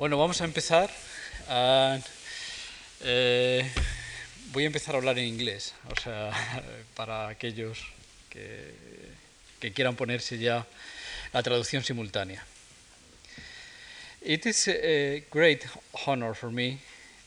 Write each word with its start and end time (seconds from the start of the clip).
Bueno, 0.00 0.16
vamos 0.16 0.40
a 0.40 0.46
empezar. 0.46 0.90
Ah, 1.46 1.98
eh, 3.02 3.70
voy 4.50 4.64
a 4.64 4.66
empezar 4.68 4.94
a 4.94 4.98
hablar 4.98 5.18
en 5.18 5.26
inglés, 5.26 5.74
o 5.94 6.00
sea, 6.00 6.32
para 6.96 7.28
aquellos 7.28 7.84
que, 8.30 8.72
quieran 9.74 9.96
ponerse 9.96 10.38
ya 10.38 10.66
la 11.34 11.42
traducción 11.42 11.84
simultánea. 11.84 12.42
It 14.22 14.46
is 14.46 14.68
a 14.68 15.22
great 15.30 15.66
honor 16.06 16.34
for 16.34 16.50
me 16.50 16.78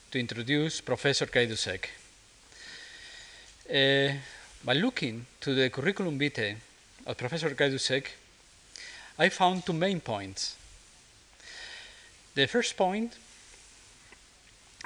to 0.09 0.17
introduce 0.17 0.81
Professor 0.81 1.29
Kaidusek. 1.29 1.89
Uh, 3.69 4.17
by 4.63 4.73
looking 4.73 5.27
to 5.41 5.53
the 5.53 5.69
curriculum 5.69 6.17
vitae 6.17 6.57
of 7.05 7.17
Professor 7.17 7.55
Kaidusek, 7.55 8.07
I 9.19 9.29
found 9.29 9.63
two 9.63 9.73
main 9.73 10.01
points. 10.01 10.55
The 12.35 12.47
first 12.47 12.75
point 12.75 13.13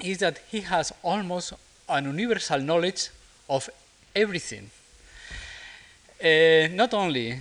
is 0.03 0.17
that 0.19 0.39
he 0.49 0.61
has 0.61 0.91
almost 1.01 1.53
an 1.87 2.05
universal 2.05 2.59
knowledge 2.59 3.09
of 3.49 3.69
everything. 4.15 4.69
Uh, 6.21 6.67
not 6.71 6.93
only 6.93 7.39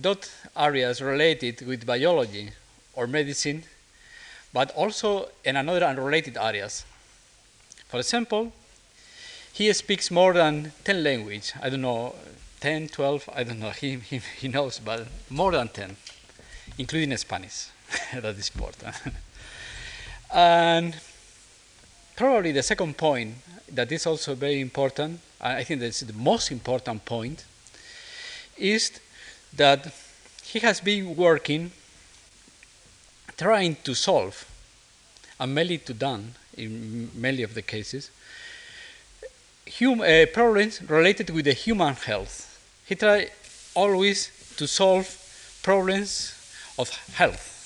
dot 0.00 0.30
areas 0.56 1.00
related 1.00 1.66
with 1.66 1.86
biology 1.86 2.50
or 2.94 3.06
medicine, 3.06 3.62
but 4.52 4.70
also 4.72 5.28
in 5.44 5.56
another 5.56 5.86
unrelated 5.86 6.36
areas. 6.36 6.84
For 7.88 7.98
example, 8.00 8.52
he 9.52 9.72
speaks 9.72 10.10
more 10.10 10.34
than 10.34 10.72
10 10.84 11.02
languages. 11.02 11.52
I 11.62 11.70
don't 11.70 11.80
know, 11.80 12.14
10, 12.60 12.88
12, 12.88 13.30
I 13.34 13.44
don't 13.44 13.60
know, 13.60 13.70
he, 13.80 13.96
he, 13.96 14.20
he 14.40 14.48
knows, 14.48 14.78
but 14.78 15.06
more 15.30 15.52
than 15.52 15.68
10, 15.68 15.96
including 16.76 17.16
Spanish. 17.16 17.68
that 18.12 18.36
is 18.36 18.50
important. 18.54 18.94
and 20.32 20.96
probably 22.16 22.52
the 22.52 22.62
second 22.62 22.96
point 22.96 23.34
that 23.72 23.92
is 23.92 24.06
also 24.06 24.34
very 24.34 24.60
important, 24.60 25.20
I 25.40 25.64
think 25.64 25.80
that's 25.80 26.00
the 26.00 26.12
most 26.12 26.50
important 26.50 27.04
point, 27.04 27.44
is 28.56 28.98
that 29.56 29.92
he 30.42 30.58
has 30.60 30.80
been 30.80 31.16
working 31.16 31.70
trying 33.36 33.76
to 33.84 33.94
solve, 33.94 34.44
and 35.38 35.54
mainly 35.54 35.78
to 35.78 35.94
done 35.94 36.34
in 36.56 37.10
many 37.14 37.42
of 37.42 37.54
the 37.54 37.62
cases, 37.62 38.10
hum, 39.78 40.00
uh, 40.00 40.26
problems 40.32 40.82
related 40.90 41.30
with 41.30 41.44
the 41.44 41.52
human 41.52 41.94
health. 41.94 42.58
He 42.86 42.96
tried 42.96 43.30
always 43.74 44.30
to 44.56 44.66
solve 44.66 45.06
problems 45.62 46.34
of 46.78 46.90
health. 47.14 47.57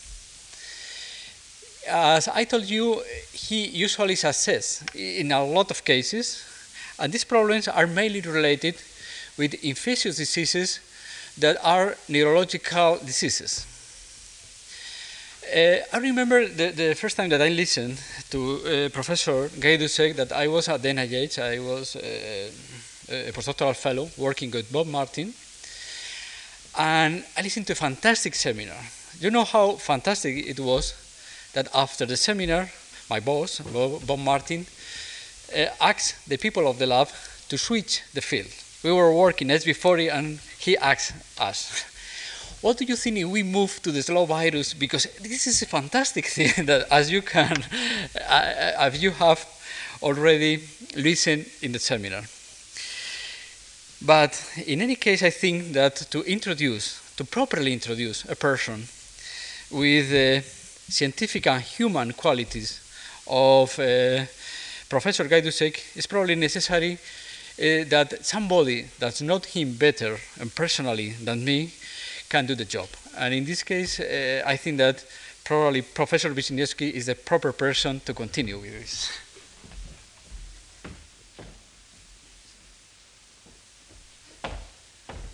As 1.88 2.28
I 2.28 2.44
told 2.44 2.64
you, 2.64 3.02
he 3.33 3.66
usually 3.66 4.14
succeeds 4.14 4.84
in 4.94 5.33
a 5.33 5.44
lot 5.44 5.70
of 5.70 5.84
cases, 5.84 6.44
and 6.98 7.12
these 7.12 7.25
problems 7.25 7.66
are 7.66 7.86
mainly 7.86 8.20
related 8.20 8.77
with 9.36 9.55
infectious 9.64 10.16
diseases 10.16 10.80
that 11.38 11.56
are 11.64 11.97
neurological 12.08 12.98
diseases. 13.05 13.66
Uh, 15.53 15.78
I 15.92 15.98
remember 15.98 16.47
the, 16.47 16.70
the, 16.70 16.94
first 16.94 17.16
time 17.16 17.28
that 17.30 17.42
I 17.42 17.48
listened 17.48 18.00
to 18.30 18.60
uh, 18.86 18.88
Professor 18.91 19.48
Gajdusek 19.48 20.14
that 20.16 20.33
I 20.33 20.47
was 20.47 20.69
at 20.69 20.83
the 20.83 20.88
NIH, 20.91 21.42
I 21.42 21.58
was 21.58 21.97
uh, 21.97 22.50
a 23.10 23.33
postdoctoral 23.33 23.75
fellow 23.75 24.08
working 24.16 24.50
with 24.53 24.72
Bob 24.72 24.86
Martin, 24.86 25.34
and 26.78 27.25
I 27.36 27.42
listened 27.42 27.66
to 27.66 27.72
a 27.72 27.77
fantastic 27.77 28.34
seminar. 28.36 28.78
You 29.19 29.30
know 29.30 29.44
how 29.44 29.72
fantastic 29.72 30.47
it 30.47 30.60
was 30.60 30.94
that 31.55 31.69
after 31.75 32.06
the 32.06 32.17
seminar, 32.17 32.70
my 33.11 33.20
boss, 33.20 33.61
Bob, 33.61 34.19
Martin, 34.19 34.67
uh, 35.55 35.67
asked 35.81 36.28
the 36.28 36.36
people 36.36 36.67
of 36.67 36.78
the 36.78 36.86
lab 36.86 37.09
to 37.48 37.59
switch 37.59 38.03
the 38.14 38.20
field. 38.20 38.48
We 38.83 38.92
were 38.92 39.12
working 39.14 39.48
SV40 39.48 40.12
and 40.12 40.41
he 40.59 40.77
asked 40.77 41.12
us, 41.38 41.84
what 42.62 42.78
do 42.78 42.84
you 42.84 42.97
think 42.97 43.19
if 43.19 43.28
we 43.28 43.43
move 43.43 43.82
to 43.82 43.91
the 43.91 44.03
slow 44.03 44.25
virus? 44.25 44.72
Because 44.72 45.04
this 45.21 45.47
is 45.47 45.62
a 45.62 45.66
fantastic 45.66 46.27
thing 46.37 46.66
that, 46.66 46.87
as 46.91 47.10
you 47.10 47.21
can, 47.21 47.65
as 48.15 49.03
you 49.03 49.10
have 49.10 49.44
already 50.03 50.62
listened 50.97 51.47
in 51.60 51.72
the 51.72 51.78
seminar. 51.78 52.22
But 54.04 54.32
in 54.66 54.81
any 54.81 54.97
case, 54.97 55.22
I 55.22 55.31
think 55.31 55.72
that 55.72 55.97
to 56.10 56.22
introduce, 56.22 57.00
to 57.16 57.25
properly 57.25 57.72
introduce 57.72 58.25
a 58.25 58.34
person 58.34 58.88
with 59.71 60.10
the 60.10 60.44
scientific 60.88 61.47
and 61.47 61.62
human 61.62 62.12
qualities 62.12 62.81
of 63.26 63.78
uh, 63.78 64.25
Professor 64.88 65.25
Gajdusek 65.25 65.97
is 65.97 66.06
probably 66.06 66.34
necessary 66.34 66.93
uh, 66.94 67.84
that 67.88 68.25
somebody 68.25 68.87
that's 68.98 69.22
not 69.22 69.47
him 69.47 69.75
better 69.75 70.19
and 70.41 70.54
personally 70.54 71.10
than 71.10 71.44
me 71.44 71.72
can 72.28 72.47
do 72.47 72.54
the 72.54 72.65
job. 72.65 72.88
And 73.16 73.34
in 73.34 73.44
this 73.44 73.62
case, 73.62 74.00
uh, 74.00 74.42
I 74.47 74.56
think 74.56 74.78
that 74.78 75.04
probably 75.44 75.82
Professor 75.82 76.32
Wisniewski 76.34 76.91
is 76.92 77.06
the 77.06 77.15
proper 77.15 77.53
person 77.53 78.00
to 78.06 78.15
continue 78.15 78.59
with 78.59 78.72
this. 78.72 79.10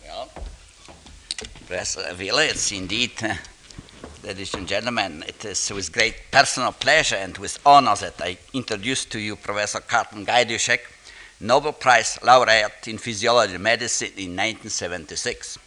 Well, 0.04 0.28
Professor 1.66 2.14
Wille, 2.18 2.38
it's 2.38 2.72
indeed, 2.72 3.12
uh, 3.22 3.34
ladies 4.24 4.54
and 4.54 4.66
gentlemen, 4.66 5.24
it 5.28 5.44
is 5.44 5.70
with 5.70 5.92
great 5.92 6.14
personal 6.30 6.72
pleasure 6.72 7.16
and 7.16 7.38
with 7.38 7.58
honor 7.64 7.94
that 7.96 8.20
I 8.20 8.36
introduce 8.52 9.04
to 9.06 9.18
you 9.18 9.36
Professor 9.36 9.80
Carleton 9.80 10.26
Gajdusek, 10.26 10.80
Nobel 11.40 11.72
Prize 11.72 12.18
laureate 12.24 12.88
in 12.88 12.98
physiology 12.98 13.54
and 13.54 13.62
medicine 13.62 14.08
in 14.16 14.34
1976. 14.34 15.58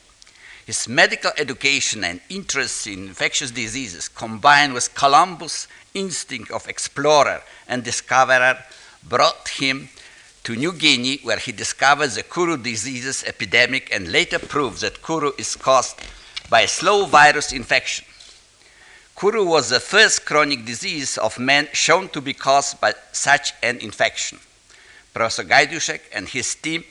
His 0.66 0.88
medical 0.88 1.32
education 1.38 2.04
and 2.04 2.20
interest 2.30 2.88
in 2.88 3.08
infectious 3.08 3.52
diseases, 3.52 4.08
combined 4.10 4.74
with 4.74 4.94
Columbus' 4.96 5.68
instinct 5.94 6.52
of 6.52 6.68
explorer 6.68 7.42
and 7.68 7.84
discoverer, 7.84 8.58
brought 9.08 9.48
him 9.48 9.90
to 10.44 10.56
New 10.56 10.74
Guinea, 10.74 11.20
where 11.24 11.38
he 11.38 11.52
discovered 11.52 12.10
the 12.12 12.24
Kuru 12.24 12.58
diseases 12.58 13.24
epidemic 13.24 13.94
and 13.94 14.12
later 14.12 14.40
proved 14.40 14.82
that 14.82 15.02
Kuru 15.02 15.32
is 15.38 15.56
caused 15.56 16.00
by 16.50 16.62
a 16.62 16.68
slow 16.68 17.06
virus 17.06 17.54
infection. 17.54 18.06
Kuru 19.16 19.46
was 19.46 19.70
the 19.70 19.80
first 19.80 20.26
chronic 20.26 20.66
disease 20.66 21.18
of 21.18 21.38
man 21.38 21.68
shown 21.74 22.10
to 22.10 22.22
be 22.22 22.34
caused 22.34 22.82
by 22.82 22.94
such 23.12 23.54
an 23.62 23.78
infection. 23.78 24.40
Professor 25.14 25.44
Gajdusek 25.44 26.02
and 26.14 26.28
his 26.28 26.56
team 26.56 26.84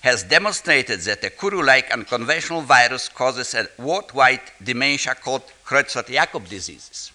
has 0.00 0.22
demonstrated 0.22 1.00
that 1.00 1.22
a 1.24 1.30
Kuru-like 1.30 1.90
unconventional 1.92 2.62
virus 2.62 3.08
causes 3.08 3.54
a 3.54 3.68
worldwide 3.78 4.40
dementia 4.62 5.14
called 5.14 5.42
Creutzfeldt-Jakob 5.64 6.48
diseases. 6.48 7.12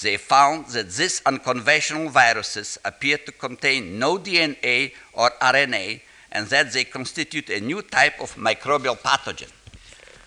They 0.00 0.16
found 0.16 0.66
that 0.68 0.90
these 0.90 1.20
unconventional 1.26 2.08
viruses 2.08 2.78
appear 2.84 3.18
to 3.18 3.32
contain 3.32 3.98
no 3.98 4.18
DNA 4.18 4.92
or 5.12 5.30
RNA 5.42 6.00
and 6.32 6.46
that 6.46 6.72
they 6.72 6.84
constitute 6.84 7.50
a 7.50 7.60
new 7.60 7.82
type 7.82 8.20
of 8.20 8.34
microbial 8.36 8.98
pathogen, 8.98 9.50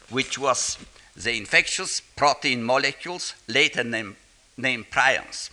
which 0.10 0.38
was 0.38 0.78
the 1.16 1.38
infectious 1.38 2.00
protein 2.00 2.64
molecules 2.64 3.36
later 3.48 3.84
named, 3.84 4.16
named 4.58 4.90
prions. 4.90 5.50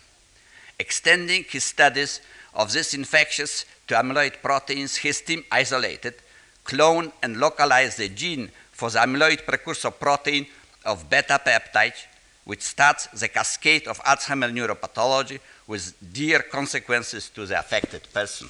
Extending 0.78 1.44
his 1.48 1.65
studies 1.65 2.21
of 2.54 2.72
these 2.72 2.94
infectious 2.94 3.65
to 3.87 3.94
amyloid 3.94 4.41
proteins, 4.43 4.97
his 4.97 5.21
team 5.21 5.44
isolated, 5.53 6.15
cloned, 6.65 7.12
and 7.22 7.38
localized 7.38 7.98
the 7.98 8.09
gene 8.09 8.50
for 8.72 8.91
the 8.91 8.98
amyloid 8.98 9.44
precursor 9.44 9.91
protein 9.91 10.47
of 10.84 11.10
beta 11.10 11.38
peptide, 11.44 12.06
which 12.44 12.62
starts 12.62 13.06
the 13.09 13.28
cascade 13.28 13.87
of 13.87 13.98
Alzheimer's 14.00 14.53
neuropathology 14.53 15.38
with 15.66 15.95
dire 16.13 16.42
consequences 16.42 17.28
to 17.28 17.45
the 17.47 17.59
affected 17.59 18.03
person. 18.13 18.48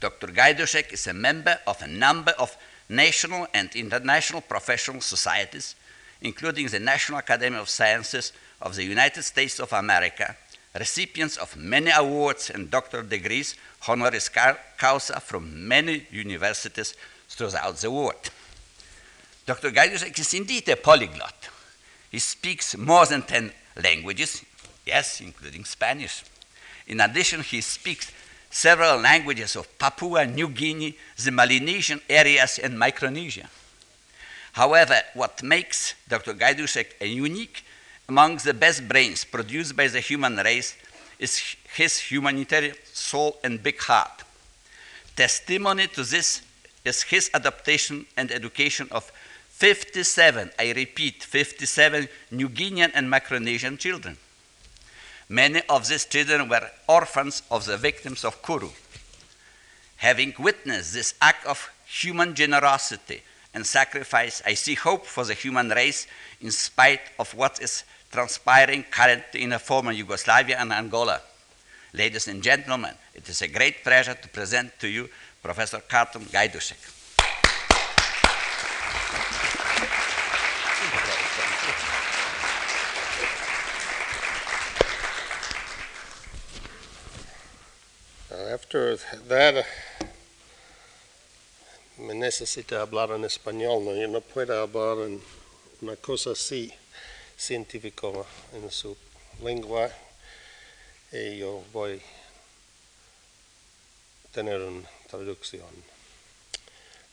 Dr. 0.00 0.28
Gajdusek 0.28 0.92
is 0.94 1.06
a 1.06 1.12
member 1.12 1.58
of 1.66 1.82
a 1.82 1.86
number 1.86 2.32
of 2.38 2.56
national 2.90 3.46
and 3.54 3.74
international 3.74 4.40
professional 4.40 5.00
societies, 5.00 5.76
including 6.20 6.66
the 6.66 6.80
National 6.80 7.20
Academy 7.20 7.56
of 7.56 7.68
Sciences 7.68 8.32
of 8.60 8.74
the 8.74 8.84
United 8.84 9.22
States 9.22 9.60
of 9.60 9.72
America, 9.72 10.36
recipients 10.78 11.36
of 11.36 11.56
many 11.56 11.90
awards 11.90 12.50
and 12.50 12.70
doctoral 12.70 13.06
degrees, 13.06 13.54
honoris 13.88 14.28
causa 14.76 15.20
from 15.20 15.66
many 15.66 16.06
universities 16.10 16.94
throughout 17.28 17.76
the 17.76 17.90
world. 17.90 18.30
Dr. 19.46 19.70
Gajdusek 19.70 20.18
is 20.18 20.34
indeed 20.34 20.68
a 20.68 20.76
polyglot. 20.76 21.48
He 22.10 22.18
speaks 22.18 22.76
more 22.76 23.06
than 23.06 23.22
10 23.22 23.52
languages, 23.82 24.44
yes, 24.84 25.20
including 25.20 25.64
Spanish. 25.64 26.24
In 26.86 27.00
addition, 27.00 27.42
he 27.42 27.60
speaks 27.60 28.12
several 28.50 28.98
languages 28.98 29.56
of 29.56 29.78
Papua 29.78 30.26
New 30.26 30.48
Guinea, 30.48 30.96
the 31.16 31.30
Melanesian 31.30 32.00
areas, 32.08 32.58
and 32.58 32.78
Micronesia. 32.78 33.48
However, 34.52 35.00
what 35.14 35.42
makes 35.42 35.94
Dr. 36.08 36.34
Gajdusek 36.34 37.00
a 37.00 37.06
unique 37.06 37.64
among 38.08 38.36
the 38.38 38.52
best 38.52 38.88
brains 38.88 39.24
produced 39.24 39.76
by 39.76 39.86
the 39.86 40.00
human 40.00 40.36
race 40.36 40.76
is 41.18 41.56
his 41.76 41.98
humanitarian 41.98 42.74
soul 42.92 43.38
and 43.44 43.62
big 43.62 43.78
heart. 43.80 44.24
Testimony 45.14 45.86
to 45.86 46.02
this 46.02 46.42
is 46.84 47.02
his 47.02 47.30
adaptation 47.34 48.06
and 48.16 48.32
education 48.32 48.88
of 48.90 49.12
57, 49.50 50.50
I 50.58 50.72
repeat, 50.72 51.22
57 51.22 52.08
New 52.30 52.48
Guinean 52.48 52.90
and 52.94 53.12
Micronesian 53.12 53.78
children. 53.78 54.16
Many 55.30 55.62
of 55.68 55.86
these 55.86 56.06
children 56.06 56.48
were 56.48 56.68
orphans 56.88 57.44
of 57.52 57.64
the 57.64 57.76
victims 57.76 58.24
of 58.24 58.42
Kuru. 58.42 58.68
Having 59.98 60.34
witnessed 60.40 60.92
this 60.92 61.14
act 61.22 61.46
of 61.46 61.70
human 61.86 62.34
generosity 62.34 63.22
and 63.54 63.64
sacrifice, 63.64 64.42
I 64.44 64.54
see 64.54 64.74
hope 64.74 65.06
for 65.06 65.24
the 65.24 65.34
human 65.34 65.68
race 65.68 66.08
in 66.40 66.50
spite 66.50 67.12
of 67.16 67.32
what 67.36 67.62
is 67.62 67.84
transpiring 68.10 68.84
currently 68.90 69.42
in 69.42 69.52
a 69.52 69.60
former 69.60 69.92
Yugoslavia 69.92 70.56
and 70.58 70.72
Angola. 70.72 71.20
Ladies 71.92 72.26
and 72.26 72.42
gentlemen, 72.42 72.94
it 73.14 73.28
is 73.28 73.40
a 73.40 73.46
great 73.46 73.84
pleasure 73.84 74.14
to 74.14 74.28
present 74.30 74.72
to 74.80 74.88
you 74.88 75.08
Professor 75.44 75.78
Carleton 75.78 76.22
Gajdusek. 76.22 76.99
After 88.52 88.96
that, 89.28 89.64
me 91.96 92.14
necesita 92.14 92.80
hablar 92.80 93.12
en 93.12 93.24
español, 93.24 93.84
no, 93.84 93.94
yo 93.94 94.08
no 94.08 94.20
puedo 94.20 94.60
hablar 94.60 95.06
en 95.06 95.22
una 95.82 95.94
cosa 95.94 96.30
así 96.30 96.72
científico 97.36 98.26
en 98.52 98.68
su 98.72 98.96
lengua 99.40 99.88
y 101.12 101.38
yo 101.38 101.62
voy 101.72 102.02
tener 104.32 104.60
una 104.60 104.88
traducción. 105.08 105.84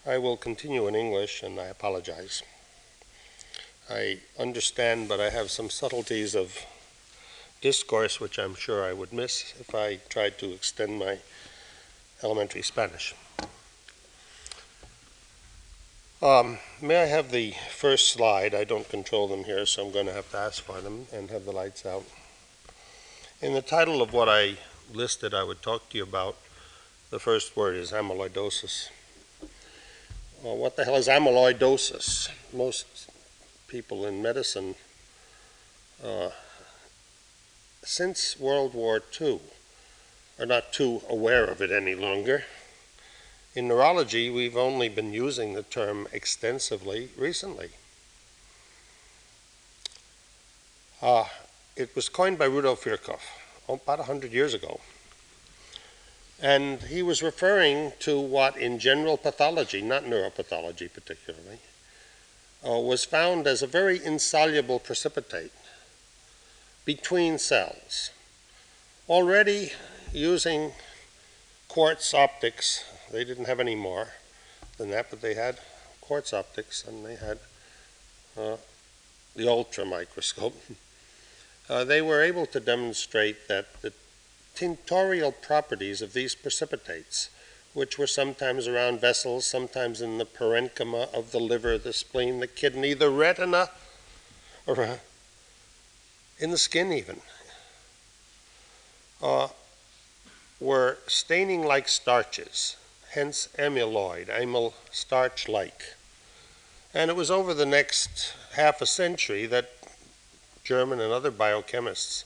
I 0.07 0.17
will 0.17 0.37
continue 0.37 0.87
in 0.87 0.95
English 0.95 1.43
and 1.43 1.59
I 1.59 1.67
apologize. 1.67 2.41
I 3.91 4.21
understand, 4.39 5.07
but 5.07 5.19
I 5.19 5.29
have 5.29 5.51
some 5.51 5.69
subtleties 5.69 6.33
of 6.33 6.51
discourse 7.61 8.19
which 8.19 8.37
I'm 8.37 8.55
sure 8.55 8.83
I 8.83 8.93
would 8.93 9.13
miss 9.13 9.53
if 9.59 9.73
I 9.73 9.99
tried 10.09 10.37
to 10.39 10.51
extend 10.51 10.99
my 10.99 11.19
elementary 12.23 12.61
Spanish. 12.61 13.13
Um, 16.21 16.57
may 16.81 17.03
I 17.03 17.05
have 17.05 17.31
the 17.31 17.53
first 17.69 18.11
slide? 18.11 18.55
I 18.55 18.63
don't 18.63 18.89
control 18.89 19.27
them 19.27 19.43
here, 19.43 19.67
so 19.67 19.85
I'm 19.85 19.91
going 19.91 20.07
to 20.07 20.13
have 20.13 20.31
to 20.31 20.37
ask 20.37 20.63
for 20.63 20.81
them 20.81 21.05
and 21.13 21.29
have 21.29 21.45
the 21.45 21.51
lights 21.51 21.85
out. 21.85 22.05
In 23.39 23.53
the 23.53 23.61
title 23.61 24.01
of 24.01 24.13
what 24.13 24.27
I 24.27 24.57
listed, 24.91 25.35
I 25.35 25.43
would 25.43 25.61
talk 25.61 25.89
to 25.89 25.97
you 25.97 26.03
about. 26.03 26.37
The 27.11 27.19
first 27.19 27.55
word 27.55 27.75
is 27.75 27.91
amyloidosis. 27.91 28.89
Well, 30.43 30.57
what 30.57 30.75
the 30.75 30.85
hell 30.85 30.95
is 30.95 31.07
amyloidosis? 31.07 32.29
Most 32.51 33.09
people 33.67 34.05
in 34.07 34.21
medicine, 34.21 34.73
uh, 36.03 36.29
since 37.87 38.37
World 38.37 38.73
War 38.73 39.01
II, 39.19 39.39
are 40.37 40.45
not 40.45 40.73
too 40.73 41.01
aware 41.09 41.45
of 41.45 41.61
it 41.61 41.71
any 41.71 41.95
longer. 41.95 42.43
In 43.55 43.69
neurology, 43.69 44.29
we've 44.29 44.57
only 44.57 44.89
been 44.89 45.13
using 45.13 45.53
the 45.53 45.63
term 45.63 46.05
extensively 46.11 47.09
recently. 47.17 47.69
Uh, 51.01 51.25
it 51.77 51.95
was 51.95 52.09
coined 52.09 52.37
by 52.37 52.45
Rudolf 52.45 52.83
Virchow 52.83 53.19
about 53.69 53.99
100 53.99 54.33
years 54.33 54.53
ago. 54.53 54.81
And 56.41 56.81
he 56.81 57.01
was 57.01 57.23
referring 57.23 57.93
to 58.01 58.19
what 58.19 58.57
in 58.57 58.79
general 58.79 59.15
pathology, 59.15 59.81
not 59.81 60.03
neuropathology 60.03 60.93
particularly, 60.93 61.59
uh, 62.67 62.79
was 62.79 63.05
found 63.05 63.47
as 63.47 63.61
a 63.61 63.67
very 63.67 64.03
insoluble 64.03 64.77
precipitate 64.77 65.51
between 66.87 67.37
cells. 67.37 68.11
Already 69.09 69.73
using 70.13 70.71
quartz 71.67 72.13
optics. 72.13 72.85
They 73.11 73.25
didn't 73.25 73.43
have 73.45 73.59
any 73.59 73.75
more 73.75 74.13
than 74.77 74.89
that, 74.91 75.09
but 75.09 75.21
they 75.21 75.33
had 75.33 75.59
quartz 75.99 76.31
optics 76.31 76.85
and 76.87 77.05
they 77.05 77.15
had 77.15 77.39
uh, 78.39 78.55
the 79.35 79.49
ultra 79.49 79.85
microscope. 79.85 80.55
Uh, 81.69 81.83
they 81.83 82.01
were 82.01 82.21
able 82.21 82.45
to 82.45 82.61
demonstrate 82.61 83.49
that 83.49 83.81
the 83.81 83.91
tinctorial 84.55 85.33
properties 85.33 86.01
of 86.01 86.13
these 86.13 86.33
precipitates, 86.33 87.29
which 87.73 87.99
were 87.99 88.07
sometimes 88.07 88.69
around 88.69 89.01
vessels, 89.01 89.45
sometimes 89.45 89.99
in 89.99 90.17
the 90.17 90.25
parenchyma 90.25 91.13
of 91.13 91.33
the 91.33 91.41
liver, 91.41 91.77
the 91.77 91.91
spleen, 91.91 92.39
the 92.39 92.47
kidney, 92.47 92.93
the 92.93 93.09
retina, 93.09 93.69
or 94.65 94.81
uh, 94.81 94.97
in 96.39 96.51
the 96.51 96.57
skin 96.57 96.91
even, 96.91 97.21
uh, 99.21 99.47
were 100.59 100.97
staining 101.07 101.63
like 101.65 101.87
starches, 101.87 102.75
hence 103.11 103.49
amyloid, 103.57 104.29
amyl 104.29 104.73
starch 104.91 105.47
like. 105.47 105.95
And 106.93 107.09
it 107.09 107.15
was 107.15 107.29
over 107.31 107.53
the 107.53 107.65
next 107.65 108.33
half 108.55 108.81
a 108.81 108.85
century 108.85 109.45
that 109.47 109.71
German 110.63 110.99
and 110.99 111.13
other 111.13 111.31
biochemists 111.31 112.23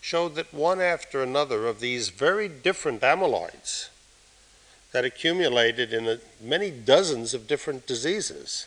showed 0.00 0.34
that 0.34 0.52
one 0.52 0.80
after 0.80 1.22
another 1.22 1.66
of 1.66 1.80
these 1.80 2.10
very 2.10 2.48
different 2.48 3.00
amyloids 3.00 3.88
that 4.92 5.04
accumulated 5.04 5.92
in 5.92 6.06
a, 6.06 6.18
many 6.40 6.70
dozens 6.70 7.34
of 7.34 7.48
different 7.48 7.86
diseases 7.86 8.66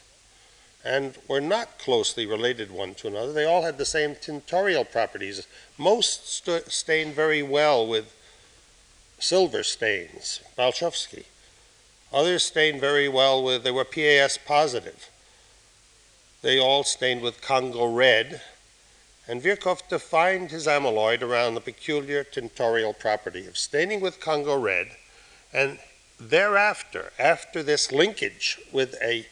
and 0.88 1.18
were 1.28 1.42
not 1.42 1.78
closely 1.78 2.26
related 2.26 2.72
one 2.72 2.96
to 2.96 3.08
another. 3.08 3.34
They 3.34 3.44
all 3.44 3.64
had 3.64 3.78
the 3.78 3.86
same 3.86 4.16
tinctorial 4.16 4.90
properties. 4.90 5.46
Most 5.78 6.34
st- 6.34 6.72
stained 6.72 7.14
very 7.14 7.44
well 7.44 7.86
with 7.86 8.16
silver 9.20 9.64
stains, 9.64 10.40
Bielschowsky. 10.58 11.26
Others 12.14 12.44
stained 12.46 12.80
very 12.80 13.10
well 13.10 13.44
with, 13.44 13.64
they 13.64 13.72
were 13.72 13.84
PAS 13.84 14.40
positive. 14.46 15.10
They 16.42 16.58
all 16.58 16.86
stained 16.86 17.22
with 17.22 17.42
Congo 17.42 17.86
red, 17.86 18.42
and 19.28 19.42
Virchow 19.42 19.80
defined 19.90 20.52
his 20.52 20.68
amyloid 20.68 21.22
around 21.22 21.56
the 21.56 21.62
peculiar 21.62 22.24
tinctorial 22.24 22.94
property 22.98 23.46
of 23.46 23.58
staining 23.58 24.00
with 24.00 24.22
Congo 24.22 24.58
red, 24.58 24.92
and 25.52 25.80
thereafter, 26.18 27.12
after 27.20 27.62
this 27.62 27.92
linkage 27.92 28.58
with 28.72 28.96
a 29.02 29.28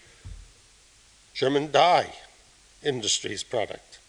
German 1.36 1.70
dye 1.70 2.14
industries 2.82 3.44
product, 3.44 4.00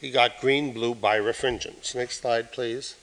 he 0.00 0.10
got 0.10 0.40
green 0.40 0.72
blue 0.72 0.92
birefringence. 0.92 1.94
Next 1.94 2.20
slide, 2.20 2.50
please. 2.50 2.96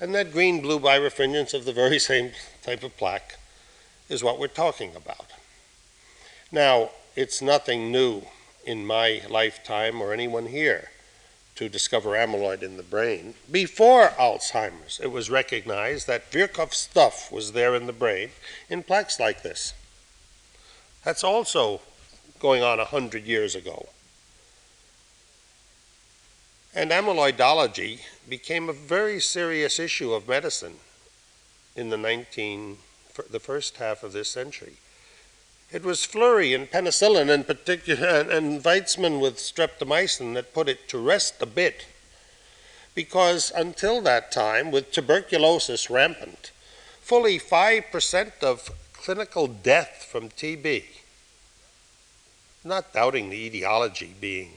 And 0.00 0.12
that 0.16 0.32
green 0.32 0.60
blue 0.60 0.80
birefringence 0.80 1.54
of 1.54 1.64
the 1.64 1.72
very 1.72 1.98
same 2.10 2.32
type 2.64 2.82
of 2.82 2.96
plaque 2.96 3.38
is 4.08 4.24
what 4.24 4.40
we're 4.40 4.48
talking 4.48 4.96
about. 4.96 5.30
Now, 6.50 6.90
it's 7.14 7.40
nothing 7.40 7.92
new 7.92 8.22
in 8.66 8.84
my 8.84 9.22
lifetime 9.30 10.02
or 10.02 10.12
anyone 10.12 10.46
here 10.46 10.90
to 11.54 11.68
discover 11.68 12.10
amyloid 12.10 12.64
in 12.64 12.76
the 12.76 12.82
brain. 12.82 13.34
Before 13.48 14.08
Alzheimer's, 14.08 14.98
it 15.00 15.12
was 15.12 15.30
recognized 15.30 16.08
that 16.08 16.32
Virchow 16.32 16.72
stuff 16.72 17.30
was 17.30 17.52
there 17.52 17.76
in 17.76 17.86
the 17.86 17.92
brain 17.92 18.30
in 18.68 18.82
plaques 18.82 19.20
like 19.20 19.42
this. 19.42 19.72
That's 21.04 21.22
also 21.22 21.80
going 22.44 22.62
on 22.62 22.78
a 22.78 22.84
hundred 22.84 23.24
years 23.24 23.54
ago. 23.54 23.88
And 26.74 26.90
amyloidology 26.90 28.00
became 28.28 28.68
a 28.68 28.74
very 28.74 29.18
serious 29.18 29.78
issue 29.78 30.12
of 30.12 30.28
medicine 30.28 30.74
in 31.74 31.88
the 31.88 31.96
19, 31.96 32.76
the 33.30 33.40
first 33.40 33.78
half 33.78 34.02
of 34.02 34.12
this 34.12 34.30
century. 34.30 34.74
It 35.72 35.84
was 35.84 36.06
Florey 36.06 36.54
and 36.54 36.70
penicillin 36.70 37.30
in 37.30 37.44
particular, 37.44 38.06
and, 38.06 38.30
and 38.30 38.62
Waksman 38.62 39.22
with 39.22 39.38
streptomycin 39.38 40.34
that 40.34 40.52
put 40.52 40.68
it 40.68 40.86
to 40.88 40.98
rest 40.98 41.40
a 41.40 41.46
bit. 41.46 41.86
Because 42.94 43.52
until 43.56 44.02
that 44.02 44.30
time, 44.30 44.70
with 44.70 44.92
tuberculosis 44.92 45.88
rampant, 45.88 46.50
fully 47.00 47.38
5% 47.38 48.42
of 48.42 48.70
clinical 48.92 49.46
death 49.46 50.06
from 50.12 50.28
TB, 50.28 50.84
not 52.64 52.92
doubting 52.92 53.28
the 53.28 53.46
etiology 53.46 54.14
being 54.20 54.52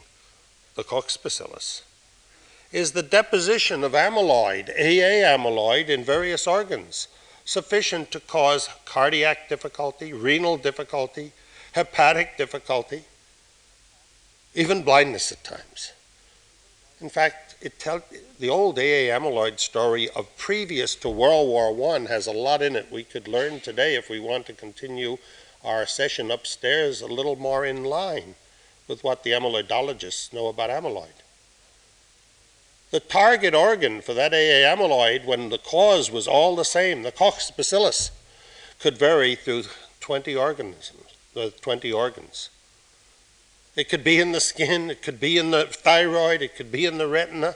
the 0.75 0.83
Koch 0.83 1.21
bacillus, 1.21 1.83
is 2.71 2.91
the 2.91 3.03
deposition 3.03 3.83
of 3.83 3.93
amyloid, 3.93 4.69
AA 4.69 5.25
amyloid, 5.25 5.89
in 5.89 6.03
various 6.03 6.47
organs, 6.47 7.07
sufficient 7.45 8.11
to 8.11 8.19
cause 8.19 8.69
cardiac 8.85 9.49
difficulty, 9.49 10.13
renal 10.13 10.57
difficulty, 10.57 11.31
hepatic 11.73 12.37
difficulty, 12.37 13.03
even 14.53 14.83
blindness 14.83 15.31
at 15.31 15.43
times. 15.43 15.91
In 16.99 17.09
fact, 17.09 17.55
it 17.61 17.79
tell, 17.79 18.03
the 18.39 18.49
old 18.49 18.77
AA 18.79 19.11
amyloid 19.13 19.59
story 19.59 20.09
of 20.15 20.35
previous 20.37 20.95
to 20.95 21.09
World 21.09 21.47
War 21.47 21.95
I 21.95 21.99
has 22.07 22.27
a 22.27 22.31
lot 22.31 22.61
in 22.61 22.75
it 22.75 22.91
we 22.91 23.03
could 23.03 23.27
learn 23.27 23.59
today 23.59 23.95
if 23.95 24.09
we 24.09 24.19
want 24.19 24.45
to 24.47 24.53
continue 24.53 25.17
our 25.63 25.85
session 25.85 26.31
upstairs 26.31 27.01
a 27.01 27.07
little 27.07 27.35
more 27.35 27.65
in 27.65 27.83
line 27.83 28.35
with 28.87 29.03
what 29.03 29.23
the 29.23 29.31
amyloidologists 29.31 30.33
know 30.33 30.47
about 30.47 30.69
amyloid. 30.69 31.21
The 32.91 32.99
target 33.01 33.53
organ 33.53 34.01
for 34.01 34.13
that 34.13 34.33
AA 34.33 34.63
amyloid, 34.63 35.25
when 35.25 35.49
the 35.49 35.57
cause 35.57 36.09
was 36.09 36.27
all 36.27 36.55
the 36.55 36.63
same, 36.63 37.03
the 37.03 37.11
Koch's 37.11 37.51
bacillus, 37.51 38.11
could 38.79 38.97
vary 38.97 39.35
through 39.35 39.63
20 39.99 40.35
organisms, 40.35 41.15
the 41.33 41.51
20 41.61 41.91
organs. 41.91 42.49
It 43.75 43.89
could 43.89 44.03
be 44.03 44.19
in 44.19 44.31
the 44.31 44.39
skin, 44.39 44.89
it 44.89 45.01
could 45.01 45.19
be 45.19 45.37
in 45.37 45.51
the 45.51 45.65
thyroid, 45.65 46.41
it 46.41 46.55
could 46.55 46.71
be 46.71 46.85
in 46.85 46.97
the 46.97 47.07
retina. 47.07 47.55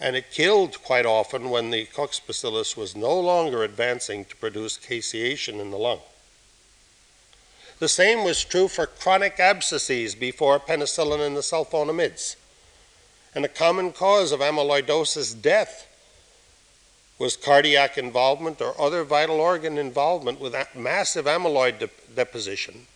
And 0.00 0.16
it 0.16 0.30
killed 0.30 0.82
quite 0.82 1.06
often 1.06 1.50
when 1.50 1.70
the 1.70 1.86
Koch's 1.86 2.20
bacillus 2.20 2.76
was 2.76 2.96
no 2.96 3.18
longer 3.18 3.62
advancing 3.62 4.24
to 4.26 4.36
produce 4.36 4.76
caseation 4.76 5.60
in 5.60 5.70
the 5.70 5.76
lung. 5.76 6.00
The 7.78 7.88
same 7.88 8.24
was 8.24 8.44
true 8.44 8.68
for 8.68 8.86
chronic 8.86 9.38
abscesses 9.38 10.14
before 10.14 10.58
penicillin 10.60 11.24
and 11.24 11.36
the 11.36 11.40
sulfonamides. 11.40 12.36
And 13.34 13.44
a 13.44 13.48
common 13.48 13.92
cause 13.92 14.32
of 14.32 14.40
amyloidosis 14.40 15.40
death 15.40 15.88
was 17.18 17.36
cardiac 17.36 17.96
involvement 17.96 18.60
or 18.60 18.80
other 18.80 19.04
vital 19.04 19.40
organ 19.40 19.78
involvement 19.78 20.40
with 20.40 20.54
massive 20.74 21.26
amyloid 21.26 21.78
de- 21.78 21.90
deposition 22.14 22.86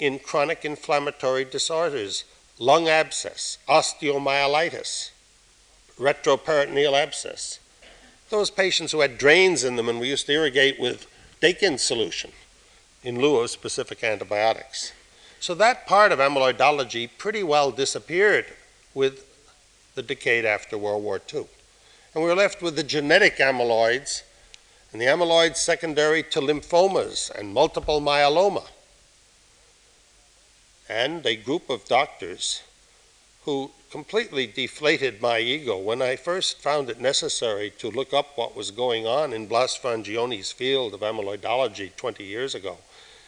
in 0.00 0.18
chronic 0.18 0.64
inflammatory 0.64 1.44
disorders, 1.44 2.24
lung 2.58 2.88
abscess, 2.88 3.58
osteomyelitis, 3.68 5.10
retroperitoneal 6.00 6.94
abscess. 6.94 7.60
Those 8.30 8.50
patients 8.50 8.92
who 8.92 9.00
had 9.00 9.18
drains 9.18 9.62
in 9.62 9.76
them 9.76 9.88
and 9.88 10.00
we 10.00 10.08
used 10.08 10.26
to 10.26 10.32
irrigate 10.32 10.80
with 10.80 11.06
Dakin 11.40 11.78
solution 11.78 12.32
in 13.02 13.20
lieu 13.20 13.36
of 13.36 13.50
specific 13.50 14.02
antibiotics. 14.02 14.92
So 15.40 15.54
that 15.54 15.86
part 15.86 16.12
of 16.12 16.18
amyloidology 16.18 17.10
pretty 17.18 17.42
well 17.42 17.70
disappeared 17.70 18.46
with 18.94 19.26
the 19.94 20.02
decade 20.02 20.44
after 20.44 20.78
World 20.78 21.02
War 21.02 21.20
II. 21.32 21.46
And 22.14 22.22
we 22.22 22.28
were 22.28 22.36
left 22.36 22.62
with 22.62 22.76
the 22.76 22.82
genetic 22.82 23.36
amyloids 23.38 24.22
and 24.92 25.00
the 25.00 25.06
amyloids 25.06 25.56
secondary 25.56 26.22
to 26.24 26.40
lymphomas 26.40 27.30
and 27.30 27.54
multiple 27.54 28.00
myeloma. 28.00 28.66
And 30.88 31.24
a 31.24 31.36
group 31.36 31.70
of 31.70 31.86
doctors 31.86 32.62
who 33.44 33.70
completely 33.90 34.46
deflated 34.46 35.20
my 35.20 35.40
ego 35.40 35.76
when 35.76 36.00
I 36.00 36.14
first 36.14 36.62
found 36.62 36.88
it 36.88 37.00
necessary 37.00 37.70
to 37.78 37.90
look 37.90 38.14
up 38.14 38.38
what 38.38 38.54
was 38.54 38.70
going 38.70 39.06
on 39.06 39.32
in 39.32 39.46
Blas 39.46 39.76
Frangione's 39.76 40.52
field 40.52 40.94
of 40.94 41.00
amyloidology 41.00 41.94
20 41.96 42.22
years 42.22 42.54
ago 42.54 42.78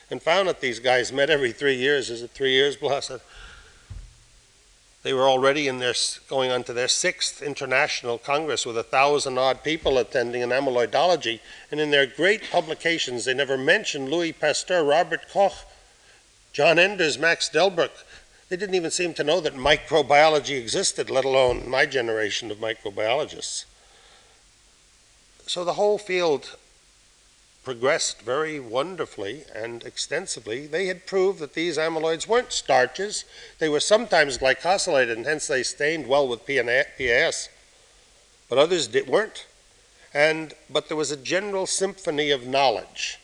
and 0.08 0.22
found 0.22 0.46
that 0.48 0.60
these 0.60 0.78
guys 0.78 1.12
met 1.12 1.30
every 1.30 1.52
three 1.52 1.74
years. 1.74 2.10
Is 2.10 2.22
it 2.22 2.30
three 2.30 2.52
years, 2.52 2.76
Blas? 2.76 3.10
They 5.02 5.12
were 5.12 5.28
already 5.28 5.66
in 5.66 5.80
their 5.80 5.94
going 6.28 6.52
on 6.52 6.62
to 6.64 6.72
their 6.72 6.86
sixth 6.86 7.42
international 7.42 8.18
congress 8.18 8.64
with 8.64 8.78
a 8.78 8.84
thousand 8.84 9.38
odd 9.38 9.64
people 9.64 9.98
attending 9.98 10.42
in 10.42 10.50
amyloidology, 10.50 11.40
and 11.72 11.80
in 11.80 11.90
their 11.90 12.06
great 12.06 12.42
publications 12.52 13.24
they 13.24 13.34
never 13.34 13.58
mentioned 13.58 14.10
Louis 14.10 14.32
Pasteur, 14.32 14.84
Robert 14.84 15.28
Koch, 15.32 15.66
John 16.52 16.78
Enders, 16.78 17.18
Max 17.18 17.48
Delbruck. 17.48 18.04
They 18.52 18.58
didn't 18.58 18.74
even 18.74 18.90
seem 18.90 19.14
to 19.14 19.24
know 19.24 19.40
that 19.40 19.54
microbiology 19.54 20.60
existed, 20.60 21.08
let 21.08 21.24
alone 21.24 21.70
my 21.70 21.86
generation 21.86 22.50
of 22.50 22.58
microbiologists. 22.58 23.64
So 25.46 25.64
the 25.64 25.72
whole 25.72 25.96
field 25.96 26.56
progressed 27.64 28.20
very 28.20 28.60
wonderfully 28.60 29.44
and 29.54 29.82
extensively. 29.84 30.66
They 30.66 30.84
had 30.84 31.06
proved 31.06 31.38
that 31.38 31.54
these 31.54 31.78
amyloids 31.78 32.26
weren't 32.26 32.52
starches. 32.52 33.24
They 33.58 33.70
were 33.70 33.80
sometimes 33.80 34.36
glycosylated, 34.36 35.12
and 35.12 35.24
hence 35.24 35.46
they 35.46 35.62
stained 35.62 36.06
well 36.06 36.28
with 36.28 36.44
PAS. 36.44 37.48
But 38.50 38.58
others 38.58 38.92
weren't. 39.08 39.46
And, 40.12 40.52
but 40.68 40.88
there 40.88 40.96
was 40.98 41.10
a 41.10 41.16
general 41.16 41.66
symphony 41.66 42.30
of 42.30 42.46
knowledge, 42.46 43.18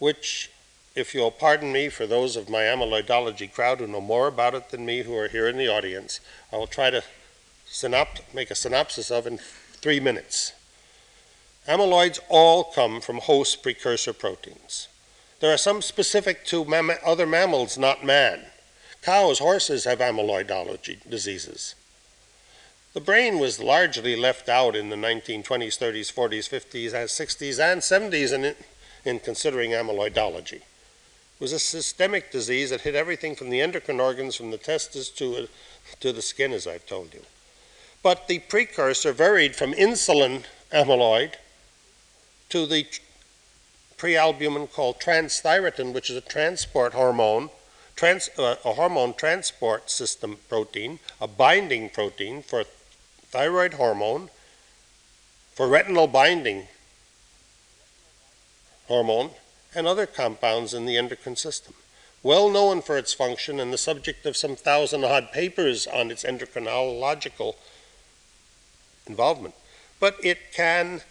which, 0.00 0.50
if 0.94 1.14
you'll 1.14 1.30
pardon 1.30 1.72
me 1.72 1.88
for 1.88 2.06
those 2.06 2.36
of 2.36 2.50
my 2.50 2.62
amyloidology 2.62 3.50
crowd 3.50 3.80
who 3.80 3.86
know 3.86 4.00
more 4.00 4.26
about 4.26 4.54
it 4.54 4.70
than 4.70 4.84
me 4.84 5.02
who 5.02 5.16
are 5.16 5.28
here 5.28 5.48
in 5.48 5.56
the 5.56 5.68
audience, 5.68 6.20
I 6.52 6.56
will 6.56 6.66
try 6.66 6.90
to 6.90 7.02
synopt- 7.66 8.20
make 8.34 8.50
a 8.50 8.54
synopsis 8.54 9.10
of 9.10 9.26
in 9.26 9.38
three 9.38 10.00
minutes. 10.00 10.52
Amyloids 11.66 12.20
all 12.28 12.64
come 12.64 13.00
from 13.00 13.18
host 13.18 13.62
precursor 13.62 14.12
proteins. 14.12 14.88
There 15.40 15.52
are 15.52 15.58
some 15.58 15.80
specific 15.80 16.44
to 16.46 16.64
mam- 16.64 16.92
other 17.04 17.26
mammals, 17.26 17.78
not 17.78 18.04
man. 18.04 18.46
Cows, 19.00 19.38
horses 19.38 19.84
have 19.84 19.98
amyloidology 19.98 21.08
diseases. 21.08 21.74
The 22.92 23.00
brain 23.00 23.38
was 23.38 23.58
largely 23.58 24.14
left 24.14 24.48
out 24.48 24.76
in 24.76 24.90
the 24.90 24.96
1920s, 24.96 25.78
30s, 25.78 26.12
40s, 26.12 26.48
50s, 26.48 26.92
and 26.92 27.08
60s, 27.08 27.58
and 27.58 27.80
70s 27.80 28.32
in, 28.32 28.54
in 29.04 29.18
considering 29.18 29.70
amyloidology. 29.70 30.60
It 31.42 31.50
was 31.50 31.52
a 31.52 31.58
systemic 31.58 32.30
disease 32.30 32.70
that 32.70 32.82
hit 32.82 32.94
everything 32.94 33.34
from 33.34 33.50
the 33.50 33.60
endocrine 33.60 33.98
organs, 33.98 34.36
from 34.36 34.52
the 34.52 34.58
testes 34.58 35.08
to, 35.16 35.48
to 35.98 36.12
the 36.12 36.22
skin, 36.22 36.52
as 36.52 36.68
I've 36.68 36.86
told 36.86 37.12
you. 37.12 37.22
But 38.00 38.28
the 38.28 38.38
precursor 38.38 39.12
varied 39.12 39.56
from 39.56 39.72
insulin 39.72 40.44
amyloid 40.72 41.32
to 42.50 42.64
the 42.64 42.86
prealbumin 43.96 44.70
called 44.70 45.00
transthyretin, 45.00 45.92
which 45.92 46.10
is 46.10 46.16
a 46.16 46.20
transport 46.20 46.92
hormone, 46.92 47.50
trans, 47.96 48.30
uh, 48.38 48.54
a 48.64 48.74
hormone 48.74 49.12
transport 49.12 49.90
system 49.90 50.36
protein, 50.48 51.00
a 51.20 51.26
binding 51.26 51.90
protein 51.90 52.44
for 52.44 52.62
thyroid 53.32 53.74
hormone, 53.74 54.30
for 55.54 55.66
retinal 55.66 56.06
binding 56.06 56.68
hormone, 58.86 59.30
and 59.74 59.86
other 59.86 60.06
compounds 60.06 60.74
in 60.74 60.86
the 60.86 60.96
endocrine 60.96 61.36
system. 61.36 61.74
Well 62.22 62.48
known 62.48 62.82
for 62.82 62.96
its 62.96 63.12
function 63.12 63.58
and 63.58 63.72
the 63.72 63.78
subject 63.78 64.26
of 64.26 64.36
some 64.36 64.54
thousand 64.54 65.04
odd 65.04 65.32
papers 65.32 65.86
on 65.86 66.10
its 66.10 66.24
endocrinological 66.24 67.54
involvement. 69.06 69.54
But 69.98 70.16
it 70.22 70.52
can 70.52 71.02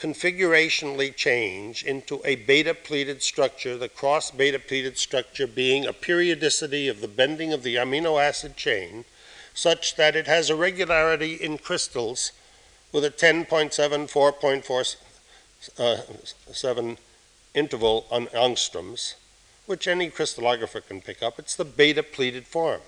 configurationally 0.00 1.14
change 1.14 1.84
into 1.84 2.22
a 2.24 2.34
beta 2.36 2.72
pleated 2.72 3.22
structure, 3.22 3.76
the 3.76 3.88
cross 3.88 4.30
beta 4.30 4.58
pleated 4.58 4.96
structure 4.96 5.46
being 5.46 5.84
a 5.84 5.92
periodicity 5.92 6.88
of 6.88 7.02
the 7.02 7.08
bending 7.08 7.52
of 7.52 7.62
the 7.62 7.76
amino 7.76 8.22
acid 8.22 8.56
chain 8.56 9.04
such 9.52 9.96
that 9.96 10.16
it 10.16 10.26
has 10.26 10.48
a 10.48 10.56
regularity 10.56 11.34
in 11.34 11.58
crystals 11.58 12.32
with 12.92 13.04
a 13.04 13.10
10.7, 13.10 13.74
4.47 14.10 14.96
uh, 15.78 16.96
interval 17.54 18.06
on 18.10 18.26
angstroms, 18.28 19.14
which 19.66 19.86
any 19.86 20.10
crystallographer 20.10 20.86
can 20.86 21.00
pick 21.00 21.22
up. 21.22 21.38
It's 21.38 21.56
the 21.56 21.64
beta 21.64 22.02
pleated 22.02 22.46
form 22.46 22.80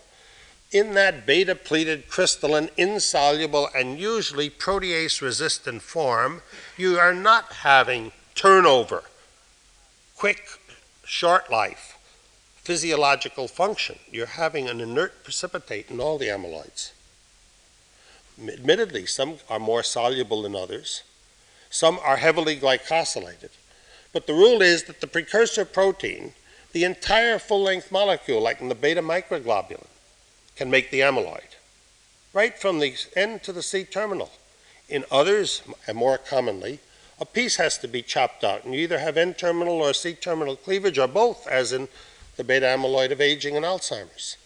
in 0.73 0.95
that 0.95 1.27
beta 1.27 1.55
pleated 1.55 2.09
crystalline, 2.09 2.71
insoluble, 2.77 3.69
and 3.75 3.99
usually 3.99 4.49
protease 4.49 5.21
resistant 5.21 5.83
form, 5.83 6.43
you 6.77 6.99
are 6.99 7.15
not 7.15 7.53
having 7.53 8.11
turnover, 8.35 9.05
quick, 10.17 10.59
short 11.05 11.51
life, 11.51 11.99
physiological 12.57 13.49
function. 13.49 13.99
You're 14.11 14.27
having 14.27 14.69
an 14.69 14.81
inert 14.81 15.23
precipitate 15.23 15.91
in 15.91 16.01
all 16.01 16.17
the 16.17 16.29
amyloids. 16.29 16.93
Admittedly, 18.43 19.05
some 19.05 19.37
are 19.51 19.59
more 19.59 19.83
soluble 19.83 20.43
than 20.43 20.57
others, 20.57 21.03
some 21.69 21.99
are 22.03 22.17
heavily 22.17 22.57
glycosylated. 22.59 23.51
But 24.13 24.27
the 24.27 24.35
rule 24.35 24.61
is 24.61 24.85
that 24.85 25.01
the 25.01 25.07
precursor 25.07 25.65
protein, 25.65 26.35
the 26.73 26.85
entire 26.85 27.39
full 27.39 27.63
length 27.63 27.91
molecule, 27.91 28.41
like 28.41 28.61
in 28.61 28.69
the 28.69 28.75
beta 28.75 29.03
microglobulin, 29.03 29.87
can 30.57 30.71
make 30.71 30.91
the 30.91 31.01
amyloid, 31.01 31.57
right 32.33 32.59
from 32.59 32.79
the 32.79 32.95
N 33.17 33.41
to 33.41 33.53
the 33.53 33.63
C 33.63 33.85
terminal. 33.85 34.31
In 34.89 35.05
others, 35.11 35.63
and 35.87 35.97
more 35.97 36.19
commonly, 36.19 36.81
a 37.19 37.25
piece 37.25 37.57
has 37.57 37.79
to 37.79 37.89
be 37.89 38.03
chopped 38.03 38.45
out, 38.45 38.65
and 38.65 38.75
you 38.75 38.81
either 38.81 38.99
have 38.99 39.17
N 39.17 39.33
terminal 39.33 39.75
or 39.75 39.95
C 39.95 40.13
terminal 40.13 40.57
cleavage, 40.57 40.99
or 40.99 41.09
both, 41.09 41.47
as 41.47 41.73
in 41.73 41.89
the 42.37 42.45
beta 42.45 42.67
amyloid 42.67 43.13
of 43.13 43.21
aging 43.21 43.57
and 43.57 43.65
Alzheimer's. 43.65 44.37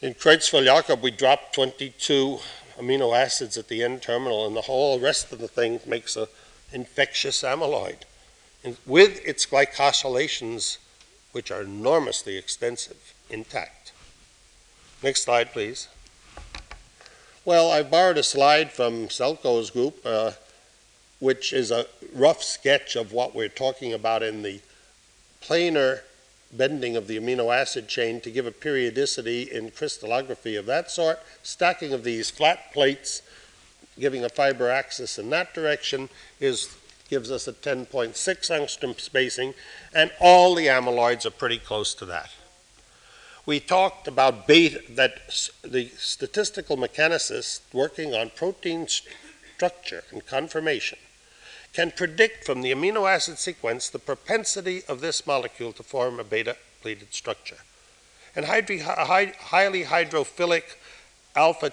In 0.00 0.14
Creutzfeldt-Jakob, 0.14 1.02
we 1.02 1.10
drop 1.10 1.52
22 1.52 2.38
amino 2.78 3.16
acids 3.16 3.56
at 3.56 3.68
the 3.68 3.82
N 3.82 4.00
terminal, 4.00 4.46
and 4.46 4.56
the 4.56 4.62
whole 4.62 4.98
rest 4.98 5.32
of 5.32 5.38
the 5.38 5.48
thing 5.48 5.80
makes 5.86 6.16
a 6.16 6.28
infectious 6.72 7.42
amyloid, 7.42 8.02
with 8.84 9.24
its 9.24 9.46
glycosylations, 9.46 10.78
which 11.32 11.50
are 11.50 11.62
enormously 11.62 12.36
extensive 12.36 13.14
intact. 13.30 13.92
Next 15.02 15.22
slide, 15.22 15.52
please. 15.52 15.88
Well, 17.44 17.70
I 17.70 17.82
borrowed 17.82 18.18
a 18.18 18.22
slide 18.22 18.72
from 18.72 19.06
Selkoe's 19.06 19.70
group, 19.70 20.04
uh, 20.04 20.32
which 21.20 21.52
is 21.52 21.70
a 21.70 21.86
rough 22.12 22.42
sketch 22.42 22.96
of 22.96 23.12
what 23.12 23.34
we're 23.34 23.48
talking 23.48 23.92
about 23.92 24.22
in 24.22 24.42
the 24.42 24.60
planar 25.40 26.00
bending 26.52 26.96
of 26.96 27.06
the 27.06 27.18
amino 27.18 27.54
acid 27.54 27.88
chain 27.88 28.20
to 28.20 28.30
give 28.30 28.46
a 28.46 28.52
periodicity 28.52 29.42
in 29.42 29.70
crystallography 29.70 30.56
of 30.56 30.66
that 30.66 30.90
sort, 30.90 31.20
stacking 31.42 31.92
of 31.92 32.04
these 32.04 32.30
flat 32.30 32.72
plates, 32.72 33.22
giving 33.98 34.24
a 34.24 34.28
fiber 34.28 34.70
axis 34.70 35.18
in 35.18 35.30
that 35.30 35.54
direction, 35.54 36.08
is 36.40 36.76
gives 37.08 37.30
us 37.30 37.46
a 37.46 37.52
10.6 37.52 38.14
angstrom 38.16 38.98
spacing, 39.00 39.54
and 39.94 40.10
all 40.20 40.56
the 40.56 40.66
amyloids 40.66 41.24
are 41.24 41.30
pretty 41.30 41.58
close 41.58 41.94
to 41.94 42.04
that. 42.04 42.30
We 43.46 43.60
talked 43.60 44.08
about 44.08 44.48
beta, 44.48 44.82
that 44.90 45.20
the 45.62 45.88
statistical 45.96 46.76
mechanicist 46.76 47.60
working 47.72 48.12
on 48.12 48.30
protein 48.34 48.88
structure 48.88 50.02
and 50.10 50.26
conformation 50.26 50.98
can 51.72 51.92
predict 51.92 52.44
from 52.44 52.62
the 52.62 52.72
amino 52.72 53.08
acid 53.08 53.38
sequence 53.38 53.88
the 53.88 54.00
propensity 54.00 54.82
of 54.88 55.00
this 55.00 55.26
molecule 55.28 55.72
to 55.74 55.84
form 55.84 56.18
a 56.18 56.24
beta 56.24 56.56
pleated 56.82 57.14
structure. 57.14 57.58
And 58.34 58.46
highly 58.46 58.80
hydrophilic 58.80 60.76
alpha 61.36 61.70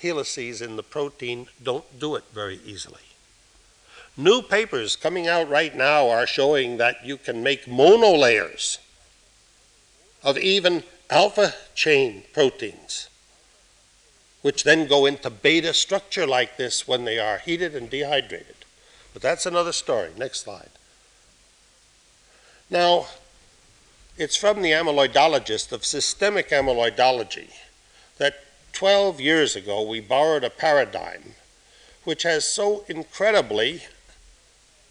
helices 0.00 0.62
in 0.62 0.76
the 0.76 0.82
protein 0.82 1.48
don't 1.62 1.98
do 1.98 2.14
it 2.14 2.24
very 2.32 2.60
easily. 2.64 3.00
New 4.16 4.42
papers 4.42 4.96
coming 4.96 5.28
out 5.28 5.48
right 5.48 5.76
now 5.76 6.08
are 6.08 6.26
showing 6.26 6.76
that 6.76 7.04
you 7.04 7.16
can 7.16 7.42
make 7.42 7.66
monolayers 7.66 8.78
of 10.24 10.36
even 10.38 10.82
alpha 11.10 11.54
chain 11.74 12.24
proteins, 12.32 13.08
which 14.42 14.64
then 14.64 14.86
go 14.86 15.06
into 15.06 15.30
beta 15.30 15.72
structure 15.72 16.26
like 16.26 16.56
this 16.56 16.88
when 16.88 17.04
they 17.04 17.18
are 17.18 17.38
heated 17.38 17.74
and 17.76 17.88
dehydrated. 17.90 18.56
But 19.12 19.22
that's 19.22 19.46
another 19.46 19.72
story. 19.72 20.10
Next 20.16 20.40
slide. 20.40 20.70
Now, 22.70 23.06
it's 24.16 24.36
from 24.36 24.62
the 24.62 24.72
amyloidologist 24.72 25.70
of 25.72 25.84
systemic 25.84 26.50
amyloidology 26.50 27.50
that 28.18 28.44
12 28.78 29.20
years 29.20 29.56
ago 29.56 29.82
we 29.82 29.98
borrowed 29.98 30.44
a 30.44 30.50
paradigm 30.50 31.34
which 32.04 32.22
has 32.22 32.46
so 32.46 32.84
incredibly 32.86 33.82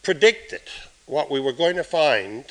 predicted 0.03 0.59
what 1.05 1.31
we 1.31 1.39
were 1.39 1.53
going 1.53 1.77
to 1.77 1.85
find 1.85 2.43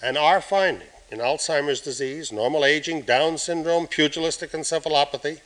and 0.00 0.16
are 0.16 0.40
finding 0.40 0.86
in 1.10 1.18
Alzheimer's 1.18 1.80
disease, 1.80 2.30
normal 2.30 2.64
aging, 2.64 3.02
Down 3.02 3.36
syndrome, 3.36 3.88
pugilistic 3.88 4.52
encephalopathy, 4.52 5.40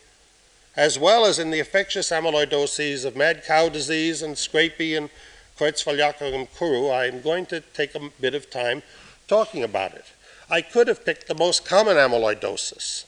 as 0.77 0.99
well 0.99 1.25
as 1.25 1.39
in 1.39 1.51
the 1.51 1.61
infectious 1.61 2.11
amyloidoses 2.11 3.07
of 3.07 3.17
mad 3.17 3.45
cow 3.47 3.71
disease 3.71 4.21
and 4.21 4.35
Scrapie 4.35 4.95
and 4.95 5.09
Creutzfeldt-Jakob 5.59 6.35
and 6.35 6.55
Kuru. 6.55 6.91
I'm 6.91 7.23
going 7.23 7.47
to 7.47 7.61
take 7.61 7.95
a 7.95 8.11
bit 8.21 8.35
of 8.35 8.51
time 8.51 8.83
talking 9.27 9.63
about 9.63 9.95
it. 9.95 10.05
I 10.51 10.61
could 10.61 10.87
have 10.87 11.07
picked 11.07 11.29
the 11.29 11.35
most 11.35 11.65
common 11.65 11.97
amyloidosis, 11.97 13.07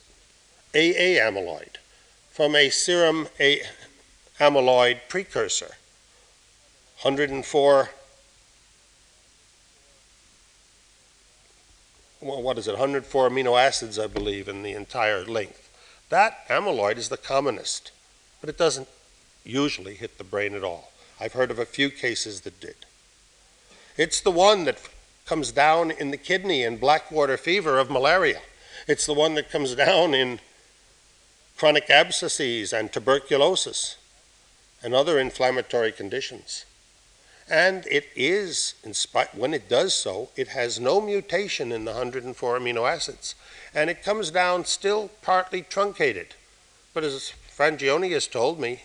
AA 0.74 1.20
amyloid, 1.20 1.76
from 2.36 2.54
a 2.54 2.68
serum 2.68 3.26
a 3.40 3.62
amyloid 4.38 5.00
precursor, 5.08 5.70
104 7.00 7.88
well, 12.20 12.42
what 12.42 12.58
is 12.58 12.68
it, 12.68 12.72
104 12.72 13.30
amino 13.30 13.58
acids, 13.58 13.98
I 13.98 14.06
believe, 14.06 14.48
in 14.48 14.62
the 14.62 14.72
entire 14.72 15.24
length. 15.24 15.70
That 16.10 16.46
amyloid 16.48 16.98
is 16.98 17.08
the 17.08 17.16
commonest, 17.16 17.90
but 18.42 18.50
it 18.50 18.58
doesn't 18.58 18.88
usually 19.42 19.94
hit 19.94 20.18
the 20.18 20.24
brain 20.24 20.54
at 20.54 20.62
all. 20.62 20.92
I've 21.18 21.32
heard 21.32 21.50
of 21.50 21.58
a 21.58 21.64
few 21.64 21.88
cases 21.88 22.42
that 22.42 22.60
did. 22.60 22.76
It's 23.96 24.20
the 24.20 24.30
one 24.30 24.64
that 24.64 24.78
comes 25.24 25.52
down 25.52 25.90
in 25.90 26.10
the 26.10 26.18
kidney 26.18 26.64
in 26.64 26.76
blackwater 26.76 27.38
fever 27.38 27.78
of 27.78 27.90
malaria. 27.90 28.42
It's 28.86 29.06
the 29.06 29.14
one 29.14 29.36
that 29.36 29.50
comes 29.50 29.74
down 29.86 30.12
in 30.12 30.40
chronic 31.56 31.88
abscesses 31.88 32.72
and 32.72 32.92
tuberculosis 32.92 33.96
and 34.82 34.94
other 34.94 35.18
inflammatory 35.18 35.92
conditions. 35.92 36.64
And 37.48 37.86
it 37.86 38.08
is, 38.16 38.74
in 38.82 38.92
spite, 38.92 39.34
when 39.34 39.54
it 39.54 39.68
does 39.68 39.94
so, 39.94 40.30
it 40.36 40.48
has 40.48 40.80
no 40.80 41.00
mutation 41.00 41.70
in 41.70 41.84
the 41.84 41.92
104 41.92 42.58
amino 42.58 42.90
acids. 42.90 43.34
And 43.72 43.88
it 43.88 44.02
comes 44.02 44.30
down 44.30 44.64
still 44.64 45.10
partly 45.22 45.62
truncated. 45.62 46.34
But 46.92 47.04
as 47.04 47.32
Frangione 47.56 48.12
has 48.12 48.26
told 48.26 48.58
me, 48.58 48.82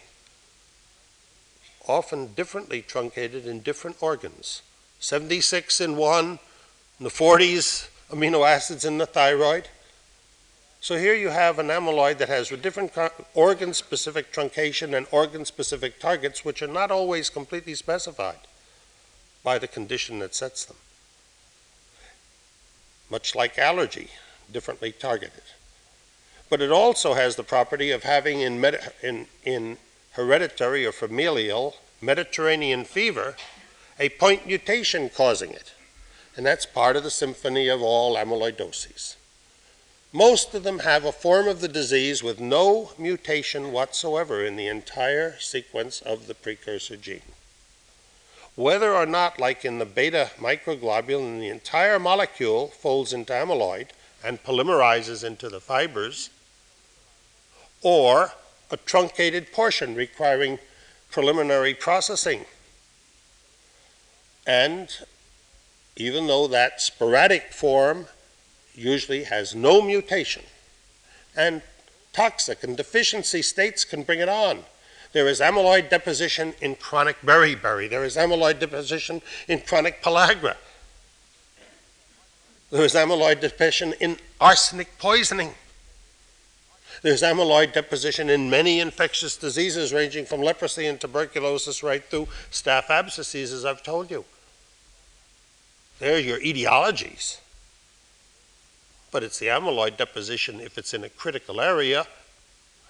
often 1.88 2.34
differently 2.34 2.82
truncated 2.82 3.48
in 3.48 3.62
different 3.62 3.98
organs. 4.00 4.62
76 5.00 5.82
in 5.82 5.98
one, 5.98 6.40
in 7.00 7.04
the 7.04 7.10
40s 7.10 7.90
amino 8.12 8.48
acids 8.48 8.86
in 8.86 9.00
the 9.00 9.06
thyroid. 9.06 9.70
So 10.82 10.98
here 10.98 11.14
you 11.14 11.30
have 11.30 11.60
an 11.60 11.68
amyloid 11.68 12.18
that 12.18 12.28
has 12.28 12.50
different 12.50 12.92
organ 13.36 13.76
specific 13.76 14.34
truncation 14.34 14.98
and 14.98 15.06
organ 15.12 15.46
specific 15.46 16.00
targets, 16.00 16.44
which 16.44 16.64
are 16.64 16.68
not 16.68 16.90
always 16.90 17.30
completely 17.30 17.76
specified 17.76 18.40
by 19.44 19.60
the 19.60 19.68
condition 19.68 20.18
that 20.20 20.34
sets 20.34 20.66
them. 20.66 20.78
Much 23.12 23.36
like 23.36 23.60
allergy, 23.60 24.10
differently 24.52 24.92
targeted. 24.92 25.44
But 26.50 26.62
it 26.62 26.72
also 26.72 27.14
has 27.14 27.36
the 27.36 27.44
property 27.44 27.92
of 27.92 28.02
having 28.02 28.42
in, 28.42 28.60
med- 28.60 28.92
in, 29.04 29.28
in 29.46 29.78
hereditary 30.14 30.84
or 30.84 30.92
familial 30.92 31.76
Mediterranean 32.02 32.86
fever 32.86 33.36
a 34.00 34.10
point 34.10 34.48
mutation 34.48 35.10
causing 35.10 35.52
it. 35.52 35.74
And 36.36 36.44
that's 36.44 36.66
part 36.66 36.96
of 36.96 37.04
the 37.04 37.12
symphony 37.12 37.68
of 37.68 37.84
all 37.84 38.16
amyloidoses. 38.16 39.16
Most 40.14 40.54
of 40.54 40.64
them 40.64 40.80
have 40.80 41.06
a 41.06 41.14
form 41.14 41.48
of 41.48 41.62
the 41.62 41.70
disease 41.70 42.22
with 42.22 42.40
no 42.40 42.92
mutation 42.98 43.72
whatsoever 43.72 44.46
in 44.46 44.58
the 44.58 44.68
entire 44.68 45.40
sequence 45.40 46.02
of 46.02 46.28
the 46.28 46.36
precursor 46.36 46.98
gene. 46.98 47.22
Whether 48.56 48.94
or 48.94 49.06
not, 49.06 49.40
like 49.40 49.64
in 49.64 49.80
the 49.80 49.86
beta 49.86 50.32
microglobulin, 50.38 51.40
the 51.40 51.48
entire 51.48 51.98
molecule 51.98 52.68
folds 52.68 53.14
into 53.14 53.32
amyloid 53.32 53.88
and 54.22 54.44
polymerizes 54.44 55.24
into 55.24 55.48
the 55.48 55.62
fibers, 55.62 56.30
or 57.82 58.34
a 58.70 58.78
truncated 58.78 59.54
portion 59.54 59.96
requiring 59.96 60.60
preliminary 61.10 61.74
processing. 61.74 62.46
And 64.46 64.90
even 65.96 66.28
though 66.28 66.48
that 66.48 66.82
sporadic 66.82 67.54
form 67.54 68.08
usually 68.76 69.26
has 69.26 69.56
no 69.56 69.82
mutation, 69.82 70.44
and 71.36 71.62
toxic 72.14 72.64
and 72.64 72.78
deficiency 72.78 73.42
states 73.42 73.86
can 73.86 74.04
bring 74.04 74.20
it 74.20 74.30
on. 74.30 74.60
There 75.14 75.28
is 75.28 75.42
amyloid 75.42 75.90
deposition 75.90 76.54
in 76.62 76.76
chronic 76.76 77.22
beriberi. 77.22 77.90
There 77.90 78.06
is 78.06 78.16
amyloid 78.16 78.60
deposition 78.60 79.22
in 79.48 79.60
chronic 79.62 80.02
pellagra. 80.02 80.56
There 82.70 82.86
is 82.86 82.94
amyloid 82.94 83.42
deposition 83.42 83.94
in 84.00 84.18
arsenic 84.40 84.98
poisoning. 84.98 85.56
There's 87.02 87.22
amyloid 87.22 87.74
deposition 87.74 88.30
in 88.30 88.50
many 88.50 88.80
infectious 88.80 89.36
diseases, 89.36 89.92
ranging 89.92 90.26
from 90.26 90.42
leprosy 90.42 90.86
and 90.86 91.02
tuberculosis 91.02 91.84
right 91.84 92.04
through 92.04 92.28
staph 92.50 92.88
abscesses, 92.88 93.52
as 93.52 93.66
I've 93.66 93.84
told 93.84 94.10
you. 94.10 94.24
They're 96.00 96.20
your 96.20 96.40
etiologies. 96.40 97.41
But 99.12 99.24
it's 99.24 99.40
the 99.40 99.48
amyloid 99.48 99.98
deposition, 99.98 100.62
if 100.62 100.78
it's 100.78 100.94
in 100.94 101.04
a 101.04 101.10
critical 101.10 101.60
area 101.60 102.08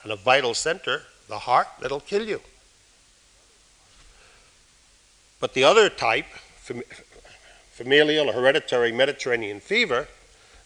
and 0.04 0.12
a 0.12 0.16
vital 0.16 0.54
center, 0.54 1.04
the 1.28 1.40
heart, 1.40 1.68
that'll 1.80 2.00
kill 2.00 2.28
you. 2.28 2.42
But 5.40 5.54
the 5.54 5.64
other 5.64 5.90
type, 5.90 6.28
fam- 6.58 6.84
familial 7.72 8.30
or 8.30 8.34
hereditary 8.34 8.92
Mediterranean 8.92 9.60
fever, 9.60 10.08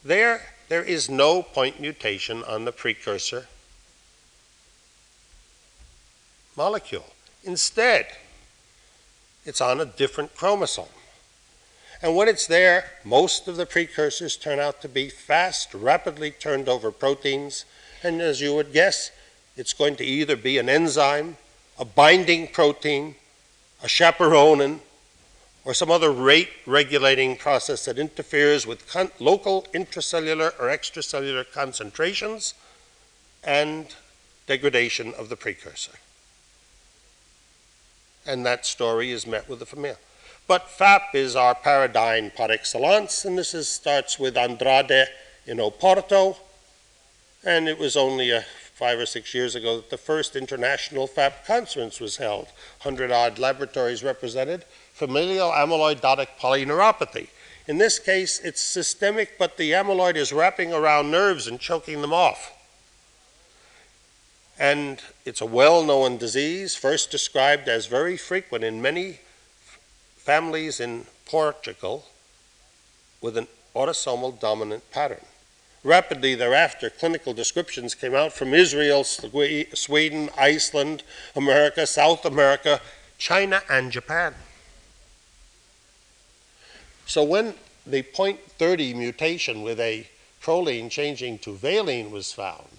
there 0.03 0.41
there 0.67 0.83
is 0.83 1.09
no 1.09 1.43
point 1.43 1.79
mutation 1.79 2.43
on 2.43 2.65
the 2.65 2.71
precursor 2.71 3.47
molecule. 6.57 7.05
Instead, 7.43 8.07
it's 9.45 9.61
on 9.61 9.79
a 9.79 9.85
different 9.85 10.35
chromosome. 10.35 10.85
And 12.01 12.15
when 12.15 12.27
it's 12.27 12.47
there, 12.47 12.85
most 13.03 13.47
of 13.47 13.57
the 13.57 13.65
precursors 13.65 14.37
turn 14.37 14.59
out 14.59 14.81
to 14.81 14.89
be 14.89 15.09
fast, 15.09 15.73
rapidly 15.73 16.31
turned 16.31 16.67
over 16.67 16.91
proteins. 16.91 17.65
And 18.03 18.21
as 18.21 18.41
you 18.41 18.53
would 18.55 18.73
guess, 18.73 19.11
it's 19.55 19.73
going 19.73 19.95
to 19.97 20.03
either 20.03 20.35
be 20.35 20.57
an 20.57 20.69
enzyme, 20.69 21.37
a 21.79 21.85
binding 21.85 22.47
protein, 22.47 23.15
a 23.83 23.87
chaperonin, 23.87 24.79
or 25.63 25.73
some 25.73 25.89
other 25.89 26.11
rate 26.11 26.49
regulating 26.65 27.35
process 27.35 27.85
that 27.85 27.97
interferes 27.97 28.67
with 28.67 28.87
con- 28.87 29.11
local 29.19 29.65
intracellular 29.73 30.53
or 30.59 30.67
extracellular 30.67 31.43
concentrations 31.51 32.53
and 33.43 33.95
degradation 34.45 35.13
of 35.15 35.29
the 35.29 35.35
precursor. 35.35 35.93
And 38.27 38.45
that 38.45 38.65
story 38.65 39.11
is 39.11 39.25
met 39.25 39.49
with 39.49 39.61
a 39.61 39.65
familial. 39.65 39.97
But 40.47 40.69
FAP 40.69 41.15
is 41.15 41.35
our 41.35 41.55
paradigm 41.55 42.29
par 42.29 42.51
excellence, 42.51 43.25
and 43.25 43.37
this 43.37 43.53
is, 43.55 43.67
starts 43.67 44.19
with 44.19 44.37
Andrade 44.37 45.07
in 45.47 45.57
Oporto, 45.57 46.37
and 47.43 47.67
it 47.67 47.79
was 47.79 47.97
only 47.97 48.29
a 48.29 48.45
five 48.75 48.99
or 48.99 49.05
six 49.05 49.33
years 49.33 49.55
ago 49.55 49.77
that 49.77 49.89
the 49.89 49.97
first 49.97 50.35
international 50.35 51.07
FAP 51.07 51.47
conference 51.47 51.99
was 51.99 52.17
held. 52.17 52.45
100 52.83 53.09
odd 53.09 53.39
laboratories 53.39 54.03
represented, 54.03 54.65
familial 54.93 55.49
amyloidotic 55.49 56.27
polyneuropathy. 56.39 57.29
In 57.67 57.77
this 57.79 57.97
case, 57.97 58.39
it's 58.39 58.61
systemic, 58.61 59.39
but 59.39 59.57
the 59.57 59.71
amyloid 59.71 60.15
is 60.15 60.31
wrapping 60.31 60.73
around 60.73 61.09
nerves 61.09 61.47
and 61.47 61.59
choking 61.59 62.01
them 62.01 62.13
off. 62.13 62.51
And 64.59 65.01
it's 65.25 65.41
a 65.41 65.45
well 65.45 65.83
known 65.83 66.17
disease, 66.17 66.75
first 66.75 67.09
described 67.09 67.67
as 67.67 67.87
very 67.87 68.17
frequent 68.17 68.63
in 68.63 68.81
many 68.81 69.19
families 70.25 70.79
in 70.79 71.05
Portugal 71.25 72.03
with 73.21 73.37
an 73.37 73.47
autosomal 73.75 74.37
dominant 74.39 74.89
pattern. 74.91 75.23
Rapidly 75.83 76.33
thereafter, 76.33 76.89
clinical 76.89 77.31
descriptions 77.33 77.93
came 77.93 78.15
out 78.15 78.33
from 78.33 78.55
Israel, 78.55 79.03
Sweden, 79.03 80.29
Iceland, 80.35 81.03
America, 81.35 81.85
South 81.85 82.25
America, 82.25 82.81
China, 83.19 83.61
and 83.69 83.91
Japan. 83.91 84.33
So 87.05 87.23
when 87.23 87.53
the 87.85 88.01
point 88.01 88.39
30 88.57 88.95
mutation 88.95 89.61
with 89.61 89.79
a 89.79 90.07
proline 90.41 90.89
changing 90.89 91.37
to 91.39 91.53
valine 91.53 92.09
was 92.09 92.33
found, 92.33 92.74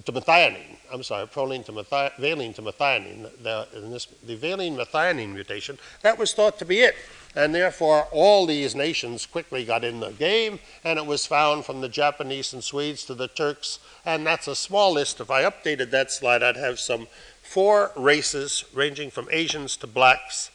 to 0.00 0.12
methionine, 0.12 0.76
I'm 0.92 1.02
sorry, 1.02 1.26
proline 1.26 1.64
to 1.66 1.72
methi- 1.72 2.16
valine 2.18 2.52
to 2.54 2.62
methionine, 2.62 3.30
the, 3.42 3.66
this, 3.72 4.06
the 4.24 4.36
valine 4.36 4.76
methionine 4.76 5.32
mutation, 5.32 5.78
that 6.02 6.18
was 6.18 6.32
thought 6.34 6.58
to 6.58 6.64
be 6.64 6.80
it. 6.80 6.94
And 7.34 7.54
therefore, 7.54 8.08
all 8.12 8.46
these 8.46 8.74
nations 8.74 9.26
quickly 9.26 9.64
got 9.64 9.84
in 9.84 10.00
the 10.00 10.10
game, 10.10 10.58
and 10.84 10.98
it 10.98 11.04
was 11.04 11.26
found 11.26 11.66
from 11.66 11.82
the 11.82 11.88
Japanese 11.88 12.54
and 12.54 12.64
Swedes 12.64 13.04
to 13.04 13.14
the 13.14 13.28
Turks. 13.28 13.78
And 14.06 14.26
that's 14.26 14.48
a 14.48 14.56
small 14.56 14.92
list. 14.94 15.20
If 15.20 15.30
I 15.30 15.42
updated 15.42 15.90
that 15.90 16.10
slide, 16.10 16.42
I'd 16.42 16.56
have 16.56 16.78
some 16.80 17.08
four 17.42 17.92
races 17.94 18.64
ranging 18.72 19.10
from 19.10 19.28
Asians 19.30 19.76
to 19.78 19.86
blacks, 19.86 20.50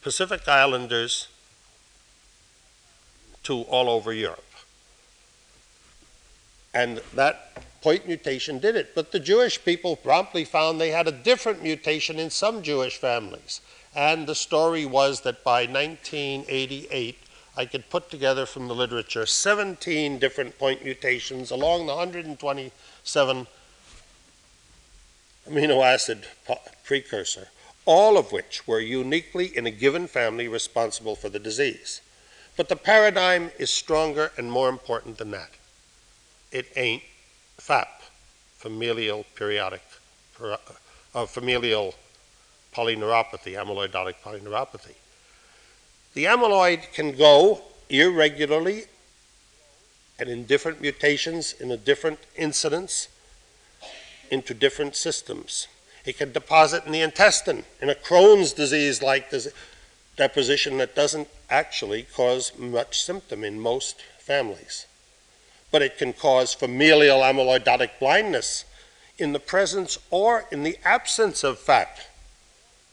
Pacific 0.00 0.46
Islanders 0.46 1.26
to 3.42 3.62
all 3.62 3.90
over 3.90 4.12
Europe. 4.12 4.45
And 6.76 7.00
that 7.14 7.52
point 7.80 8.06
mutation 8.06 8.58
did 8.58 8.76
it. 8.76 8.94
But 8.94 9.10
the 9.10 9.18
Jewish 9.18 9.64
people 9.64 9.96
promptly 9.96 10.44
found 10.44 10.78
they 10.78 10.90
had 10.90 11.08
a 11.08 11.22
different 11.30 11.62
mutation 11.62 12.18
in 12.18 12.28
some 12.28 12.62
Jewish 12.62 12.98
families. 12.98 13.62
And 13.94 14.26
the 14.26 14.34
story 14.34 14.84
was 14.84 15.22
that 15.22 15.42
by 15.42 15.60
1988, 15.64 17.18
I 17.56 17.64
could 17.64 17.88
put 17.88 18.10
together 18.10 18.44
from 18.44 18.68
the 18.68 18.74
literature 18.74 19.24
17 19.24 20.18
different 20.18 20.58
point 20.58 20.84
mutations 20.84 21.50
along 21.50 21.86
the 21.86 21.94
127 21.94 23.46
amino 25.48 25.82
acid 25.82 26.26
precursor, 26.84 27.48
all 27.86 28.18
of 28.18 28.32
which 28.32 28.68
were 28.68 28.80
uniquely 28.80 29.46
in 29.56 29.64
a 29.66 29.70
given 29.70 30.06
family 30.06 30.46
responsible 30.46 31.16
for 31.16 31.30
the 31.30 31.38
disease. 31.38 32.02
But 32.54 32.68
the 32.68 32.76
paradigm 32.76 33.50
is 33.58 33.70
stronger 33.70 34.30
and 34.36 34.52
more 34.52 34.68
important 34.68 35.16
than 35.16 35.30
that. 35.30 35.52
It 36.56 36.72
ain't 36.74 37.02
FAP, 37.58 38.00
familial 38.56 39.26
periodic, 39.34 39.82
uh, 40.40 41.26
familial 41.26 41.94
polyneuropathy, 42.74 43.62
amyloidotic 43.62 44.14
polyneuropathy. 44.24 44.94
The 46.14 46.24
amyloid 46.24 46.94
can 46.94 47.14
go 47.14 47.60
irregularly 47.90 48.84
and 50.18 50.30
in 50.30 50.46
different 50.46 50.80
mutations, 50.80 51.52
in 51.52 51.70
a 51.70 51.76
different 51.76 52.20
incidence, 52.36 53.08
into 54.30 54.54
different 54.54 54.96
systems. 54.96 55.68
It 56.06 56.16
can 56.16 56.32
deposit 56.32 56.86
in 56.86 56.92
the 56.92 57.02
intestine, 57.02 57.64
in 57.82 57.90
a 57.90 57.94
Crohn's 57.94 58.54
disease 58.54 59.02
like 59.02 59.30
deposition 60.16 60.78
that 60.78 60.96
doesn't 60.96 61.28
actually 61.50 62.04
cause 62.04 62.56
much 62.56 63.02
symptom 63.02 63.44
in 63.44 63.60
most 63.60 64.00
families. 64.18 64.86
But 65.70 65.82
it 65.82 65.98
can 65.98 66.12
cause 66.12 66.54
familial 66.54 67.20
amyloidotic 67.20 67.98
blindness 67.98 68.64
in 69.18 69.32
the 69.32 69.40
presence 69.40 69.98
or 70.10 70.44
in 70.50 70.62
the 70.62 70.78
absence 70.84 71.42
of 71.42 71.58
FAP 71.58 71.98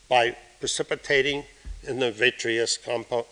by 0.10 0.36
precipitating 0.60 1.44
in 1.84 2.00
the 2.00 2.12
vitreous 2.12 2.78
compo- 2.78 3.28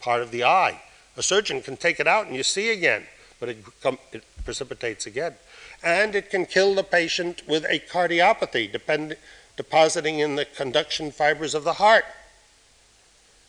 part 0.00 0.22
of 0.22 0.30
the 0.30 0.44
eye. 0.44 0.82
A 1.16 1.22
surgeon 1.22 1.60
can 1.60 1.76
take 1.76 2.00
it 2.00 2.06
out 2.06 2.26
and 2.26 2.36
you 2.36 2.42
see 2.42 2.70
again, 2.70 3.04
but 3.40 3.48
it, 3.48 3.64
com- 3.82 3.98
it 4.12 4.22
precipitates 4.44 5.06
again. 5.06 5.34
And 5.82 6.14
it 6.14 6.30
can 6.30 6.46
kill 6.46 6.74
the 6.74 6.84
patient 6.84 7.42
with 7.48 7.64
a 7.68 7.80
cardiopathy, 7.80 8.66
depend- 8.66 9.16
depositing 9.56 10.20
in 10.20 10.36
the 10.36 10.44
conduction 10.44 11.10
fibers 11.10 11.54
of 11.54 11.64
the 11.64 11.74
heart. 11.74 12.04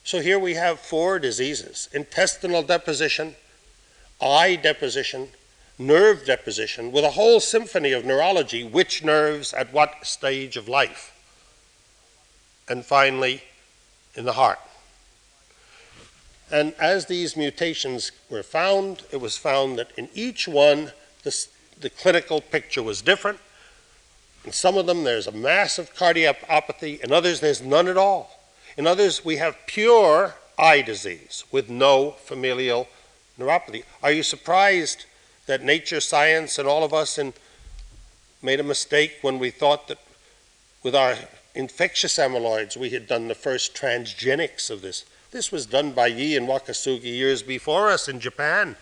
So 0.03 0.19
here 0.19 0.39
we 0.39 0.55
have 0.55 0.79
four 0.79 1.19
diseases 1.19 1.87
intestinal 1.93 2.63
deposition, 2.63 3.35
eye 4.21 4.56
deposition, 4.56 5.30
nerve 5.78 6.26
deposition, 6.26 6.91
with 6.91 7.04
a 7.04 7.12
whole 7.12 7.39
symphony 7.39 7.91
of 7.91 8.06
neurology 8.06 8.63
which 8.63 9.04
nerves 9.04 9.54
at 9.54 9.73
what 9.73 10.06
stage 10.06 10.58
of 10.58 10.67
life 10.67 11.12
and 12.67 12.86
finally 12.86 13.43
in 14.15 14.26
the 14.26 14.34
heart. 14.34 14.60
And 16.52 16.73
as 16.80 17.08
these 17.08 17.36
mutations 17.36 18.12
were 18.30 18.43
found, 18.43 19.04
it 19.12 19.17
was 19.17 19.38
found 19.38 19.80
that 19.80 19.91
in 19.97 20.10
each 20.13 20.47
one, 20.47 20.91
this, 21.23 21.49
the 21.80 21.89
clinical 21.89 22.41
picture 22.41 22.84
was 22.84 23.02
different. 23.02 23.39
In 24.45 24.52
some 24.52 24.78
of 24.78 24.86
them, 24.86 25.04
there's 25.04 25.26
a 25.26 25.32
massive 25.32 25.95
cardiopathy. 25.95 26.99
In 27.02 27.12
others, 27.12 27.39
there's 27.39 27.62
none 27.62 27.88
at 27.88 27.97
all. 27.97 28.39
In 28.78 28.86
others, 28.86 29.26
we 29.26 29.38
have 29.38 29.58
pure 29.65 30.36
eye 30.58 30.82
disease 30.82 31.43
with 31.52 31.69
no 31.69 32.12
familial 32.12 32.88
neuropathy. 33.39 33.83
Are 34.01 34.11
you 34.11 34.23
surprised 34.23 35.05
that 35.45 35.63
nature, 35.63 35.99
science, 35.99 36.57
and 36.57 36.67
all 36.67 36.83
of 36.83 36.93
us 36.93 37.17
in, 37.17 37.33
made 38.41 38.59
a 38.59 38.63
mistake 38.63 39.17
when 39.21 39.39
we 39.39 39.49
thought 39.49 39.87
that 39.87 39.99
with 40.83 40.95
our 40.95 41.15
infectious 41.55 42.17
amyloids, 42.17 42.77
we 42.77 42.89
had 42.89 43.07
done 43.07 43.27
the 43.27 43.35
first 43.35 43.75
transgenics 43.75 44.69
of 44.69 44.81
this. 44.81 45.05
This 45.31 45.51
was 45.51 45.65
done 45.65 45.93
by 45.93 46.07
Yi 46.07 46.37
and 46.37 46.47
Wakasugi 46.47 47.05
years 47.05 47.41
before 47.41 47.89
us 47.89 48.07
in 48.07 48.19
Japan. 48.19 48.75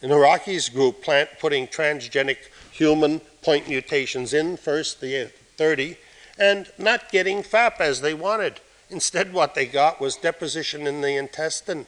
In 0.00 0.10
Araki's 0.10 0.68
group, 0.68 1.02
plant 1.02 1.30
putting 1.40 1.66
transgenic 1.66 2.36
human 2.70 3.20
point 3.42 3.68
mutations 3.68 4.34
in, 4.34 4.56
first 4.56 5.00
the 5.00 5.26
uh, 5.26 5.28
30, 5.56 5.96
and 6.38 6.70
not 6.78 7.10
getting 7.10 7.42
FAP 7.42 7.80
as 7.80 8.00
they 8.00 8.14
wanted. 8.14 8.60
Instead, 8.90 9.32
what 9.32 9.54
they 9.54 9.66
got 9.66 10.00
was 10.00 10.16
deposition 10.16 10.86
in 10.86 11.00
the 11.00 11.16
intestine, 11.16 11.86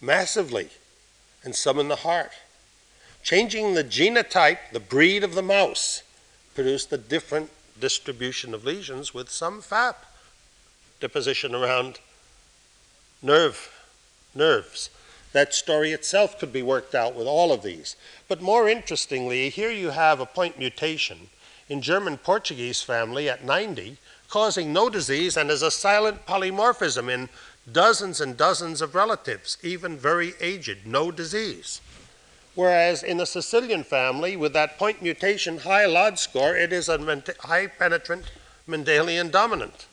massively, 0.00 0.68
and 1.44 1.54
some 1.54 1.78
in 1.78 1.88
the 1.88 1.96
heart. 1.96 2.32
Changing 3.22 3.74
the 3.74 3.84
genotype, 3.84 4.58
the 4.72 4.80
breed 4.80 5.22
of 5.22 5.34
the 5.34 5.42
mouse, 5.42 6.02
produced 6.54 6.92
a 6.92 6.98
different 6.98 7.50
distribution 7.78 8.54
of 8.54 8.64
lesions 8.64 9.14
with 9.14 9.30
some 9.30 9.60
FAP 9.60 10.04
deposition 11.00 11.54
around 11.54 11.98
nerve 13.22 13.70
nerves. 14.34 14.90
That 15.32 15.54
story 15.54 15.92
itself 15.92 16.38
could 16.38 16.52
be 16.52 16.62
worked 16.62 16.94
out 16.94 17.14
with 17.14 17.26
all 17.26 17.52
of 17.52 17.62
these. 17.62 17.96
But 18.28 18.42
more 18.42 18.68
interestingly, 18.68 19.48
here 19.48 19.70
you 19.70 19.90
have 19.90 20.20
a 20.20 20.26
point 20.26 20.58
mutation 20.58 21.28
in 21.68 21.82
German 21.82 22.18
Portuguese 22.18 22.82
family 22.82 23.28
at 23.28 23.44
90, 23.44 23.96
causing 24.28 24.72
no 24.72 24.90
disease 24.90 25.36
and 25.36 25.50
as 25.50 25.62
a 25.62 25.70
silent 25.70 26.26
polymorphism 26.26 27.08
in 27.08 27.28
dozens 27.72 28.20
and 28.20 28.36
dozens 28.36 28.80
of 28.80 28.94
relatives, 28.94 29.58
even 29.62 29.96
very 29.96 30.34
aged, 30.40 30.86
no 30.86 31.10
disease. 31.10 31.80
Whereas 32.54 33.02
in 33.02 33.16
the 33.16 33.26
Sicilian 33.26 33.84
family, 33.84 34.36
with 34.36 34.52
that 34.54 34.78
point 34.78 35.02
mutation 35.02 35.58
high 35.58 35.86
LOD 35.86 36.18
score, 36.18 36.56
it 36.56 36.72
is 36.72 36.88
a 36.88 37.22
high 37.40 37.66
penetrant 37.68 38.24
Mendelian 38.68 39.30
dominant. 39.30 39.86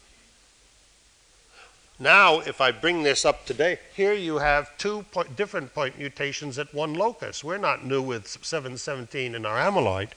Now, 2.00 2.40
if 2.40 2.62
I 2.62 2.72
bring 2.72 3.02
this 3.04 3.26
up 3.26 3.46
today, 3.46 3.80
here 3.96 4.14
you 4.14 4.38
have 4.38 4.78
two 4.78 5.04
point, 5.12 5.36
different 5.36 5.74
point 5.74 5.98
mutations 5.98 6.60
at 6.60 6.74
one 6.74 6.94
locus. 6.94 7.44
We're 7.44 7.58
not 7.58 7.86
new 7.86 8.02
with 8.02 8.28
717 8.28 9.34
in 9.34 9.46
our 9.46 9.58
amyloid, 9.58 10.10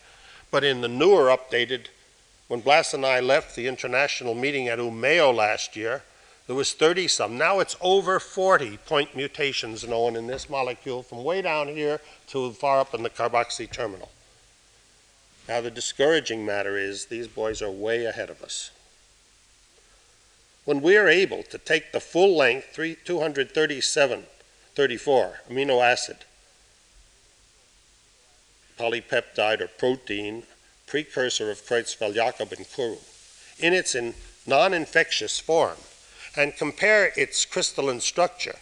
but 0.51 0.63
in 0.63 0.83
the 0.83 0.89
newer 0.89 1.35
updated 1.35 1.87
When 2.49 2.63
Blas 2.63 2.93
and 2.93 3.07
I 3.07 3.21
left 3.21 3.55
the 3.55 3.69
international 3.69 4.35
meeting 4.35 4.67
at 4.67 4.81
Umeå 4.81 5.33
last 5.33 5.77
year, 5.77 6.03
there 6.51 6.57
was 6.57 6.73
30 6.73 7.07
some. 7.07 7.39
Now 7.39 7.61
it's 7.61 7.77
over 7.81 8.19
40 8.19 8.79
point 8.79 9.15
mutations 9.15 9.87
known 9.87 10.17
in 10.17 10.27
this 10.27 10.51
molecule 10.51 11.05
from 11.05 11.23
way 11.23 11.43
down 11.43 11.69
here 11.69 12.01
to 12.27 12.51
far 12.51 12.81
up 12.81 12.93
in 12.93 13.05
the 13.05 13.09
carboxy 13.09 13.71
terminal. 13.71 14.11
Now, 15.47 15.61
the 15.61 15.71
discouraging 15.71 16.45
matter 16.45 16.77
is 16.77 17.07
these 17.07 17.29
boys 17.29 17.63
are 17.63 17.71
way 17.71 18.05
ahead 18.05 18.31
of 18.31 18.43
us. 18.43 18.73
When 20.65 20.83
we 20.83 20.97
are 20.97 21.07
able 21.07 21.45
to 21.45 21.57
take 21.57 21.93
the 21.93 22.01
full 22.01 22.37
length 22.37 22.75
3, 22.75 22.97
237, 23.05 24.25
34 24.75 25.43
amino 25.49 25.81
acid 25.81 26.17
polypeptide 28.77 29.61
or 29.61 29.69
protein 29.69 30.43
precursor 30.89 31.49
of 31.49 31.65
Creutzfeldt-Jakob 31.65 32.51
and 32.51 32.69
Kuru 32.69 32.97
in 33.61 33.73
its 33.73 33.95
non-infectious 34.49 35.39
form 35.39 35.77
and 36.37 36.57
compare 36.57 37.13
its 37.17 37.45
crystalline 37.45 38.01
structure 38.01 38.57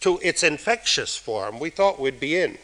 to 0.00 0.18
its 0.22 0.42
infectious 0.42 1.16
form, 1.16 1.58
we 1.58 1.70
thought 1.70 2.00
we'd 2.00 2.20
be 2.20 2.36
in. 2.36 2.58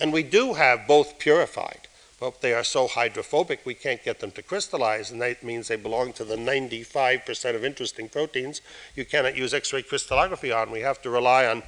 And 0.00 0.12
we 0.12 0.22
do 0.22 0.54
have 0.54 0.86
both 0.86 1.18
purified, 1.18 1.88
but 2.18 2.40
they 2.40 2.54
are 2.54 2.64
so 2.64 2.88
hydrophobic 2.88 3.60
we 3.64 3.74
can't 3.74 4.02
get 4.02 4.20
them 4.20 4.30
to 4.32 4.42
crystallize, 4.42 5.10
and 5.10 5.20
that 5.20 5.42
means 5.42 5.68
they 5.68 5.76
belong 5.76 6.12
to 6.14 6.24
the 6.24 6.36
95% 6.36 7.54
of 7.54 7.64
interesting 7.64 8.08
proteins 8.08 8.60
you 8.96 9.04
cannot 9.04 9.36
use 9.36 9.54
X-ray 9.54 9.82
crystallography 9.82 10.50
on. 10.50 10.70
We 10.70 10.80
have 10.80 11.00
to 11.02 11.10
rely 11.10 11.46
on 11.46 11.62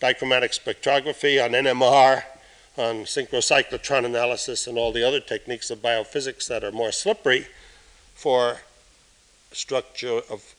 dichromatic 0.00 0.50
spectrography, 0.50 1.42
on 1.44 1.52
NMR, 1.52 2.24
on 2.76 3.04
synchrocyclotron 3.04 4.04
analysis, 4.04 4.66
and 4.66 4.76
all 4.78 4.92
the 4.92 5.06
other 5.06 5.20
techniques 5.20 5.70
of 5.70 5.82
biophysics 5.82 6.48
that 6.48 6.64
are 6.64 6.72
more 6.72 6.90
slippery 6.90 7.46
for 8.14 8.58
structure 9.52 10.22
of 10.30 10.54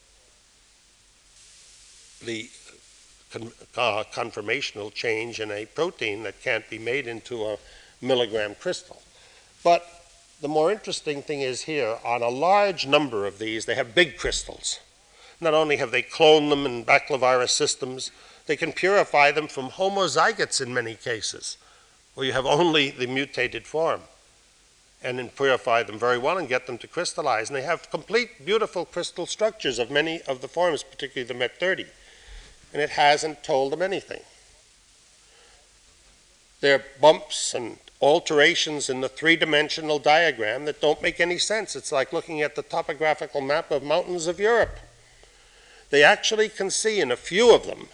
the 2.25 2.49
con- 3.33 3.51
uh, 3.75 4.03
conformational 4.13 4.93
change 4.93 5.39
in 5.39 5.51
a 5.51 5.65
protein 5.65 6.23
that 6.23 6.41
can't 6.41 6.69
be 6.69 6.79
made 6.79 7.07
into 7.07 7.43
a 7.43 7.57
milligram 8.01 8.55
crystal. 8.55 9.01
But 9.63 9.85
the 10.41 10.47
more 10.47 10.71
interesting 10.71 11.21
thing 11.21 11.41
is 11.41 11.63
here, 11.63 11.97
on 12.05 12.21
a 12.21 12.29
large 12.29 12.85
number 12.85 13.25
of 13.25 13.39
these, 13.39 13.65
they 13.65 13.75
have 13.75 13.95
big 13.95 14.17
crystals. 14.17 14.79
Not 15.41 15.53
only 15.53 15.77
have 15.77 15.91
they 15.91 16.03
cloned 16.03 16.49
them 16.49 16.65
in 16.65 16.85
baculovirus 16.85 17.49
systems, 17.49 18.11
they 18.45 18.55
can 18.55 18.73
purify 18.73 19.31
them 19.31 19.47
from 19.47 19.69
homozygotes 19.69 20.61
in 20.61 20.73
many 20.73 20.95
cases, 20.95 21.57
where 22.13 22.25
you 22.25 22.33
have 22.33 22.45
only 22.45 22.91
the 22.91 23.07
mutated 23.07 23.65
form, 23.65 24.01
and 25.01 25.17
then 25.17 25.29
purify 25.29 25.81
them 25.83 25.97
very 25.97 26.17
well 26.17 26.37
and 26.37 26.49
get 26.49 26.67
them 26.67 26.77
to 26.77 26.87
crystallize. 26.87 27.49
And 27.49 27.57
they 27.57 27.63
have 27.63 27.89
complete, 27.89 28.45
beautiful 28.45 28.85
crystal 28.85 29.25
structures 29.25 29.79
of 29.79 29.89
many 29.89 30.21
of 30.23 30.41
the 30.41 30.47
forms, 30.47 30.83
particularly 30.83 31.27
the 31.27 31.39
MET30 31.39 31.87
and 32.73 32.81
it 32.81 32.91
hasn't 32.91 33.43
told 33.43 33.71
them 33.71 33.81
anything. 33.81 34.21
There 36.59 36.75
are 36.75 36.83
bumps 36.99 37.53
and 37.53 37.77
alterations 38.01 38.89
in 38.89 39.01
the 39.01 39.09
three 39.09 39.35
dimensional 39.35 39.99
diagram 39.99 40.65
that 40.65 40.81
don't 40.81 41.01
make 41.01 41.19
any 41.19 41.37
sense. 41.37 41.75
It's 41.75 41.91
like 41.91 42.11
looking 42.11 42.41
at 42.41 42.55
the 42.55 42.63
topographical 42.63 43.41
map 43.41 43.71
of 43.71 43.83
mountains 43.83 44.27
of 44.27 44.39
Europe. 44.39 44.79
They 45.89 46.03
actually 46.03 46.49
can 46.49 46.71
see 46.71 46.99
in 46.99 47.11
a 47.11 47.15
few 47.15 47.53
of 47.53 47.65
them 47.65 47.87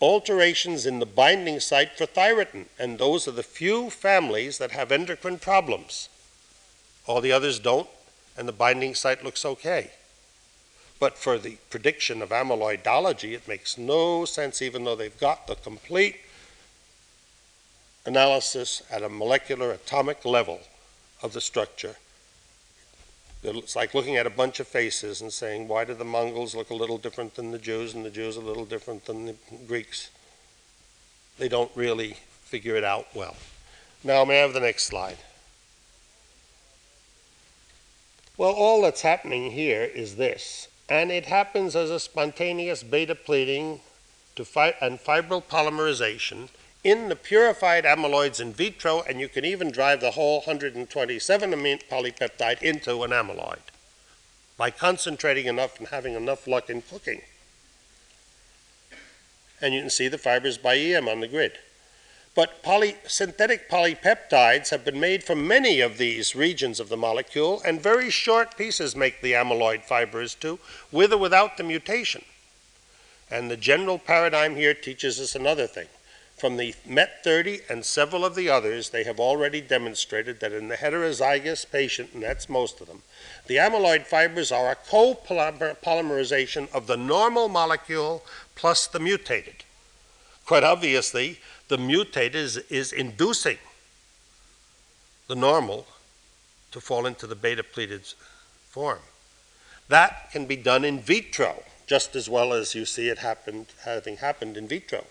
alterations 0.00 0.86
in 0.86 1.00
the 1.00 1.06
binding 1.06 1.58
site 1.58 1.96
for 1.96 2.06
thyrotin, 2.06 2.66
and 2.78 2.98
those 2.98 3.26
are 3.26 3.32
the 3.32 3.42
few 3.42 3.90
families 3.90 4.58
that 4.58 4.70
have 4.70 4.92
endocrine 4.92 5.38
problems. 5.38 6.08
All 7.06 7.20
the 7.20 7.32
others 7.32 7.58
don't, 7.58 7.88
and 8.36 8.46
the 8.46 8.52
binding 8.52 8.94
site 8.94 9.24
looks 9.24 9.44
okay. 9.44 9.90
But 11.00 11.16
for 11.16 11.38
the 11.38 11.58
prediction 11.70 12.22
of 12.22 12.30
amyloidology, 12.30 13.32
it 13.32 13.46
makes 13.46 13.78
no 13.78 14.24
sense, 14.24 14.60
even 14.60 14.84
though 14.84 14.96
they've 14.96 15.18
got 15.20 15.46
the 15.46 15.54
complete 15.54 16.16
analysis 18.04 18.82
at 18.90 19.02
a 19.02 19.08
molecular 19.08 19.70
atomic 19.70 20.24
level 20.24 20.60
of 21.22 21.32
the 21.32 21.40
structure. 21.40 21.96
It's 23.44 23.76
like 23.76 23.94
looking 23.94 24.16
at 24.16 24.26
a 24.26 24.30
bunch 24.30 24.58
of 24.58 24.66
faces 24.66 25.20
and 25.20 25.32
saying, 25.32 25.68
why 25.68 25.84
do 25.84 25.94
the 25.94 26.04
Mongols 26.04 26.56
look 26.56 26.70
a 26.70 26.74
little 26.74 26.98
different 26.98 27.36
than 27.36 27.52
the 27.52 27.58
Jews 27.58 27.94
and 27.94 28.04
the 28.04 28.10
Jews 28.10 28.36
a 28.36 28.40
little 28.40 28.64
different 28.64 29.04
than 29.04 29.26
the 29.26 29.36
Greeks? 29.68 30.10
They 31.38 31.48
don't 31.48 31.70
really 31.76 32.16
figure 32.42 32.74
it 32.74 32.82
out 32.82 33.06
well. 33.14 33.36
Now, 34.02 34.24
may 34.24 34.38
I 34.38 34.42
have 34.42 34.54
the 34.54 34.60
next 34.60 34.84
slide? 34.84 35.18
Well, 38.36 38.52
all 38.52 38.82
that's 38.82 39.02
happening 39.02 39.52
here 39.52 39.82
is 39.82 40.16
this 40.16 40.68
and 40.88 41.10
it 41.10 41.26
happens 41.26 41.76
as 41.76 41.90
a 41.90 42.00
spontaneous 42.00 42.82
beta 42.82 43.14
pleating 43.14 43.80
to 44.36 44.44
fi- 44.44 44.74
and 44.80 44.98
fibril 44.98 45.42
polymerization 45.42 46.48
in 46.84 47.08
the 47.08 47.16
purified 47.16 47.84
amyloids 47.84 48.40
in 48.40 48.52
vitro, 48.52 49.02
and 49.02 49.20
you 49.20 49.28
can 49.28 49.44
even 49.44 49.70
drive 49.70 50.00
the 50.00 50.12
whole 50.12 50.38
127 50.40 51.52
amine 51.52 51.80
polypeptide 51.90 52.62
into 52.62 53.02
an 53.02 53.10
amyloid 53.10 53.58
by 54.56 54.70
concentrating 54.70 55.46
enough 55.46 55.78
and 55.78 55.88
having 55.88 56.14
enough 56.14 56.46
luck 56.46 56.70
in 56.70 56.82
cooking. 56.82 57.20
And 59.60 59.74
you 59.74 59.80
can 59.80 59.90
see 59.90 60.08
the 60.08 60.18
fibers 60.18 60.56
by 60.56 60.76
EM 60.76 61.08
on 61.08 61.20
the 61.20 61.28
grid. 61.28 61.58
But 62.38 62.62
poly, 62.62 62.94
synthetic 63.04 63.68
polypeptides 63.68 64.70
have 64.70 64.84
been 64.84 65.00
made 65.00 65.24
from 65.24 65.48
many 65.48 65.80
of 65.80 65.98
these 65.98 66.36
regions 66.36 66.78
of 66.78 66.88
the 66.88 66.96
molecule, 66.96 67.60
and 67.64 67.82
very 67.82 68.10
short 68.10 68.56
pieces 68.56 68.94
make 68.94 69.20
the 69.20 69.32
amyloid 69.32 69.82
fibers 69.82 70.36
too, 70.36 70.60
with 70.92 71.12
or 71.12 71.18
without 71.18 71.56
the 71.56 71.64
mutation. 71.64 72.24
And 73.28 73.50
the 73.50 73.56
general 73.56 73.98
paradigm 73.98 74.54
here 74.54 74.72
teaches 74.72 75.18
us 75.18 75.34
another 75.34 75.66
thing. 75.66 75.88
From 76.36 76.58
the 76.58 76.76
MET30 76.88 77.68
and 77.68 77.84
several 77.84 78.24
of 78.24 78.36
the 78.36 78.48
others, 78.48 78.90
they 78.90 79.02
have 79.02 79.18
already 79.18 79.60
demonstrated 79.60 80.38
that 80.38 80.52
in 80.52 80.68
the 80.68 80.76
heterozygous 80.76 81.68
patient, 81.68 82.10
and 82.14 82.22
that's 82.22 82.48
most 82.48 82.80
of 82.80 82.86
them, 82.86 83.02
the 83.48 83.56
amyloid 83.56 84.06
fibers 84.06 84.52
are 84.52 84.70
a 84.70 84.76
co-polymerization 84.76 86.72
of 86.72 86.86
the 86.86 86.96
normal 86.96 87.48
molecule 87.48 88.24
plus 88.54 88.86
the 88.86 89.00
mutated. 89.00 89.64
Quite 90.46 90.62
obviously, 90.64 91.40
the 91.68 91.78
mutated 91.78 92.34
is, 92.34 92.56
is 92.68 92.92
inducing 92.92 93.58
the 95.28 95.36
normal 95.36 95.86
to 96.72 96.80
fall 96.80 97.06
into 97.06 97.26
the 97.26 97.34
beta 97.34 97.62
pleated 97.62 98.02
form. 98.68 99.00
That 99.88 100.30
can 100.32 100.46
be 100.46 100.56
done 100.56 100.84
in 100.84 101.00
vitro 101.00 101.62
just 101.88 102.14
as 102.14 102.28
well 102.28 102.52
as 102.52 102.74
you 102.74 102.84
see 102.84 103.08
it 103.08 103.18
happened, 103.18 103.66
having 103.84 104.18
happened 104.18 104.56
in 104.56 104.68
vitro. 104.68 105.04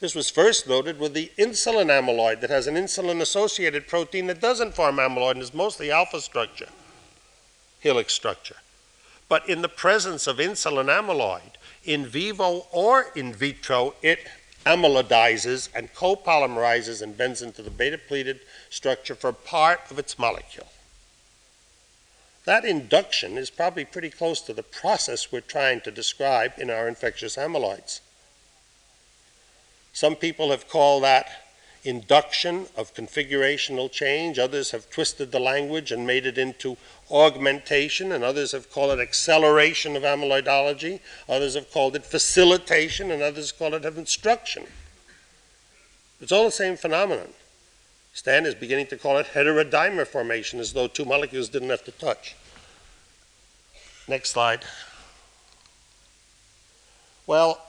This 0.00 0.14
was 0.14 0.28
first 0.28 0.66
noted 0.68 0.98
with 0.98 1.14
the 1.14 1.30
insulin 1.38 1.86
amyloid 1.86 2.40
that 2.40 2.50
has 2.50 2.66
an 2.66 2.74
insulin 2.74 3.20
associated 3.20 3.86
protein 3.86 4.26
that 4.26 4.40
doesn't 4.40 4.74
form 4.74 4.96
amyloid 4.96 5.32
and 5.32 5.42
is 5.42 5.54
mostly 5.54 5.90
alpha 5.90 6.20
structure, 6.20 6.68
helix 7.78 8.12
structure. 8.12 8.56
But 9.28 9.48
in 9.48 9.62
the 9.62 9.68
presence 9.68 10.26
of 10.26 10.38
insulin 10.38 10.86
amyloid, 10.86 11.52
in 11.84 12.06
vivo 12.06 12.66
or 12.72 13.06
in 13.14 13.32
vitro, 13.32 13.94
it 14.02 14.26
amyloidizes 14.66 15.68
and 15.74 15.92
copolymerizes 15.94 17.02
and 17.02 17.16
bends 17.16 17.42
into 17.42 17.62
the 17.62 17.70
beta 17.70 17.98
pleated 17.98 18.40
structure 18.68 19.14
for 19.14 19.32
part 19.32 19.80
of 19.90 19.98
its 19.98 20.18
molecule. 20.18 20.68
That 22.44 22.64
induction 22.64 23.36
is 23.36 23.50
probably 23.50 23.84
pretty 23.84 24.10
close 24.10 24.40
to 24.42 24.52
the 24.52 24.62
process 24.62 25.30
we're 25.30 25.40
trying 25.40 25.80
to 25.82 25.90
describe 25.90 26.52
in 26.58 26.70
our 26.70 26.88
infectious 26.88 27.36
amyloids. 27.36 28.00
Some 29.92 30.16
people 30.16 30.50
have 30.50 30.68
called 30.68 31.04
that 31.04 31.28
induction 31.84 32.66
of 32.76 32.94
configurational 32.94 33.90
change. 33.90 34.38
Others 34.38 34.70
have 34.70 34.90
twisted 34.90 35.32
the 35.32 35.40
language 35.40 35.90
and 35.92 36.06
made 36.06 36.26
it 36.26 36.38
into 36.38 36.76
augmentation, 37.10 38.12
and 38.12 38.22
others 38.22 38.52
have 38.52 38.70
called 38.70 38.98
it 38.98 39.02
acceleration 39.02 39.96
of 39.96 40.02
amyloidology. 40.02 41.00
Others 41.28 41.54
have 41.54 41.70
called 41.70 41.96
it 41.96 42.04
facilitation, 42.04 43.10
and 43.10 43.22
others 43.22 43.52
call 43.52 43.74
it 43.74 43.84
instruction. 43.84 44.66
It's 46.20 46.32
all 46.32 46.44
the 46.44 46.50
same 46.50 46.76
phenomenon. 46.76 47.28
Stan 48.12 48.44
is 48.44 48.54
beginning 48.54 48.86
to 48.88 48.96
call 48.96 49.18
it 49.18 49.28
heterodimer 49.34 50.06
formation, 50.06 50.60
as 50.60 50.72
though 50.72 50.86
two 50.86 51.04
molecules 51.04 51.48
didn't 51.48 51.70
have 51.70 51.84
to 51.84 51.92
touch. 51.92 52.34
Next 54.08 54.30
slide. 54.30 54.64
Well, 57.26 57.62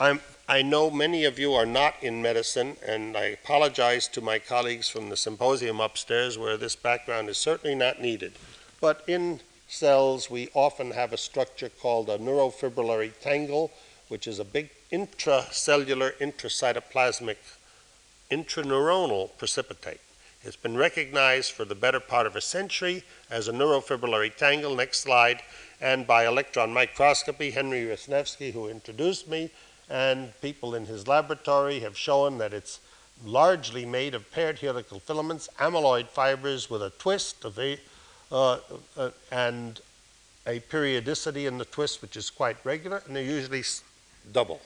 I'm 0.00 0.20
I 0.46 0.60
know 0.60 0.90
many 0.90 1.24
of 1.24 1.38
you 1.38 1.54
are 1.54 1.64
not 1.64 1.94
in 2.02 2.20
medicine, 2.20 2.76
and 2.86 3.16
I 3.16 3.24
apologize 3.24 4.06
to 4.08 4.20
my 4.20 4.38
colleagues 4.38 4.90
from 4.90 5.08
the 5.08 5.16
symposium 5.16 5.80
upstairs 5.80 6.36
where 6.36 6.58
this 6.58 6.76
background 6.76 7.30
is 7.30 7.38
certainly 7.38 7.74
not 7.74 8.02
needed. 8.02 8.34
But 8.78 9.02
in 9.06 9.40
cells, 9.68 10.28
we 10.28 10.50
often 10.52 10.90
have 10.90 11.14
a 11.14 11.16
structure 11.16 11.70
called 11.70 12.10
a 12.10 12.18
neurofibrillary 12.18 13.12
tangle, 13.22 13.70
which 14.08 14.26
is 14.26 14.38
a 14.38 14.44
big 14.44 14.68
intracellular, 14.92 16.12
intracytoplasmic, 16.18 17.38
intraneuronal 18.30 19.30
precipitate. 19.38 20.02
It's 20.42 20.56
been 20.56 20.76
recognized 20.76 21.52
for 21.52 21.64
the 21.64 21.74
better 21.74 22.00
part 22.00 22.26
of 22.26 22.36
a 22.36 22.42
century 22.42 23.02
as 23.30 23.48
a 23.48 23.52
neurofibrillary 23.52 24.36
tangle. 24.36 24.74
Next 24.74 25.00
slide. 25.00 25.40
And 25.80 26.06
by 26.06 26.26
electron 26.26 26.70
microscopy, 26.74 27.52
Henry 27.52 27.86
Wisniewski, 27.86 28.52
who 28.52 28.68
introduced 28.68 29.26
me, 29.26 29.50
and 29.88 30.32
people 30.40 30.74
in 30.74 30.86
his 30.86 31.06
laboratory 31.06 31.80
have 31.80 31.96
shown 31.96 32.38
that 32.38 32.52
it's 32.52 32.80
largely 33.24 33.84
made 33.84 34.14
of 34.14 34.30
paired 34.32 34.58
helical 34.58 35.00
filaments, 35.00 35.48
amyloid 35.58 36.08
fibers 36.08 36.68
with 36.68 36.82
a 36.82 36.90
twist 36.90 37.44
of 37.44 37.58
a, 37.58 37.78
uh, 38.32 38.58
uh, 38.96 39.10
and 39.30 39.80
a 40.46 40.60
periodicity 40.60 41.46
in 41.46 41.58
the 41.58 41.64
twist 41.64 42.02
which 42.02 42.16
is 42.16 42.30
quite 42.30 42.56
regular, 42.64 43.02
and 43.06 43.14
they're 43.14 43.22
usually 43.22 43.62
double. 44.32 44.60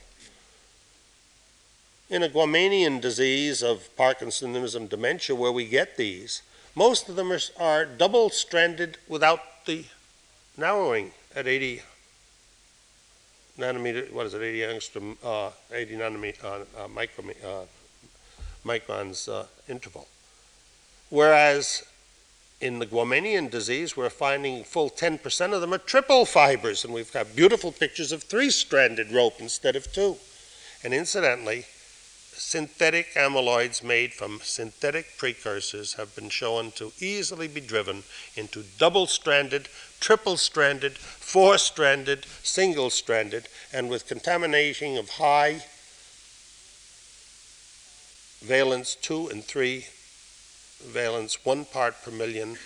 In 2.11 2.23
a 2.23 2.29
Guamanian 2.29 3.01
disease 3.01 3.63
of 3.63 3.91
Parkinsonism 3.97 4.89
dementia, 4.89 5.37
where 5.37 5.53
we 5.53 5.67
get 5.67 5.97
these, 5.97 6.43
most 6.75 7.09
of 7.09 7.17
them 7.17 7.31
are, 7.31 7.41
are 7.59 7.85
double 7.85 8.31
stranded 8.31 8.97
without 9.09 9.67
the 9.67 9.85
narrowing 10.57 11.13
at 11.37 11.47
80 11.47 11.83
nanometer, 13.59 14.11
what 14.13 14.27
is 14.27 14.35
it, 14.35 14.43
80 14.43 14.61
angstrom, 14.61 15.17
uh, 15.25 15.51
80 15.73 15.97
nanometer, 15.97 16.45
uh, 16.45 16.59
uh, 16.79 16.85
uh, 16.85 17.65
microns 18.65 19.29
uh, 19.29 19.45
interval. 19.69 20.07
Whereas 21.11 21.85
in 22.61 22.79
the 22.79 22.87
Guamanian 22.87 23.51
disease, 23.51 23.97
we're 23.97 24.11
finding 24.11 24.65
full 24.65 24.91
10% 24.91 25.53
of 25.53 25.61
them 25.61 25.73
are 25.73 25.79
triple 25.79 26.25
fibers, 26.25 26.85
and 26.85 26.93
we've 26.93 27.13
got 27.13 27.35
beautiful 27.37 27.73
pictures 27.73 28.13
of 28.13 28.23
three 28.23 28.51
stranded 28.51 29.13
rope 29.13 29.37
instead 29.39 29.77
of 29.77 29.93
two. 29.93 30.17
And 30.83 30.93
incidentally, 30.93 31.67
synthetic 32.39 33.13
amyloids 33.15 33.83
made 33.83 34.15
from 34.15 34.41
synthetic 34.43 35.17
precursors 35.19 35.95
have 35.95 36.15
been 36.15 36.29
shown 36.29 36.71
to 36.71 36.93
easily 37.01 37.49
be 37.49 37.61
driven 37.61 38.05
into 38.37 38.65
double 38.79 39.07
stranded, 39.07 39.69
triple 40.01 40.37
stranded, 40.37 40.97
four 40.97 41.59
stranded, 41.59 42.25
single 42.43 42.91
stranded, 42.91 43.49
and 43.73 43.91
with 43.91 44.07
contamination 44.07 44.97
of 44.97 45.09
high 45.11 45.63
valence 48.41 48.95
2 48.95 49.29
and 49.29 49.45
3 49.45 49.85
valence, 50.87 51.45
one 51.45 51.65
part 51.65 51.95
per 52.03 52.11
million 52.13 52.57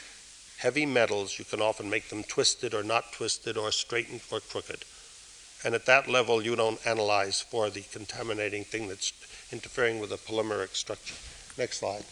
heavy 0.58 0.84
metals, 0.84 1.38
you 1.38 1.44
can 1.44 1.62
often 1.62 1.88
make 1.88 2.08
them 2.08 2.22
twisted 2.22 2.74
or 2.74 2.82
not 2.82 3.10
twisted 3.12 3.56
or 3.56 3.72
straightened 3.72 4.20
or 4.30 4.38
crooked. 4.38 4.84
And 5.64 5.74
at 5.74 5.86
that 5.86 6.08
level, 6.08 6.42
you 6.42 6.56
don't 6.56 6.84
analyze 6.86 7.40
for 7.40 7.70
the 7.70 7.82
contaminating 7.92 8.64
thing 8.64 8.88
that's 8.88 9.12
interfering 9.52 9.98
with 9.98 10.10
the 10.10 10.16
polymeric 10.16 10.74
structure. 10.74 11.14
Next 11.58 11.78
slide. 11.78 12.04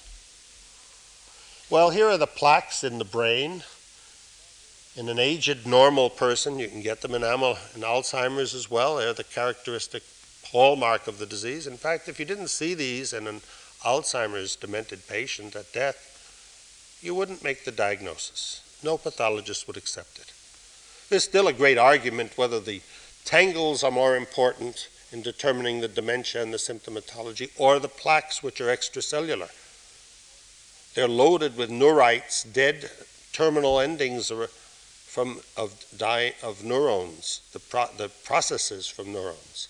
Well, 1.70 1.90
here 1.90 2.08
are 2.08 2.18
the 2.18 2.26
plaques 2.26 2.84
in 2.84 2.98
the 2.98 3.04
brain. 3.04 3.62
In 4.96 5.08
an 5.08 5.18
aged 5.18 5.66
normal 5.66 6.10
person, 6.10 6.58
you 6.58 6.68
can 6.68 6.82
get 6.82 7.00
them 7.00 7.14
in, 7.14 7.22
in 7.22 7.28
Alzheimer's 7.28 8.54
as 8.54 8.70
well. 8.70 8.96
They're 8.96 9.12
the 9.12 9.24
characteristic 9.24 10.02
hallmark 10.48 11.06
of 11.06 11.18
the 11.18 11.26
disease. 11.26 11.66
In 11.66 11.76
fact, 11.76 12.08
if 12.08 12.18
you 12.18 12.26
didn't 12.26 12.48
see 12.48 12.74
these 12.74 13.12
in 13.12 13.26
an 13.26 13.40
Alzheimer's 13.84 14.56
demented 14.56 15.06
patient 15.06 15.54
at 15.54 15.72
death, 15.72 16.98
you 17.00 17.14
wouldn't 17.14 17.44
make 17.44 17.64
the 17.64 17.72
diagnosis. 17.72 18.62
No 18.82 18.98
pathologist 18.98 19.66
would 19.66 19.76
accept 19.76 20.18
it. 20.18 20.32
There's 21.08 21.24
still 21.24 21.48
a 21.48 21.52
great 21.52 21.78
argument 21.78 22.36
whether 22.36 22.60
the 22.60 22.82
tangles 23.24 23.84
are 23.84 23.90
more 23.90 24.16
important 24.16 24.88
in 25.12 25.22
determining 25.22 25.80
the 25.80 25.88
dementia 25.88 26.42
and 26.42 26.52
the 26.52 26.58
symptomatology 26.58 27.50
or 27.58 27.78
the 27.78 27.88
plaques, 27.88 28.42
which 28.42 28.60
are 28.60 28.68
extracellular. 28.68 29.50
They're 30.94 31.08
loaded 31.08 31.56
with 31.56 31.70
neurites, 31.70 32.50
dead 32.52 32.90
terminal 33.32 33.80
endings 33.80 34.32
from, 35.06 35.40
of, 35.56 35.84
die, 35.96 36.34
of 36.42 36.64
neurons, 36.64 37.40
the, 37.52 37.58
pro, 37.58 37.86
the 37.96 38.08
processes 38.24 38.86
from 38.86 39.12
neurons 39.12 39.68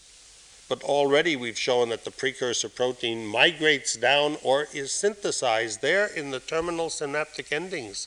but 0.70 0.84
already 0.84 1.34
we've 1.34 1.58
shown 1.58 1.88
that 1.88 2.04
the 2.04 2.12
precursor 2.12 2.68
protein 2.68 3.26
migrates 3.26 3.96
down 3.96 4.36
or 4.44 4.68
is 4.72 4.92
synthesized 4.92 5.82
there 5.82 6.06
in 6.06 6.30
the 6.30 6.38
terminal 6.38 6.88
synaptic 6.88 7.50
endings. 7.50 8.06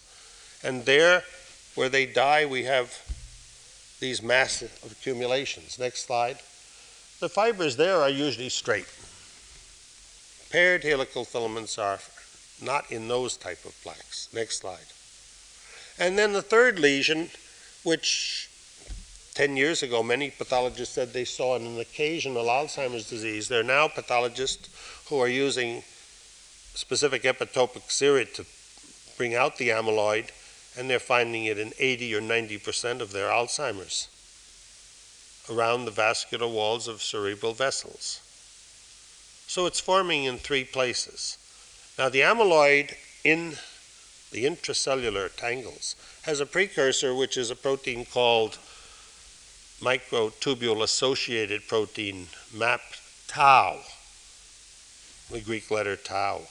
And 0.64 0.86
there, 0.86 1.24
where 1.76 1.90
they 1.90 2.06
die, 2.06 2.46
we 2.46 2.64
have 2.64 2.98
these 4.00 4.24
massive 4.24 4.72
accumulations. 4.90 5.78
Next 5.78 6.06
slide. 6.06 6.38
The 7.24 7.30
fibers 7.30 7.78
there 7.78 8.02
are 8.02 8.10
usually 8.10 8.50
straight. 8.50 8.90
Paired 10.52 10.84
helical 10.84 11.24
filaments 11.24 11.78
are 11.78 12.00
not 12.62 12.92
in 12.92 13.08
those 13.08 13.38
type 13.38 13.64
of 13.64 13.82
plaques. 13.82 14.28
Next 14.34 14.60
slide. 14.60 14.92
And 15.98 16.20
then 16.20 16.34
the 16.34 16.42
third 16.42 16.80
lesion, 16.80 17.30
which 17.84 18.50
10 19.36 19.56
years 19.56 19.82
ago, 19.82 20.04
many 20.04 20.32
pathologists 20.32 20.96
said 20.96 21.14
they 21.14 21.24
saw 21.24 21.56
in 21.56 21.66
an 21.66 21.80
occasional 21.80 22.48
Alzheimer's 22.48 23.10
disease. 23.10 23.48
There 23.48 23.62
are 23.62 23.64
now 23.64 23.88
pathologists 23.88 24.68
who 25.08 25.18
are 25.20 25.30
using 25.30 25.82
specific 26.74 27.24
epitopic 27.24 27.84
serid 27.84 28.34
to 28.34 28.46
bring 29.16 29.34
out 29.34 29.58
the 29.58 29.70
amyloid, 29.70 30.28
and 30.78 30.90
they're 30.90 31.00
finding 31.00 31.46
it 31.46 31.58
in 31.58 31.72
80 31.80 32.16
or 32.16 32.20
90 32.20 32.58
percent 32.58 33.02
of 33.02 33.14
their 33.14 33.30
Alzheimer's 33.30 34.10
around 35.50 35.86
the 35.86 35.92
vascular 35.92 36.48
walls 36.48 36.88
of 36.88 37.02
cerebral 37.02 37.54
vessels. 37.54 38.22
So 39.48 39.66
it's 39.66 39.80
forming 39.80 40.24
in 40.24 40.38
three 40.38 40.64
places. 40.64 41.38
Now, 41.98 42.10
the 42.10 42.22
amyloid 42.22 42.96
in 43.24 43.58
the 44.32 44.46
intracellular 44.46 45.36
tangles 45.36 45.96
has 46.24 46.40
a 46.40 46.46
precursor, 46.46 47.14
which 47.14 47.38
is 47.38 47.52
a 47.52 47.56
protein 47.56 48.06
called 48.06 48.58
microtubule 49.80 50.82
associated 50.82 51.68
protein 51.68 52.28
MAP 52.54 52.82
tau, 53.28 53.80
the 55.30 55.42
Greek 55.42 55.70
letter 55.70 55.96
tau. 55.96 56.42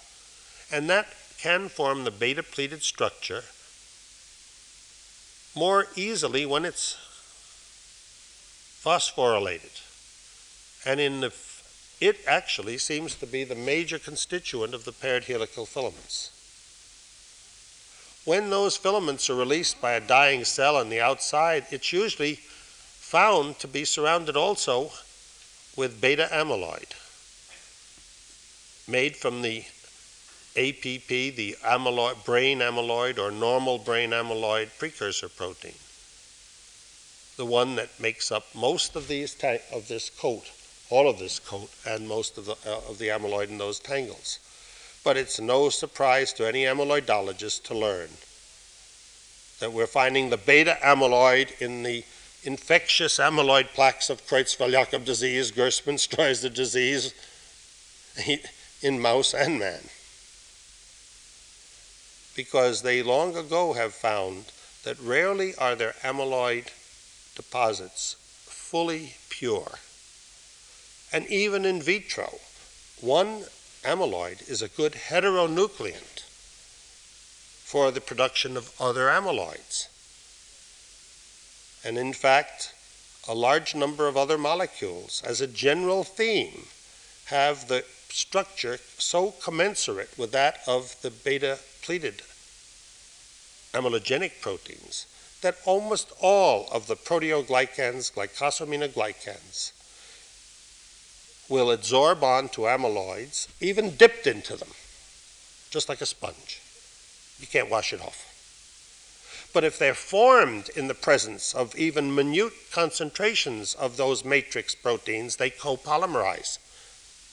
And 0.70 0.88
that 0.90 1.06
can 1.38 1.68
form 1.68 2.04
the 2.04 2.10
beta 2.10 2.42
pleated 2.42 2.82
structure 2.82 3.42
more 5.56 5.88
easily 5.96 6.46
when 6.46 6.64
it's 6.64 6.96
phosphorylated. 8.84 9.80
And 10.84 11.00
in 11.00 11.20
the, 11.20 11.32
it 12.00 12.18
actually 12.26 12.78
seems 12.78 13.14
to 13.16 13.26
be 13.26 13.44
the 13.44 13.54
major 13.54 13.98
constituent 13.98 14.74
of 14.74 14.84
the 14.84 14.92
paired 14.92 15.24
helical 15.24 15.66
filaments. 15.66 16.30
When 18.24 18.50
those 18.50 18.76
filaments 18.76 19.28
are 19.30 19.34
released 19.34 19.80
by 19.80 19.92
a 19.92 20.00
dying 20.00 20.44
cell 20.44 20.76
on 20.76 20.88
the 20.88 21.00
outside, 21.00 21.66
it's 21.70 21.92
usually 21.92 22.34
found 22.36 23.58
to 23.58 23.68
be 23.68 23.84
surrounded 23.84 24.36
also 24.36 24.90
with 25.76 26.00
beta 26.00 26.28
amyloid 26.32 26.92
made 28.88 29.16
from 29.16 29.42
the 29.42 29.64
APP, 30.56 31.08
the 31.08 31.56
amyloid, 31.64 32.24
brain 32.24 32.58
amyloid 32.58 33.18
or 33.18 33.30
normal 33.30 33.78
brain 33.78 34.10
amyloid 34.10 34.68
precursor 34.78 35.28
protein, 35.28 35.74
the 37.42 37.46
one 37.46 37.74
that 37.74 37.98
makes 37.98 38.30
up 38.30 38.44
most 38.54 38.94
of 38.94 39.08
these 39.08 39.34
ta- 39.34 39.56
of 39.72 39.88
this 39.88 40.10
coat, 40.10 40.52
all 40.90 41.10
of 41.10 41.18
this 41.18 41.40
coat, 41.40 41.68
and 41.84 42.06
most 42.06 42.38
of 42.38 42.44
the 42.44 42.52
uh, 42.64 42.88
of 42.88 42.98
the 42.98 43.08
amyloid 43.08 43.48
in 43.48 43.58
those 43.58 43.80
tangles. 43.80 44.38
But 45.02 45.16
it's 45.16 45.40
no 45.40 45.68
surprise 45.68 46.32
to 46.34 46.46
any 46.46 46.62
amyloidologist 46.62 47.64
to 47.64 47.74
learn 47.76 48.10
that 49.58 49.72
we're 49.72 49.88
finding 49.88 50.30
the 50.30 50.36
beta 50.36 50.78
amyloid 50.84 51.60
in 51.60 51.82
the 51.82 52.04
infectious 52.44 53.18
amyloid 53.18 53.74
plaques 53.74 54.08
of 54.08 54.24
Creutzfeldt-Jakob 54.28 55.04
disease, 55.04 55.50
Gerstmann-Streuzer 55.50 56.54
disease 56.54 57.12
in 58.82 59.00
mouse 59.00 59.34
and 59.34 59.58
man. 59.58 59.82
Because 62.36 62.82
they 62.82 63.02
long 63.02 63.36
ago 63.36 63.72
have 63.72 63.94
found 63.94 64.44
that 64.84 65.00
rarely 65.00 65.56
are 65.56 65.74
there 65.74 65.96
amyloid 66.04 66.68
deposits 67.34 68.16
fully 68.46 69.14
pure. 69.28 69.78
And 71.12 71.26
even 71.26 71.64
in 71.64 71.82
vitro, 71.82 72.38
one 73.00 73.44
amyloid 73.84 74.48
is 74.48 74.62
a 74.62 74.68
good 74.68 74.92
heteronucleant 74.92 76.24
for 77.64 77.90
the 77.90 78.00
production 78.00 78.56
of 78.56 78.72
other 78.80 79.08
amyloids. 79.08 79.88
And 81.84 81.98
in 81.98 82.12
fact, 82.12 82.74
a 83.28 83.34
large 83.34 83.74
number 83.74 84.08
of 84.08 84.16
other 84.16 84.38
molecules, 84.38 85.22
as 85.24 85.40
a 85.40 85.46
general 85.46 86.04
theme, 86.04 86.66
have 87.26 87.68
the 87.68 87.84
structure 88.08 88.78
so 88.98 89.30
commensurate 89.30 90.16
with 90.18 90.32
that 90.32 90.60
of 90.66 91.00
the 91.02 91.10
beta 91.10 91.58
pleated 91.82 92.22
amylogenic 93.72 94.40
proteins 94.40 95.06
that 95.42 95.58
almost 95.64 96.12
all 96.20 96.68
of 96.72 96.86
the 96.86 96.96
proteoglycans, 96.96 98.12
glycosaminoglycans, 98.12 99.72
will 101.48 101.76
adsorb 101.76 102.22
onto 102.22 102.62
amyloids, 102.62 103.48
even 103.60 103.96
dipped 103.96 104.26
into 104.26 104.56
them, 104.56 104.70
just 105.70 105.88
like 105.88 106.00
a 106.00 106.06
sponge. 106.06 106.60
You 107.38 107.46
can't 107.46 107.70
wash 107.70 107.92
it 107.92 108.00
off. 108.00 108.28
But 109.52 109.64
if 109.64 109.78
they're 109.78 109.94
formed 109.94 110.70
in 110.76 110.88
the 110.88 110.94
presence 110.94 111.54
of 111.54 111.76
even 111.76 112.14
minute 112.14 112.52
concentrations 112.72 113.74
of 113.74 113.96
those 113.96 114.24
matrix 114.24 114.74
proteins, 114.74 115.36
they 115.36 115.50
copolymerize 115.50 116.58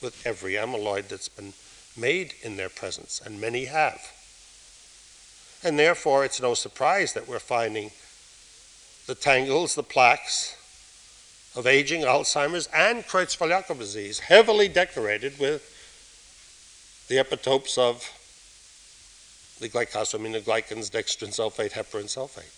with 0.02 0.20
every 0.26 0.54
amyloid 0.54 1.08
that's 1.08 1.28
been 1.28 1.54
made 1.96 2.34
in 2.42 2.56
their 2.56 2.68
presence, 2.68 3.22
and 3.24 3.40
many 3.40 3.66
have. 3.66 4.00
And 5.62 5.78
therefore, 5.78 6.24
it's 6.24 6.40
no 6.40 6.54
surprise 6.54 7.12
that 7.12 7.28
we're 7.28 7.38
finding 7.38 7.90
the 9.06 9.14
tangles, 9.14 9.74
the 9.74 9.82
plaques 9.82 10.56
of 11.56 11.66
aging, 11.66 12.02
Alzheimer's, 12.02 12.68
and 12.74 13.04
Creutzfeldt-Jakob 13.04 13.78
disease 13.78 14.20
heavily 14.20 14.68
decorated 14.68 15.38
with 15.38 15.76
the 17.08 17.16
epitopes 17.16 17.76
of 17.76 18.08
the 19.60 19.68
glycosaminoglycans, 19.68 20.90
dextrin 20.90 21.34
sulfate, 21.34 21.72
heparin 21.72 22.04
sulfate. 22.04 22.56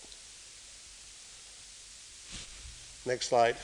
Next 3.05 3.27
slide. 3.29 3.57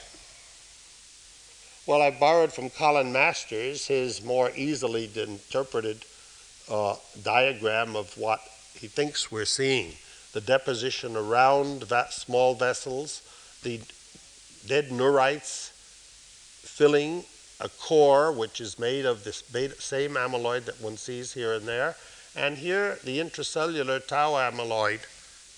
Well, 1.86 2.02
I 2.02 2.12
borrowed 2.12 2.52
from 2.52 2.70
Colin 2.70 3.14
Masters 3.14 3.88
his 3.88 4.22
more 4.24 4.52
easily 4.56 5.10
interpreted 5.16 6.04
uh, 6.70 6.96
diagram 7.24 7.96
of 7.96 8.16
what 8.18 8.42
he 8.74 8.88
thinks 8.88 9.32
we're 9.32 9.46
seeing 9.46 9.94
the 10.34 10.42
deposition 10.42 11.16
around 11.16 11.86
small 12.12 12.56
vessels, 12.56 13.22
the 13.64 13.82
dead 14.68 14.90
neurites 14.90 15.72
filling 16.62 17.24
a 17.60 17.70
core 17.70 18.32
which 18.32 18.62
is 18.62 18.80
made 18.80 19.06
of 19.06 19.24
this 19.24 19.42
beta, 19.42 19.80
same 19.82 20.12
amyloid 20.12 20.66
that 20.66 20.80
one 20.82 20.98
sees 20.98 21.34
here 21.34 21.54
and 21.54 21.68
there, 21.68 21.96
and 22.36 22.58
here 22.58 23.00
the 23.04 23.20
intracellular 23.20 24.06
tau 24.06 24.34
amyloid 24.34 25.02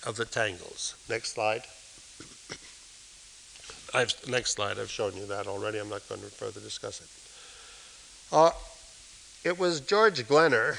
of 0.07 0.16
the 0.16 0.26
tangles. 0.26 0.95
Next 1.09 1.34
slide. 1.34 1.64
I've, 3.93 4.14
next 4.28 4.53
slide, 4.53 4.80
I've 4.80 4.89
shown 4.89 5.16
you 5.16 5.26
that 5.28 5.47
already. 5.47 5.78
I'm 5.80 5.89
not 5.89 6.07
going 6.07 6.22
to 6.22 6.28
further 6.28 6.59
discuss 6.59 7.01
it. 7.01 7.07
Uh, 8.36 8.51
it 9.43 9.59
was 9.59 9.82
George 9.82 10.26
Glenner 10.28 10.78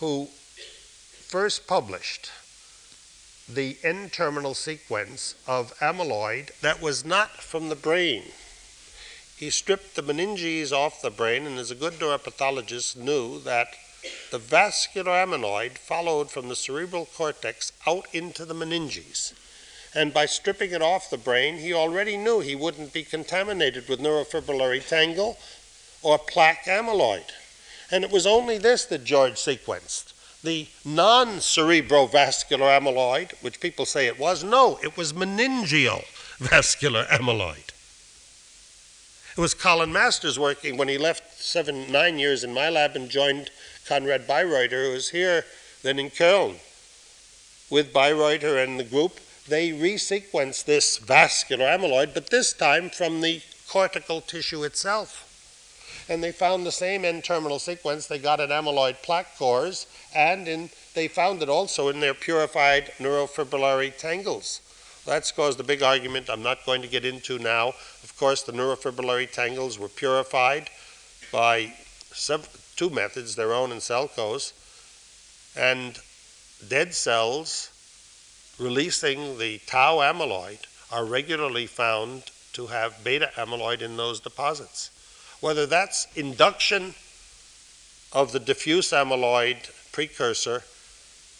who 0.00 0.28
first 1.32 1.66
published 1.66 2.30
the 3.48 3.78
N 3.82 4.10
terminal 4.10 4.52
sequence 4.52 5.34
of 5.48 5.72
amyloid 5.78 6.50
that 6.60 6.82
was 6.82 7.06
not 7.06 7.30
from 7.30 7.70
the 7.70 7.74
brain. 7.74 8.22
He 9.38 9.48
stripped 9.48 9.96
the 9.96 10.02
meninges 10.02 10.72
off 10.72 11.00
the 11.00 11.08
brain, 11.10 11.46
and 11.46 11.58
as 11.58 11.70
a 11.70 11.74
good 11.74 11.94
neuropathologist, 11.94 12.96
knew 12.96 13.40
that 13.40 13.68
the 14.30 14.38
vascular 14.38 15.12
amyloid 15.12 15.78
followed 15.78 16.30
from 16.30 16.50
the 16.50 16.54
cerebral 16.54 17.06
cortex 17.06 17.72
out 17.86 18.04
into 18.12 18.44
the 18.44 18.54
meninges. 18.54 19.32
And 19.94 20.12
by 20.12 20.26
stripping 20.26 20.72
it 20.72 20.82
off 20.82 21.08
the 21.08 21.16
brain, 21.16 21.56
he 21.56 21.72
already 21.72 22.18
knew 22.18 22.40
he 22.40 22.54
wouldn't 22.54 22.92
be 22.92 23.04
contaminated 23.04 23.88
with 23.88 24.00
neurofibrillary 24.00 24.86
tangle 24.86 25.38
or 26.02 26.18
plaque 26.18 26.66
amyloid. 26.66 27.30
And 27.90 28.04
it 28.04 28.10
was 28.10 28.26
only 28.26 28.58
this 28.58 28.84
that 28.84 29.04
George 29.04 29.36
sequenced 29.36 30.11
the 30.42 30.66
non 30.84 31.38
cerebrovascular 31.38 32.78
amyloid, 32.78 33.32
which 33.42 33.60
people 33.60 33.86
say 33.86 34.06
it 34.06 34.18
was. 34.18 34.42
No, 34.42 34.78
it 34.82 34.96
was 34.96 35.12
meningeal 35.12 36.04
vascular 36.38 37.04
amyloid. 37.04 37.70
It 39.36 39.40
was 39.40 39.54
Colin 39.54 39.92
Masters 39.92 40.38
working 40.38 40.76
when 40.76 40.88
he 40.88 40.98
left 40.98 41.40
seven, 41.40 41.90
nine 41.90 42.18
years 42.18 42.44
in 42.44 42.52
my 42.52 42.68
lab 42.68 42.96
and 42.96 43.08
joined 43.08 43.50
Conrad 43.86 44.26
Bayreuther, 44.26 44.86
who 44.86 44.92
was 44.92 45.10
here 45.10 45.44
then 45.82 45.98
in 45.98 46.10
Köln. 46.10 46.56
With 47.70 47.92
Bayreuther 47.92 48.62
and 48.62 48.78
the 48.78 48.84
group, 48.84 49.20
they 49.48 49.70
resequenced 49.70 50.66
this 50.66 50.98
vascular 50.98 51.64
amyloid, 51.64 52.12
but 52.12 52.30
this 52.30 52.52
time 52.52 52.90
from 52.90 53.22
the 53.22 53.40
cortical 53.68 54.20
tissue 54.20 54.64
itself 54.64 55.31
and 56.08 56.22
they 56.22 56.32
found 56.32 56.66
the 56.66 56.72
same 56.72 57.04
N-terminal 57.04 57.58
sequence. 57.58 58.06
They 58.06 58.18
got 58.18 58.40
in 58.40 58.50
amyloid 58.50 59.02
plaque 59.02 59.36
cores, 59.36 59.86
and 60.14 60.48
in, 60.48 60.70
they 60.94 61.08
found 61.08 61.42
it 61.42 61.48
also 61.48 61.88
in 61.88 62.00
their 62.00 62.14
purified 62.14 62.92
neurofibrillary 62.98 63.96
tangles. 63.96 64.60
That's 65.06 65.32
caused 65.32 65.58
a 65.58 65.64
big 65.64 65.82
argument 65.82 66.30
I'm 66.30 66.42
not 66.42 66.64
going 66.64 66.82
to 66.82 66.88
get 66.88 67.04
into 67.04 67.38
now. 67.38 67.68
Of 68.02 68.14
course, 68.18 68.42
the 68.42 68.52
neurofibrillary 68.52 69.30
tangles 69.30 69.78
were 69.78 69.88
purified 69.88 70.70
by 71.32 71.72
two 72.76 72.90
methods, 72.90 73.34
their 73.34 73.52
own 73.52 73.72
and 73.72 73.80
Selko's, 73.80 74.52
and 75.56 75.98
dead 76.68 76.94
cells 76.94 77.70
releasing 78.58 79.38
the 79.38 79.60
tau 79.66 79.98
amyloid 79.98 80.60
are 80.90 81.04
regularly 81.04 81.66
found 81.66 82.24
to 82.52 82.66
have 82.66 83.02
beta 83.02 83.30
amyloid 83.36 83.82
in 83.82 83.96
those 83.96 84.20
deposits 84.20 84.90
whether 85.42 85.66
that's 85.66 86.06
induction 86.16 86.94
of 88.12 88.32
the 88.32 88.40
diffuse 88.40 88.90
amyloid 88.92 89.70
precursor 89.90 90.62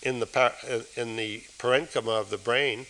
in 0.03 0.19
the, 0.19 0.87
in 0.97 1.17
the 1.17 1.39
parenchyma 1.59 2.21
of 2.21 2.29
the 2.29 2.37
brain, 2.37 2.85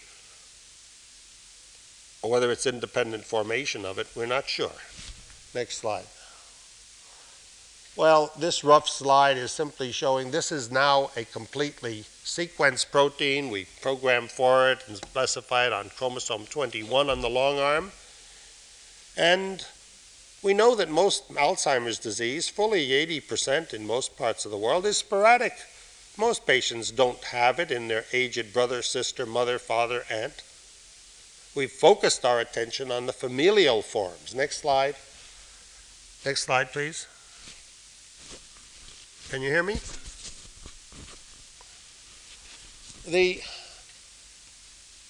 or 2.22 2.30
whether 2.30 2.50
it's 2.50 2.66
independent 2.66 3.24
formation 3.24 3.84
of 3.84 3.98
it, 3.98 4.08
we're 4.16 4.26
not 4.26 4.48
sure. 4.48 4.72
Next 5.54 5.78
slide. 5.78 6.06
Well, 7.94 8.32
this 8.38 8.64
rough 8.64 8.88
slide 8.88 9.36
is 9.36 9.52
simply 9.52 9.92
showing 9.92 10.30
this 10.30 10.50
is 10.50 10.70
now 10.70 11.10
a 11.14 11.26
completely 11.26 12.04
sequenced 12.24 12.90
protein. 12.90 13.50
We 13.50 13.66
program 13.82 14.28
for 14.28 14.70
it 14.70 14.82
and 14.88 14.96
specify 14.96 15.66
it 15.66 15.74
on 15.74 15.90
chromosome 15.90 16.46
21 16.46 17.10
on 17.10 17.20
the 17.20 17.28
long 17.28 17.58
arm. 17.58 17.92
And 19.14 19.62
we 20.43 20.55
know 20.55 20.74
that 20.74 20.90
most 20.90 21.32
Alzheimer's 21.34 21.99
disease, 21.99 22.49
fully 22.49 22.88
80% 22.88 23.72
in 23.72 23.86
most 23.86 24.16
parts 24.16 24.45
of 24.45 24.51
the 24.51 24.59
world, 24.59 24.84
is 24.86 24.97
sporadic. 24.97 25.55
Most 26.18 26.47
patients 26.47 26.90
don't 26.90 27.22
have 27.24 27.61
it 27.61 27.70
in 27.70 27.88
their 27.88 28.05
aged 28.12 28.53
brother, 28.53 28.82
sister, 28.82 29.24
mother, 29.24 29.59
father, 29.59 30.03
aunt. 30.11 30.43
We've 31.55 31.70
focused 31.70 32.24
our 32.24 32.40
attention 32.40 32.90
on 32.90 33.07
the 33.07 33.12
familial 33.12 33.82
forms. 33.82 34.34
Next 34.34 34.59
slide. 34.59 34.97
Next 36.24 36.45
slide, 36.45 36.72
please. 36.72 37.07
Can 39.30 39.43
you 39.43 39.49
hear 39.49 39.62
me? 39.62 39.74
The 43.07 43.43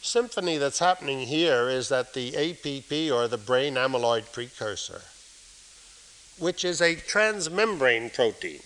symphony 0.03 0.59
that's 0.59 0.78
happening 0.78 1.20
here 1.20 1.68
is 1.68 1.89
that 1.89 2.12
the 2.12 2.37
APP, 2.37 3.12
or 3.12 3.28
the 3.28 3.39
brain 3.39 3.74
amyloid 3.74 4.30
precursor, 4.33 5.03
which 6.39 6.64
is 6.64 6.80
a 6.80 6.97
transmembrane 6.97 8.12
protein. 8.12 8.61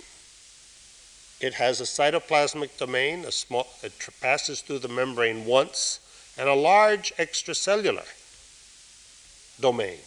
It 1.40 1.54
has 1.54 1.80
a 1.80 1.84
cytoplasmic 1.84 2.78
domain, 2.78 3.24
a 3.24 3.32
small, 3.32 3.66
it 3.82 3.92
passes 4.20 4.62
through 4.62 4.78
the 4.78 4.88
membrane 4.88 5.44
once, 5.44 6.00
and 6.38 6.48
a 6.48 6.54
large 6.54 7.14
extracellular 7.16 8.06
domain. 9.60 9.98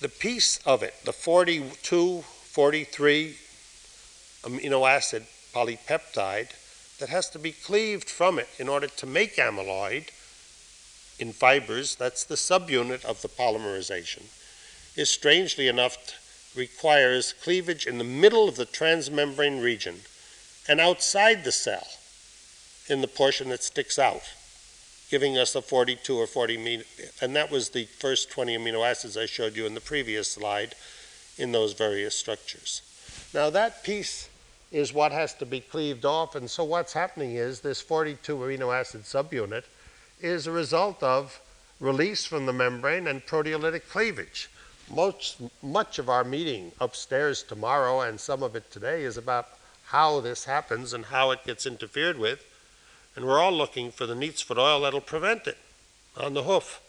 The 0.00 0.08
piece 0.08 0.58
of 0.66 0.82
it, 0.82 0.94
the 1.04 1.12
42, 1.12 2.22
43 2.22 3.36
amino 4.42 4.88
acid 4.88 5.26
polypeptide, 5.52 6.50
that 6.98 7.08
has 7.08 7.28
to 7.30 7.38
be 7.38 7.52
cleaved 7.52 8.08
from 8.08 8.38
it 8.38 8.48
in 8.58 8.68
order 8.68 8.86
to 8.86 9.06
make 9.06 9.36
amyloid 9.36 10.10
in 11.18 11.32
fibers, 11.32 11.94
that's 11.94 12.24
the 12.24 12.34
subunit 12.34 13.04
of 13.04 13.22
the 13.22 13.28
polymerization, 13.28 14.22
is 14.96 15.10
strangely 15.10 15.68
enough 15.68 15.96
requires 16.56 17.32
cleavage 17.32 17.86
in 17.86 17.98
the 17.98 18.04
middle 18.04 18.48
of 18.48 18.56
the 18.56 18.66
transmembrane 18.66 19.62
region 19.62 19.96
and 20.68 20.80
outside 20.80 21.44
the 21.44 21.52
cell 21.52 21.86
in 22.88 23.00
the 23.00 23.08
portion 23.08 23.48
that 23.48 23.62
sticks 23.62 23.98
out, 23.98 24.22
giving 25.10 25.36
us 25.36 25.54
a 25.54 25.62
42 25.62 26.16
or 26.16 26.26
40 26.26 26.84
and 27.20 27.36
that 27.36 27.50
was 27.50 27.70
the 27.70 27.84
first 27.84 28.30
20 28.30 28.56
amino 28.56 28.88
acids 28.88 29.16
I 29.16 29.26
showed 29.26 29.56
you 29.56 29.66
in 29.66 29.74
the 29.74 29.80
previous 29.80 30.32
slide 30.32 30.74
in 31.36 31.52
those 31.52 31.72
various 31.72 32.14
structures. 32.14 32.82
Now 33.32 33.50
that 33.50 33.82
piece 33.82 34.28
is 34.70 34.92
what 34.92 35.12
has 35.12 35.34
to 35.34 35.46
be 35.46 35.60
cleaved 35.60 36.04
off, 36.04 36.34
and 36.34 36.50
so 36.50 36.64
what's 36.64 36.92
happening 36.92 37.36
is 37.36 37.60
this 37.60 37.80
42 37.80 38.36
amino 38.36 38.74
acid 38.74 39.02
subunit 39.02 39.64
is 40.20 40.46
a 40.46 40.52
result 40.52 41.02
of 41.02 41.40
release 41.80 42.24
from 42.24 42.46
the 42.46 42.52
membrane 42.52 43.06
and 43.06 43.24
proteolytic 43.26 43.88
cleavage. 43.88 44.48
Most, 44.90 45.36
much 45.62 45.98
of 45.98 46.08
our 46.08 46.24
meeting 46.24 46.72
upstairs 46.80 47.42
tomorrow 47.42 48.00
and 48.00 48.20
some 48.20 48.42
of 48.42 48.54
it 48.54 48.70
today 48.70 49.04
is 49.04 49.16
about 49.16 49.48
how 49.86 50.20
this 50.20 50.44
happens 50.44 50.92
and 50.92 51.06
how 51.06 51.30
it 51.30 51.44
gets 51.44 51.66
interfered 51.66 52.18
with. 52.18 52.44
And 53.16 53.24
we're 53.24 53.38
all 53.38 53.52
looking 53.52 53.90
for 53.90 54.06
the 54.06 54.14
Kneadsfoot 54.14 54.58
oil 54.58 54.80
that'll 54.80 55.00
prevent 55.00 55.46
it 55.46 55.58
on 56.16 56.34
the 56.34 56.42
hoof. 56.42 56.80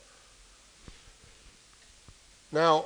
Now, 2.52 2.86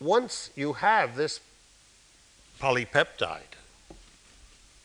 once 0.00 0.50
you 0.56 0.74
have 0.74 1.16
this 1.16 1.40
polypeptide, 2.60 3.56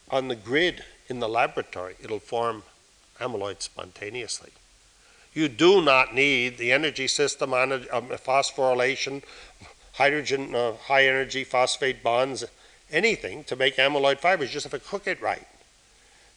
on 0.09 0.27
the 0.27 0.35
grid 0.35 0.83
in 1.09 1.19
the 1.19 1.29
laboratory, 1.29 1.95
it'll 2.01 2.19
form 2.19 2.63
amyloid 3.19 3.61
spontaneously. 3.61 4.51
You 5.37 5.49
do 5.49 5.83
not 5.83 6.15
need 6.15 6.57
the 6.57 6.71
energy 6.71 7.07
system 7.07 7.53
on 7.53 7.71
a, 7.71 7.75
um, 7.95 8.07
phosphorylation, 8.07 9.21
hydrogen, 9.93 10.55
uh, 10.55 10.73
high 10.73 11.05
energy 11.05 11.43
phosphate 11.43 12.01
bonds, 12.01 12.43
anything 12.91 13.43
to 13.43 13.55
make 13.55 13.75
amyloid 13.75 14.17
fibers. 14.17 14.49
You 14.49 14.53
just 14.53 14.71
have 14.71 14.81
to 14.81 14.89
cook 14.89 15.05
it 15.05 15.21
right. 15.21 15.47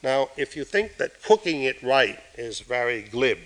Now, 0.02 0.28
if 0.36 0.54
you 0.54 0.64
think 0.64 0.98
that 0.98 1.22
cooking 1.22 1.62
it 1.62 1.82
right 1.82 2.20
is 2.36 2.60
very 2.60 3.00
glib, 3.00 3.38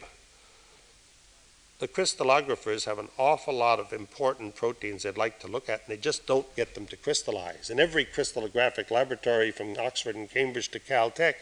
the 1.79 1.87
crystallographers 1.87 2.87
have 2.87 2.99
an 2.99 3.11
awful 3.17 3.55
lot 3.55 3.79
of 3.79 3.93
important 3.93 4.57
proteins 4.57 5.05
they'd 5.05 5.17
like 5.17 5.39
to 5.39 5.47
look 5.47 5.69
at, 5.69 5.83
and 5.87 5.97
they 5.97 6.01
just 6.01 6.27
don't 6.27 6.57
get 6.57 6.75
them 6.75 6.87
to 6.87 6.97
crystallize. 6.97 7.71
In 7.71 7.79
every 7.79 8.05
crystallographic 8.05 8.91
laboratory 8.91 9.53
from 9.53 9.79
Oxford 9.79 10.17
and 10.17 10.29
Cambridge 10.29 10.73
to 10.73 10.81
Caltech, 10.81 11.35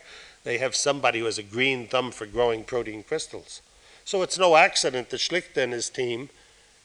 they 0.45 0.59
have 0.59 0.77
somebody 0.77 1.21
who 1.21 1.25
has 1.25 1.39
a 1.39 1.43
green 1.43 1.87
thumb 1.87 2.11
for 2.13 2.27
growing 2.27 2.63
protein 2.63 3.03
crystals. 3.03 3.63
So 4.05 4.23
it's 4.23 4.39
no 4.39 4.57
accident 4.57 5.11
that 5.11 5.21
Schlichter 5.21 5.63
and 5.63 5.73
his 5.73 5.89
team 5.89 6.29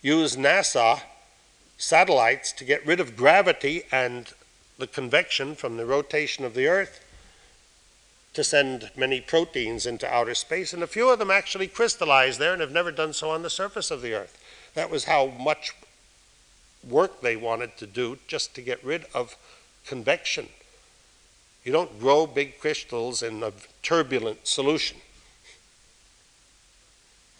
used 0.01 0.37
NASA 0.37 1.01
satellites 1.77 2.51
to 2.53 2.63
get 2.63 2.85
rid 2.85 2.99
of 2.99 3.15
gravity 3.15 3.83
and 3.91 4.33
the 4.77 4.87
convection 4.87 5.55
from 5.55 5.77
the 5.77 5.85
rotation 5.85 6.45
of 6.45 6.53
the 6.53 6.67
Earth 6.67 7.03
to 8.33 8.43
send 8.43 8.91
many 8.95 9.19
proteins 9.19 9.87
into 9.87 10.07
outer 10.07 10.35
space, 10.35 10.71
and 10.71 10.83
a 10.83 10.87
few 10.87 11.09
of 11.09 11.17
them 11.17 11.31
actually 11.31 11.67
crystallized 11.67 12.39
there 12.39 12.53
and 12.53 12.61
have 12.61 12.71
never 12.71 12.91
done 12.91 13.11
so 13.11 13.31
on 13.31 13.41
the 13.41 13.49
surface 13.49 13.89
of 13.89 14.03
the 14.03 14.13
Earth. 14.13 14.37
That 14.75 14.91
was 14.91 15.05
how 15.05 15.27
much 15.27 15.73
work 16.87 17.21
they 17.21 17.35
wanted 17.35 17.77
to 17.77 17.87
do 17.87 18.19
just 18.27 18.53
to 18.53 18.61
get 18.61 18.83
rid 18.83 19.05
of 19.13 19.35
convection. 19.87 20.49
You 21.63 21.71
don't 21.71 21.99
grow 21.99 22.27
big 22.27 22.59
crystals 22.59 23.23
in 23.23 23.41
a 23.41 23.53
turbulent 23.81 24.45
solution. 24.45 24.97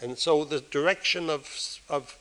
And 0.02 0.18
so 0.18 0.44
the 0.44 0.62
direction 0.62 1.30
of, 1.30 1.80
of, 1.90 2.18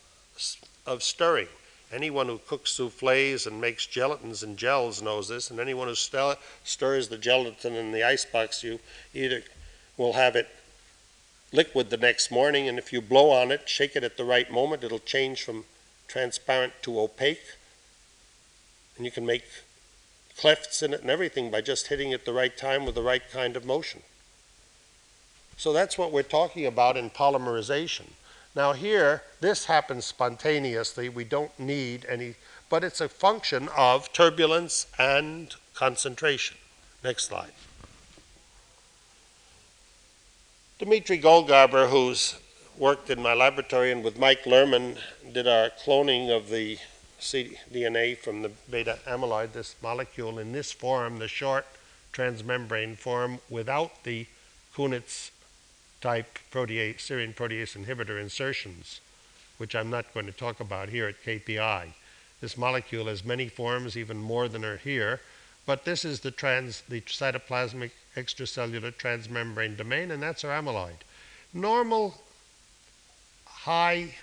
of 0.86 1.02
stirring 1.02 1.48
Anyone 1.92 2.26
who 2.26 2.38
cooks 2.38 2.72
souffles 2.72 3.46
and 3.46 3.60
makes 3.60 3.86
gelatins 3.86 4.42
and 4.42 4.56
gels 4.56 5.00
knows 5.00 5.28
this, 5.28 5.50
and 5.50 5.60
anyone 5.60 5.86
who 5.86 5.94
st- 5.94 6.38
stirs 6.64 7.08
the 7.08 7.18
gelatin 7.18 7.74
in 7.74 7.92
the 7.92 8.02
icebox, 8.02 8.64
you 8.64 8.80
either 9.14 9.44
will 9.96 10.14
have 10.14 10.34
it 10.34 10.48
liquid 11.52 11.90
the 11.90 11.96
next 11.96 12.30
morning, 12.30 12.68
and 12.68 12.76
if 12.76 12.92
you 12.92 13.00
blow 13.00 13.30
on 13.30 13.52
it, 13.52 13.68
shake 13.68 13.94
it 13.94 14.02
at 14.02 14.16
the 14.16 14.24
right 14.24 14.50
moment, 14.50 14.82
it'll 14.82 14.98
change 14.98 15.44
from 15.44 15.64
transparent 16.08 16.72
to 16.82 16.98
opaque. 16.98 17.54
And 18.96 19.04
you 19.04 19.12
can 19.12 19.24
make 19.24 19.44
clefts 20.36 20.82
in 20.82 20.92
it 20.92 21.02
and 21.02 21.10
everything 21.10 21.52
by 21.52 21.60
just 21.60 21.86
hitting 21.86 22.10
it 22.10 22.24
the 22.24 22.32
right 22.32 22.56
time 22.56 22.84
with 22.84 22.96
the 22.96 23.02
right 23.02 23.22
kind 23.30 23.56
of 23.56 23.64
motion. 23.64 24.02
So 25.56 25.72
that's 25.72 25.96
what 25.96 26.12
we're 26.12 26.22
talking 26.22 26.66
about 26.66 26.96
in 26.96 27.10
polymerization. 27.10 28.08
Now 28.54 28.72
here, 28.72 29.22
this 29.40 29.66
happens 29.66 30.04
spontaneously. 30.04 31.08
We 31.08 31.24
don't 31.24 31.58
need 31.58 32.06
any, 32.08 32.34
but 32.68 32.84
it's 32.84 33.00
a 33.00 33.08
function 33.08 33.68
of 33.76 34.12
turbulence 34.12 34.86
and 34.98 35.54
concentration. 35.74 36.56
Next 37.04 37.24
slide. 37.24 37.52
Dmitry 40.78 41.18
Goldgarber, 41.18 41.88
who's 41.88 42.38
worked 42.76 43.08
in 43.08 43.22
my 43.22 43.32
laboratory 43.32 43.90
and 43.90 44.04
with 44.04 44.18
Mike 44.18 44.44
Lerman 44.44 44.98
did 45.32 45.48
our 45.48 45.70
cloning 45.70 46.34
of 46.34 46.50
the 46.50 46.78
cDNA 47.18 48.18
from 48.18 48.42
the 48.42 48.50
beta 48.70 48.98
amyloid, 49.06 49.52
this 49.52 49.74
molecule 49.82 50.38
in 50.38 50.52
this 50.52 50.72
form, 50.72 51.18
the 51.18 51.28
short 51.28 51.64
transmembrane 52.12 52.96
form, 52.96 53.38
without 53.48 54.04
the 54.04 54.26
Kunitz 54.74 55.30
type 56.06 56.38
protease, 56.52 56.98
serine 56.98 57.34
protease 57.34 57.76
inhibitor 57.76 58.20
insertions, 58.20 59.00
which 59.58 59.74
I'm 59.74 59.90
not 59.90 60.14
going 60.14 60.26
to 60.26 60.32
talk 60.32 60.60
about 60.60 60.88
here 60.88 61.08
at 61.08 61.24
KPI. 61.24 61.94
This 62.40 62.56
molecule 62.56 63.06
has 63.06 63.24
many 63.24 63.48
forms, 63.48 63.96
even 63.96 64.16
more 64.18 64.46
than 64.46 64.64
are 64.64 64.76
here, 64.76 65.20
but 65.66 65.84
this 65.84 66.04
is 66.04 66.20
the, 66.20 66.30
trans, 66.30 66.82
the 66.82 67.00
cytoplasmic 67.00 67.90
extracellular 68.16 68.92
transmembrane 68.94 69.76
domain, 69.76 70.12
and 70.12 70.22
that's 70.22 70.44
our 70.44 70.52
amyloid. 70.52 71.02
Normal 71.52 72.22
high 73.44 74.14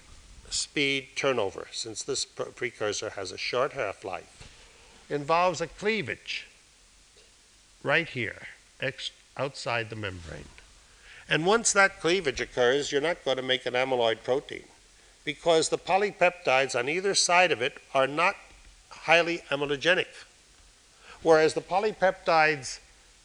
speed 0.50 1.10
turnover, 1.18 1.68
since 1.74 2.02
this 2.02 2.24
precursor 2.24 3.10
has 3.10 3.34
a 3.34 3.38
short 3.38 3.74
half 3.74 4.06
life, 4.06 5.06
involves 5.10 5.60
a 5.60 5.68
cleavage 5.68 6.48
right 7.84 8.08
here, 8.08 8.48
outside 9.36 9.90
the 9.90 9.98
membrane. 9.98 10.46
And 11.30 11.46
once 11.46 11.72
that 11.74 12.02
cleavage 12.02 12.42
occurs, 12.42 12.92
you're 12.92 13.02
not 13.02 13.24
going 13.24 13.38
to 13.38 13.44
make 13.44 13.66
an 13.66 13.74
amyloid 13.74 14.24
protein 14.24 14.66
because 15.24 15.70
the 15.70 15.78
polypeptides 15.78 16.78
on 16.78 16.90
either 16.90 17.16
side 17.16 17.52
of 17.52 17.62
it 17.62 17.78
are 17.94 18.08
not 18.08 18.36
highly 18.90 19.44
amyloidogenic. 19.50 20.08
Whereas 21.22 21.54
the 21.54 21.62
polypeptides, 21.62 22.80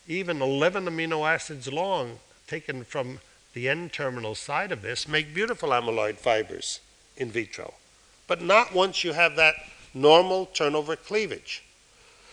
even 0.07 0.40
11 0.40 0.86
amino 0.86 1.28
acids 1.28 1.72
long, 1.72 2.20
taken 2.46 2.84
from 2.84 3.20
the 3.53 3.68
N 3.68 3.90
terminal 3.90 4.34
side 4.34 4.70
of 4.70 4.82
this, 4.82 5.09
make 5.09 5.34
beautiful 5.34 5.70
amyloid 5.70 6.16
fibers 6.16 6.80
in 7.16 7.30
vitro. 7.30 7.74
But 8.28 8.40
not 8.40 8.72
once 8.72 9.03
you 9.03 9.14
have 9.14 9.34
that 9.36 9.57
normal 9.92 10.46
turnover 10.46 10.94
cleavage. 10.96 11.64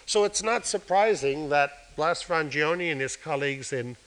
So 0.06 0.24
it's 0.24 0.44
not 0.44 0.68
surprising 0.68 1.50
that 1.50 1.96
Blas 1.96 2.24
Frangioni 2.24 2.92
and 2.92 3.02
his 3.02 3.16
colleagues 3.16 3.74
in 3.74 3.98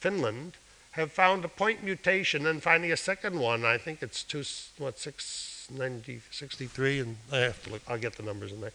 Finland 0.00 0.54
have 0.98 1.12
found 1.12 1.44
a 1.44 1.48
point 1.48 1.82
mutation 1.82 2.46
and 2.46 2.62
finding 2.62 2.92
a 2.92 2.96
second 2.96 3.38
one. 3.38 3.64
I 3.64 3.78
think 3.78 4.02
it's 4.02 4.22
two, 4.22 4.44
what, 4.78 4.98
690, 4.98 6.22
63, 6.30 7.00
and 7.00 7.16
I 7.32 7.38
have 7.38 7.62
to 7.64 7.70
look, 7.70 7.82
I'll 7.88 7.98
get 7.98 8.16
the 8.16 8.22
numbers 8.22 8.52
in 8.52 8.60
there, 8.60 8.72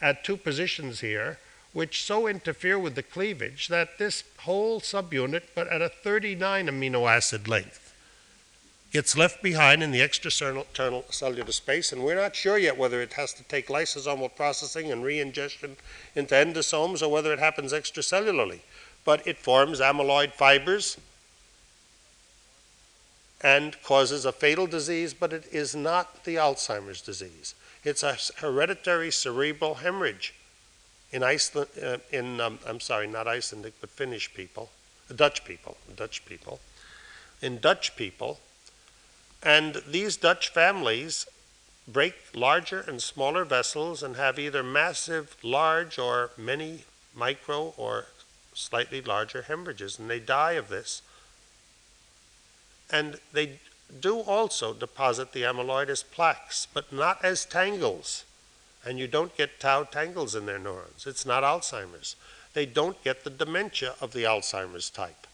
at 0.00 0.24
two 0.24 0.36
positions 0.36 1.00
here, 1.00 1.38
which 1.72 2.02
so 2.02 2.26
interfere 2.26 2.78
with 2.78 2.94
the 2.94 3.02
cleavage 3.02 3.68
that 3.68 3.98
this 3.98 4.24
whole 4.40 4.80
subunit, 4.80 5.42
but 5.54 5.68
at 5.68 5.82
a 5.82 5.88
39 5.88 6.66
amino 6.66 7.10
acid 7.10 7.46
length, 7.48 7.94
gets 8.90 9.16
left 9.18 9.42
behind 9.42 9.82
in 9.82 9.90
the 9.90 10.00
extracellular 10.00 11.52
space, 11.52 11.92
and 11.92 12.02
we're 12.02 12.14
not 12.14 12.34
sure 12.34 12.56
yet 12.56 12.78
whether 12.78 13.02
it 13.02 13.12
has 13.12 13.34
to 13.34 13.42
take 13.44 13.68
lysosomal 13.68 14.34
processing 14.34 14.90
and 14.90 15.04
re-ingestion 15.04 15.76
into 16.14 16.34
endosomes 16.34 17.02
or 17.02 17.08
whether 17.10 17.32
it 17.32 17.38
happens 17.38 17.72
extracellularly. 17.72 18.60
But 19.04 19.26
it 19.26 19.36
forms 19.36 19.80
amyloid 19.80 20.32
fibers 20.32 20.96
and 23.40 23.80
causes 23.82 24.24
a 24.24 24.32
fatal 24.32 24.66
disease, 24.66 25.14
but 25.14 25.32
it 25.32 25.46
is 25.52 25.74
not 25.74 26.24
the 26.24 26.36
Alzheimer's 26.36 27.00
disease. 27.00 27.54
It's 27.84 28.02
a 28.02 28.16
hereditary 28.38 29.10
cerebral 29.10 29.76
hemorrhage 29.76 30.34
in 31.12 31.22
Iceland, 31.22 31.68
uh, 31.82 31.98
in, 32.10 32.40
um, 32.40 32.58
I'm 32.66 32.80
sorry, 32.80 33.06
not 33.06 33.26
Icelandic, 33.26 33.74
but 33.80 33.90
Finnish 33.90 34.34
people, 34.34 34.70
Dutch 35.14 35.44
people, 35.44 35.76
Dutch 35.96 36.24
people, 36.26 36.60
in 37.40 37.58
Dutch 37.58 37.96
people. 37.96 38.40
And 39.42 39.82
these 39.86 40.16
Dutch 40.16 40.48
families 40.48 41.26
break 41.86 42.14
larger 42.34 42.80
and 42.80 43.00
smaller 43.00 43.44
vessels 43.44 44.02
and 44.02 44.16
have 44.16 44.38
either 44.38 44.62
massive, 44.62 45.36
large, 45.42 45.98
or 45.98 46.30
many 46.36 46.84
micro 47.14 47.72
or 47.76 48.06
slightly 48.52 49.00
larger 49.00 49.42
hemorrhages, 49.42 49.98
and 49.98 50.10
they 50.10 50.18
die 50.18 50.52
of 50.52 50.68
this 50.68 51.02
and 52.90 53.18
they 53.32 53.58
do 54.00 54.20
also 54.20 54.74
deposit 54.74 55.32
the 55.32 55.42
amyloid 55.42 55.88
as 55.88 56.02
plaques, 56.02 56.66
but 56.72 56.92
not 56.92 57.24
as 57.24 57.44
tangles. 57.44 58.24
And 58.84 58.98
you 58.98 59.06
don't 59.06 59.36
get 59.36 59.60
tau 59.60 59.84
tangles 59.84 60.34
in 60.34 60.46
their 60.46 60.58
neurons. 60.58 61.06
It's 61.06 61.26
not 61.26 61.42
Alzheimer's. 61.42 62.16
They 62.54 62.66
don't 62.66 63.02
get 63.02 63.24
the 63.24 63.30
dementia 63.30 63.94
of 64.00 64.12
the 64.12 64.24
Alzheimer's 64.24 64.90
type. 64.90 65.26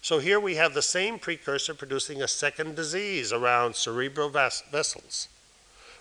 So 0.00 0.20
here 0.20 0.38
we 0.38 0.54
have 0.54 0.74
the 0.74 0.82
same 0.82 1.18
precursor 1.18 1.74
producing 1.74 2.22
a 2.22 2.28
second 2.28 2.76
disease 2.76 3.32
around 3.32 3.74
cerebral 3.74 4.28
vessels. 4.28 5.28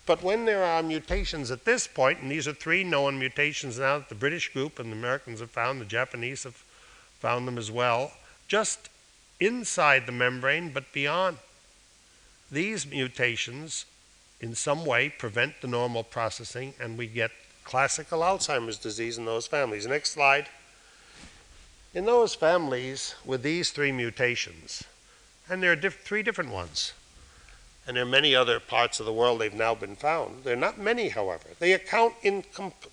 But 0.06 0.24
when 0.24 0.46
there 0.46 0.64
are 0.64 0.82
mutations 0.82 1.52
at 1.52 1.66
this 1.66 1.88
point, 1.88 2.22
and 2.22 2.32
these 2.32 2.48
are 2.48 2.54
three 2.54 2.84
known 2.84 3.20
mutations 3.20 3.80
now 3.80 3.98
that 4.00 4.10
the 4.10 4.16
British 4.16 4.54
group 4.54 4.80
and 4.80 4.92
the 4.92 4.96
Americans 4.96 5.42
have 5.42 5.52
found, 5.52 5.82
the 5.82 5.86
Japanese 5.86 6.44
have 6.44 6.64
found 7.20 7.48
them 7.48 7.58
as 7.58 7.70
well, 7.70 8.14
just 8.48 8.90
inside 9.40 10.06
the 10.06 10.12
membrane 10.12 10.72
but 10.74 10.92
beyond. 10.94 11.38
These 12.52 12.86
mutations, 12.88 13.86
in 14.40 14.56
some 14.56 14.86
way, 14.86 15.10
prevent 15.10 15.62
the 15.62 15.68
normal 15.68 16.04
processing, 16.04 16.74
and 16.80 16.98
we 16.98 17.08
get 17.08 17.32
classical 17.64 18.22
Alzheimer's 18.22 18.78
disease 18.78 19.18
in 19.18 19.26
those 19.26 19.48
families. 19.48 19.86
Next 19.86 20.12
slide. 20.12 20.48
In 21.94 22.06
those 22.06 22.36
families 22.36 23.16
with 23.26 23.44
these 23.44 23.72
three 23.72 23.92
mutations, 23.92 24.84
and 25.50 25.62
there 25.62 25.72
are 25.72 25.76
diff- 25.76 26.02
three 26.04 26.24
different 26.24 26.52
ones, 26.52 26.94
and 27.86 27.96
there 27.96 28.04
are 28.04 28.08
many 28.08 28.36
other 28.36 28.60
parts 28.60 29.00
of 29.00 29.06
the 29.06 29.14
world 29.14 29.40
they've 29.40 29.54
now 29.54 29.74
been 29.74 29.96
found. 29.96 30.44
There 30.44 30.54
are 30.54 30.60
not 30.60 30.78
many, 30.78 31.10
however. 31.10 31.48
They 31.60 31.74
account 31.74 32.16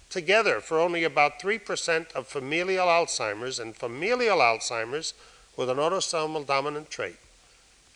together 0.09 0.61
for 0.61 0.79
only 0.79 1.05
about 1.05 1.41
3% 1.41 2.13
of 2.13 2.29
familial 2.29 2.87
Alzheimer's, 2.87 3.59
and 3.59 3.77
familial 3.77 4.39
Alzheimer's 4.39 5.15
with 5.57 5.71
an 5.71 5.77
autosomal 5.79 6.47
dominant 6.47 6.91
trait 6.91 7.17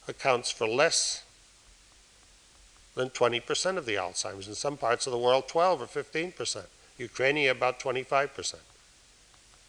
accounts 0.06 0.50
for 0.50 0.66
less 0.66 1.24
than 2.94 3.10
20% 3.10 3.76
of 3.76 3.86
the 3.86 3.94
Alzheimer's. 3.94 4.48
In 4.48 4.54
some 4.54 4.76
parts 4.76 5.06
of 5.06 5.12
the 5.12 5.18
world, 5.18 5.48
12 5.48 5.82
or 5.82 5.86
15%. 5.86 6.64
Ukraine, 6.98 7.48
about 7.48 7.78
25%. 7.78 8.56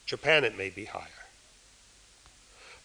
Japan, 0.05 0.43
it 0.43 0.57
may 0.57 0.69
be 0.69 0.85
higher. 0.85 1.05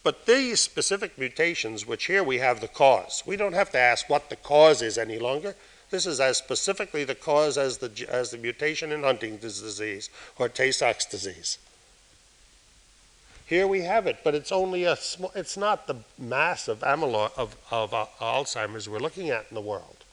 But 0.03 0.27
these 0.27 0.61
specific 0.61 1.17
mutations, 1.17 1.87
which 1.87 2.05
here 2.05 2.23
we 2.23 2.39
have 2.39 2.61
the 2.61 2.69
cause, 2.69 3.23
we 3.27 3.37
don't 3.37 3.55
have 3.55 3.71
to 3.71 3.79
ask 3.79 4.11
what 4.11 4.29
the 4.29 4.37
cause 4.37 4.83
is 4.83 4.99
any 4.99 5.19
longer. 5.19 5.57
This 5.89 6.05
is 6.05 6.21
as 6.21 6.37
specifically 6.37 7.05
the 7.05 7.15
cause 7.15 7.57
as 7.57 7.79
the, 7.79 8.07
as 8.11 8.31
the 8.31 8.37
mutation 8.37 8.93
in 8.93 9.03
Huntington's 9.03 9.63
disease 9.63 10.11
or 10.39 10.51
Tay 10.51 10.73
Sachs 10.73 11.07
disease. 11.07 11.59
Here 13.47 13.67
we 13.67 13.83
have 13.83 14.07
it, 14.07 14.19
but 14.25 14.35
it's 14.35 14.51
only 14.51 14.85
a 14.85 14.97
small, 14.97 15.31
it's 15.35 15.57
not 15.57 15.87
the 15.87 15.97
mass 16.19 16.67
of 16.67 16.81
amyloid 16.81 17.33
of, 17.37 17.57
of 17.71 17.93
uh, 17.93 18.07
Alzheimer's 18.19 18.89
we're 18.89 18.99
looking 18.99 19.29
at 19.29 19.47
in 19.51 19.55
the 19.55 19.61
world. 19.61 20.05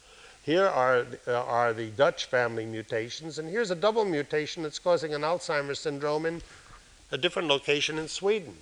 Here 0.43 0.67
are, 0.67 1.05
uh, 1.27 1.45
are 1.45 1.71
the 1.71 1.91
Dutch 1.91 2.25
family 2.25 2.65
mutations, 2.65 3.39
and 3.39 3.47
here's 3.47 3.71
a 3.71 3.75
double 3.75 4.03
mutation 4.03 4.63
that's 4.63 4.79
causing 4.79 5.13
an 5.13 5.21
Alzheimer's 5.21 5.79
syndrome 5.79 6.25
in 6.25 6.41
a 7.11 7.17
different 7.17 7.47
location 7.47 7.97
in 7.97 8.09
Sweden. 8.09 8.57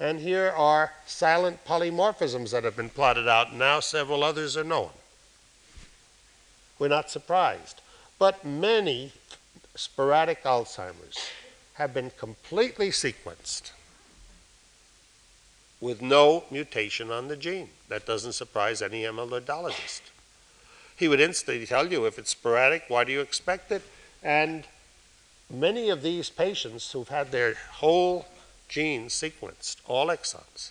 And 0.00 0.20
here 0.20 0.52
are 0.56 0.92
silent 1.06 1.64
polymorphisms 1.64 2.50
that 2.52 2.64
have 2.64 2.76
been 2.76 2.88
plotted 2.88 3.28
out, 3.28 3.50
and 3.50 3.58
now 3.58 3.80
several 3.80 4.24
others 4.24 4.56
are 4.56 4.64
known. 4.64 4.90
We're 6.78 6.88
not 6.88 7.10
surprised. 7.10 7.82
But 8.18 8.44
many 8.44 9.12
sporadic 9.74 10.44
Alzheimer's 10.44 11.28
have 11.74 11.92
been 11.92 12.10
completely 12.10 12.88
sequenced 12.88 13.72
with 15.84 16.00
no 16.00 16.44
mutation 16.50 17.10
on 17.10 17.28
the 17.28 17.36
gene. 17.36 17.68
That 17.90 18.06
doesn't 18.06 18.32
surprise 18.32 18.80
any 18.80 19.02
amyloidologist. 19.02 20.00
He 20.96 21.08
would 21.08 21.20
instantly 21.20 21.66
tell 21.66 21.92
you 21.92 22.06
if 22.06 22.18
it's 22.18 22.30
sporadic, 22.30 22.84
why 22.88 23.04
do 23.04 23.12
you 23.12 23.20
expect 23.20 23.70
it? 23.70 23.82
And 24.22 24.64
many 25.52 25.90
of 25.90 26.00
these 26.00 26.30
patients 26.30 26.90
who've 26.90 27.08
had 27.08 27.30
their 27.30 27.56
whole 27.72 28.24
gene 28.66 29.08
sequenced, 29.08 29.76
all 29.84 30.06
exons, 30.06 30.70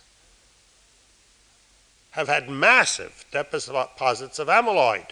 have 2.10 2.26
had 2.26 2.50
massive 2.50 3.24
deposits 3.30 4.40
of 4.40 4.48
amyloid, 4.48 5.10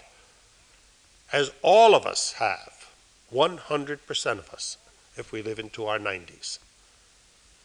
as 1.31 1.51
all 1.61 1.95
of 1.95 2.05
us 2.05 2.33
have, 2.33 2.89
100% 3.33 4.31
of 4.31 4.49
us, 4.49 4.77
if 5.15 5.31
we 5.31 5.41
live 5.41 5.59
into 5.59 5.85
our 5.85 5.97
90s. 5.97 6.59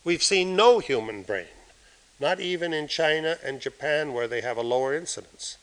We've 0.04 0.22
seen 0.22 0.54
no 0.54 0.78
human 0.78 1.22
brain, 1.22 1.46
not 2.20 2.40
even 2.40 2.72
in 2.72 2.88
China 2.88 3.38
and 3.44 3.60
Japan 3.60 4.12
where 4.12 4.28
they 4.28 4.40
have 4.40 4.56
a 4.56 4.62
lower 4.62 4.94
incidence, 4.94 5.56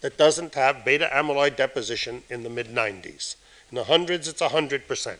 that 0.00 0.16
doesn't 0.16 0.54
have 0.54 0.84
beta 0.84 1.08
amyloid 1.12 1.56
deposition 1.56 2.22
in 2.30 2.42
the 2.42 2.50
mid 2.50 2.68
90s. 2.68 3.36
In 3.70 3.76
the 3.76 3.84
hundreds, 3.84 4.26
it's 4.26 4.42
100%. 4.42 5.16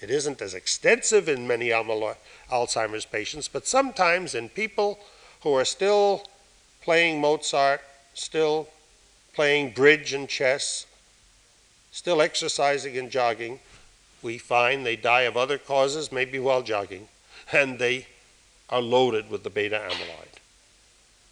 It 0.00 0.10
isn't 0.10 0.42
as 0.42 0.54
extensive 0.54 1.28
in 1.28 1.46
many 1.46 1.68
amyloid, 1.68 2.16
Alzheimer's 2.50 3.04
patients, 3.04 3.48
but 3.48 3.66
sometimes 3.66 4.34
in 4.34 4.48
people 4.48 4.98
who 5.42 5.54
are 5.54 5.64
still 5.64 6.24
playing 6.82 7.20
Mozart, 7.20 7.80
still 8.14 8.68
playing 9.34 9.72
bridge 9.72 10.12
and 10.12 10.28
chess, 10.28 10.86
still 11.90 12.20
exercising 12.20 12.96
and 12.96 13.10
jogging, 13.10 13.60
we 14.22 14.38
find 14.38 14.86
they 14.86 14.96
die 14.96 15.22
of 15.22 15.36
other 15.36 15.58
causes, 15.58 16.12
maybe 16.12 16.38
while 16.38 16.62
jogging, 16.62 17.08
and 17.52 17.78
they 17.78 18.06
are 18.72 18.80
loaded 18.82 19.30
with 19.30 19.44
the 19.44 19.50
beta 19.50 19.78
amyloid. 19.78 20.40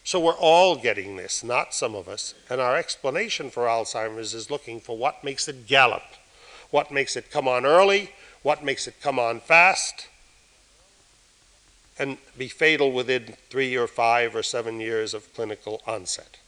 So 0.04 0.20
we're 0.20 0.32
all 0.34 0.76
getting 0.76 1.16
this, 1.16 1.42
not 1.42 1.74
some 1.74 1.94
of 1.94 2.08
us, 2.08 2.34
and 2.48 2.60
our 2.60 2.76
explanation 2.76 3.50
for 3.50 3.64
Alzheimer's 3.64 4.34
is 4.34 4.50
looking 4.50 4.78
for 4.78 4.96
what 4.96 5.24
makes 5.24 5.48
it 5.48 5.66
gallop, 5.66 6.02
what 6.70 6.92
makes 6.92 7.16
it 7.16 7.30
come 7.30 7.48
on 7.48 7.66
early, 7.66 8.10
what 8.42 8.64
makes 8.64 8.86
it 8.86 9.00
come 9.02 9.18
on 9.18 9.40
fast 9.40 10.08
and 11.98 12.16
be 12.38 12.48
fatal 12.48 12.92
within 12.92 13.34
three 13.50 13.76
or 13.76 13.86
five 13.86 14.34
or 14.34 14.42
seven 14.42 14.80
years 14.80 15.12
of 15.12 15.32
clinical 15.34 15.82
onset. 15.86 16.38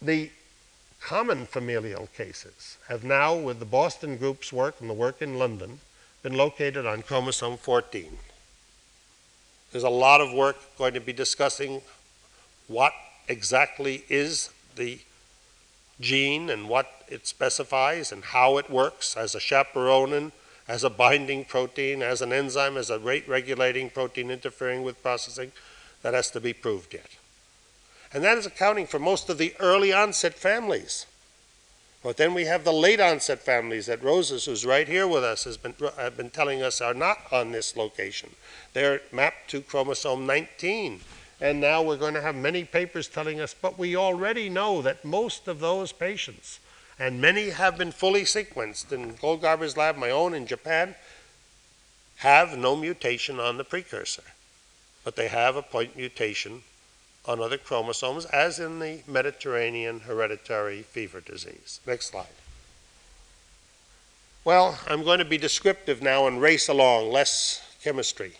The 0.00 0.30
common 1.00 1.46
familial 1.46 2.08
cases 2.16 2.78
have 2.88 3.02
now, 3.02 3.34
with 3.34 3.58
the 3.58 3.64
Boston 3.64 4.16
group's 4.16 4.52
work 4.52 4.76
and 4.80 4.88
the 4.88 4.94
work 4.94 5.20
in 5.20 5.36
London, 5.36 5.80
been 6.22 6.36
located 6.36 6.86
on 6.86 7.02
chromosome 7.02 7.56
14. 7.56 8.18
There's 9.72 9.84
a 9.84 9.88
lot 9.90 10.20
of 10.20 10.32
work 10.32 10.56
going 10.76 10.94
to 10.94 11.00
be 11.00 11.12
discussing 11.12 11.80
what 12.68 12.92
exactly 13.28 14.04
is 14.08 14.50
the 14.76 14.98
gene 16.00 16.50
and 16.50 16.68
what 16.68 17.04
it 17.08 17.26
specifies 17.26 18.12
and 18.12 18.24
how 18.24 18.58
it 18.58 18.70
works 18.70 19.16
as 19.16 19.34
a 19.34 19.38
chaperonin, 19.38 20.32
as 20.68 20.84
a 20.84 20.90
binding 20.90 21.44
protein, 21.44 22.02
as 22.02 22.22
an 22.22 22.32
enzyme, 22.32 22.76
as 22.76 22.90
a 22.90 22.98
rate 22.98 23.28
regulating 23.28 23.90
protein 23.90 24.30
interfering 24.30 24.82
with 24.82 25.02
processing, 25.02 25.52
that 26.02 26.14
has 26.14 26.30
to 26.30 26.40
be 26.40 26.52
proved 26.52 26.94
yet. 26.94 27.10
And 28.12 28.24
that 28.24 28.38
is 28.38 28.46
accounting 28.46 28.86
for 28.86 28.98
most 28.98 29.28
of 29.30 29.38
the 29.38 29.54
early 29.60 29.92
onset 29.92 30.34
families. 30.34 31.06
But 32.02 32.16
then 32.16 32.32
we 32.32 32.46
have 32.46 32.64
the 32.64 32.72
late 32.72 33.00
onset 33.00 33.40
families 33.40 33.86
that 33.86 34.02
Roses, 34.02 34.46
who's 34.46 34.64
right 34.64 34.88
here 34.88 35.06
with 35.06 35.22
us, 35.22 35.44
has 35.44 35.56
been, 35.56 35.74
been 36.16 36.30
telling 36.30 36.62
us 36.62 36.80
are 36.80 36.94
not 36.94 37.18
on 37.30 37.52
this 37.52 37.76
location. 37.76 38.30
They're 38.72 39.02
mapped 39.12 39.50
to 39.50 39.60
chromosome 39.60 40.26
19 40.26 41.00
and 41.40 41.60
now 41.60 41.82
we're 41.82 41.96
going 41.96 42.14
to 42.14 42.20
have 42.20 42.34
many 42.34 42.64
papers 42.64 43.08
telling 43.08 43.40
us, 43.40 43.54
but 43.54 43.78
we 43.78 43.96
already 43.96 44.48
know 44.50 44.82
that 44.82 45.04
most 45.04 45.48
of 45.48 45.58
those 45.58 45.90
patients, 45.90 46.60
and 46.98 47.20
many 47.20 47.50
have 47.50 47.78
been 47.78 47.92
fully 47.92 48.22
sequenced 48.22 48.92
in 48.92 49.14
Goldgarber's 49.14 49.76
lab, 49.76 49.96
my 49.96 50.10
own 50.10 50.34
in 50.34 50.46
Japan, 50.46 50.94
have 52.16 52.58
no 52.58 52.76
mutation 52.76 53.40
on 53.40 53.56
the 53.56 53.64
precursor. 53.64 54.22
But 55.02 55.16
they 55.16 55.28
have 55.28 55.56
a 55.56 55.62
point 55.62 55.96
mutation 55.96 56.62
on 57.26 57.40
other 57.40 57.58
chromosomes, 57.58 58.24
as 58.26 58.58
in 58.58 58.78
the 58.78 59.02
Mediterranean 59.06 60.00
hereditary 60.00 60.82
fever 60.82 61.20
disease. 61.20 61.80
Next 61.86 62.06
slide. 62.06 62.26
Well, 64.44 64.78
I'm 64.88 65.04
going 65.04 65.18
to 65.18 65.24
be 65.24 65.36
descriptive 65.36 66.00
now 66.00 66.26
and 66.26 66.40
race 66.40 66.68
along, 66.68 67.12
less 67.12 67.62
chemistry. 67.82 68.32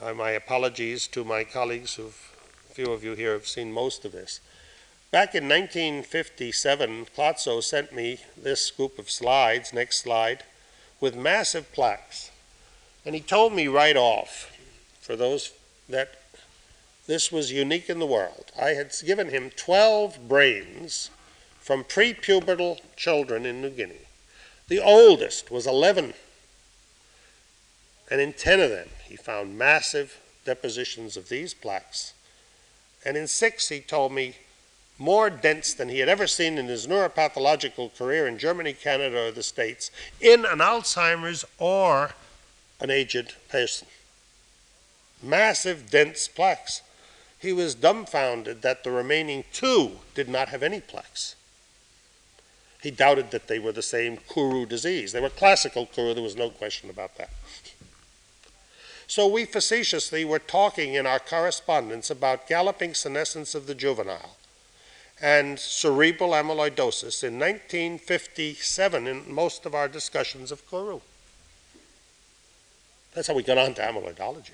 Uh, 0.00 0.14
my 0.14 0.30
apologies 0.30 1.06
to 1.08 1.24
my 1.24 1.44
colleagues 1.44 1.96
who 1.96 2.06
a 2.06 2.74
few 2.74 2.90
of 2.92 3.04
you 3.04 3.14
here 3.14 3.32
have 3.32 3.46
seen 3.46 3.72
most 3.72 4.04
of 4.04 4.12
this. 4.12 4.40
Back 5.10 5.34
in 5.34 5.48
1957, 5.48 7.06
Klotzo 7.16 7.62
sent 7.62 7.92
me 7.92 8.18
this 8.36 8.70
group 8.70 8.98
of 8.98 9.10
slides, 9.10 9.72
next 9.72 10.00
slide, 10.00 10.44
with 11.00 11.16
massive 11.16 11.72
plaques. 11.72 12.30
And 13.04 13.14
he 13.14 13.20
told 13.20 13.52
me 13.52 13.68
right 13.68 13.96
off, 13.96 14.54
for 15.00 15.16
those 15.16 15.52
that 15.88 16.17
this 17.08 17.32
was 17.32 17.50
unique 17.50 17.88
in 17.88 17.98
the 17.98 18.06
world. 18.06 18.52
I 18.60 18.70
had 18.70 18.92
given 19.04 19.30
him 19.30 19.50
12 19.56 20.28
brains 20.28 21.10
from 21.58 21.82
prepubertal 21.82 22.80
children 22.96 23.46
in 23.46 23.62
New 23.62 23.70
Guinea. 23.70 24.06
The 24.68 24.78
oldest 24.78 25.50
was 25.50 25.66
11. 25.66 26.12
And 28.10 28.20
in 28.20 28.34
10 28.34 28.60
of 28.60 28.68
them, 28.68 28.88
he 29.04 29.16
found 29.16 29.56
massive 29.56 30.20
depositions 30.44 31.16
of 31.16 31.30
these 31.30 31.54
plaques. 31.54 32.12
And 33.06 33.16
in 33.16 33.26
six, 33.26 33.70
he 33.70 33.80
told 33.80 34.12
me, 34.12 34.36
more 34.98 35.30
dense 35.30 35.72
than 35.72 35.88
he 35.88 36.00
had 36.00 36.08
ever 36.08 36.26
seen 36.26 36.58
in 36.58 36.66
his 36.66 36.86
neuropathological 36.86 37.96
career 37.96 38.26
in 38.26 38.36
Germany, 38.36 38.74
Canada, 38.74 39.28
or 39.28 39.30
the 39.30 39.42
States, 39.42 39.90
in 40.20 40.44
an 40.44 40.58
Alzheimer's 40.58 41.44
or 41.56 42.10
an 42.80 42.90
aged 42.90 43.34
person. 43.48 43.88
Massive, 45.22 45.88
dense 45.88 46.28
plaques. 46.28 46.82
He 47.38 47.52
was 47.52 47.74
dumbfounded 47.74 48.62
that 48.62 48.82
the 48.82 48.90
remaining 48.90 49.44
two 49.52 49.98
did 50.14 50.28
not 50.28 50.48
have 50.48 50.62
any 50.62 50.80
plaques. 50.80 51.36
He 52.82 52.90
doubted 52.90 53.30
that 53.30 53.48
they 53.48 53.58
were 53.58 53.72
the 53.72 53.82
same 53.82 54.18
Kuru 54.32 54.66
disease. 54.66 55.12
They 55.12 55.20
were 55.20 55.30
classical 55.30 55.86
Kuru, 55.86 56.14
there 56.14 56.22
was 56.22 56.36
no 56.36 56.50
question 56.50 56.90
about 56.90 57.16
that. 57.16 57.30
So 59.06 59.26
we 59.26 59.46
facetiously 59.46 60.24
were 60.24 60.38
talking 60.38 60.94
in 60.94 61.06
our 61.06 61.18
correspondence 61.18 62.10
about 62.10 62.46
galloping 62.46 62.94
senescence 62.94 63.54
of 63.54 63.66
the 63.66 63.74
juvenile 63.74 64.36
and 65.20 65.58
cerebral 65.58 66.30
amyloidosis 66.30 67.24
in 67.24 67.38
1957 67.38 69.06
in 69.06 69.32
most 69.32 69.66
of 69.66 69.74
our 69.74 69.88
discussions 69.88 70.52
of 70.52 70.68
Kuru. 70.68 71.00
That's 73.14 73.26
how 73.26 73.34
we 73.34 73.42
got 73.42 73.58
on 73.58 73.74
to 73.74 73.82
amyloidology. 73.82 74.52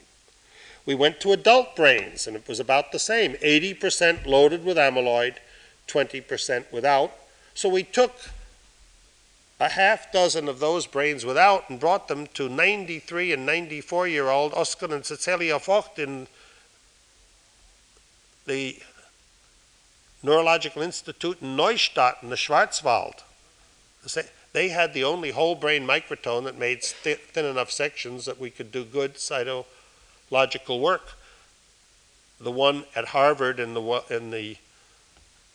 We 0.86 0.94
went 0.94 1.20
to 1.20 1.32
adult 1.32 1.76
brains, 1.76 2.26
and 2.26 2.36
it 2.36 2.46
was 2.46 2.60
about 2.60 2.92
the 2.92 2.98
same 2.98 3.34
80% 3.34 4.26
loaded 4.26 4.64
with 4.64 4.76
amyloid, 4.76 5.36
20% 5.88 6.70
without. 6.70 7.12
So 7.54 7.68
we 7.68 7.82
took 7.82 8.12
a 9.60 9.70
half 9.70 10.12
dozen 10.12 10.48
of 10.48 10.58
those 10.58 10.86
brains 10.86 11.24
without 11.24 11.70
and 11.70 11.80
brought 11.80 12.08
them 12.08 12.26
to 12.34 12.48
93 12.48 13.32
and 13.32 13.46
94 13.46 14.08
year 14.08 14.28
old 14.28 14.52
Oskar 14.52 14.94
and 14.94 15.06
Cecilia 15.06 15.58
Vogt 15.58 15.98
in 15.98 16.26
the 18.46 18.78
Neurological 20.22 20.82
Institute 20.82 21.38
in 21.40 21.56
Neustadt 21.56 22.22
in 22.22 22.30
the 22.30 22.36
Schwarzwald. 22.36 23.22
They 24.52 24.68
had 24.68 24.92
the 24.92 25.04
only 25.04 25.30
whole 25.30 25.54
brain 25.54 25.86
microtome 25.86 26.44
that 26.44 26.58
made 26.58 26.82
thin 26.82 27.44
enough 27.44 27.70
sections 27.70 28.24
that 28.24 28.38
we 28.38 28.50
could 28.50 28.70
do 28.70 28.84
good 28.84 29.18
cytological 30.30 30.80
work. 30.80 31.12
The 32.40 32.50
one 32.50 32.84
at 32.94 33.08
Harvard 33.08 33.60
in 33.60 33.74
the, 33.74 34.02
in 34.10 34.30
the 34.30 34.56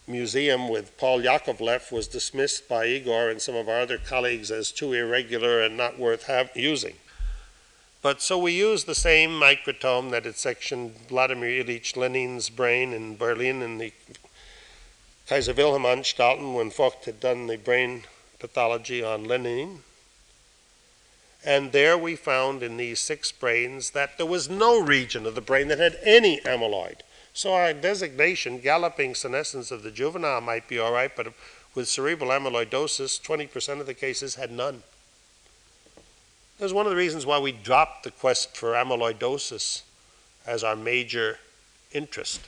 museum 0.07 0.69
with 0.69 0.97
Paul 0.97 1.21
Yakovlev 1.21 1.91
was 1.91 2.07
dismissed 2.07 2.67
by 2.67 2.85
Igor 2.85 3.29
and 3.29 3.41
some 3.41 3.55
of 3.55 3.69
our 3.69 3.81
other 3.81 3.97
colleagues 3.97 4.49
as 4.49 4.71
too 4.71 4.93
irregular 4.93 5.61
and 5.61 5.77
not 5.77 5.99
worth 5.99 6.23
have, 6.23 6.49
using. 6.55 6.95
But 8.01 8.21
so 8.21 8.37
we 8.37 8.53
used 8.53 8.87
the 8.87 8.95
same 8.95 9.31
microtome 9.31 10.11
that 10.11 10.25
had 10.25 10.37
sectioned 10.37 10.95
Vladimir 11.09 11.63
Ilyich 11.63 11.97
Lenin's 11.97 12.49
brain 12.49 12.93
in 12.93 13.17
Berlin 13.17 13.61
in 13.61 13.77
the 13.77 13.91
Kaiser 15.27 15.53
Wilhelm 15.53 15.83
Anstalten 15.83 16.55
when 16.55 16.71
Vogt 16.71 17.05
had 17.05 17.19
done 17.19 17.47
the 17.47 17.57
brain 17.57 18.03
pathology 18.39 19.03
on 19.03 19.25
Lenin. 19.25 19.83
And 21.45 21.71
there 21.71 21.97
we 21.97 22.15
found 22.15 22.63
in 22.63 22.77
these 22.77 22.99
six 22.99 23.31
brains 23.31 23.91
that 23.91 24.17
there 24.17 24.25
was 24.25 24.49
no 24.49 24.81
region 24.81 25.25
of 25.25 25.35
the 25.35 25.41
brain 25.41 25.69
that 25.69 25.79
had 25.79 25.97
any 26.03 26.41
amyloid. 26.41 27.01
So 27.33 27.53
our 27.53 27.73
designation, 27.73 28.59
galloping 28.59 29.15
senescence 29.15 29.71
of 29.71 29.83
the 29.83 29.91
juvenile, 29.91 30.41
might 30.41 30.67
be 30.67 30.79
all 30.79 30.91
right, 30.91 31.11
but 31.15 31.33
with 31.75 31.87
cerebral 31.87 32.31
amyloidosis, 32.31 33.21
20% 33.21 33.79
of 33.79 33.85
the 33.85 33.93
cases 33.93 34.35
had 34.35 34.51
none. 34.51 34.83
That 36.57 36.65
was 36.65 36.73
one 36.73 36.85
of 36.85 36.89
the 36.89 36.97
reasons 36.97 37.25
why 37.25 37.39
we 37.39 37.53
dropped 37.53 38.03
the 38.03 38.11
quest 38.11 38.57
for 38.57 38.73
amyloidosis 38.73 39.83
as 40.45 40.63
our 40.63 40.75
major 40.75 41.39
interest. 41.93 42.41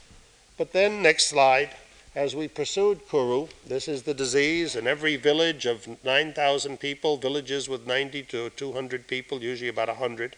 But 0.57 0.73
then, 0.73 1.01
next 1.01 1.29
slide, 1.29 1.69
as 2.13 2.35
we 2.35 2.47
pursued 2.47 3.07
Kuru, 3.09 3.47
this 3.65 3.87
is 3.87 4.03
the 4.03 4.13
disease 4.13 4.75
in 4.75 4.85
every 4.85 5.15
village 5.15 5.65
of 5.65 5.87
9,000 6.03 6.79
people, 6.79 7.15
villages 7.17 7.69
with 7.69 7.87
90 7.87 8.23
to 8.23 8.49
200 8.49 9.07
people, 9.07 9.41
usually 9.41 9.69
about 9.69 9.87
100, 9.87 10.35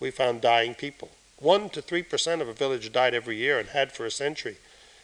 we 0.00 0.10
found 0.10 0.40
dying 0.40 0.74
people. 0.74 1.10
1 1.40 1.70
to 1.70 1.82
3% 1.82 2.40
of 2.40 2.48
a 2.48 2.52
village 2.54 2.90
died 2.90 3.14
every 3.14 3.36
year 3.36 3.58
and 3.58 3.68
had 3.68 3.92
for 3.92 4.06
a 4.06 4.10
century. 4.10 4.56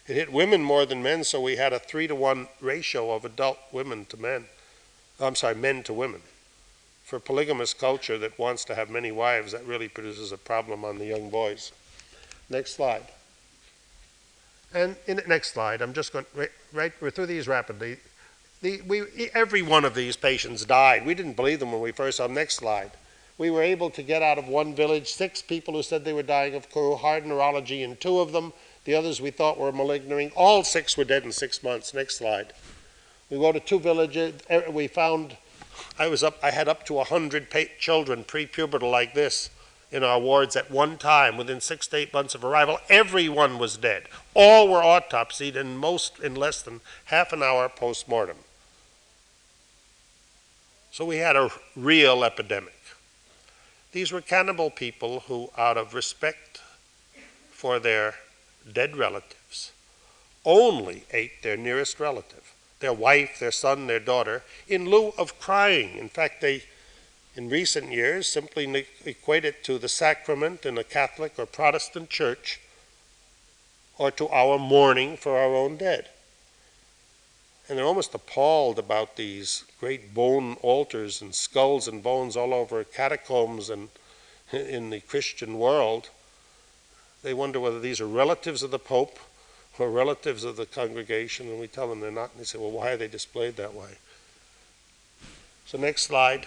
It 0.09 0.15
hit 0.17 0.33
women 0.33 0.63
more 0.63 0.87
than 0.87 1.03
men, 1.03 1.23
so 1.23 1.41
we 1.41 1.57
had 1.57 1.73
a 1.73 1.79
3 1.79 2.07
to 2.09 2.15
1 2.15 2.49
ratio 2.61 3.13
of 3.13 3.25
adult 3.25 3.59
women 3.71 4.07
to 4.07 4.17
men. 4.17 4.47
I'm 5.21 5.37
sorry, 5.37 5.55
men 5.55 5.83
to 5.85 5.93
women. 5.93 6.23
For 7.05 7.21
polygamous 7.21 7.75
culture 7.75 8.17
that 8.19 8.39
wants 8.39 8.65
to 8.65 8.75
have 8.75 8.89
many 8.89 9.13
wives, 9.13 9.53
that 9.53 9.67
really 9.67 9.89
produces 9.89 10.33
a 10.33 10.39
problem 10.39 10.85
on 10.85 10.99
the 10.99 11.07
young 11.07 11.29
boys. 11.29 11.73
Next 12.49 12.75
slide. 12.75 13.05
And 14.75 14.97
in 15.07 15.17
the 15.17 15.23
next 15.27 15.55
slide, 15.55 15.81
I'm 15.81 15.93
just 15.93 16.13
going 16.13 16.27
right, 16.73 16.93
we're 17.01 17.11
through 17.11 17.27
these 17.27 17.47
rapidly. 17.47 17.99
The, 18.61 18.81
we, 18.83 19.31
every 19.33 19.63
one 19.63 19.85
of 19.85 19.95
these 19.95 20.17
patients 20.17 20.65
died. 20.65 21.07
We 21.07 21.15
didn't 21.15 21.35
believe 21.35 21.61
them 21.61 21.71
when 21.71 21.81
we 21.81 21.93
first 21.93 22.17
saw 22.17 22.27
them. 22.27 22.35
Next 22.35 22.57
slide. 22.57 22.91
We 23.39 23.51
were 23.51 23.63
able 23.63 23.91
to 23.91 24.03
get 24.03 24.23
out 24.23 24.39
of 24.39 24.49
one 24.49 24.75
village 24.75 25.13
six 25.13 25.43
people 25.43 25.75
who 25.75 25.83
said 25.83 26.05
they 26.05 26.13
were 26.13 26.23
dying 26.23 26.55
of 26.55 26.67
hard 26.73 27.25
neurology 27.25 27.83
in 27.83 27.97
two 27.97 28.19
of 28.19 28.33
them. 28.33 28.53
The 28.85 28.95
others 28.95 29.21
we 29.21 29.31
thought 29.31 29.59
were 29.59 29.73
maligning. 29.73 30.33
All 30.35 30.65
six 30.65 30.97
were 30.97 31.05
dead 31.05 31.25
in 31.25 31.33
six 31.33 31.63
months. 31.63 31.95
Next 31.95 32.17
slide. 32.19 32.53
We 33.31 33.39
go 33.39 33.53
to 33.53 33.61
two 33.61 33.79
villages. 33.79 34.35
Er, 34.51 34.65
we 34.71 34.89
found 34.89 35.37
I 35.99 36.09
was 36.09 36.23
up. 36.23 36.39
I 36.43 36.51
had 36.51 36.69
up 36.69 36.85
to 36.87 37.03
hundred 37.03 37.49
children 37.79 38.25
pre-pubertal 38.25 38.91
like 38.91 39.15
this 39.15 39.51
in 39.91 40.03
our 40.03 40.19
wards 40.19 40.57
at 40.57 40.71
one 40.71 40.97
time 40.97 41.37
within 41.37 41.61
six 41.61 41.87
to 41.89 41.97
eight 41.97 42.13
months 42.13 42.35
of 42.35 42.45
arrival. 42.45 42.79
Everyone 42.89 43.59
was 43.59 43.77
dead. 43.77 44.05
All 44.35 44.69
were 44.69 44.83
autopsied, 44.83 45.57
and 45.57 45.79
most 45.79 46.19
in 46.19 46.35
less 46.35 46.63
than 46.63 46.81
half 47.07 47.33
an 47.33 47.43
hour 47.43 47.69
post 47.69 48.09
mortem. 48.09 48.39
So 50.91 51.05
we 51.05 51.17
had 51.17 51.37
a 51.37 51.51
real 51.75 52.25
epidemic. 52.25 52.79
These 53.93 54.13
were 54.13 54.21
cannibal 54.21 54.71
people 54.71 55.21
who, 55.21 55.51
out 55.57 55.77
of 55.77 55.95
respect 55.95 56.61
for 57.51 57.79
their 57.79 58.15
dead 58.73 58.97
relatives, 58.97 59.73
only 60.45 61.05
ate 61.13 61.43
their 61.43 61.57
nearest 61.57 61.99
relative, 61.99 62.53
their 62.81 62.93
wife, 62.93 63.39
their 63.39 63.53
son, 63.53 63.87
their 63.87 64.01
daughter, 64.01 64.43
in 64.69 64.89
lieu 64.89 65.13
of 65.17 65.39
crying. 65.39 65.97
In 65.97 66.09
fact, 66.09 66.41
they 66.41 66.65
in 67.37 67.49
recent 67.49 67.91
years 67.91 68.27
simply 68.27 68.87
equate 69.05 69.45
it 69.45 69.65
to 69.65 69.79
the 69.79 69.89
sacrament 69.89 70.65
in 70.65 70.79
a 70.79 70.85
Catholic 70.85 71.39
or 71.39 71.47
Protestant 71.47 72.11
church 72.11 72.61
or 73.99 74.11
to 74.13 74.29
our 74.29 74.59
mourning 74.59 75.17
for 75.17 75.37
our 75.37 75.55
own 75.55 75.77
dead. 75.77 76.09
And 77.69 77.79
they're 77.79 77.87
almost 77.87 78.15
appalled 78.15 78.79
about 78.79 79.17
these 79.17 79.65
great 79.81 80.13
bone 80.13 80.57
altars 80.61 81.23
and 81.23 81.35
skulls 81.35 81.89
and 81.89 82.03
bones 82.03 82.37
all 82.37 82.53
over 82.53 82.85
catacombs 82.85 83.71
and 83.71 83.89
in 84.53 84.91
the 84.91 85.01
Christian 85.01 85.59
world. 85.59 86.11
They 87.23 87.35
wonder 87.35 87.59
whether 87.59 87.81
these 87.81 88.01
are 88.01 88.07
relatives 88.07 88.63
of 88.63 88.71
the 88.71 88.79
Pope 88.79 89.19
or 89.79 89.91
relatives 89.91 90.45
of 90.45 90.57
the 90.57 90.67
congregation, 90.67 91.49
and 91.49 91.59
we 91.59 91.67
tell 91.67 91.89
them 91.89 92.01
they're 92.01 92.11
not, 92.11 92.31
and 92.33 92.41
they 92.41 92.45
say, 92.45 92.59
well, 92.59 92.71
why 92.71 92.91
are 92.91 92.97
they 92.97 93.09
displayed 93.09 93.57
that 93.57 93.75
way? 93.75 93.97
So, 95.67 95.79
next 95.79 96.03
slide. 96.03 96.47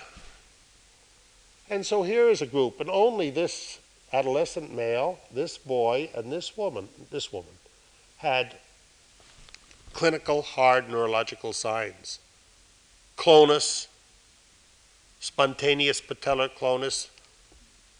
And 1.69 1.85
so 1.85 2.03
here 2.03 2.29
is 2.29 2.41
a 2.41 2.45
group, 2.45 2.79
and 2.79 2.89
only 2.89 3.29
this 3.29 3.79
adolescent 4.13 4.73
male, 4.73 5.19
this 5.31 5.57
boy, 5.57 6.09
and 6.15 6.31
this 6.31 6.55
woman, 6.55 6.87
this 7.11 7.33
woman, 7.33 7.51
had 8.17 8.55
clinical 9.93 10.41
hard 10.41 10.89
neurological 10.89 11.51
signs. 11.51 12.19
Clonus, 13.17 13.87
spontaneous 15.19 15.99
patellar 15.99 16.49
clonus, 16.49 17.09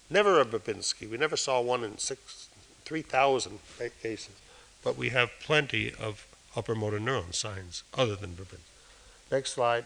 never 0.09 0.39
a 0.39 0.45
Babinski. 0.45 1.09
We 1.09 1.17
never 1.17 1.35
saw 1.35 1.59
one 1.59 1.83
in 1.83 1.97
six, 1.97 2.47
3,000 2.85 3.59
cases, 4.01 4.35
but 4.83 4.95
we 4.97 5.09
have 5.09 5.29
plenty 5.41 5.91
of 5.99 6.25
upper 6.55 6.73
motor 6.73 6.99
neuron 6.99 7.33
signs 7.33 7.83
other 7.97 8.15
than 8.15 8.31
Babinski. 8.31 8.59
Next 9.29 9.53
slide. 9.53 9.85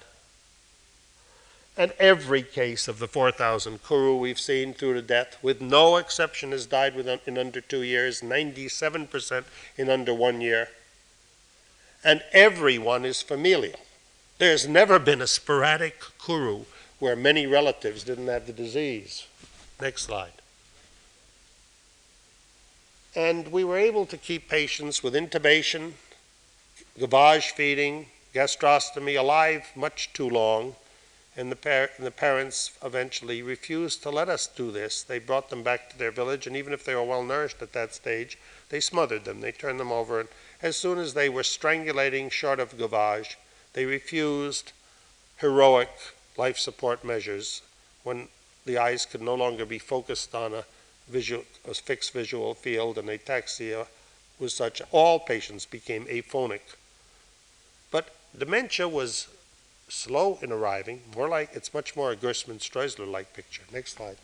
And 1.77 1.93
every 1.99 2.43
case 2.43 2.87
of 2.87 2.99
the 2.99 3.07
4,000 3.07 3.81
Kuru 3.83 4.15
we've 4.15 4.39
seen 4.39 4.73
through 4.73 4.95
to 4.95 5.01
death, 5.01 5.37
with 5.41 5.61
no 5.61 5.95
exception, 5.95 6.51
has 6.51 6.65
died 6.65 6.95
within, 6.95 7.19
in 7.25 7.37
under 7.37 7.61
two 7.61 7.81
years, 7.81 8.21
97% 8.21 9.45
in 9.77 9.89
under 9.89 10.13
one 10.13 10.41
year. 10.41 10.67
And 12.03 12.23
everyone 12.33 13.05
is 13.05 13.21
familial. 13.21 13.79
There's 14.37 14.67
never 14.67 14.99
been 14.99 15.21
a 15.21 15.27
sporadic 15.27 16.01
Kuru 16.23 16.65
where 16.99 17.15
many 17.15 17.47
relatives 17.47 18.03
didn't 18.03 18.27
have 18.27 18.47
the 18.47 18.53
disease. 18.53 19.25
Next 19.79 20.03
slide. 20.03 20.33
And 23.15 23.51
we 23.51 23.63
were 23.63 23.77
able 23.77 24.05
to 24.07 24.17
keep 24.17 24.49
patients 24.49 25.03
with 25.03 25.13
intubation, 25.13 25.93
gavage 26.99 27.51
feeding, 27.51 28.07
gastrostomy 28.33 29.17
alive 29.17 29.67
much 29.75 30.11
too 30.13 30.29
long 30.29 30.75
and 31.37 31.51
the, 31.51 31.55
par- 31.55 31.89
and 31.97 32.05
the 32.05 32.11
parents 32.11 32.71
eventually 32.83 33.41
refused 33.41 34.03
to 34.03 34.09
let 34.09 34.27
us 34.27 34.47
do 34.47 34.71
this. 34.71 35.01
They 35.01 35.19
brought 35.19 35.49
them 35.49 35.63
back 35.63 35.89
to 35.89 35.97
their 35.97 36.11
village, 36.11 36.45
and 36.45 36.55
even 36.57 36.73
if 36.73 36.83
they 36.83 36.95
were 36.95 37.03
well 37.03 37.23
nourished 37.23 37.61
at 37.61 37.73
that 37.73 37.93
stage, 37.93 38.37
they 38.69 38.79
smothered 38.79 39.23
them. 39.23 39.41
They 39.41 39.51
turned 39.51 39.79
them 39.79 39.91
over, 39.91 40.19
and 40.19 40.29
as 40.61 40.75
soon 40.75 40.97
as 40.97 41.13
they 41.13 41.29
were 41.29 41.43
strangulating 41.43 42.31
short 42.31 42.59
of 42.59 42.77
gavage, 42.77 43.35
they 43.73 43.85
refused 43.85 44.73
heroic 45.37 45.89
life 46.37 46.57
support 46.57 47.03
measures 47.03 47.61
when 48.03 48.27
the 48.65 48.77
eyes 48.77 49.05
could 49.05 49.21
no 49.21 49.35
longer 49.35 49.65
be 49.65 49.79
focused 49.79 50.35
on 50.35 50.53
a, 50.53 50.65
visual, 51.07 51.43
a 51.69 51.73
fixed 51.73 52.13
visual 52.13 52.53
field, 52.53 52.97
and 52.97 53.07
ataxia 53.09 53.87
was 54.39 54.53
such. 54.53 54.81
All 54.91 55.19
patients 55.19 55.65
became 55.65 56.05
aphonic. 56.09 56.63
But 57.89 58.13
dementia 58.37 58.87
was 58.87 59.27
slow 59.91 60.39
in 60.41 60.51
arriving, 60.51 61.01
more 61.15 61.27
like 61.27 61.49
it's 61.53 61.73
much 61.73 61.95
more 61.95 62.11
a 62.11 62.15
Gerstmann 62.15 62.59
Streusler 62.59 63.09
like 63.09 63.33
picture. 63.33 63.63
Next 63.73 63.97
slide. 63.97 64.17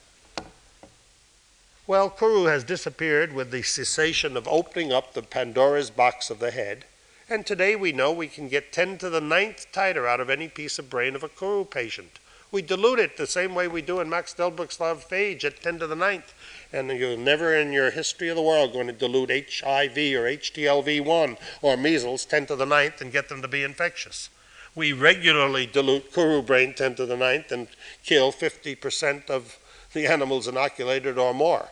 Well, 1.86 2.09
Kuru 2.09 2.45
has 2.45 2.63
disappeared 2.63 3.34
with 3.34 3.51
the 3.51 3.61
cessation 3.61 4.38
of 4.38 4.47
opening 4.47 4.91
up 4.91 5.13
the 5.13 5.22
Pandora's 5.22 5.89
box 5.89 6.30
of 6.30 6.39
the 6.39 6.51
head, 6.51 6.86
and 7.30 7.45
today 7.45 7.76
we 7.76 7.91
know 7.91 8.11
we 8.11 8.28
can 8.28 8.47
get 8.47 8.72
10 8.72 8.97
to 8.99 9.09
the 9.09 9.22
ninth 9.22 9.68
titer 9.74 10.07
out 10.07 10.22
of 10.22 10.30
any 10.30 10.47
piece 10.47 10.80
of 10.80 10.89
brain 10.89 11.15
of 11.15 11.24
a 11.24 11.30
Kuru 11.30 11.65
patient, 11.65 12.20
We 12.49 12.61
dilute 12.61 12.99
it 12.99 13.18
the 13.18 13.28
same 13.28 13.53
way 13.53 13.68
we 13.68 13.82
do 13.82 13.99
in 13.99 14.09
Max 14.09 14.34
Delbruck's 14.34 14.80
of 14.80 15.07
phage 15.07 15.43
at 15.43 15.61
10 15.61 15.80
to 15.80 15.88
the 15.88 15.95
ninth. 15.95 16.34
And 16.72 16.89
you're 16.91 17.18
never 17.18 17.53
in 17.53 17.74
your 17.74 17.91
history 17.91 18.30
of 18.30 18.38
the 18.38 18.41
world 18.41 18.72
going 18.72 18.88
to 18.88 18.93
dilute 18.93 19.30
HIV 19.30 19.97
or 19.97 20.32
HTLV1 20.32 21.38
or 21.61 21.76
measles 21.76 22.26
10 22.26 22.45
to 22.47 22.55
the 22.55 22.65
ninth 22.65 23.01
and 23.01 23.11
get 23.11 23.28
them 23.28 23.41
to 23.41 23.47
be 23.49 23.63
infectious. 23.63 24.30
We 24.78 24.93
regularly 24.93 25.65
dilute 25.65 26.13
kuru 26.13 26.43
brain 26.43 26.75
10 26.75 26.93
to 26.97 27.07
the 27.07 27.17
ninth 27.17 27.51
and 27.51 27.67
kill 28.03 28.32
50% 28.32 29.28
of 29.28 29.57
the 29.91 30.05
animals 30.05 30.47
inoculated 30.47 31.17
or 31.17 31.34
more. 31.34 31.69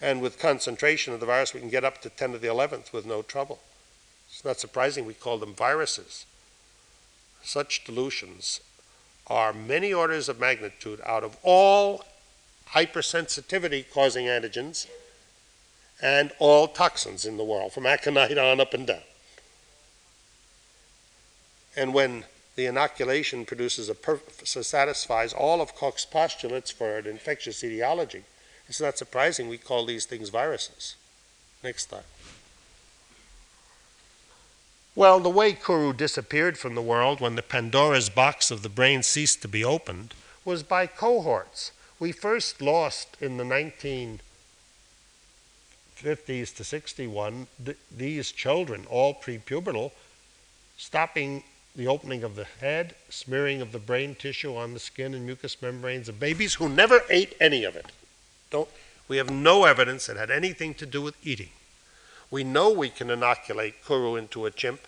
And 0.00 0.20
with 0.20 0.40
concentration 0.40 1.14
of 1.14 1.20
the 1.20 1.26
virus, 1.26 1.54
we 1.54 1.60
can 1.60 1.68
get 1.68 1.84
up 1.84 2.02
to 2.02 2.10
10 2.10 2.32
to 2.32 2.38
the 2.38 2.48
11th 2.48 2.92
with 2.92 3.06
no 3.06 3.22
trouble. 3.22 3.60
It's 4.28 4.44
not 4.44 4.58
surprising 4.58 5.06
we 5.06 5.14
call 5.14 5.38
them 5.38 5.54
viruses. 5.54 6.26
Such 7.44 7.84
dilutions 7.84 8.58
are 9.28 9.52
many 9.52 9.92
orders 9.94 10.28
of 10.28 10.40
magnitude 10.40 11.00
out 11.06 11.22
of 11.22 11.36
all 11.44 12.04
hypersensitivity 12.70 13.84
causing 13.94 14.26
antigens 14.26 14.88
and 16.02 16.32
all 16.40 16.66
toxins 16.66 17.24
in 17.24 17.36
the 17.36 17.44
world, 17.44 17.72
from 17.72 17.86
aconite 17.86 18.36
on 18.36 18.60
up 18.60 18.74
and 18.74 18.84
down. 18.84 19.02
And 21.76 21.92
when 21.92 22.24
the 22.56 22.66
inoculation 22.66 23.44
produces 23.44 23.88
a 23.88 23.94
perf- 23.94 24.46
so 24.46 24.62
satisfies 24.62 25.32
all 25.32 25.60
of 25.60 25.74
Koch's 25.74 26.04
postulates 26.04 26.70
for 26.70 26.98
an 26.98 27.06
infectious 27.06 27.64
etiology, 27.64 28.24
it's 28.68 28.80
not 28.80 28.96
surprising 28.96 29.48
we 29.48 29.58
call 29.58 29.84
these 29.84 30.06
things 30.06 30.28
viruses. 30.28 30.96
Next 31.62 31.88
slide. 31.88 32.04
Well, 34.96 35.18
the 35.18 35.28
way 35.28 35.54
Kuru 35.54 35.92
disappeared 35.92 36.56
from 36.56 36.76
the 36.76 36.82
world 36.82 37.20
when 37.20 37.34
the 37.34 37.42
Pandora's 37.42 38.08
box 38.08 38.52
of 38.52 38.62
the 38.62 38.68
brain 38.68 39.02
ceased 39.02 39.42
to 39.42 39.48
be 39.48 39.64
opened 39.64 40.14
was 40.44 40.62
by 40.62 40.86
cohorts. 40.86 41.72
We 41.98 42.12
first 42.12 42.62
lost 42.62 43.16
in 43.20 43.36
the 43.36 43.44
1950s 43.44 44.20
to 46.54 46.62
61 46.62 47.48
th- 47.64 47.76
these 47.90 48.30
children, 48.30 48.86
all 48.88 49.14
prepubertal, 49.14 49.90
stopping 50.76 51.42
the 51.76 51.86
opening 51.88 52.22
of 52.22 52.36
the 52.36 52.46
head, 52.60 52.94
smearing 53.08 53.60
of 53.60 53.72
the 53.72 53.78
brain 53.78 54.14
tissue 54.14 54.56
on 54.56 54.74
the 54.74 54.80
skin 54.80 55.12
and 55.12 55.26
mucous 55.26 55.60
membranes 55.60 56.08
of 56.08 56.20
babies 56.20 56.54
who 56.54 56.68
never 56.68 57.02
ate 57.10 57.34
any 57.40 57.64
of 57.64 57.74
it. 57.74 57.86
Don't, 58.50 58.68
we 59.08 59.16
have 59.16 59.30
no 59.30 59.64
evidence 59.64 60.08
it 60.08 60.16
had 60.16 60.30
anything 60.30 60.74
to 60.74 60.86
do 60.86 61.02
with 61.02 61.16
eating. 61.26 61.50
We 62.30 62.44
know 62.44 62.70
we 62.70 62.90
can 62.90 63.10
inoculate 63.10 63.84
kuru 63.84 64.14
into 64.16 64.46
a 64.46 64.50
chimp 64.50 64.80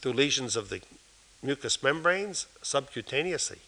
through 0.00 0.14
lesions 0.14 0.56
of 0.56 0.70
the 0.70 0.80
mucous 1.42 1.82
membranes 1.82 2.46
subcutaneously. 2.62 3.58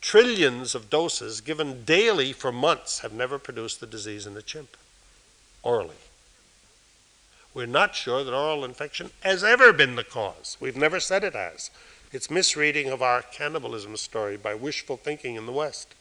Trillions 0.00 0.74
of 0.74 0.90
doses 0.90 1.40
given 1.40 1.84
daily 1.84 2.32
for 2.32 2.52
months 2.52 3.00
have 3.00 3.12
never 3.12 3.38
produced 3.38 3.80
the 3.80 3.86
disease 3.86 4.26
in 4.26 4.34
the 4.34 4.42
chimp 4.42 4.76
orally. 5.62 5.96
We're 7.54 7.66
not 7.66 7.94
sure 7.94 8.22
that 8.24 8.34
oral 8.34 8.64
infection 8.64 9.10
has 9.20 9.42
ever 9.42 9.72
been 9.72 9.96
the 9.96 10.04
cause. 10.04 10.56
We've 10.60 10.76
never 10.76 11.00
said 11.00 11.24
it 11.24 11.32
has. 11.32 11.70
It's 12.12 12.30
misreading 12.30 12.88
of 12.88 13.02
our 13.02 13.22
cannibalism 13.22 13.96
story 13.96 14.36
by 14.36 14.54
wishful 14.54 14.96
thinking 14.96 15.36
in 15.36 15.46
the 15.46 15.52
West. 15.52 15.94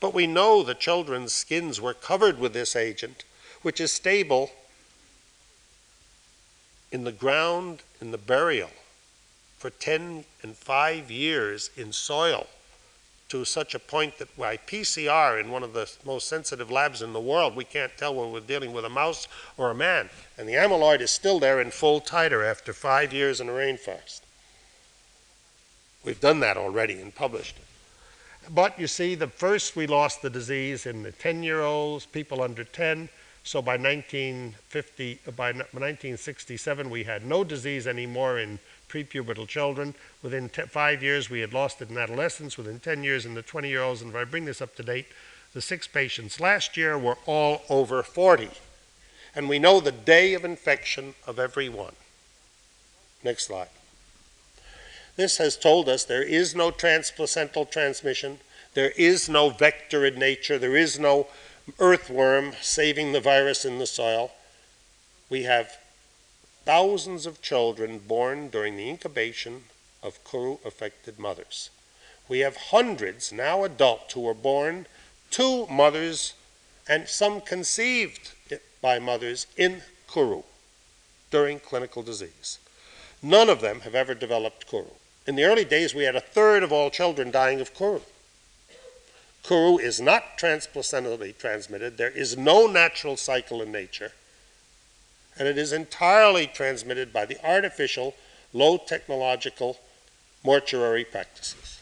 But 0.00 0.14
we 0.14 0.26
know 0.26 0.62
the 0.62 0.74
children's 0.74 1.32
skins 1.32 1.80
were 1.80 1.94
covered 1.94 2.38
with 2.38 2.52
this 2.52 2.76
agent, 2.76 3.24
which 3.62 3.80
is 3.80 3.92
stable 3.92 4.50
in 6.92 7.04
the 7.04 7.12
ground, 7.12 7.82
in 8.00 8.10
the 8.10 8.18
burial, 8.18 8.70
for 9.58 9.70
10 9.70 10.24
and 10.42 10.56
5 10.56 11.10
years 11.10 11.70
in 11.76 11.92
soil 11.92 12.46
to 13.28 13.44
such 13.44 13.74
a 13.74 13.78
point 13.78 14.18
that 14.18 14.36
by 14.36 14.56
PCR 14.56 15.40
in 15.40 15.50
one 15.50 15.62
of 15.62 15.72
the 15.72 15.90
most 16.04 16.28
sensitive 16.28 16.70
labs 16.70 17.02
in 17.02 17.12
the 17.12 17.20
world, 17.20 17.56
we 17.56 17.64
can't 17.64 17.96
tell 17.96 18.14
whether 18.14 18.30
we're 18.30 18.40
dealing 18.40 18.72
with 18.72 18.84
a 18.84 18.90
mouse 18.90 19.26
or 19.56 19.70
a 19.70 19.74
man. 19.74 20.10
And 20.38 20.48
the 20.48 20.54
amyloid 20.54 21.00
is 21.00 21.10
still 21.10 21.40
there 21.40 21.60
in 21.60 21.70
full 21.70 22.00
titer 22.00 22.48
after 22.48 22.72
five 22.72 23.12
years 23.12 23.40
in 23.40 23.48
a 23.48 23.52
rainforest. 23.52 24.20
We've 26.04 26.20
done 26.20 26.40
that 26.40 26.56
already 26.56 27.00
and 27.00 27.12
published 27.12 27.56
it. 27.56 27.64
But 28.54 28.78
you 28.78 28.86
see, 28.86 29.16
the 29.16 29.26
first 29.26 29.74
we 29.74 29.88
lost 29.88 30.22
the 30.22 30.30
disease 30.30 30.86
in 30.86 31.02
the 31.02 31.10
10 31.10 31.42
year 31.42 31.62
olds, 31.62 32.06
people 32.06 32.42
under 32.42 32.62
10. 32.62 33.08
So 33.42 33.60
by 33.60 33.76
1950, 33.76 35.20
by 35.36 35.52
1967, 35.52 36.90
we 36.90 37.04
had 37.04 37.24
no 37.24 37.44
disease 37.44 37.86
anymore 37.86 38.38
in 38.38 38.60
prepubertal 38.88 39.46
children. 39.46 39.94
Within 40.22 40.48
five 40.48 41.02
years, 41.02 41.30
we 41.30 41.40
had 41.40 41.52
lost 41.52 41.80
it 41.82 41.90
in 41.90 41.98
adolescents. 41.98 42.56
Within 42.56 42.80
10 42.80 43.04
years, 43.04 43.26
in 43.26 43.34
the 43.34 43.42
20 43.42 43.68
year 43.68 43.82
olds. 43.82 44.02
And 44.02 44.10
if 44.10 44.16
I 44.16 44.24
bring 44.24 44.44
this 44.44 44.62
up 44.62 44.74
to 44.76 44.82
date, 44.82 45.06
the 45.52 45.60
six 45.60 45.86
patients 45.86 46.40
last 46.40 46.76
year 46.76 46.98
were 46.98 47.18
all 47.26 47.62
over 47.68 48.02
40. 48.02 48.50
And 49.34 49.48
we 49.48 49.58
know 49.58 49.80
the 49.80 49.92
day 49.92 50.34
of 50.34 50.44
infection 50.44 51.14
of 51.26 51.38
every 51.38 51.68
one. 51.68 51.94
Next 53.22 53.46
slide. 53.46 53.68
This 55.16 55.38
has 55.38 55.56
told 55.56 55.88
us 55.88 56.04
there 56.04 56.22
is 56.22 56.54
no 56.54 56.70
transplacental 56.70 57.70
transmission, 57.70 58.38
there 58.74 58.92
is 58.96 59.28
no 59.28 59.48
vector 59.48 60.04
in 60.04 60.18
nature, 60.18 60.58
there 60.58 60.76
is 60.76 60.98
no 60.98 61.26
earthworm 61.78 62.52
saving 62.60 63.12
the 63.12 63.20
virus 63.20 63.64
in 63.64 63.78
the 63.78 63.86
soil. 63.86 64.30
We 65.30 65.44
have 65.44 65.76
thousands 66.66 67.24
of 67.26 67.40
children 67.40 67.98
born 67.98 68.48
during 68.48 68.76
the 68.76 68.90
incubation 68.90 69.62
of 70.02 70.22
Kuru 70.24 70.58
affected 70.64 71.18
mothers. 71.18 71.70
We 72.28 72.40
have 72.40 72.56
hundreds, 72.56 73.32
now 73.32 73.62
adult, 73.62 74.10
who 74.12 74.20
were 74.22 74.34
born 74.34 74.86
to 75.30 75.66
mothers 75.68 76.34
and 76.88 77.08
some 77.08 77.40
conceived 77.40 78.32
by 78.82 78.98
mothers 78.98 79.46
in 79.56 79.82
Kuru 80.12 80.42
during 81.30 81.60
clinical 81.60 82.02
disease. 82.02 82.58
None 83.22 83.48
of 83.48 83.60
them 83.60 83.80
have 83.80 83.94
ever 83.94 84.14
developed 84.14 84.68
Kuru. 84.68 84.90
In 85.26 85.36
the 85.36 85.44
early 85.44 85.64
days, 85.64 85.94
we 85.94 86.04
had 86.04 86.16
a 86.16 86.20
third 86.20 86.62
of 86.62 86.72
all 86.72 86.90
children 86.90 87.30
dying 87.30 87.60
of 87.60 87.74
Kuru. 87.74 88.00
Kuru 89.44 89.78
is 89.78 90.00
not 90.00 90.36
transplacentally 90.36 91.32
transmitted. 91.38 91.96
There 91.96 92.10
is 92.10 92.36
no 92.36 92.66
natural 92.66 93.16
cycle 93.16 93.62
in 93.62 93.70
nature. 93.70 94.12
And 95.38 95.46
it 95.46 95.58
is 95.58 95.72
entirely 95.72 96.46
transmitted 96.46 97.12
by 97.12 97.26
the 97.26 97.38
artificial, 97.46 98.14
low 98.52 98.78
technological 98.78 99.78
mortuary 100.42 101.04
practices. 101.04 101.80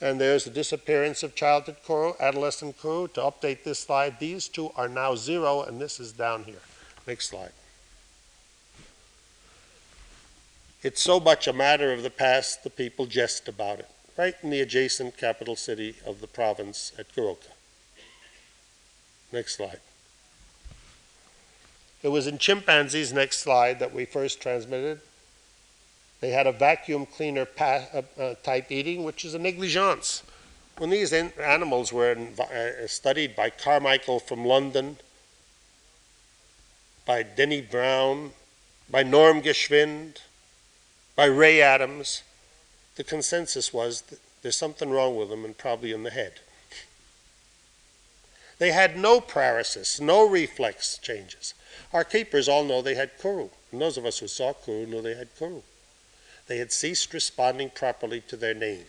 And 0.00 0.20
there's 0.20 0.44
the 0.44 0.50
disappearance 0.50 1.22
of 1.22 1.34
childhood 1.34 1.76
Kuru, 1.84 2.12
adolescent 2.20 2.78
Kuru. 2.78 3.08
To 3.08 3.20
update 3.22 3.64
this 3.64 3.78
slide, 3.78 4.20
these 4.20 4.46
two 4.46 4.70
are 4.76 4.88
now 4.88 5.16
zero, 5.16 5.62
and 5.62 5.80
this 5.80 5.98
is 5.98 6.12
down 6.12 6.44
here. 6.44 6.60
Next 7.06 7.30
slide. 7.30 7.52
It's 10.82 11.02
so 11.02 11.18
much 11.18 11.48
a 11.48 11.52
matter 11.52 11.92
of 11.92 12.02
the 12.02 12.10
past, 12.10 12.62
the 12.62 12.70
people 12.70 13.06
jest 13.06 13.48
about 13.48 13.80
it, 13.80 13.90
right 14.16 14.34
in 14.42 14.50
the 14.50 14.60
adjacent 14.60 15.16
capital 15.16 15.56
city 15.56 15.96
of 16.04 16.20
the 16.20 16.26
province 16.26 16.92
at 16.98 17.12
Goroka. 17.14 17.52
Next 19.32 19.56
slide. 19.56 19.80
It 22.06 22.12
was 22.12 22.28
in 22.28 22.38
chimpanzees, 22.38 23.12
next 23.12 23.40
slide, 23.40 23.80
that 23.80 23.92
we 23.92 24.04
first 24.04 24.40
transmitted. 24.40 25.00
They 26.20 26.30
had 26.30 26.46
a 26.46 26.52
vacuum 26.52 27.04
cleaner 27.04 27.44
pa- 27.44 27.88
uh, 27.92 28.02
uh, 28.16 28.34
type 28.44 28.70
eating, 28.70 29.02
which 29.02 29.24
is 29.24 29.34
a 29.34 29.40
negligence. 29.40 30.22
When 30.78 30.90
these 30.90 31.12
in- 31.12 31.32
animals 31.36 31.92
were 31.92 32.12
in, 32.12 32.38
uh, 32.38 32.86
studied 32.86 33.34
by 33.34 33.50
Carmichael 33.50 34.20
from 34.20 34.44
London, 34.44 34.98
by 37.04 37.24
Denny 37.24 37.60
Brown, 37.60 38.34
by 38.88 39.02
Norm 39.02 39.42
Geschwind, 39.42 40.18
by 41.16 41.24
Ray 41.24 41.60
Adams, 41.60 42.22
the 42.94 43.02
consensus 43.02 43.72
was 43.72 44.02
that 44.02 44.20
there's 44.42 44.56
something 44.56 44.90
wrong 44.90 45.16
with 45.16 45.28
them 45.28 45.44
and 45.44 45.58
probably 45.58 45.90
in 45.90 46.04
the 46.04 46.10
head. 46.10 46.34
They 48.58 48.70
had 48.70 48.96
no 48.96 49.20
paralysis, 49.20 49.98
no 50.00 50.24
reflex 50.24 50.98
changes. 50.98 51.52
Our 51.92 52.04
keepers 52.04 52.48
all 52.48 52.64
know 52.64 52.82
they 52.82 52.94
had 52.94 53.18
kuru, 53.18 53.48
and 53.72 53.80
those 53.80 53.96
of 53.96 54.06
us 54.06 54.18
who 54.18 54.28
saw 54.28 54.52
kuru 54.52 54.86
knew 54.86 55.02
they 55.02 55.14
had 55.14 55.36
kuru. 55.36 55.62
They 56.46 56.58
had 56.58 56.72
ceased 56.72 57.12
responding 57.12 57.70
properly 57.70 58.20
to 58.28 58.36
their 58.36 58.54
name. 58.54 58.84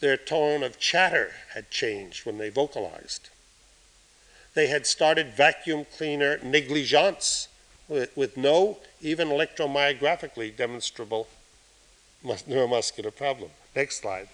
Their 0.00 0.16
tone 0.16 0.62
of 0.62 0.78
chatter 0.78 1.32
had 1.54 1.70
changed 1.70 2.26
when 2.26 2.38
they 2.38 2.50
vocalized. 2.50 3.30
They 4.54 4.66
had 4.66 4.86
started 4.86 5.34
vacuum 5.34 5.86
cleaner 5.96 6.38
negligence 6.42 7.48
with, 7.88 8.16
with 8.16 8.36
no 8.36 8.78
even 9.00 9.28
electromyographically 9.28 10.56
demonstrable 10.56 11.28
neuromuscular 12.24 13.14
problem. 13.14 13.50
Next 13.74 14.00
slide. 14.00 14.28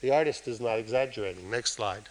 The 0.00 0.10
artist 0.10 0.46
is 0.46 0.60
not 0.60 0.78
exaggerating. 0.78 1.50
Next 1.50 1.72
slide. 1.72 2.08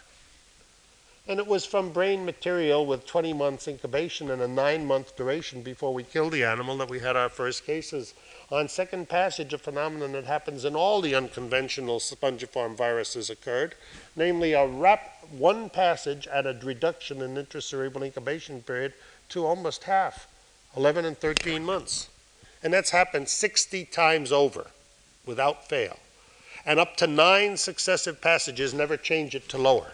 And 1.28 1.40
it 1.40 1.46
was 1.46 1.66
from 1.66 1.90
brain 1.90 2.24
material 2.24 2.86
with 2.86 3.04
20 3.04 3.32
months 3.32 3.66
incubation 3.66 4.30
and 4.30 4.40
a 4.40 4.46
nine 4.46 4.86
month 4.86 5.16
duration 5.16 5.60
before 5.60 5.92
we 5.92 6.04
killed 6.04 6.32
the 6.32 6.44
animal 6.44 6.76
that 6.78 6.88
we 6.88 7.00
had 7.00 7.16
our 7.16 7.28
first 7.28 7.66
cases. 7.66 8.14
On 8.52 8.68
second 8.68 9.08
passage, 9.08 9.52
a 9.52 9.58
phenomenon 9.58 10.12
that 10.12 10.24
happens 10.24 10.64
in 10.64 10.76
all 10.76 11.00
the 11.00 11.16
unconventional 11.16 11.98
spongiform 11.98 12.76
viruses 12.76 13.28
occurred, 13.28 13.74
namely 14.14 14.52
a 14.52 14.64
rap, 14.64 15.24
one 15.32 15.68
passage 15.68 16.28
at 16.28 16.46
a 16.46 16.56
reduction 16.62 17.20
in 17.20 17.34
intracerebral 17.34 18.04
incubation 18.04 18.62
period 18.62 18.92
to 19.30 19.44
almost 19.44 19.82
half, 19.82 20.28
11 20.76 21.04
and 21.04 21.18
13 21.18 21.64
months. 21.64 22.08
And 22.62 22.72
that's 22.72 22.90
happened 22.90 23.28
60 23.28 23.84
times 23.86 24.30
over 24.30 24.68
without 25.26 25.68
fail. 25.68 25.98
And 26.64 26.78
up 26.78 26.96
to 26.98 27.08
nine 27.08 27.56
successive 27.56 28.20
passages 28.20 28.72
never 28.72 28.96
change 28.96 29.34
it 29.34 29.48
to 29.48 29.58
lower. 29.58 29.90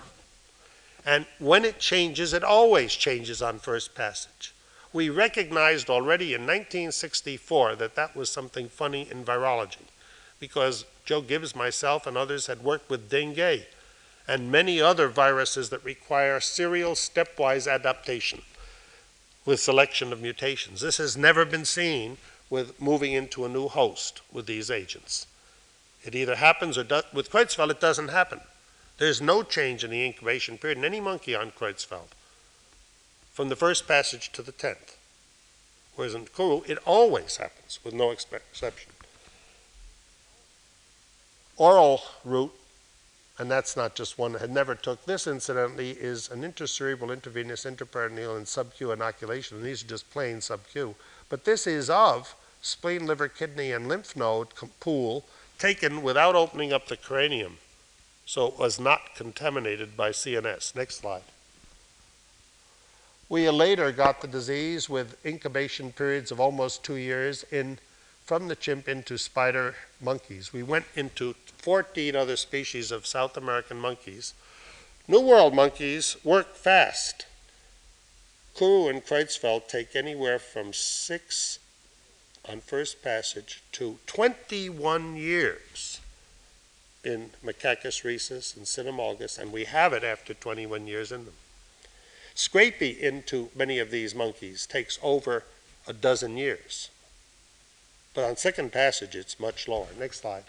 And 1.04 1.26
when 1.38 1.64
it 1.64 1.78
changes, 1.78 2.32
it 2.32 2.44
always 2.44 2.94
changes 2.94 3.42
on 3.42 3.58
first 3.58 3.94
passage. 3.94 4.54
We 4.92 5.08
recognized 5.08 5.88
already 5.88 6.34
in 6.34 6.42
1964 6.42 7.76
that 7.76 7.94
that 7.94 8.14
was 8.14 8.30
something 8.30 8.68
funny 8.68 9.08
in 9.10 9.24
virology 9.24 9.88
because 10.38 10.84
Joe 11.04 11.22
Gibbs, 11.22 11.56
myself, 11.56 12.06
and 12.06 12.16
others 12.16 12.46
had 12.46 12.62
worked 12.62 12.90
with 12.90 13.08
dengue 13.08 13.62
and 14.28 14.52
many 14.52 14.80
other 14.80 15.08
viruses 15.08 15.70
that 15.70 15.84
require 15.84 16.40
serial 16.40 16.92
stepwise 16.92 17.70
adaptation 17.70 18.42
with 19.44 19.60
selection 19.60 20.12
of 20.12 20.20
mutations. 20.20 20.80
This 20.80 20.98
has 20.98 21.16
never 21.16 21.44
been 21.44 21.64
seen 21.64 22.18
with 22.48 22.80
moving 22.80 23.12
into 23.12 23.44
a 23.44 23.48
new 23.48 23.68
host 23.68 24.20
with 24.32 24.46
these 24.46 24.70
agents. 24.70 25.26
It 26.04 26.14
either 26.14 26.36
happens 26.36 26.76
or 26.76 26.84
with 27.12 27.30
Creutzfeldt 27.30 27.70
it 27.70 27.80
doesn't 27.80 28.08
happen. 28.08 28.40
There's 29.02 29.20
no 29.20 29.42
change 29.42 29.82
in 29.82 29.90
the 29.90 30.04
incubation 30.04 30.58
period 30.58 30.78
in 30.78 30.84
any 30.84 31.00
monkey 31.00 31.34
on 31.34 31.50
Creutzfeldt 31.50 32.14
from 33.32 33.48
the 33.48 33.56
first 33.56 33.88
passage 33.88 34.30
to 34.30 34.42
the 34.42 34.52
tenth. 34.52 34.96
Whereas 35.96 36.14
in 36.14 36.26
Kuru, 36.26 36.62
it 36.68 36.78
always 36.86 37.38
happens 37.38 37.80
with 37.82 37.94
no 37.94 38.12
exception. 38.12 38.92
Oral 41.56 42.02
route, 42.24 42.54
and 43.40 43.50
that's 43.50 43.76
not 43.76 43.96
just 43.96 44.18
one 44.18 44.34
that 44.34 44.40
had 44.40 44.52
never 44.52 44.76
took. 44.76 45.04
This, 45.04 45.26
incidentally, 45.26 45.90
is 45.90 46.30
an 46.30 46.42
intracerebral, 46.42 47.12
intravenous, 47.12 47.64
intraperitoneal, 47.64 48.36
and 48.36 48.46
sub-Q 48.46 48.92
inoculation. 48.92 49.56
And 49.56 49.66
these 49.66 49.82
are 49.82 49.88
just 49.88 50.12
plain 50.12 50.40
sub-Q. 50.40 50.94
But 51.28 51.44
this 51.44 51.66
is 51.66 51.90
of 51.90 52.36
spleen, 52.60 53.08
liver, 53.08 53.26
kidney, 53.26 53.72
and 53.72 53.88
lymph 53.88 54.14
node 54.14 54.50
pool 54.78 55.24
taken 55.58 56.02
without 56.02 56.36
opening 56.36 56.72
up 56.72 56.86
the 56.86 56.96
cranium. 56.96 57.58
So 58.26 58.46
it 58.46 58.58
was 58.58 58.78
not 58.78 59.14
contaminated 59.14 59.96
by 59.96 60.10
CNS. 60.10 60.74
Next 60.74 60.96
slide. 60.96 61.22
We 63.28 63.48
later 63.48 63.92
got 63.92 64.20
the 64.20 64.28
disease 64.28 64.88
with 64.90 65.16
incubation 65.24 65.92
periods 65.92 66.30
of 66.30 66.38
almost 66.38 66.84
two 66.84 66.96
years 66.96 67.44
in 67.50 67.78
from 68.24 68.48
the 68.48 68.56
chimp 68.56 68.88
into 68.88 69.16
spider 69.16 69.74
monkeys. 70.00 70.52
We 70.52 70.62
went 70.62 70.84
into 70.94 71.34
14 71.58 72.14
other 72.14 72.36
species 72.36 72.90
of 72.90 73.06
South 73.06 73.36
American 73.36 73.78
monkeys. 73.78 74.34
New 75.08 75.20
World 75.20 75.54
monkeys 75.54 76.16
work 76.22 76.54
fast. 76.54 77.26
Kuru 78.54 78.88
and 78.88 79.04
Creutzfeldt 79.04 79.66
take 79.66 79.96
anywhere 79.96 80.38
from 80.38 80.74
six 80.74 81.58
on 82.46 82.60
first 82.60 83.02
passage 83.02 83.62
to 83.72 83.98
21 84.06 85.16
years 85.16 86.01
in 87.04 87.30
Macacus 87.44 88.04
rhesus 88.04 88.56
and 88.56 88.64
Cynomolgus, 88.64 89.38
and 89.38 89.52
we 89.52 89.64
have 89.64 89.92
it 89.92 90.04
after 90.04 90.34
21 90.34 90.86
years 90.86 91.10
in 91.10 91.24
them. 91.24 91.34
Scrapie 92.34 92.98
into 92.98 93.50
many 93.54 93.78
of 93.78 93.90
these 93.90 94.14
monkeys 94.14 94.66
takes 94.66 94.98
over 95.02 95.44
a 95.86 95.92
dozen 95.92 96.36
years. 96.36 96.90
But 98.14 98.24
on 98.24 98.36
second 98.36 98.72
passage, 98.72 99.14
it's 99.14 99.40
much 99.40 99.68
lower. 99.68 99.88
Next 99.98 100.20
slide. 100.20 100.44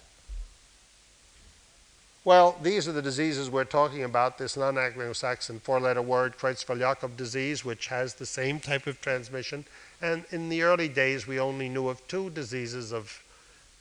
Well, 2.25 2.57
these 2.61 2.87
are 2.87 2.93
the 2.93 3.01
diseases 3.01 3.49
we're 3.49 3.65
talking 3.65 4.03
about, 4.03 4.37
this 4.37 4.55
non-Anglo-Saxon 4.55 5.59
four-letter 5.59 6.01
word, 6.01 6.37
Creutzfeldt-Jakob 6.37 7.17
disease, 7.17 7.65
which 7.65 7.87
has 7.87 8.13
the 8.13 8.25
same 8.25 8.61
type 8.61 8.87
of 8.87 9.01
transmission. 9.01 9.65
And 10.01 10.23
in 10.31 10.47
the 10.47 10.61
early 10.61 10.87
days, 10.87 11.27
we 11.27 11.37
only 11.37 11.67
knew 11.67 11.89
of 11.89 12.07
two 12.07 12.29
diseases 12.29 12.93
of 12.93 13.21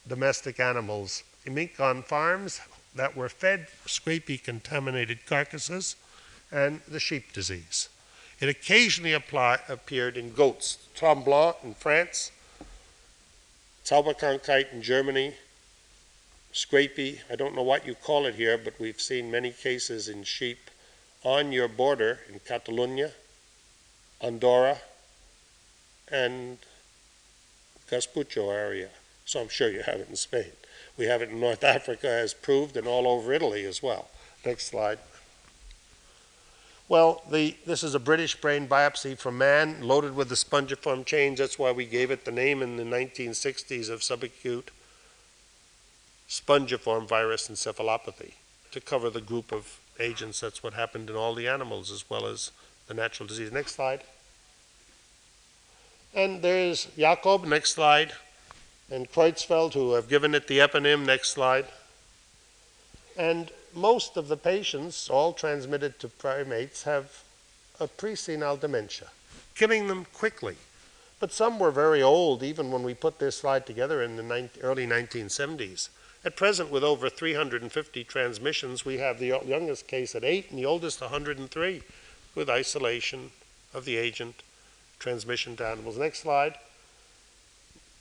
domestic 0.08 0.58
animals, 0.58 1.22
mink 1.50 1.80
on 1.80 2.02
farms 2.02 2.60
that 2.94 3.16
were 3.16 3.28
fed 3.28 3.66
scrapie-contaminated 3.86 5.26
carcasses, 5.26 5.96
and 6.50 6.80
the 6.86 7.00
sheep 7.00 7.32
disease. 7.32 7.88
It 8.38 8.48
occasionally 8.48 9.12
apply, 9.12 9.60
appeared 9.68 10.16
in 10.16 10.32
goats, 10.32 10.78
Tremblant 10.94 11.56
in 11.64 11.74
France, 11.74 12.30
Zauberkrankheit 13.84 14.72
in 14.72 14.82
Germany, 14.82 15.34
scrapie, 16.52 17.20
I 17.30 17.36
don't 17.36 17.54
know 17.54 17.62
what 17.62 17.86
you 17.86 17.94
call 17.94 18.26
it 18.26 18.34
here, 18.34 18.58
but 18.58 18.78
we've 18.78 19.00
seen 19.00 19.30
many 19.30 19.50
cases 19.50 20.08
in 20.08 20.24
sheep 20.24 20.70
on 21.24 21.52
your 21.52 21.68
border 21.68 22.20
in 22.32 22.40
Catalonia, 22.40 23.12
Andorra, 24.20 24.78
and 26.10 26.58
Gaspuccio 27.90 28.52
area. 28.52 28.90
So 29.24 29.40
I'm 29.40 29.48
sure 29.48 29.70
you 29.70 29.82
have 29.82 30.00
it 30.00 30.08
in 30.10 30.16
Spain. 30.16 30.52
We 30.96 31.06
have 31.06 31.22
it 31.22 31.30
in 31.30 31.40
North 31.40 31.64
Africa 31.64 32.08
as 32.08 32.34
proved 32.34 32.76
and 32.76 32.86
all 32.86 33.06
over 33.06 33.32
Italy 33.32 33.64
as 33.64 33.82
well. 33.82 34.08
Next 34.44 34.66
slide. 34.66 34.98
Well, 36.88 37.22
the, 37.30 37.56
this 37.64 37.82
is 37.82 37.94
a 37.94 38.00
British 38.00 38.38
brain 38.40 38.68
biopsy 38.68 39.16
from 39.16 39.38
man 39.38 39.80
loaded 39.80 40.14
with 40.14 40.28
the 40.28 40.34
spongiform 40.34 41.06
change. 41.06 41.38
That's 41.38 41.58
why 41.58 41.72
we 41.72 41.86
gave 41.86 42.10
it 42.10 42.24
the 42.24 42.32
name 42.32 42.60
in 42.60 42.76
the 42.76 42.84
1960s 42.84 43.88
of 43.88 44.00
subacute 44.00 44.68
spongiform 46.28 47.06
virus 47.06 47.48
encephalopathy 47.48 48.32
to 48.72 48.80
cover 48.80 49.10
the 49.10 49.20
group 49.20 49.52
of 49.52 49.80
agents. 50.00 50.40
That's 50.40 50.62
what 50.62 50.74
happened 50.74 51.10
in 51.10 51.16
all 51.16 51.34
the 51.34 51.48
animals 51.48 51.90
as 51.90 52.08
well 52.10 52.26
as 52.26 52.50
the 52.88 52.94
natural 52.94 53.26
disease. 53.26 53.52
Next 53.52 53.74
slide. 53.74 54.02
And 56.14 56.42
there's 56.42 56.86
Jakob, 56.96 57.46
next 57.46 57.72
slide, 57.72 58.12
and 58.92 59.10
Creutzfeldt, 59.10 59.72
who 59.72 59.94
have 59.94 60.08
given 60.08 60.34
it 60.34 60.46
the 60.46 60.58
eponym, 60.58 61.06
next 61.06 61.30
slide. 61.30 61.64
And 63.16 63.50
most 63.74 64.18
of 64.18 64.28
the 64.28 64.36
patients, 64.36 65.08
all 65.08 65.32
transmitted 65.32 65.98
to 66.00 66.08
primates, 66.08 66.82
have 66.82 67.24
a 67.80 67.88
presenile 67.88 68.58
dementia, 68.58 69.08
killing 69.54 69.88
them 69.88 70.06
quickly. 70.12 70.56
But 71.20 71.32
some 71.32 71.58
were 71.58 71.70
very 71.70 72.02
old, 72.02 72.42
even 72.42 72.70
when 72.70 72.82
we 72.82 72.92
put 72.92 73.18
this 73.18 73.38
slide 73.38 73.64
together 73.64 74.02
in 74.02 74.16
the 74.16 74.50
early 74.60 74.86
1970s. 74.86 75.88
At 76.24 76.36
present, 76.36 76.70
with 76.70 76.84
over 76.84 77.08
350 77.08 78.04
transmissions, 78.04 78.84
we 78.84 78.98
have 78.98 79.18
the 79.18 79.40
youngest 79.46 79.88
case 79.88 80.14
at 80.14 80.22
8 80.22 80.50
and 80.50 80.58
the 80.58 80.66
oldest 80.66 81.00
103 81.00 81.82
with 82.34 82.50
isolation 82.50 83.30
of 83.72 83.84
the 83.86 83.96
agent, 83.96 84.42
transmission 84.98 85.56
to 85.56 85.66
animals. 85.66 85.96
Next 85.96 86.20
slide. 86.20 86.56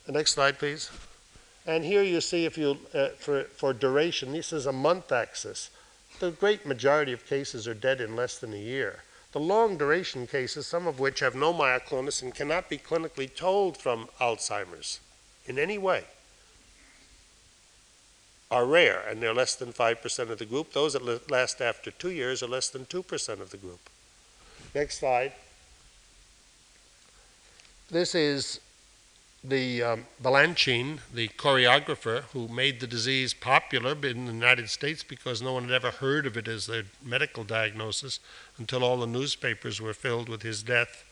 The 0.06 0.12
next 0.12 0.32
slide, 0.32 0.58
please. 0.58 0.90
And 1.66 1.84
here 1.84 2.02
you 2.02 2.20
see 2.20 2.44
if 2.44 2.58
you, 2.58 2.78
uh, 2.92 3.08
for, 3.18 3.44
for 3.44 3.72
duration, 3.72 4.32
this 4.32 4.52
is 4.52 4.66
a 4.66 4.72
month 4.72 5.12
axis. 5.12 5.70
The 6.18 6.32
great 6.32 6.66
majority 6.66 7.12
of 7.12 7.26
cases 7.26 7.68
are 7.68 7.74
dead 7.74 8.00
in 8.00 8.16
less 8.16 8.38
than 8.38 8.52
a 8.52 8.58
year. 8.58 9.04
The 9.32 9.40
long 9.40 9.78
duration 9.78 10.26
cases, 10.26 10.66
some 10.66 10.86
of 10.86 10.98
which 10.98 11.20
have 11.20 11.34
no 11.34 11.54
myoclonus 11.54 12.20
and 12.20 12.34
cannot 12.34 12.68
be 12.68 12.78
clinically 12.78 13.34
told 13.34 13.76
from 13.76 14.08
Alzheimer's 14.20 15.00
in 15.46 15.58
any 15.58 15.78
way, 15.78 16.04
are 18.50 18.66
rare, 18.66 19.02
and 19.08 19.22
they're 19.22 19.32
less 19.32 19.54
than 19.54 19.72
5% 19.72 20.30
of 20.30 20.38
the 20.38 20.44
group. 20.44 20.72
Those 20.72 20.92
that 20.92 21.30
last 21.30 21.62
after 21.62 21.90
two 21.90 22.10
years 22.10 22.42
are 22.42 22.48
less 22.48 22.68
than 22.68 22.84
2% 22.84 23.40
of 23.40 23.50
the 23.50 23.56
group. 23.56 23.80
Next 24.74 24.98
slide. 24.98 25.32
This 27.90 28.14
is 28.14 28.60
the 29.44 29.82
um, 29.82 30.06
Balanchine, 30.22 31.00
the 31.12 31.28
choreographer 31.28 32.22
who 32.32 32.46
made 32.46 32.78
the 32.78 32.86
disease 32.86 33.34
popular 33.34 33.92
in 34.06 34.26
the 34.26 34.32
United 34.32 34.70
States 34.70 35.02
because 35.02 35.42
no 35.42 35.54
one 35.54 35.64
had 35.64 35.72
ever 35.72 35.90
heard 35.90 36.26
of 36.26 36.36
it 36.36 36.46
as 36.46 36.66
their 36.66 36.84
medical 37.02 37.42
diagnosis 37.42 38.20
until 38.56 38.84
all 38.84 38.98
the 38.98 39.06
newspapers 39.06 39.80
were 39.80 39.94
filled 39.94 40.28
with 40.28 40.42
his 40.42 40.62
death 40.62 41.04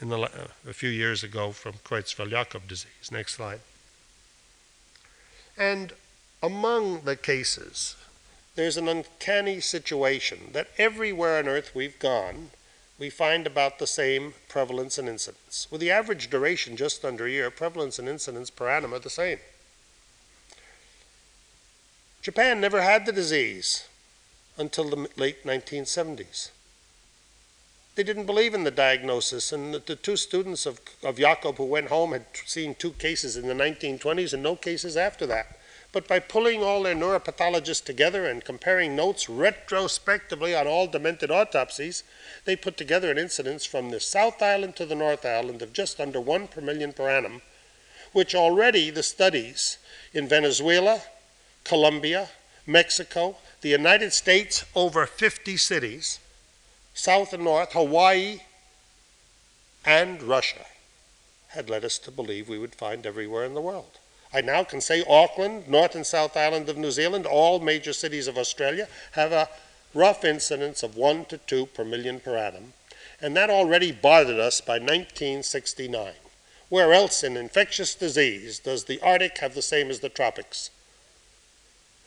in 0.00 0.08
the, 0.08 0.20
uh, 0.20 0.28
a 0.68 0.72
few 0.72 0.88
years 0.88 1.24
ago 1.24 1.50
from 1.50 1.74
Creutzfeldt-Jakob 1.84 2.68
disease. 2.68 3.10
Next 3.10 3.34
slide. 3.34 3.60
And 5.56 5.92
among 6.40 7.00
the 7.00 7.16
cases, 7.16 7.96
there's 8.54 8.76
an 8.76 8.86
uncanny 8.86 9.58
situation 9.58 10.50
that 10.52 10.68
everywhere 10.78 11.38
on 11.38 11.48
earth 11.48 11.72
we've 11.74 11.98
gone, 11.98 12.50
we 12.98 13.10
find 13.10 13.46
about 13.46 13.78
the 13.78 13.86
same 13.86 14.34
prevalence 14.48 14.98
and 14.98 15.08
incidence. 15.08 15.68
With 15.70 15.80
the 15.80 15.90
average 15.90 16.30
duration 16.30 16.76
just 16.76 17.04
under 17.04 17.26
a 17.26 17.30
year, 17.30 17.50
prevalence 17.50 17.98
and 17.98 18.08
incidence 18.08 18.50
per 18.50 18.68
annum 18.68 18.92
are 18.92 18.98
the 18.98 19.10
same. 19.10 19.38
Japan 22.22 22.60
never 22.60 22.82
had 22.82 23.06
the 23.06 23.12
disease 23.12 23.86
until 24.56 24.90
the 24.90 25.08
late 25.16 25.44
1970s. 25.44 26.50
They 27.94 28.02
didn't 28.02 28.26
believe 28.26 28.54
in 28.54 28.64
the 28.64 28.70
diagnosis, 28.70 29.52
and 29.52 29.74
the, 29.74 29.78
the 29.80 29.96
two 29.96 30.16
students 30.16 30.66
of, 30.66 30.80
of 31.02 31.18
Jakob 31.18 31.56
who 31.56 31.64
went 31.64 31.88
home 31.88 32.12
had 32.12 32.26
seen 32.44 32.74
two 32.74 32.92
cases 32.92 33.36
in 33.36 33.48
the 33.48 33.54
1920s 33.54 34.32
and 34.32 34.42
no 34.42 34.56
cases 34.56 34.96
after 34.96 35.26
that. 35.26 35.57
But 35.98 36.06
by 36.06 36.20
pulling 36.20 36.62
all 36.62 36.84
their 36.84 36.94
neuropathologists 36.94 37.82
together 37.82 38.24
and 38.24 38.44
comparing 38.44 38.94
notes 38.94 39.28
retrospectively 39.28 40.54
on 40.54 40.68
all 40.68 40.86
demented 40.86 41.32
autopsies, 41.32 42.04
they 42.44 42.54
put 42.54 42.76
together 42.76 43.10
an 43.10 43.18
incidence 43.18 43.64
from 43.64 43.90
the 43.90 43.98
South 43.98 44.40
Island 44.40 44.76
to 44.76 44.86
the 44.86 44.94
North 44.94 45.26
Island 45.26 45.60
of 45.60 45.72
just 45.72 45.98
under 45.98 46.20
one 46.20 46.46
per 46.46 46.60
million 46.60 46.92
per 46.92 47.10
annum, 47.10 47.42
which 48.12 48.32
already 48.32 48.90
the 48.90 49.02
studies 49.02 49.78
in 50.14 50.28
Venezuela, 50.28 51.02
Colombia, 51.64 52.28
Mexico, 52.64 53.34
the 53.62 53.70
United 53.70 54.12
States, 54.12 54.64
over 54.76 55.04
50 55.04 55.56
cities, 55.56 56.20
South 56.94 57.32
and 57.32 57.42
North, 57.42 57.72
Hawaii, 57.72 58.42
and 59.84 60.22
Russia 60.22 60.64
had 61.48 61.68
led 61.68 61.84
us 61.84 61.98
to 61.98 62.12
believe 62.12 62.48
we 62.48 62.56
would 62.56 62.76
find 62.76 63.04
everywhere 63.04 63.44
in 63.44 63.54
the 63.54 63.60
world. 63.60 63.97
I 64.32 64.42
now 64.42 64.62
can 64.62 64.80
say 64.80 65.04
Auckland, 65.08 65.68
North 65.68 65.94
and 65.94 66.06
South 66.06 66.36
Island 66.36 66.68
of 66.68 66.76
New 66.76 66.90
Zealand, 66.90 67.24
all 67.24 67.60
major 67.60 67.92
cities 67.92 68.26
of 68.26 68.36
Australia 68.36 68.86
have 69.12 69.32
a 69.32 69.48
rough 69.94 70.24
incidence 70.24 70.82
of 70.82 70.96
1 70.96 71.24
to 71.26 71.38
2 71.38 71.66
per 71.66 71.84
million 71.84 72.20
per 72.20 72.36
annum, 72.36 72.74
and 73.20 73.36
that 73.36 73.48
already 73.48 73.90
bothered 73.90 74.38
us 74.38 74.60
by 74.60 74.74
1969. 74.74 76.12
Where 76.68 76.92
else 76.92 77.24
in 77.24 77.36
infectious 77.38 77.94
disease 77.94 78.58
does 78.58 78.84
the 78.84 79.00
Arctic 79.00 79.38
have 79.38 79.54
the 79.54 79.62
same 79.62 79.88
as 79.88 80.00
the 80.00 80.10
tropics? 80.10 80.70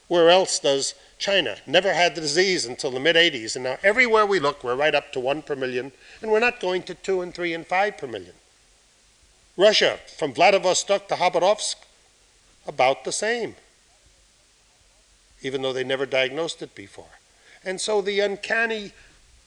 Where 0.08 0.30
else 0.30 0.60
does 0.60 0.94
China 1.18 1.58
never 1.66 1.94
had 1.94 2.14
the 2.14 2.22
disease 2.22 2.66
until 2.66 2.92
the 2.92 3.00
mid 3.00 3.16
80s, 3.16 3.56
and 3.56 3.64
now 3.64 3.78
everywhere 3.82 4.26
we 4.28 4.40
look, 4.40 4.64
we're 4.64 4.76
right 4.76 4.94
up 4.94 5.12
to 5.14 5.20
1 5.20 5.42
per 5.42 5.56
million, 5.56 5.92
and 6.22 6.32
we're 6.32 6.40
not 6.40 6.60
going 6.60 6.84
to 6.84 6.94
2 6.94 7.22
and 7.22 7.34
3 7.34 7.54
and 7.56 7.66
5 7.66 7.98
per 7.98 8.06
million. 8.06 8.34
Russia, 9.58 10.00
from 10.18 10.34
Vladivostok 10.34 11.08
to 11.08 11.16
Khabarovsk, 11.16 11.76
about 12.68 13.04
the 13.04 13.12
same, 13.12 13.56
even 15.42 15.62
though 15.62 15.74
they 15.74 15.84
never 15.84 16.06
diagnosed 16.06 16.62
it 16.62 16.76
before. 16.76 17.20
And 17.64 17.80
so 17.80 18.02
the 18.02 18.20
uncanny 18.20 18.92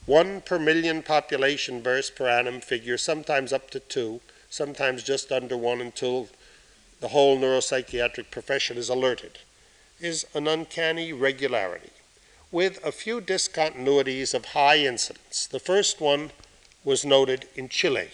1 0.07 0.43
per 0.43 0.59
million 0.59 1.03
population 1.03 1.81
burst 1.81 2.15
per 2.15 2.29
annum 2.29 2.61
figure, 2.61 2.99
sometimes 2.99 3.53
up 3.53 3.71
to 3.71 3.81
2, 3.81 4.21
sometimes 4.51 5.03
just 5.03 5.33
under 5.33 5.57
1 5.57 5.81
until 5.81 6.29
the 7.01 7.09
whole 7.09 7.39
neuropsychiatric 7.39 8.31
profession 8.31 8.77
is 8.77 8.89
alerted 8.89 9.39
is 10.01 10.27
an 10.35 10.47
uncanny 10.47 11.13
regularity 11.13 11.91
with 12.51 12.85
a 12.85 12.93
few 12.93 13.21
discontinuities 13.21 14.35
of 14.35 14.47
high 14.47 14.79
incidence. 14.79 15.47
The 15.47 15.59
first 15.59 16.01
one 16.01 16.31
was 16.85 17.05
noted 17.05 17.49
in 17.57 17.69
Chile, 17.69 18.11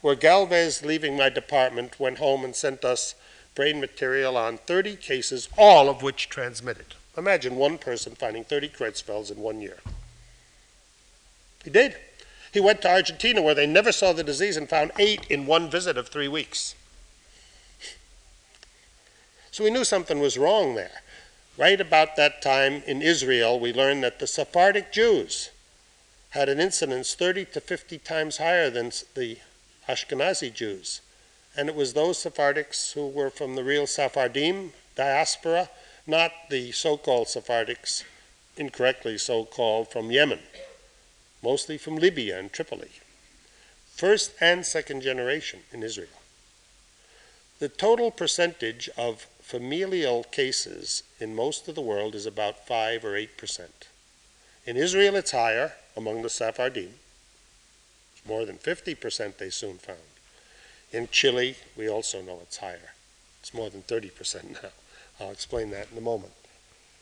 where 0.00 0.14
Galvez, 0.14 0.84
leaving 0.84 1.16
my 1.16 1.28
department, 1.28 2.00
went 2.00 2.18
home 2.18 2.44
and 2.44 2.54
sent 2.54 2.84
us 2.84 3.14
brain 3.54 3.80
material 3.80 4.36
on 4.36 4.58
30 4.58 4.96
cases, 4.96 5.48
all 5.56 5.88
of 5.88 6.02
which 6.02 6.28
transmitted. 6.28 6.94
Imagine 7.16 7.56
one 7.56 7.78
person 7.78 8.14
finding 8.14 8.44
30 8.44 8.68
Creutzfelds 8.68 9.30
in 9.30 9.38
one 9.38 9.60
year. 9.60 9.78
He 11.64 11.70
did. 11.70 11.96
He 12.52 12.60
went 12.60 12.82
to 12.82 12.90
Argentina, 12.90 13.42
where 13.42 13.54
they 13.54 13.66
never 13.66 13.92
saw 13.92 14.12
the 14.12 14.24
disease, 14.24 14.56
and 14.56 14.68
found 14.68 14.92
eight 14.98 15.26
in 15.28 15.46
one 15.46 15.70
visit 15.70 15.96
of 15.96 16.08
three 16.08 16.28
weeks. 16.28 16.74
So 19.50 19.64
we 19.64 19.70
knew 19.70 19.84
something 19.84 20.20
was 20.20 20.38
wrong 20.38 20.74
there. 20.74 21.02
Right 21.58 21.80
about 21.80 22.16
that 22.16 22.40
time 22.40 22.82
in 22.86 23.02
Israel, 23.02 23.58
we 23.58 23.72
learned 23.72 24.02
that 24.04 24.18
the 24.18 24.26
Sephardic 24.26 24.92
Jews 24.92 25.50
had 26.30 26.48
an 26.48 26.60
incidence 26.60 27.14
30 27.14 27.46
to 27.46 27.60
50 27.60 27.98
times 27.98 28.38
higher 28.38 28.70
than 28.70 28.92
the 29.14 29.38
Ashkenazi 29.88 30.54
Jews. 30.54 31.00
And 31.56 31.68
it 31.68 31.74
was 31.74 31.92
those 31.92 32.18
Sephardics 32.18 32.92
who 32.92 33.08
were 33.08 33.30
from 33.30 33.56
the 33.56 33.64
real 33.64 33.86
Sephardim 33.86 34.72
diaspora, 34.94 35.68
not 36.06 36.32
the 36.48 36.72
so 36.72 36.96
called 36.96 37.26
Sephardics, 37.26 38.04
incorrectly 38.56 39.18
so 39.18 39.44
called, 39.44 39.88
from 39.88 40.10
Yemen, 40.10 40.40
mostly 41.42 41.76
from 41.76 41.96
Libya 41.96 42.38
and 42.38 42.52
Tripoli. 42.52 42.90
First 43.94 44.32
and 44.40 44.64
second 44.64 45.02
generation 45.02 45.60
in 45.72 45.82
Israel. 45.82 46.08
The 47.58 47.68
total 47.68 48.10
percentage 48.10 48.88
of 48.96 49.26
familial 49.42 50.24
cases 50.24 51.02
in 51.18 51.34
most 51.34 51.68
of 51.68 51.74
the 51.74 51.82
world 51.82 52.14
is 52.14 52.24
about 52.24 52.66
5 52.66 53.04
or 53.04 53.16
8 53.16 53.36
percent. 53.36 53.88
In 54.64 54.76
Israel, 54.76 55.16
it's 55.16 55.32
higher 55.32 55.72
among 55.96 56.22
the 56.22 56.30
Sephardim. 56.30 56.94
More 58.26 58.44
than 58.46 58.56
50 58.56 58.94
percent 58.94 59.38
they 59.38 59.50
soon 59.50 59.78
found. 59.78 60.09
In 60.92 61.08
Chile, 61.10 61.56
we 61.76 61.88
also 61.88 62.20
know 62.20 62.40
it's 62.42 62.58
higher. 62.58 62.92
It's 63.40 63.54
more 63.54 63.70
than 63.70 63.82
30 63.82 64.10
percent 64.10 64.50
now. 64.62 64.70
I'll 65.20 65.30
explain 65.30 65.70
that 65.70 65.88
in 65.92 65.98
a 65.98 66.02
moment. 66.02 66.32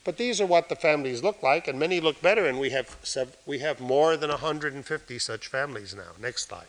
But 0.05 0.17
these 0.17 0.41
are 0.41 0.47
what 0.47 0.69
the 0.69 0.77
families 0.77 1.23
look 1.23 1.43
like, 1.43 1.69
and 1.69 1.79
many 1.79 2.01
look 2.01 2.23
better, 2.23 2.47
and 2.47 2.59
we 2.59 2.71
have, 2.71 2.97
we 3.45 3.59
have 3.59 3.81
more 3.81 4.17
than 4.17 4.31
150 4.31 5.19
such 5.19 5.49
families 5.49 5.95
now. 5.95 6.13
Next 6.21 6.49
slide. 6.49 6.67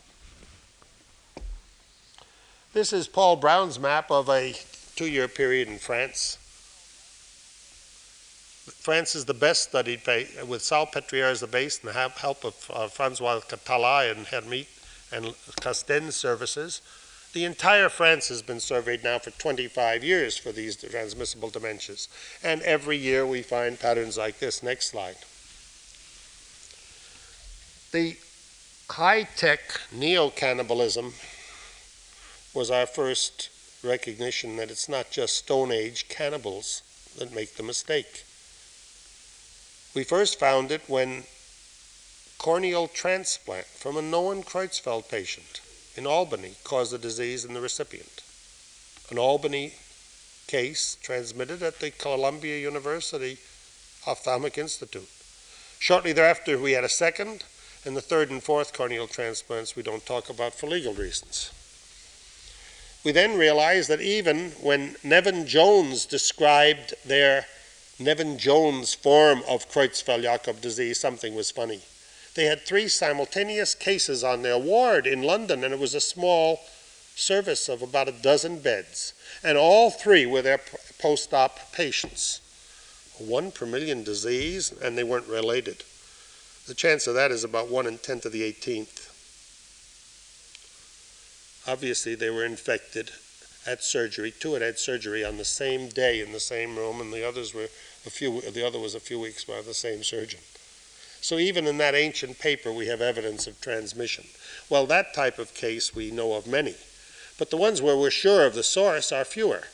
This 2.72 2.92
is 2.92 3.08
Paul 3.08 3.36
Brown's 3.36 3.78
map 3.78 4.10
of 4.10 4.28
a 4.28 4.54
two 4.94 5.06
year 5.06 5.26
period 5.26 5.68
in 5.68 5.78
France. 5.78 6.36
France 8.66 9.14
is 9.14 9.24
the 9.24 9.34
best 9.34 9.64
studied 9.64 10.02
with 10.46 10.62
Salpêtrière 10.62 11.30
as 11.30 11.40
the 11.40 11.46
base 11.46 11.80
and 11.80 11.88
the 11.88 11.92
help 11.94 12.44
of 12.44 12.70
uh, 12.72 12.86
Francois 12.86 13.40
Catala 13.40 14.10
and 14.10 14.26
Hermite 14.26 14.68
and 15.10 15.34
Castaigne's 15.60 16.14
services. 16.14 16.80
The 17.32 17.44
entire 17.44 17.88
France 17.88 18.28
has 18.28 18.42
been 18.42 18.58
surveyed 18.58 19.04
now 19.04 19.20
for 19.20 19.30
25 19.30 20.02
years 20.02 20.36
for 20.36 20.50
these 20.50 20.76
transmissible 20.76 21.50
dementias. 21.50 22.08
And 22.42 22.60
every 22.62 22.96
year 22.96 23.24
we 23.24 23.42
find 23.42 23.78
patterns 23.78 24.18
like 24.18 24.40
this. 24.40 24.64
Next 24.64 24.88
slide. 24.88 25.16
The 27.92 28.16
high 28.90 29.24
tech 29.36 29.60
neo 29.92 30.30
cannibalism 30.30 31.14
was 32.52 32.68
our 32.68 32.86
first 32.86 33.48
recognition 33.84 34.56
that 34.56 34.70
it's 34.70 34.88
not 34.88 35.12
just 35.12 35.36
Stone 35.36 35.70
Age 35.70 36.08
cannibals 36.08 36.82
that 37.16 37.32
make 37.32 37.54
the 37.54 37.62
mistake. 37.62 38.24
We 39.94 40.02
first 40.02 40.38
found 40.40 40.72
it 40.72 40.82
when 40.88 41.24
corneal 42.38 42.88
transplant 42.88 43.66
from 43.66 43.96
a 43.96 44.02
known 44.02 44.42
Creutzfeldt 44.42 45.08
patient 45.08 45.60
in 45.96 46.06
Albany 46.06 46.54
caused 46.64 46.92
the 46.92 46.98
disease 46.98 47.44
in 47.44 47.54
the 47.54 47.60
recipient. 47.60 48.22
An 49.10 49.18
Albany 49.18 49.74
case 50.46 50.96
transmitted 51.02 51.62
at 51.62 51.80
the 51.80 51.90
Columbia 51.90 52.58
University 52.58 53.38
Ophthalmic 54.06 54.58
Institute. 54.58 55.08
Shortly 55.78 56.12
thereafter, 56.12 56.58
we 56.58 56.72
had 56.72 56.84
a 56.84 56.88
second, 56.88 57.44
and 57.84 57.96
the 57.96 58.00
third 58.00 58.30
and 58.30 58.42
fourth 58.42 58.72
corneal 58.72 59.06
transplants 59.06 59.76
we 59.76 59.82
don't 59.82 60.04
talk 60.04 60.28
about 60.28 60.54
for 60.54 60.66
legal 60.66 60.92
reasons. 60.92 61.50
We 63.04 63.12
then 63.12 63.38
realized 63.38 63.88
that 63.88 64.00
even 64.00 64.50
when 64.62 64.96
Nevin 65.02 65.46
Jones 65.46 66.04
described 66.04 66.94
their 67.04 67.46
Nevin 67.98 68.38
Jones 68.38 68.92
form 68.92 69.42
of 69.48 69.70
Creutzfeldt-Jakob 69.70 70.60
disease, 70.60 71.00
something 71.00 71.34
was 71.34 71.50
funny. 71.50 71.80
They 72.34 72.44
had 72.44 72.64
three 72.64 72.88
simultaneous 72.88 73.74
cases 73.74 74.22
on 74.22 74.42
their 74.42 74.58
ward 74.58 75.06
in 75.06 75.22
London, 75.22 75.64
and 75.64 75.74
it 75.74 75.80
was 75.80 75.94
a 75.94 76.00
small 76.00 76.60
service 77.16 77.68
of 77.68 77.82
about 77.82 78.08
a 78.08 78.12
dozen 78.12 78.60
beds. 78.60 79.12
And 79.42 79.58
all 79.58 79.90
three 79.90 80.26
were 80.26 80.42
their 80.42 80.60
post 80.98 81.34
op 81.34 81.72
patients. 81.72 82.40
One 83.18 83.50
per 83.50 83.66
million 83.66 84.04
disease, 84.04 84.72
and 84.82 84.96
they 84.96 85.04
weren't 85.04 85.26
related. 85.26 85.84
The 86.66 86.74
chance 86.74 87.06
of 87.06 87.14
that 87.14 87.32
is 87.32 87.42
about 87.42 87.68
1 87.68 87.86
in 87.86 87.98
10 87.98 88.20
to 88.20 88.30
the 88.30 88.42
18th. 88.42 89.08
Obviously, 91.66 92.14
they 92.14 92.30
were 92.30 92.44
infected 92.44 93.10
at 93.66 93.82
surgery. 93.82 94.30
Two 94.30 94.54
had 94.54 94.62
had 94.62 94.78
surgery 94.78 95.24
on 95.24 95.36
the 95.36 95.44
same 95.44 95.88
day 95.88 96.20
in 96.20 96.32
the 96.32 96.40
same 96.40 96.76
room, 96.76 97.00
and 97.00 97.12
the 97.12 97.26
others 97.26 97.52
were 97.52 97.68
a 98.06 98.10
few. 98.10 98.40
The 98.40 98.66
other 98.66 98.78
was 98.78 98.94
a 98.94 99.00
few 99.00 99.20
weeks 99.20 99.44
by 99.44 99.60
the 99.62 99.74
same 99.74 100.02
surgeon. 100.02 100.40
So 101.20 101.38
even 101.38 101.66
in 101.66 101.78
that 101.78 101.94
ancient 101.94 102.38
paper, 102.38 102.72
we 102.72 102.86
have 102.86 103.00
evidence 103.00 103.46
of 103.46 103.60
transmission. 103.60 104.24
Well, 104.68 104.86
that 104.86 105.14
type 105.14 105.38
of 105.38 105.54
case 105.54 105.94
we 105.94 106.10
know 106.10 106.32
of 106.34 106.46
many, 106.46 106.74
but 107.38 107.50
the 107.50 107.56
ones 107.56 107.82
where 107.82 107.96
we're 107.96 108.10
sure 108.10 108.46
of 108.46 108.54
the 108.54 108.62
source 108.62 109.12
are 109.12 109.24
fewer. 109.24 109.64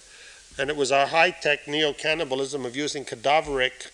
And 0.58 0.70
it 0.70 0.76
was 0.76 0.90
our 0.90 1.06
high-tech 1.06 1.68
neo-cannibalism 1.68 2.64
of 2.64 2.74
using 2.74 3.04
cadaveric 3.04 3.90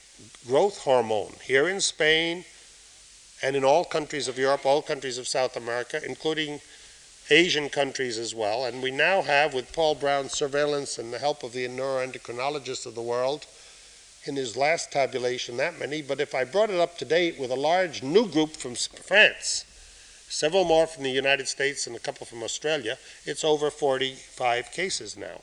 growth 0.47 0.79
hormone 0.79 1.35
here 1.43 1.69
in 1.69 1.81
Spain 1.81 2.45
and 3.43 3.57
in 3.57 3.65
all 3.65 3.85
countries 3.85 4.29
of 4.29 4.39
Europe, 4.39 4.65
all 4.65 4.81
countries 4.81 5.19
of 5.19 5.27
South 5.27 5.57
America, 5.57 6.01
including 6.07 6.61
Asian 7.31 7.69
countries 7.69 8.19
as 8.19 8.35
well. 8.35 8.65
And 8.65 8.83
we 8.83 8.91
now 8.91 9.23
have, 9.23 9.55
with 9.55 9.73
Paul 9.73 9.97
Brown's 9.97 10.33
surveillance 10.33 10.99
and 10.99 11.13
the 11.13 11.19
help 11.19 11.43
of 11.43 11.53
the 11.53 11.67
neuroendocrinologists 11.67 12.87
of 12.87 12.95
the 12.95 13.03
world, 13.03 13.47
in 14.25 14.37
his 14.37 14.57
last 14.57 14.93
tabulation 14.93 15.57
that 15.57 15.79
many, 15.79 16.03
but 16.03 16.21
if 16.21 16.35
I 16.35 16.45
brought 16.45 16.71
it 16.71 16.81
up 16.81 16.99
to 16.99 17.05
date 17.05 17.39
with 17.39 17.51
a 17.51 17.57
large 17.57 18.03
new 18.03 18.29
group 18.29 18.57
from 18.57 18.75
France, 18.75 19.65
several 20.29 20.65
more 20.65 20.87
from 20.87 21.03
the 21.03 21.11
United 21.11 21.49
States 21.49 21.87
and 21.87 21.97
a 21.97 22.01
couple 22.01 22.27
from 22.27 22.43
Australia, 22.43 22.99
it's 23.25 23.45
over 23.45 23.71
45 23.71 24.71
cases 24.71 25.17
now 25.17 25.43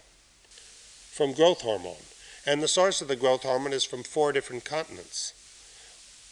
from 1.20 1.34
growth 1.34 1.62
hormone. 1.62 2.06
And 2.46 2.64
the 2.64 2.68
source 2.68 3.02
of 3.02 3.10
the 3.10 3.18
growth 3.18 3.44
hormone 3.44 3.74
is 3.74 3.84
from 3.84 4.04
four 4.04 4.32
different 4.32 4.64
continents. 4.64 5.34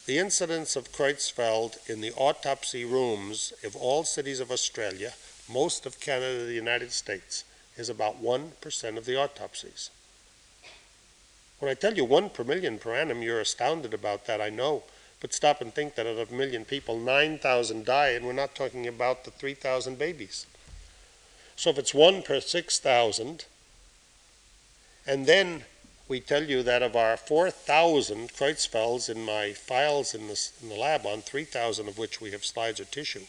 The 0.06 0.18
incidence 0.18 0.78
of 0.78 0.94
Creutzfeldt 0.94 1.90
in 1.90 2.00
the 2.00 2.14
autopsy 2.14 2.86
rooms 2.86 3.52
of 3.66 3.76
all 3.76 4.06
cities 4.06 4.40
of 4.40 4.50
Australia, 4.50 5.14
most 5.50 5.86
of 5.86 6.00
Canada, 6.00 6.46
the 6.46 6.54
United 6.54 6.94
States, 6.94 7.44
is 7.76 7.90
about 7.90 8.24
1% 8.24 8.98
of 8.98 9.06
the 9.06 9.18
autopsies. 9.22 9.90
When 11.60 11.72
I 11.72 11.74
tell 11.74 11.96
you 11.96 12.06
one 12.06 12.30
per 12.30 12.44
million 12.44 12.78
per 12.78 12.96
annum, 12.96 13.22
you're 13.22 13.40
astounded 13.40 13.94
about 13.94 14.26
that, 14.26 14.42
I 14.42 14.50
know. 14.50 14.84
But 15.20 15.34
stop 15.34 15.62
and 15.62 15.74
think 15.74 15.96
that 15.96 16.06
out 16.06 16.18
of 16.18 16.32
a 16.32 16.36
million 16.36 16.66
people, 16.66 17.00
9,000 17.00 17.86
die, 17.86 18.10
and 18.10 18.26
we're 18.26 18.34
not 18.34 18.54
talking 18.54 18.86
about 18.86 19.24
the 19.24 19.32
3,000 19.32 19.98
babies. 19.98 20.46
So 21.56 21.72
if 21.72 21.80
it's 21.80 21.94
one 21.94 22.22
per 22.22 22.40
6,000, 22.40 23.46
and 25.08 25.26
then 25.26 25.64
we 26.08 26.20
tell 26.20 26.44
you 26.44 26.62
that 26.62 26.84
of 26.84 26.96
our 26.96 27.18
4,000 27.18 28.32
Creutzfelds 28.34 29.10
in 29.10 29.26
my 29.26 29.54
files 29.54 30.14
in 30.14 30.28
the, 30.28 30.40
in 30.62 30.70
the 30.70 30.76
lab, 30.76 31.06
on 31.06 31.22
3,000 31.22 31.88
of 31.88 31.98
which 31.98 32.22
we 32.22 32.32
have 32.32 32.46
slides 32.46 32.80
or 32.80 32.86
tissue, 32.86 33.26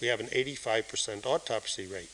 we 0.00 0.06
have 0.06 0.20
an 0.20 0.26
85% 0.26 1.26
autopsy 1.26 1.86
rate. 1.86 2.10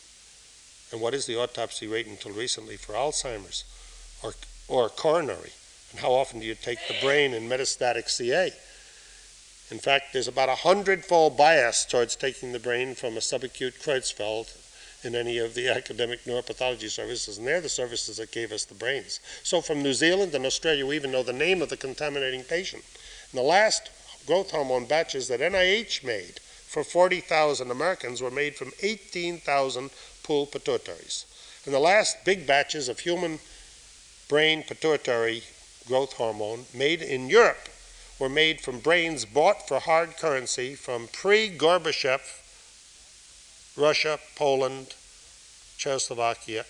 And 0.91 1.01
what 1.01 1.13
is 1.13 1.27
the 1.27 1.39
autopsy 1.39 1.87
rate 1.87 2.07
until 2.07 2.33
recently 2.33 2.77
for 2.77 2.95
Alzheimer's 2.95 3.65
or, 4.23 4.33
or 4.69 4.89
coronary? 4.89 5.53
And 5.91 6.01
how 6.01 6.13
often 6.13 6.41
do 6.41 6.47
you 6.47 6.55
take 6.55 6.79
the 6.87 7.01
brain 7.01 7.33
in 7.33 7.49
metastatic 7.49 8.09
CA? 8.09 8.53
In 9.71 9.79
fact, 9.79 10.13
there's 10.13 10.29
about 10.29 10.49
a 10.49 10.55
hundredfold 10.55 11.37
bias 11.37 11.85
towards 11.85 12.17
taking 12.17 12.53
the 12.53 12.59
brain 12.59 12.95
from 12.95 13.17
a 13.17 13.21
subacute 13.21 13.83
Creutzfeldt 13.83 14.57
in 15.05 15.15
any 15.15 15.39
of 15.39 15.55
the 15.55 15.69
academic 15.69 16.25
neuropathology 16.25 16.91
services, 16.91 17.39
and 17.39 17.47
they're 17.47 17.61
the 17.61 17.69
services 17.69 18.17
that 18.17 18.33
gave 18.33 18.51
us 18.51 18.65
the 18.65 18.75
brains. 18.75 19.21
So 19.43 19.61
from 19.61 19.83
New 19.83 19.93
Zealand 19.93 20.35
and 20.35 20.45
Australia, 20.45 20.87
we 20.87 20.97
even 20.97 21.13
know 21.13 21.23
the 21.23 21.33
name 21.33 21.63
of 21.63 21.69
the 21.69 21.77
contaminating 21.77 22.43
patient. 22.43 22.83
And 23.31 23.39
the 23.39 23.45
last 23.45 23.91
growth 24.27 24.51
hormone 24.51 24.87
batches 24.87 25.29
that 25.29 25.41
NIH 25.41 26.03
made 26.03 26.41
for 26.41 26.83
40,000 26.83 27.71
Americans 27.71 28.21
were 28.21 28.31
made 28.31 28.57
from 28.57 28.73
18,000 28.83 29.91
pool 30.23 30.47
pituitaries. 30.47 31.25
And 31.65 31.75
the 31.75 31.79
last 31.79 32.25
big 32.25 32.47
batches 32.47 32.89
of 32.89 33.01
human 33.01 33.39
brain 34.29 34.63
pituitary 34.63 35.43
growth 35.87 36.13
hormone 36.15 36.67
made 36.75 37.01
in 37.01 37.29
Europe 37.29 37.69
were 38.19 38.29
made 38.29 38.61
from 38.61 38.79
brains 38.81 39.25
bought 39.25 39.67
for 39.67 39.81
hard 39.81 40.17
currency 40.17 40.75
from 40.75 41.09
pre 41.13 41.49
Gorbachev 41.57 42.21
Russia, 43.79 44.19
Poland, 44.35 44.95
Czechoslovakia, 45.77 46.65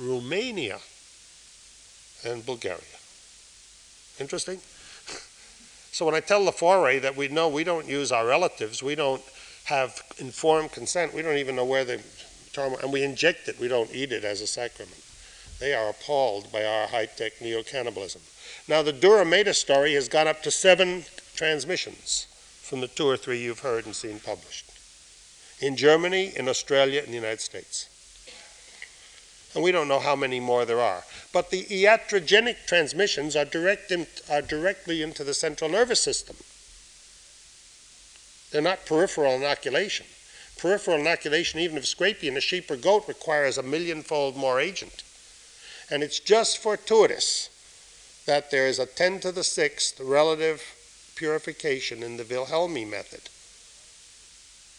Romania, 0.00 0.78
and 2.24 2.44
Bulgaria. 2.44 2.98
Interesting? 4.18 4.58
So 5.92 6.04
when 6.06 6.14
I 6.14 6.20
tell 6.20 6.44
Laforet 6.44 7.02
that 7.02 7.16
we 7.16 7.28
know 7.28 7.48
we 7.48 7.64
don't 7.64 7.86
use 7.86 8.10
our 8.12 8.26
relatives, 8.26 8.82
we 8.82 8.94
don't 8.94 9.22
have 9.64 10.02
informed 10.18 10.72
consent, 10.72 11.14
we 11.14 11.22
don't 11.22 11.36
even 11.36 11.56
know 11.56 11.64
where 11.64 11.84
the 11.84 12.00
and 12.82 12.90
we 12.90 13.02
inject 13.02 13.48
it, 13.48 13.60
we 13.60 13.68
don't 13.68 13.94
eat 13.94 14.12
it 14.12 14.24
as 14.24 14.40
a 14.40 14.46
sacrament. 14.46 15.05
They 15.58 15.72
are 15.74 15.88
appalled 15.88 16.52
by 16.52 16.64
our 16.64 16.86
high-tech 16.86 17.40
neo-cannibalism. 17.40 18.20
Now 18.68 18.82
the 18.82 18.92
Dura 18.92 19.24
Meta 19.24 19.54
story 19.54 19.94
has 19.94 20.08
gone 20.08 20.28
up 20.28 20.42
to 20.42 20.50
seven 20.50 21.04
transmissions 21.34 22.26
from 22.62 22.80
the 22.80 22.88
two 22.88 23.08
or 23.08 23.16
three 23.16 23.38
you've 23.38 23.60
heard 23.60 23.86
and 23.86 23.94
seen 23.94 24.20
published 24.20 24.70
in 25.60 25.76
Germany, 25.76 26.32
in 26.36 26.48
Australia, 26.48 27.00
in 27.00 27.10
the 27.10 27.16
United 27.16 27.40
States. 27.40 27.88
And 29.54 29.64
we 29.64 29.72
don't 29.72 29.88
know 29.88 30.00
how 30.00 30.14
many 30.14 30.38
more 30.38 30.66
there 30.66 30.80
are. 30.80 31.02
But 31.32 31.50
the 31.50 31.64
iatrogenic 31.64 32.66
transmissions 32.66 33.34
are, 33.36 33.46
direct 33.46 33.90
in, 33.90 34.06
are 34.30 34.42
directly 34.42 35.00
into 35.00 35.24
the 35.24 35.32
central 35.32 35.70
nervous 35.70 36.00
system. 36.00 36.36
They're 38.50 38.60
not 38.60 38.84
peripheral 38.84 39.36
inoculation. 39.36 40.06
Peripheral 40.58 41.00
inoculation, 41.00 41.60
even 41.60 41.78
of 41.78 41.84
scrapie 41.84 42.24
in 42.24 42.36
a 42.36 42.40
sheep 42.40 42.70
or 42.70 42.76
goat, 42.76 43.08
requires 43.08 43.56
a 43.56 43.62
millionfold 43.62 44.36
more 44.36 44.60
agent. 44.60 45.02
And 45.90 46.02
it's 46.02 46.18
just 46.18 46.58
fortuitous 46.58 47.50
that 48.26 48.50
there 48.50 48.66
is 48.66 48.78
a 48.78 48.86
10 48.86 49.20
to 49.20 49.32
the 49.32 49.44
sixth 49.44 50.00
relative 50.00 50.62
purification 51.14 52.02
in 52.02 52.16
the 52.16 52.24
Wilhelmi 52.24 52.84
method 52.84 53.28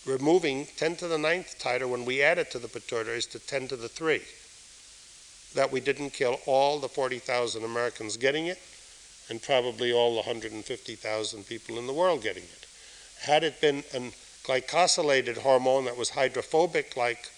removing 0.08 0.68
10 0.78 0.96
to 0.96 1.08
the 1.08 1.18
ninth 1.18 1.60
titer 1.60 1.88
when 1.88 2.06
we 2.06 2.22
add 2.22 2.38
it 2.38 2.50
to 2.52 2.60
the 2.60 2.68
pituitaries 2.68 3.30
to 3.32 3.40
10 3.40 3.68
to 3.68 3.76
the 3.76 3.90
3. 3.90 4.22
That 5.54 5.72
we 5.72 5.80
didn't 5.80 6.12
kill 6.12 6.40
all 6.46 6.80
the 6.80 6.90
40,000 6.90 7.64
Americans 7.64 8.18
getting 8.18 8.48
it, 8.48 8.60
and 9.30 9.42
probably 9.42 9.92
all 9.92 10.12
the 10.12 10.28
150,000 10.28 11.48
people 11.48 11.78
in 11.78 11.88
the 11.88 11.94
world 11.94 12.24
getting 12.24 12.44
it. 12.44 12.66
Had 13.22 13.44
it 13.44 13.60
been 13.60 13.84
a 13.94 14.12
glycosylated 14.46 15.40
hormone 15.40 15.86
that 15.86 15.98
was 15.98 16.12
hydrophobic 16.12 16.96
like 16.96 17.30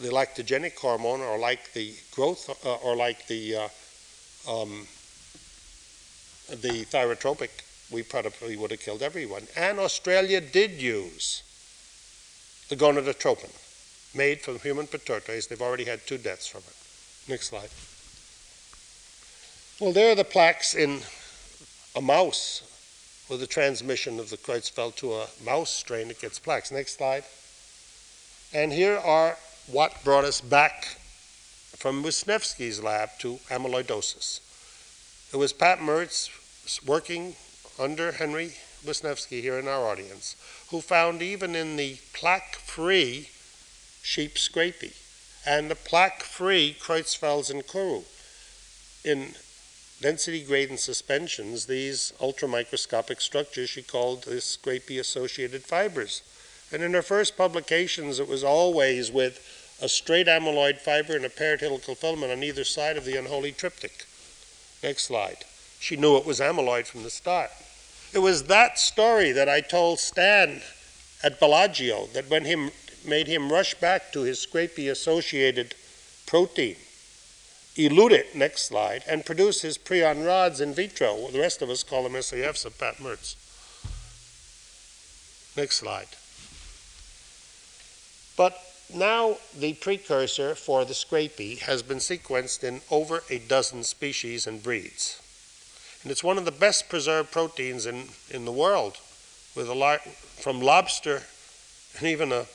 the 0.00 0.08
lactogenic 0.08 0.76
hormone 0.78 1.20
or 1.20 1.38
like 1.38 1.72
the 1.72 1.94
growth 2.14 2.50
uh, 2.64 2.74
or 2.76 2.96
like 2.96 3.26
the 3.26 3.56
uh, 3.56 3.68
um, 4.50 4.86
the 6.50 6.84
thyrotropic 6.86 7.50
we 7.90 8.02
probably 8.02 8.56
would 8.56 8.70
have 8.70 8.80
killed 8.80 9.02
everyone. 9.02 9.46
And 9.56 9.78
Australia 9.78 10.40
did 10.40 10.72
use 10.72 11.42
the 12.68 12.76
gonadotropin 12.76 13.52
made 14.16 14.40
from 14.40 14.58
human 14.58 14.86
pituitaries. 14.86 15.48
They've 15.48 15.60
already 15.60 15.84
had 15.84 16.06
two 16.06 16.18
deaths 16.18 16.46
from 16.46 16.60
it. 16.60 17.30
Next 17.30 17.48
slide. 17.48 17.70
Well, 19.80 19.92
there 19.92 20.12
are 20.12 20.14
the 20.14 20.24
plaques 20.24 20.74
in 20.74 21.00
a 21.96 22.00
mouse 22.00 22.62
with 23.28 23.40
the 23.40 23.46
transmission 23.46 24.20
of 24.20 24.30
the 24.30 24.36
Creutzfeldt 24.36 24.96
to 24.96 25.14
a 25.14 25.26
mouse 25.44 25.70
strain 25.70 26.08
that 26.08 26.20
gets 26.20 26.38
plaques. 26.38 26.70
Next 26.70 26.96
slide. 26.96 27.24
And 28.52 28.72
here 28.72 28.98
are 28.98 29.36
what 29.66 30.04
brought 30.04 30.24
us 30.24 30.40
back 30.40 30.84
from 31.76 32.04
Wisniewski's 32.04 32.82
lab 32.82 33.10
to 33.18 33.38
amyloidosis. 33.48 34.40
It 35.32 35.36
was 35.36 35.52
Pat 35.52 35.78
Mertz 35.78 36.30
working 36.86 37.36
under 37.78 38.12
Henry 38.12 38.52
Wisniewski 38.84 39.40
here 39.40 39.58
in 39.58 39.66
our 39.66 39.86
audience, 39.86 40.36
who 40.70 40.80
found 40.80 41.22
even 41.22 41.56
in 41.56 41.76
the 41.76 41.96
plaque-free 42.12 43.28
sheep 44.02 44.34
scrapie 44.34 44.94
and 45.46 45.70
the 45.70 45.74
plaque-free 45.74 46.76
Creutzfeldts 46.80 47.50
and 47.50 47.66
Kuru 47.66 48.02
in 49.04 49.34
density 50.00 50.44
gradient 50.44 50.80
suspensions, 50.80 51.66
these 51.66 52.12
ultramicroscopic 52.20 53.20
structures 53.20 53.70
she 53.70 53.82
called 53.82 54.24
the 54.24 54.36
scrapie-associated 54.36 55.62
fibers. 55.62 56.22
And 56.72 56.82
in 56.82 56.92
her 56.94 57.02
first 57.02 57.36
publications, 57.36 58.18
it 58.18 58.28
was 58.28 58.42
always 58.42 59.12
with 59.12 59.53
a 59.80 59.88
straight 59.88 60.26
amyloid 60.26 60.78
fiber 60.78 61.16
and 61.16 61.24
a 61.24 61.56
helical 61.56 61.94
filament 61.94 62.32
on 62.32 62.42
either 62.42 62.64
side 62.64 62.96
of 62.96 63.04
the 63.04 63.18
unholy 63.18 63.52
triptych. 63.52 64.06
Next 64.82 65.04
slide. 65.04 65.44
She 65.80 65.96
knew 65.96 66.16
it 66.16 66.26
was 66.26 66.40
amyloid 66.40 66.86
from 66.86 67.02
the 67.02 67.10
start. 67.10 67.50
It 68.12 68.20
was 68.20 68.44
that 68.44 68.78
story 68.78 69.32
that 69.32 69.48
I 69.48 69.60
told 69.60 69.98
Stan 69.98 70.62
at 71.22 71.40
Bellagio 71.40 72.06
that 72.14 72.30
when 72.30 72.44
him 72.44 72.70
made 73.04 73.26
him 73.26 73.52
rush 73.52 73.74
back 73.74 74.12
to 74.12 74.20
his 74.20 74.44
scrapie 74.44 74.90
associated 74.90 75.74
protein, 76.26 76.76
elute 77.76 78.12
it, 78.12 78.34
next 78.34 78.66
slide, 78.66 79.02
and 79.08 79.26
produce 79.26 79.62
his 79.62 79.76
prion 79.76 80.26
rods 80.26 80.60
in 80.60 80.72
vitro. 80.72 81.28
The 81.30 81.40
rest 81.40 81.60
of 81.60 81.70
us 81.70 81.82
call 81.82 82.04
them 82.04 82.12
SAFs 82.12 82.64
of 82.64 82.78
Pat 82.78 82.96
Mertz. 82.96 83.36
Next 85.56 85.76
slide. 85.76 86.08
But 88.36 88.58
now 88.94 89.36
the 89.58 89.74
precursor 89.74 90.54
for 90.54 90.84
the 90.84 90.94
scrapie 90.94 91.58
has 91.60 91.82
been 91.82 91.98
sequenced 91.98 92.64
in 92.64 92.80
over 92.90 93.22
a 93.30 93.38
dozen 93.38 93.82
species 93.82 94.46
and 94.46 94.62
breeds. 94.62 95.20
And 96.02 96.10
it's 96.10 96.24
one 96.24 96.38
of 96.38 96.44
the 96.44 96.52
best 96.52 96.88
preserved 96.88 97.32
proteins 97.32 97.86
in, 97.86 98.08
in 98.30 98.44
the 98.44 98.52
world, 98.52 98.98
with 99.56 99.68
a 99.68 99.74
lot 99.74 100.00
from 100.00 100.60
lobster 100.60 101.22
and 101.98 102.06
even 102.06 102.32
a 102.32 102.46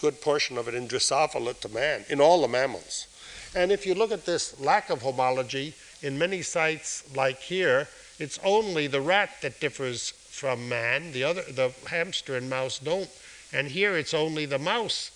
good 0.00 0.20
portion 0.20 0.58
of 0.58 0.68
it 0.68 0.74
in 0.74 0.88
Drosophila 0.88 1.58
to 1.60 1.68
man, 1.68 2.04
in 2.08 2.20
all 2.20 2.42
the 2.42 2.48
mammals. 2.48 3.06
And 3.54 3.72
if 3.72 3.86
you 3.86 3.94
look 3.94 4.12
at 4.12 4.26
this 4.26 4.58
lack 4.60 4.90
of 4.90 5.02
homology 5.02 5.74
in 6.02 6.18
many 6.18 6.42
sites 6.42 7.04
like 7.14 7.40
here, 7.40 7.88
it's 8.18 8.38
only 8.44 8.86
the 8.86 9.00
rat 9.00 9.30
that 9.42 9.60
differs 9.60 10.10
from 10.10 10.68
man. 10.68 11.12
The 11.12 11.24
other, 11.24 11.42
the 11.42 11.72
hamster 11.88 12.36
and 12.36 12.50
mouse 12.50 12.78
don't. 12.78 13.08
And 13.52 13.68
here 13.68 13.96
it's 13.96 14.12
only 14.12 14.44
the 14.44 14.58
mouse, 14.58 15.10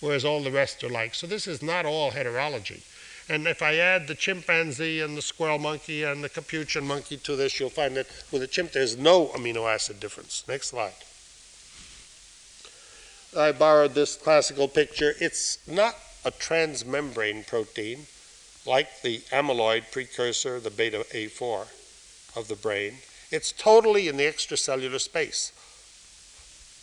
whereas 0.00 0.24
all 0.24 0.42
the 0.42 0.50
rest 0.50 0.82
are 0.84 0.88
like. 0.88 1.14
So 1.14 1.26
this 1.26 1.46
is 1.46 1.62
not 1.62 1.86
all 1.86 2.10
heterology. 2.10 2.82
And 3.30 3.46
if 3.46 3.62
I 3.62 3.76
add 3.76 4.08
the 4.08 4.14
chimpanzee 4.14 5.00
and 5.00 5.16
the 5.16 5.22
squirrel 5.22 5.58
monkey 5.58 6.02
and 6.02 6.24
the 6.24 6.30
capuchin 6.30 6.86
monkey 6.86 7.18
to 7.18 7.36
this, 7.36 7.60
you'll 7.60 7.68
find 7.68 7.94
that 7.96 8.06
with 8.32 8.42
a 8.42 8.46
chimp, 8.46 8.72
there's 8.72 8.96
no 8.96 9.26
amino 9.28 9.72
acid 9.72 10.00
difference. 10.00 10.44
Next 10.48 10.68
slide. 10.68 10.92
I 13.36 13.52
borrowed 13.52 13.92
this 13.92 14.16
classical 14.16 14.68
picture. 14.68 15.12
It's 15.20 15.58
not 15.68 15.94
a 16.24 16.30
transmembrane 16.30 17.46
protein 17.46 18.06
like 18.66 19.02
the 19.02 19.18
amyloid 19.30 19.90
precursor, 19.92 20.60
the 20.60 20.70
beta 20.70 21.04
A4 21.12 21.68
of 22.36 22.48
the 22.48 22.56
brain. 22.56 22.94
It's 23.30 23.52
totally 23.52 24.08
in 24.08 24.16
the 24.16 24.24
extracellular 24.24 25.00
space, 25.00 25.52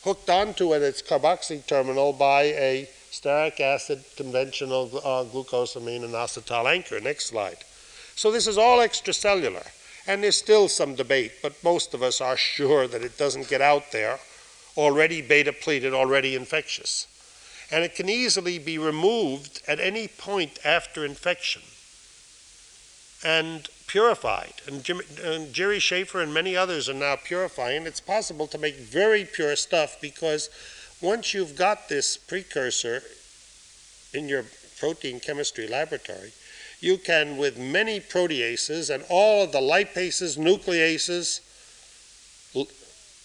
hooked 0.03 0.29
onto 0.29 0.73
at 0.73 0.83
its 0.83 1.01
carboxy 1.01 1.65
terminal 1.65 2.13
by 2.13 2.43
a 2.43 2.89
stearic 3.15 3.59
acid 3.59 4.03
conventional 4.17 4.91
uh, 4.97 5.23
glucosamine 5.23 6.03
and 6.03 6.13
acetal 6.13 6.65
anchor. 6.65 6.99
Next 6.99 7.27
slide. 7.27 7.57
So 8.15 8.31
this 8.31 8.47
is 8.47 8.57
all 8.57 8.79
extracellular, 8.79 9.67
and 10.07 10.21
there's 10.21 10.37
still 10.37 10.67
some 10.67 10.95
debate, 10.95 11.33
but 11.41 11.63
most 11.63 11.93
of 11.93 12.03
us 12.03 12.21
are 12.21 12.37
sure 12.37 12.87
that 12.87 13.03
it 13.03 13.17
doesn't 13.17 13.49
get 13.49 13.61
out 13.61 13.91
there 13.91 14.19
already 14.77 15.21
beta 15.21 15.53
pleated, 15.53 15.93
already 15.93 16.35
infectious. 16.35 17.07
And 17.71 17.83
it 17.83 17.95
can 17.95 18.09
easily 18.09 18.59
be 18.59 18.77
removed 18.77 19.61
at 19.67 19.79
any 19.79 20.07
point 20.07 20.59
after 20.63 21.05
infection 21.05 21.61
and 23.23 23.67
purified. 23.87 24.53
And, 24.67 24.83
Jim, 24.83 25.01
and 25.23 25.53
Jerry 25.53 25.79
Schaefer 25.79 26.21
and 26.21 26.33
many 26.33 26.55
others 26.55 26.89
are 26.89 26.93
now 26.93 27.15
purifying. 27.15 27.87
It's 27.87 27.99
possible 27.99 28.47
to 28.47 28.57
make 28.57 28.75
very 28.75 29.25
pure 29.25 29.55
stuff 29.55 29.97
because 30.01 30.49
once 31.01 31.33
you've 31.33 31.55
got 31.55 31.89
this 31.89 32.17
precursor 32.17 33.01
in 34.13 34.29
your 34.29 34.45
protein 34.79 35.19
chemistry 35.19 35.67
laboratory, 35.67 36.31
you 36.79 36.97
can, 36.97 37.37
with 37.37 37.57
many 37.57 37.99
proteases 37.99 38.93
and 38.93 39.03
all 39.09 39.43
of 39.43 39.51
the 39.51 39.59
lipases, 39.59 40.37
nucleases, 40.37 41.41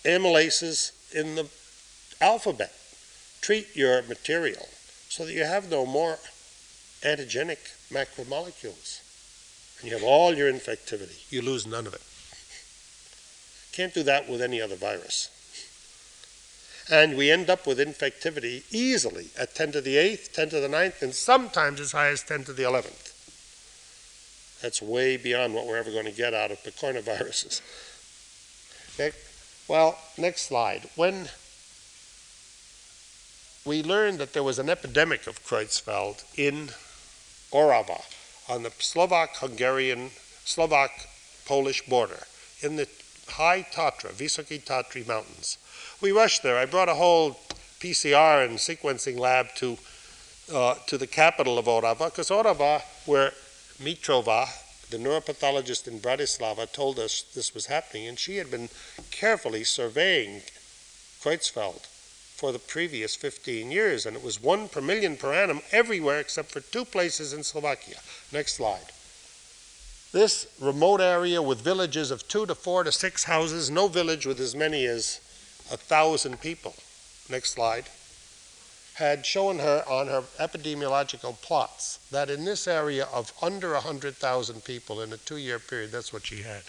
amylases 0.04 0.92
in 1.14 1.34
the 1.34 1.48
alphabet, 2.20 2.72
treat 3.40 3.74
your 3.74 4.02
material 4.02 4.68
so 5.08 5.24
that 5.24 5.32
you 5.32 5.44
have 5.44 5.70
no 5.70 5.84
more 5.84 6.18
antigenic 7.02 7.58
macromolecules. 7.90 9.00
And 9.80 9.90
you 9.90 9.96
have 9.96 10.06
all 10.06 10.34
your 10.34 10.52
infectivity. 10.52 11.30
You 11.32 11.42
lose 11.42 11.66
none 11.66 11.86
of 11.86 11.94
it. 11.94 12.02
Can't 13.72 13.94
do 13.94 14.02
that 14.02 14.28
with 14.28 14.42
any 14.42 14.60
other 14.60 14.76
virus. 14.76 15.30
And 16.90 17.16
we 17.16 17.30
end 17.30 17.48
up 17.48 17.66
with 17.66 17.78
infectivity 17.78 18.64
easily 18.72 19.28
at 19.38 19.54
10 19.54 19.72
to 19.72 19.80
the 19.80 19.94
8th, 19.94 20.32
10 20.32 20.50
to 20.50 20.60
the 20.60 20.68
9th, 20.68 21.02
and 21.02 21.14
sometimes 21.14 21.78
as 21.78 21.92
high 21.92 22.08
as 22.08 22.22
10 22.24 22.44
to 22.44 22.52
the 22.52 22.64
11th. 22.64 23.14
That's 24.60 24.82
way 24.82 25.16
beyond 25.16 25.54
what 25.54 25.66
we're 25.66 25.78
ever 25.78 25.90
going 25.90 26.06
to 26.06 26.12
get 26.12 26.34
out 26.34 26.50
of 26.50 26.62
the 26.64 26.72
coronaviruses. 26.72 27.60
Okay. 28.98 29.16
Well, 29.66 29.96
next 30.18 30.42
slide. 30.42 30.90
When 30.94 31.28
we 33.64 33.82
learned 33.82 34.18
that 34.18 34.32
there 34.34 34.42
was 34.42 34.58
an 34.58 34.68
epidemic 34.68 35.26
of 35.26 35.42
Creutzfeldt 35.44 36.24
in 36.36 36.70
Orava 37.52 38.02
on 38.48 38.62
the 38.62 38.72
Slovak 38.78 39.36
Hungarian, 39.36 40.10
Slovak 40.44 40.90
Polish 41.46 41.82
border 41.86 42.26
in 42.60 42.76
the 42.76 42.88
high 43.28 43.62
Tatra, 43.62 44.12
Vysoky 44.12 44.62
Tatry 44.62 45.06
Mountains. 45.06 45.56
We 46.00 46.12
rushed 46.12 46.42
there. 46.42 46.56
I 46.56 46.64
brought 46.64 46.88
a 46.88 46.94
whole 46.94 47.32
PCR 47.78 48.46
and 48.46 48.56
sequencing 48.56 49.18
lab 49.18 49.48
to, 49.56 49.76
uh, 50.52 50.76
to 50.86 50.96
the 50.96 51.06
capital 51.06 51.58
of 51.58 51.66
Orava, 51.66 52.06
because 52.06 52.30
Orava, 52.30 52.80
where 53.04 53.32
Mitrova, 53.78 54.48
the 54.88 54.96
neuropathologist 54.96 55.86
in 55.86 56.00
Bratislava, 56.00 56.72
told 56.72 56.98
us 56.98 57.22
this 57.34 57.52
was 57.52 57.66
happening, 57.66 58.08
and 58.08 58.18
she 58.18 58.36
had 58.36 58.50
been 58.50 58.70
carefully 59.10 59.62
surveying 59.62 60.40
Creutzfeldt 61.22 61.86
for 62.34 62.50
the 62.50 62.58
previous 62.58 63.14
15 63.14 63.70
years, 63.70 64.06
and 64.06 64.16
it 64.16 64.24
was 64.24 64.42
one 64.42 64.68
per 64.68 64.80
million 64.80 65.18
per 65.18 65.34
annum 65.34 65.60
everywhere 65.70 66.18
except 66.18 66.50
for 66.50 66.60
two 66.60 66.86
places 66.86 67.34
in 67.34 67.44
Slovakia. 67.44 67.96
Next 68.32 68.54
slide. 68.54 68.92
This 70.12 70.46
remote 70.58 71.02
area 71.02 71.42
with 71.42 71.60
villages 71.60 72.10
of 72.10 72.26
two 72.26 72.46
to 72.46 72.54
four 72.54 72.84
to 72.84 72.90
six 72.90 73.24
houses, 73.24 73.70
no 73.70 73.86
village 73.86 74.24
with 74.24 74.40
as 74.40 74.56
many 74.56 74.86
as 74.86 75.20
a 75.70 75.76
thousand 75.76 76.40
people. 76.40 76.74
Next 77.28 77.52
slide. 77.52 77.86
Had 78.94 79.24
shown 79.24 79.60
her 79.60 79.84
on 79.88 80.08
her 80.08 80.24
epidemiological 80.38 81.40
plots 81.40 81.98
that 82.10 82.28
in 82.28 82.44
this 82.44 82.66
area 82.66 83.06
of 83.12 83.32
under 83.40 83.72
100,000 83.72 84.64
people 84.64 85.00
in 85.00 85.12
a 85.12 85.16
two 85.16 85.38
year 85.38 85.58
period, 85.58 85.92
that's 85.92 86.12
what 86.12 86.26
she 86.26 86.42
had. 86.42 86.62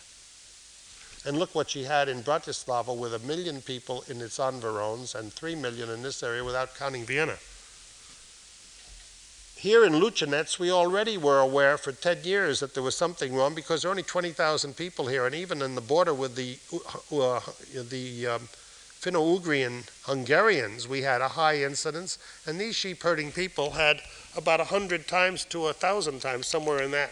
And 1.25 1.37
look 1.37 1.53
what 1.53 1.69
she 1.69 1.83
had 1.83 2.09
in 2.09 2.23
Bratislava 2.23 2.97
with 2.97 3.13
a 3.13 3.19
million 3.19 3.61
people 3.61 4.03
in 4.07 4.21
its 4.21 4.39
environs 4.39 5.13
and 5.13 5.31
three 5.31 5.55
million 5.55 5.89
in 5.89 6.01
this 6.01 6.23
area 6.23 6.43
without 6.43 6.75
counting 6.75 7.05
Vienna. 7.05 7.37
Here 9.55 9.85
in 9.85 9.93
Luchenets, 9.93 10.57
we 10.57 10.71
already 10.71 11.17
were 11.17 11.39
aware 11.39 11.77
for 11.77 11.91
10 11.91 12.23
years 12.23 12.61
that 12.61 12.73
there 12.73 12.81
was 12.81 12.97
something 12.97 13.35
wrong 13.35 13.53
because 13.53 13.83
there 13.83 13.89
are 13.89 13.93
only 13.93 14.01
20,000 14.01 14.75
people 14.75 15.05
here, 15.05 15.27
and 15.27 15.35
even 15.35 15.61
in 15.61 15.75
the 15.75 15.81
border 15.81 16.15
with 16.15 16.35
the, 16.35 16.57
uh, 17.15 17.39
the 17.89 18.25
um, 18.25 18.49
Finno-Ugrian 19.01 19.87
Hungarians, 20.03 20.87
we 20.87 21.01
had 21.01 21.21
a 21.21 21.29
high 21.29 21.63
incidence, 21.63 22.19
and 22.45 22.61
these 22.61 22.75
sheep 22.75 23.01
herding 23.01 23.31
people 23.31 23.71
had 23.71 23.99
about 24.37 24.59
100 24.59 25.07
times 25.07 25.43
to 25.45 25.61
1,000 25.61 26.19
times, 26.19 26.45
somewhere 26.45 26.83
in 26.83 26.91
that. 26.91 27.11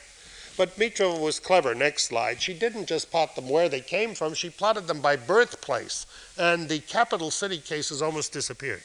But 0.55 0.77
Mitrova 0.77 1.19
was 1.19 1.39
clever. 1.39 1.73
Next 1.73 2.03
slide. 2.03 2.43
She 2.43 2.53
didn't 2.53 2.85
just 2.85 3.09
plot 3.09 3.35
them 3.35 3.49
where 3.49 3.69
they 3.69 3.81
came 3.81 4.13
from, 4.13 4.35
she 4.35 4.51
plotted 4.51 4.85
them 4.85 5.01
by 5.01 5.15
birthplace, 5.15 6.05
and 6.37 6.69
the 6.69 6.79
capital 6.79 7.31
city 7.31 7.57
cases 7.57 8.03
almost 8.03 8.33
disappeared. 8.33 8.83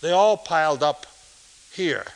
They 0.00 0.10
all 0.10 0.38
piled 0.38 0.82
up 0.82 1.04
here. 1.70 2.06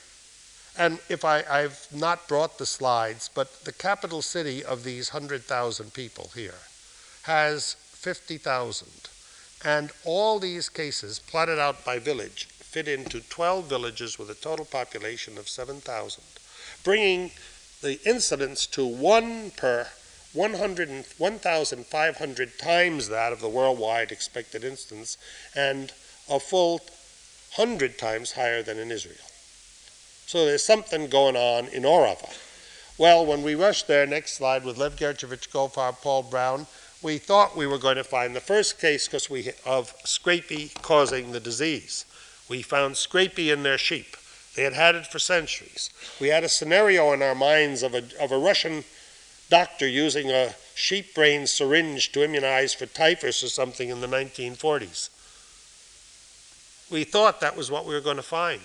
And 0.78 0.98
if 1.10 1.26
I, 1.26 1.44
I've 1.50 1.86
not 1.92 2.26
brought 2.26 2.56
the 2.56 2.64
slides, 2.64 3.28
but 3.34 3.66
the 3.66 3.72
capital 3.72 4.22
city 4.22 4.64
of 4.64 4.82
these 4.82 5.12
100,000 5.12 5.92
people 5.92 6.30
here 6.34 6.60
has 7.24 7.76
50,000. 7.92 8.88
And 9.66 9.90
all 10.05 10.38
these 10.38 10.68
cases, 10.68 11.18
plotted 11.18 11.59
out 11.59 11.84
by 11.84 11.98
village, 11.98 12.47
fit 12.60 12.86
into 12.86 13.18
12 13.18 13.64
villages 13.64 14.16
with 14.16 14.30
a 14.30 14.34
total 14.34 14.64
population 14.64 15.36
of 15.36 15.48
7,000, 15.48 16.22
bringing 16.84 17.32
the 17.82 17.98
incidence 18.09 18.64
to 18.68 18.86
1 18.86 19.51
per 19.56 19.88
100 20.32 21.06
1,500 21.18 22.59
times 22.60 23.09
that 23.09 23.32
of 23.32 23.40
the 23.40 23.48
worldwide 23.48 24.12
expected 24.12 24.62
instance, 24.62 25.18
and 25.52 25.93
a 26.30 26.38
full 26.38 26.78
100 27.56 27.98
times 27.98 28.32
higher 28.32 28.62
than 28.62 28.78
in 28.78 28.93
Israel. 28.93 29.16
So 30.26 30.44
there's 30.44 30.64
something 30.64 31.09
going 31.09 31.34
on 31.34 31.66
in 31.68 31.82
Orava. 31.82 32.32
Well, 32.98 33.26
when 33.26 33.43
we 33.43 33.56
rushed 33.56 33.88
there, 33.88 34.06
next 34.06 34.34
slide, 34.34 34.64
with 34.64 34.78
Lev 34.78 34.94
Gershevich 34.94 35.51
Gofar, 35.51 36.01
Paul 36.01 36.22
Brown, 36.22 36.68
we 37.07 37.19
thought 37.19 37.57
we 37.57 37.69
were 37.69 37.78
going 37.78 37.95
to 37.95 38.03
find 38.03 38.35
the 38.35 38.41
first 38.41 38.81
case 38.81 39.07
because 39.07 39.31
we 39.31 39.53
of 39.65 39.97
scrapie 39.99 40.74
causing 40.83 41.31
the 41.31 41.39
disease. 41.39 42.05
We 42.49 42.62
found 42.62 42.97
scrapie 42.97 43.53
in 43.53 43.62
their 43.62 43.78
sheep. 43.78 44.16
They 44.57 44.65
had 44.65 44.73
had 44.73 44.97
it 44.97 45.07
for 45.07 45.20
centuries. 45.20 45.91
We 46.20 46.28
had 46.28 46.43
a 46.43 46.49
scenario 46.49 47.12
in 47.12 47.23
our 47.23 47.37
minds 47.37 47.85
of 47.85 47.95
a, 47.95 48.03
of 48.20 48.33
a 48.33 48.39
Russian 48.39 48.83
doctor 49.49 49.87
using 49.87 50.33
a 50.33 50.57
sheep 50.74 51.15
brain 51.15 51.47
syringe 51.47 52.11
to 52.11 52.24
immunize 52.24 52.74
for 52.74 52.87
typhus 52.87 53.45
or 53.45 53.51
something 53.51 53.89
in 53.89 54.01
the 54.01 54.09
1940s. 54.09 55.09
We 56.91 57.05
thought 57.05 57.41
that 57.41 57.57
was 57.57 57.70
what 57.70 57.87
we 57.87 57.95
were 57.95 58.01
going 58.01 58.16
to 58.16 58.23
find. 58.23 58.62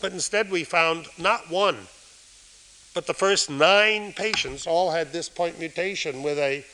But 0.00 0.10
instead, 0.10 0.50
we 0.50 0.64
found 0.64 1.06
not 1.16 1.48
one, 1.48 1.86
but 2.92 3.06
the 3.06 3.14
first 3.14 3.48
nine 3.50 4.12
patients 4.12 4.66
all 4.66 4.90
had 4.90 5.12
this 5.12 5.28
point 5.28 5.60
mutation 5.60 6.24
with 6.24 6.38
a, 6.38 6.64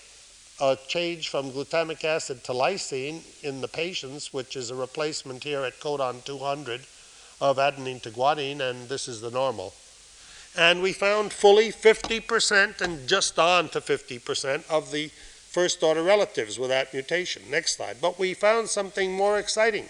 a 0.61 0.77
change 0.87 1.29
from 1.29 1.51
glutamic 1.51 2.05
acid 2.05 2.45
to 2.45 2.53
lysine 2.53 3.23
in 3.43 3.61
the 3.61 3.69
patients, 3.69 4.33
which 4.33 4.57
is 4.57 4.71
a 4.71 4.75
replacement 4.75 5.43
here 5.43 5.63
at 5.63 5.81
codon 5.81 6.23
200 6.25 6.83
of 7.41 7.57
adenine 7.57 8.03
to 8.03 8.11
guanine, 8.11 8.61
and 8.61 8.89
this 8.89 9.09
is 9.09 9.21
the 9.21 9.31
normal. 9.31 9.73
And 10.57 10.83
we 10.83 10.93
found 10.93 11.33
fully 11.33 11.71
50% 11.71 12.81
and 12.81 13.09
just 13.09 13.39
on 13.39 13.69
to 13.71 13.81
50% 13.81 14.69
of 14.69 14.91
the 14.91 15.09
first 15.09 15.83
order 15.83 16.03
relatives 16.03 16.59
with 16.59 16.71
that 16.71 16.93
mutation. 16.93 17.43
Next 17.51 17.77
slide. 17.77 17.97
But 18.01 18.19
we 18.19 18.35
found 18.35 18.69
something 18.69 19.13
more 19.13 19.39
exciting. 19.39 19.87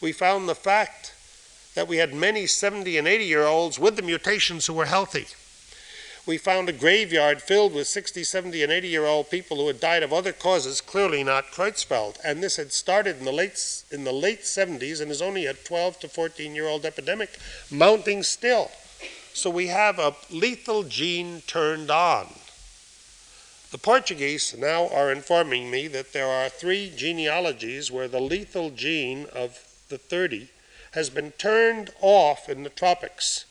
We 0.00 0.12
found 0.12 0.48
the 0.48 0.54
fact 0.54 1.14
that 1.74 1.88
we 1.88 1.98
had 1.98 2.14
many 2.14 2.46
70 2.46 2.96
and 2.98 3.08
80 3.08 3.24
year 3.24 3.44
olds 3.44 3.78
with 3.78 3.96
the 3.96 4.02
mutations 4.02 4.66
who 4.66 4.74
were 4.74 4.86
healthy. 4.86 5.26
We 6.30 6.38
found 6.38 6.68
a 6.68 6.72
graveyard 6.72 7.42
filled 7.42 7.74
with 7.74 7.88
60, 7.88 8.22
70, 8.22 8.62
and 8.62 8.70
80 8.70 8.86
year 8.86 9.04
old 9.04 9.30
people 9.30 9.56
who 9.56 9.66
had 9.66 9.80
died 9.80 10.04
of 10.04 10.12
other 10.12 10.32
causes, 10.32 10.80
clearly 10.80 11.24
not 11.24 11.50
Creutzfeldt. 11.50 12.20
And 12.24 12.40
this 12.40 12.54
had 12.54 12.72
started 12.72 13.18
in 13.18 13.24
the 13.24 13.32
late, 13.32 13.82
in 13.90 14.04
the 14.04 14.12
late 14.12 14.42
70s 14.42 15.00
and 15.00 15.10
is 15.10 15.20
only 15.20 15.46
a 15.46 15.54
12 15.54 15.98
to 15.98 16.08
14 16.08 16.54
year 16.54 16.68
old 16.68 16.84
epidemic, 16.84 17.36
mounting 17.68 18.22
still. 18.22 18.70
So 19.32 19.50
we 19.50 19.66
have 19.66 19.98
a 19.98 20.14
lethal 20.30 20.84
gene 20.84 21.42
turned 21.48 21.90
on. 21.90 22.28
The 23.72 23.78
Portuguese 23.78 24.54
now 24.56 24.86
are 24.86 25.10
informing 25.10 25.68
me 25.68 25.88
that 25.88 26.12
there 26.12 26.28
are 26.28 26.48
three 26.48 26.92
genealogies 26.96 27.90
where 27.90 28.06
the 28.06 28.20
lethal 28.20 28.70
gene 28.70 29.26
of 29.34 29.58
the 29.88 29.98
30 29.98 30.48
has 30.92 31.10
been 31.10 31.32
turned 31.32 31.90
off 32.00 32.48
in 32.48 32.62
the 32.62 32.70
tropics 32.70 33.46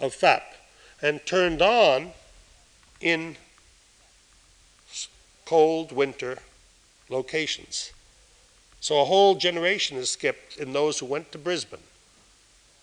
of 0.00 0.14
FAP 0.14 0.53
and 1.04 1.24
turned 1.26 1.60
on 1.60 2.12
in 2.98 3.36
cold 5.44 5.92
winter 5.92 6.38
locations. 7.10 7.92
So 8.80 9.02
a 9.02 9.04
whole 9.04 9.34
generation 9.34 9.98
is 9.98 10.08
skipped 10.08 10.56
in 10.56 10.72
those 10.72 10.98
who 10.98 11.06
went 11.06 11.30
to 11.32 11.38
Brisbane 11.38 11.80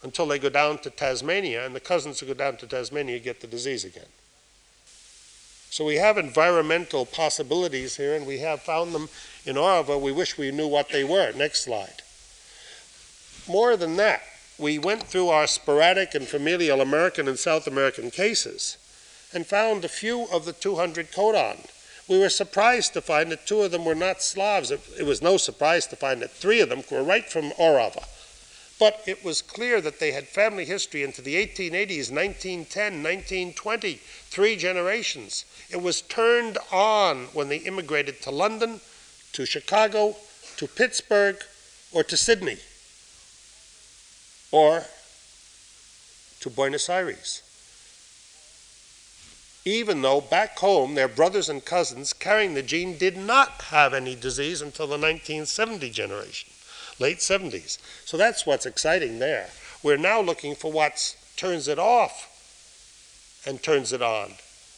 until 0.04 0.28
they 0.28 0.38
go 0.38 0.50
down 0.50 0.78
to 0.80 0.92
Tasmania, 0.92 1.66
and 1.66 1.76
the 1.76 1.80
cousins 1.80 2.20
who 2.20 2.28
go 2.28 2.36
down 2.36 2.58
to 2.58 2.68
Tasmania 2.68 3.18
get 3.18 3.42
the 3.42 3.48
disease 3.48 3.84
again. 3.84 4.10
So 5.72 5.84
we 5.84 5.96
have 5.96 6.20
environmental 6.20 7.08
possibilities 7.08 7.98
here, 7.98 8.16
and 8.16 8.28
we 8.28 8.38
have 8.40 8.62
found 8.62 8.94
them 8.94 9.10
in 9.46 9.56
Orava. 9.56 10.00
We 10.00 10.12
wish 10.12 10.38
we 10.38 10.52
knew 10.52 10.68
what 10.68 10.90
they 10.90 11.04
were. 11.04 11.32
Next 11.32 11.64
slide. 11.64 12.04
More 13.48 13.76
than 13.76 13.96
that, 13.98 14.22
we 14.62 14.78
went 14.78 15.04
through 15.04 15.30
our 15.30 15.48
sporadic 15.48 16.14
and 16.14 16.28
familial 16.28 16.82
American 16.82 17.28
and 17.28 17.40
South 17.40 17.66
American 17.66 18.12
cases 18.12 18.78
and 19.34 19.46
found 19.46 19.84
a 19.84 19.90
few 19.90 20.28
of 20.32 20.46
the 20.46 20.54
200 20.54 21.12
codon. 21.12 21.66
We 22.08 22.20
were 22.20 22.30
surprised 22.30 22.94
to 22.94 23.02
find 23.02 23.32
that 23.32 23.48
two 23.48 23.62
of 23.62 23.72
them 23.72 23.86
were 23.86 23.96
not 23.96 24.22
Slavs. 24.22 24.70
It, 24.70 24.82
it 25.00 25.06
was 25.06 25.22
no 25.22 25.38
surprise 25.38 25.88
to 25.88 25.96
find 25.96 26.22
that 26.22 26.32
three 26.32 26.62
of 26.62 26.70
them 26.70 26.84
were 26.92 27.04
right 27.04 27.28
from 27.28 27.52
Orava. 27.52 28.08
But 28.80 29.02
it 29.08 29.24
was 29.24 29.42
clear 29.42 29.82
that 29.82 30.00
they 30.00 30.12
had 30.12 30.28
family 30.28 30.66
history 30.66 31.04
into 31.04 31.22
the 31.22 31.36
1880s, 31.36 32.12
1910, 32.12 33.04
1920, 33.04 33.94
three 33.94 34.56
generations. 34.56 35.46
It 35.70 35.82
was 35.82 36.02
turned 36.02 36.58
on 36.72 37.26
when 37.34 37.48
they 37.50 37.58
immigrated 37.58 38.22
to 38.24 38.32
London, 38.32 38.82
to 39.34 39.46
Chicago, 39.46 40.16
to 40.58 40.68
Pittsburgh, 40.68 41.38
or 41.94 42.04
to 42.04 42.18
Sydney, 42.18 42.58
or 44.52 44.84
to 46.40 46.50
Buenos 46.50 46.90
Aires. 46.90 47.42
Even 49.64 50.02
though 50.02 50.22
back 50.22 50.58
home 50.58 50.96
their 50.96 51.08
brothers 51.08 51.50
and 51.50 51.64
cousins 51.64 52.14
carrying 52.14 52.56
the 52.56 52.64
gene 52.64 52.98
did 52.98 53.16
not 53.16 53.62
have 53.64 53.94
any 53.94 54.16
disease 54.16 54.62
until 54.62 54.88
the 54.88 54.98
1970 54.98 55.90
generation 55.92 56.50
late 57.02 57.18
70s. 57.18 57.80
So 58.06 58.16
that's 58.16 58.46
what's 58.46 58.66
exciting 58.66 59.20
there. 59.20 59.50
We're 59.84 59.98
now 59.98 60.22
looking 60.22 60.56
for 60.56 60.72
what 60.72 61.16
turns 61.36 61.68
it 61.68 61.80
off 61.80 62.28
and 63.46 63.62
turns 63.62 63.92
it 63.92 64.02
on, 64.02 64.34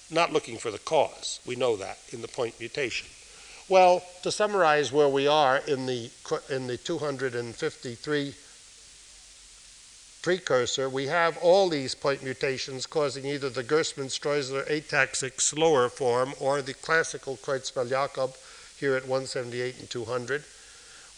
not 0.10 0.32
looking 0.32 0.58
for 0.58 0.72
the 0.72 0.80
cause. 0.80 1.42
We 1.46 1.56
know 1.56 1.76
that 1.76 1.98
in 2.12 2.22
the 2.22 2.28
point 2.28 2.60
mutation. 2.60 3.08
Well, 3.70 4.04
to 4.24 4.32
summarize 4.32 4.92
where 4.92 5.10
we 5.10 5.28
are 5.28 5.58
in 5.68 5.86
the, 5.86 6.10
in 6.50 6.68
the 6.68 6.78
253 6.78 8.34
precursor, 10.24 10.90
we 10.90 11.06
have 11.06 11.38
all 11.38 11.70
these 11.70 11.94
point 11.94 12.24
mutations 12.24 12.88
causing 12.88 13.26
either 13.26 13.50
the 13.50 13.64
Gerstmann-Streusler 13.64 14.68
ataxic 14.68 15.40
slower 15.40 15.90
form 15.90 16.34
or 16.40 16.64
the 16.64 16.74
classical 16.74 17.38
Creutzfeldt-Jakob 17.38 18.34
here 18.80 18.96
at 18.96 19.04
178 19.04 19.80
and 19.80 19.90
200 19.90 20.44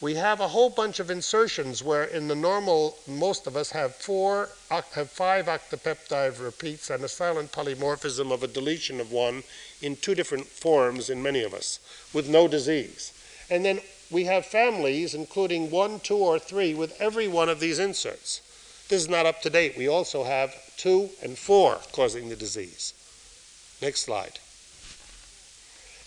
we 0.02 0.16
have 0.16 0.42
a 0.42 0.50
whole 0.50 0.70
bunch 0.70 1.00
of 1.00 1.10
insertions 1.10 1.82
where 1.82 2.04
in 2.04 2.28
the 2.28 2.36
normal, 2.36 2.98
most 3.08 3.48
of 3.48 3.56
us 3.56 3.72
have 3.72 3.96
four, 3.96 4.50
have 4.70 5.10
five 5.10 5.46
octopeptide 5.46 6.44
repeats 6.44 6.90
and 6.90 7.04
a 7.04 7.08
silent 7.08 7.52
polymorphism 7.54 8.32
of 8.32 8.44
a 8.44 8.48
deletion 8.48 9.00
of 9.00 9.12
one 9.12 9.44
in 9.82 9.96
two 9.96 10.14
different 10.14 10.48
forms 10.48 11.10
in 11.10 11.24
many 11.24 11.44
of 11.44 11.54
us 11.54 11.80
with 12.14 12.28
no 12.28 12.48
disease. 12.48 13.14
And 13.50 13.64
then 13.64 13.80
we 14.12 14.26
have 14.26 14.46
families, 14.46 15.16
including 15.16 15.72
one, 15.72 16.02
two, 16.02 16.18
or 16.18 16.40
three, 16.40 16.74
with 16.74 17.00
every 17.00 17.28
one 17.30 17.48
of 17.48 17.62
these 17.62 17.80
inserts. 17.80 18.42
This 18.88 19.02
is 19.02 19.10
not 19.10 19.26
up 19.26 19.42
to 19.42 19.50
date. 19.50 19.78
We 19.78 19.88
also 19.88 20.24
have 20.24 20.54
two 20.78 21.10
and 21.24 21.38
four 21.38 21.80
causing 21.92 22.30
the 22.30 22.36
disease. 22.36 22.94
Next 23.82 24.02
slide. 24.02 24.40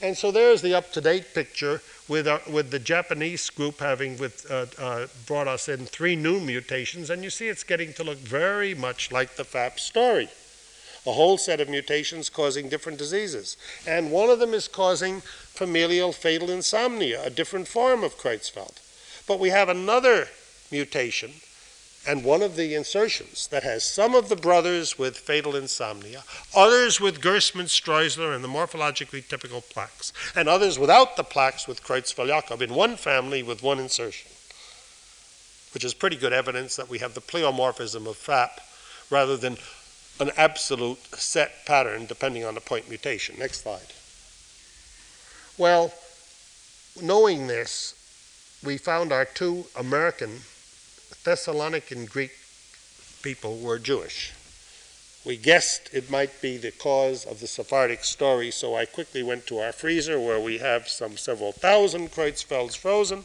And 0.01 0.17
so 0.17 0.31
there's 0.31 0.63
the 0.63 0.75
up 0.75 0.93
to 0.93 1.01
date 1.01 1.35
picture 1.35 1.83
with, 2.07 2.29
our, 2.29 2.41
with 2.49 2.71
the 2.71 2.79
Japanese 2.79 3.51
group 3.51 3.81
having 3.81 4.17
with, 4.17 4.49
uh, 4.49 4.67
uh, 4.79 5.07
brought 5.27 5.49
us 5.49 5.69
in 5.69 5.87
three 5.87 6.15
new 6.15 6.39
mutations, 6.39 7.11
and 7.11 7.25
you 7.25 7.31
see 7.31 7.49
it's 7.49 7.65
getting 7.65 7.93
to 7.95 8.05
look 8.05 8.19
very 8.19 8.75
much 8.75 9.11
like 9.11 9.35
the 9.35 9.45
FAP 9.45 9.81
story. 9.81 10.29
A 11.05 11.13
whole 11.13 11.37
set 11.37 11.61
of 11.61 11.69
mutations 11.69 12.31
causing 12.31 12.69
different 12.69 12.99
diseases. 12.99 13.57
And 13.87 14.13
one 14.13 14.31
of 14.31 14.39
them 14.39 14.55
is 14.55 14.69
causing 14.69 15.21
familial 15.21 16.13
fatal 16.13 16.51
insomnia, 16.51 17.25
a 17.25 17.31
different 17.31 17.67
form 17.67 18.05
of 18.05 18.17
Creutzfeldt. 18.17 18.79
But 19.27 19.41
we 19.41 19.49
have 19.49 19.69
another 19.69 20.29
mutation 20.71 21.33
and 22.09 22.25
one 22.25 22.41
of 22.41 22.57
the 22.57 22.75
insertions 22.75 23.49
that 23.49 23.63
has 23.63 23.85
some 23.85 24.15
of 24.15 24.31
the 24.31 24.37
brothers 24.37 24.99
with 24.99 25.19
fatal 25.19 25.55
insomnia, 25.55 26.25
others 26.57 26.99
with 26.99 27.21
Gerstmann-Streusler 27.21 28.35
and 28.35 28.43
the 28.43 28.49
morphologically 28.49 29.29
typical 29.29 29.61
plaques, 29.61 30.11
and 30.35 30.49
others 30.49 30.79
without 30.79 31.17
the 31.17 31.23
plaques 31.23 31.69
with 31.69 31.85
Creutzfeldt-Jakob 31.85 32.63
in 32.63 32.73
one 32.73 32.97
family 32.97 33.43
with 33.43 33.63
one 33.63 33.79
insertion, 33.79 34.31
which 35.75 35.85
is 35.85 35.93
pretty 35.93 36.17
good 36.17 36.33
evidence 36.33 36.77
that 36.77 36.89
we 36.89 36.99
have 36.99 37.13
the 37.13 37.21
pleomorphism 37.21 38.07
of 38.09 38.17
FAP 38.17 38.59
rather 39.11 39.37
than 39.37 39.59
an 40.19 40.31
absolute 40.39 40.99
set 41.15 41.67
pattern 41.67 42.07
depending 42.07 42.43
on 42.43 42.55
the 42.55 42.61
point 42.63 42.89
mutation. 42.89 43.37
Next 43.39 43.61
slide. 43.65 43.93
Well, 45.59 45.93
knowing 47.03 47.49
this, 47.49 47.95
we 48.65 48.79
found 48.79 49.13
our 49.13 49.27
two 49.27 49.67
American 49.77 50.41
Thessalonican 51.29 52.09
Greek 52.09 52.31
people 53.21 53.59
were 53.59 53.79
Jewish. 53.79 54.33
We 55.27 55.37
guessed 55.37 55.91
it 55.93 56.09
might 56.09 56.41
be 56.41 56.57
the 56.57 56.71
cause 56.71 57.27
of 57.27 57.41
the 57.41 57.47
Sephardic 57.47 58.03
story, 58.03 58.51
so 58.51 58.75
I 58.75 58.87
quickly 58.87 59.23
went 59.23 59.47
to 59.49 59.59
our 59.59 59.73
freezer 59.73 60.19
where 60.19 60.41
we 60.41 60.57
have 60.57 60.89
some 60.89 61.19
several 61.19 61.53
thousand 61.53 62.13
Creutzfeldts 62.13 62.79
frozen 62.79 63.25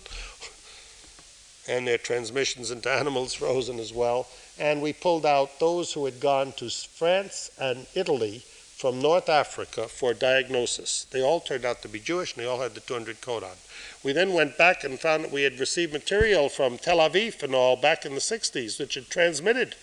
and 1.66 1.88
their 1.88 1.98
transmissions 1.98 2.72
into 2.72 2.92
animals 3.02 3.36
frozen 3.36 3.80
as 3.80 3.94
well. 3.94 4.28
And 4.60 4.82
we 4.82 4.92
pulled 4.92 5.26
out 5.26 5.62
those 5.62 5.94
who 5.94 6.04
had 6.04 6.20
gone 6.20 6.52
to 6.58 6.70
France 6.70 7.52
and 7.58 7.88
Italy 7.96 8.44
from 8.84 9.00
North 9.00 9.30
Africa 9.30 9.88
for 9.88 10.14
diagnosis. 10.14 11.06
They 11.10 11.22
all 11.22 11.40
turned 11.40 11.64
out 11.64 11.82
to 11.84 11.88
be 11.88 12.02
Jewish 12.02 12.34
and 12.36 12.44
they 12.44 12.50
all 12.50 12.60
had 12.60 12.74
the 12.74 12.82
200 12.82 13.22
codon. 13.22 13.56
We 14.04 14.12
then 14.12 14.34
went 14.34 14.58
back 14.58 14.84
and 14.84 15.00
found 15.00 15.24
that 15.24 15.32
we 15.32 15.44
had 15.44 15.58
received 15.58 15.94
material 15.94 16.50
from 16.50 16.78
Tel 16.78 16.98
Aviv 16.98 17.42
and 17.44 17.56
all 17.56 17.78
back 17.78 18.06
in 18.06 18.14
the 18.14 18.20
60s, 18.20 18.78
which 18.78 18.96
had 18.96 19.10
transmitted. 19.10 19.76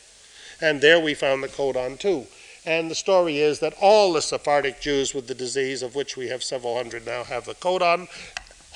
And 0.60 0.82
there 0.82 1.00
we 1.00 1.14
found 1.14 1.42
the 1.42 1.48
codon 1.48 1.98
too. 1.98 2.26
And 2.66 2.90
the 2.90 2.94
story 2.94 3.38
is 3.38 3.60
that 3.60 3.72
all 3.80 4.12
the 4.12 4.20
Sephardic 4.20 4.82
Jews 4.82 5.14
with 5.14 5.28
the 5.28 5.34
disease, 5.34 5.82
of 5.82 5.94
which 5.94 6.18
we 6.18 6.28
have 6.28 6.44
several 6.44 6.76
hundred 6.76 7.06
now, 7.06 7.24
have 7.24 7.46
the 7.46 7.54
codon. 7.54 8.06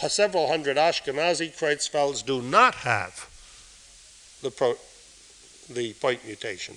Several 0.09 0.49
hundred 0.49 0.79
Ashkenazi 0.79 1.55
Creutzfelds 1.55 2.25
do 2.25 2.41
not 2.41 2.77
have 2.77 3.29
the, 4.41 4.51
pro- 4.51 4.79
the 5.69 5.93
point 5.93 6.25
mutation. 6.25 6.77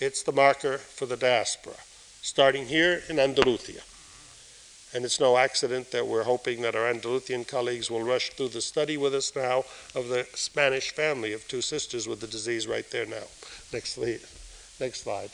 It's 0.00 0.22
the 0.22 0.32
marker 0.32 0.78
for 0.78 1.04
the 1.04 1.18
diaspora 1.18 1.76
starting 2.26 2.66
here 2.66 3.02
in 3.08 3.20
Andalusia. 3.20 3.80
And 4.92 5.04
it's 5.04 5.20
no 5.20 5.36
accident 5.36 5.92
that 5.92 6.08
we're 6.08 6.24
hoping 6.24 6.60
that 6.62 6.74
our 6.74 6.88
Andalusian 6.88 7.44
colleagues 7.44 7.88
will 7.88 8.02
rush 8.02 8.30
through 8.30 8.48
the 8.48 8.60
study 8.60 8.96
with 8.96 9.14
us 9.14 9.36
now 9.36 9.62
of 9.94 10.08
the 10.08 10.26
Spanish 10.34 10.90
family 10.90 11.32
of 11.32 11.46
two 11.46 11.62
sisters 11.62 12.08
with 12.08 12.20
the 12.20 12.26
disease 12.26 12.66
right 12.66 12.90
there 12.90 13.06
now. 13.06 13.28
Next, 13.72 13.90
slide. 13.90 14.22
next 14.80 15.02
slide. 15.04 15.30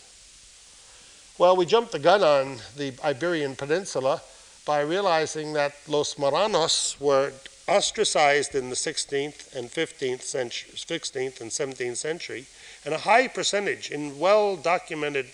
Well, 1.39 1.57
we 1.57 1.65
jumped 1.65 1.93
the 1.93 1.99
gun 1.99 2.23
on 2.23 2.59
the 2.77 2.93
Iberian 3.03 3.57
Peninsula 3.57 4.21
by 4.67 4.83
realizing 4.83 5.55
that 5.55 5.73
Los 5.89 6.17
Marranos 6.17 7.01
were 7.01 7.33
ostracized 7.67 8.55
in 8.55 8.69
the 8.69 8.77
16th 8.77 9.57
and 9.57 9.71
15th 9.71 10.23
century, 10.23 10.73
16th 10.75 11.41
and 11.41 11.51
17th 11.51 11.97
century, 11.97 12.45
and 12.85 12.93
a 12.93 12.99
high 12.99 13.29
percentage 13.29 13.91
in 13.91 14.19
well 14.19 14.57
documented 14.57 15.27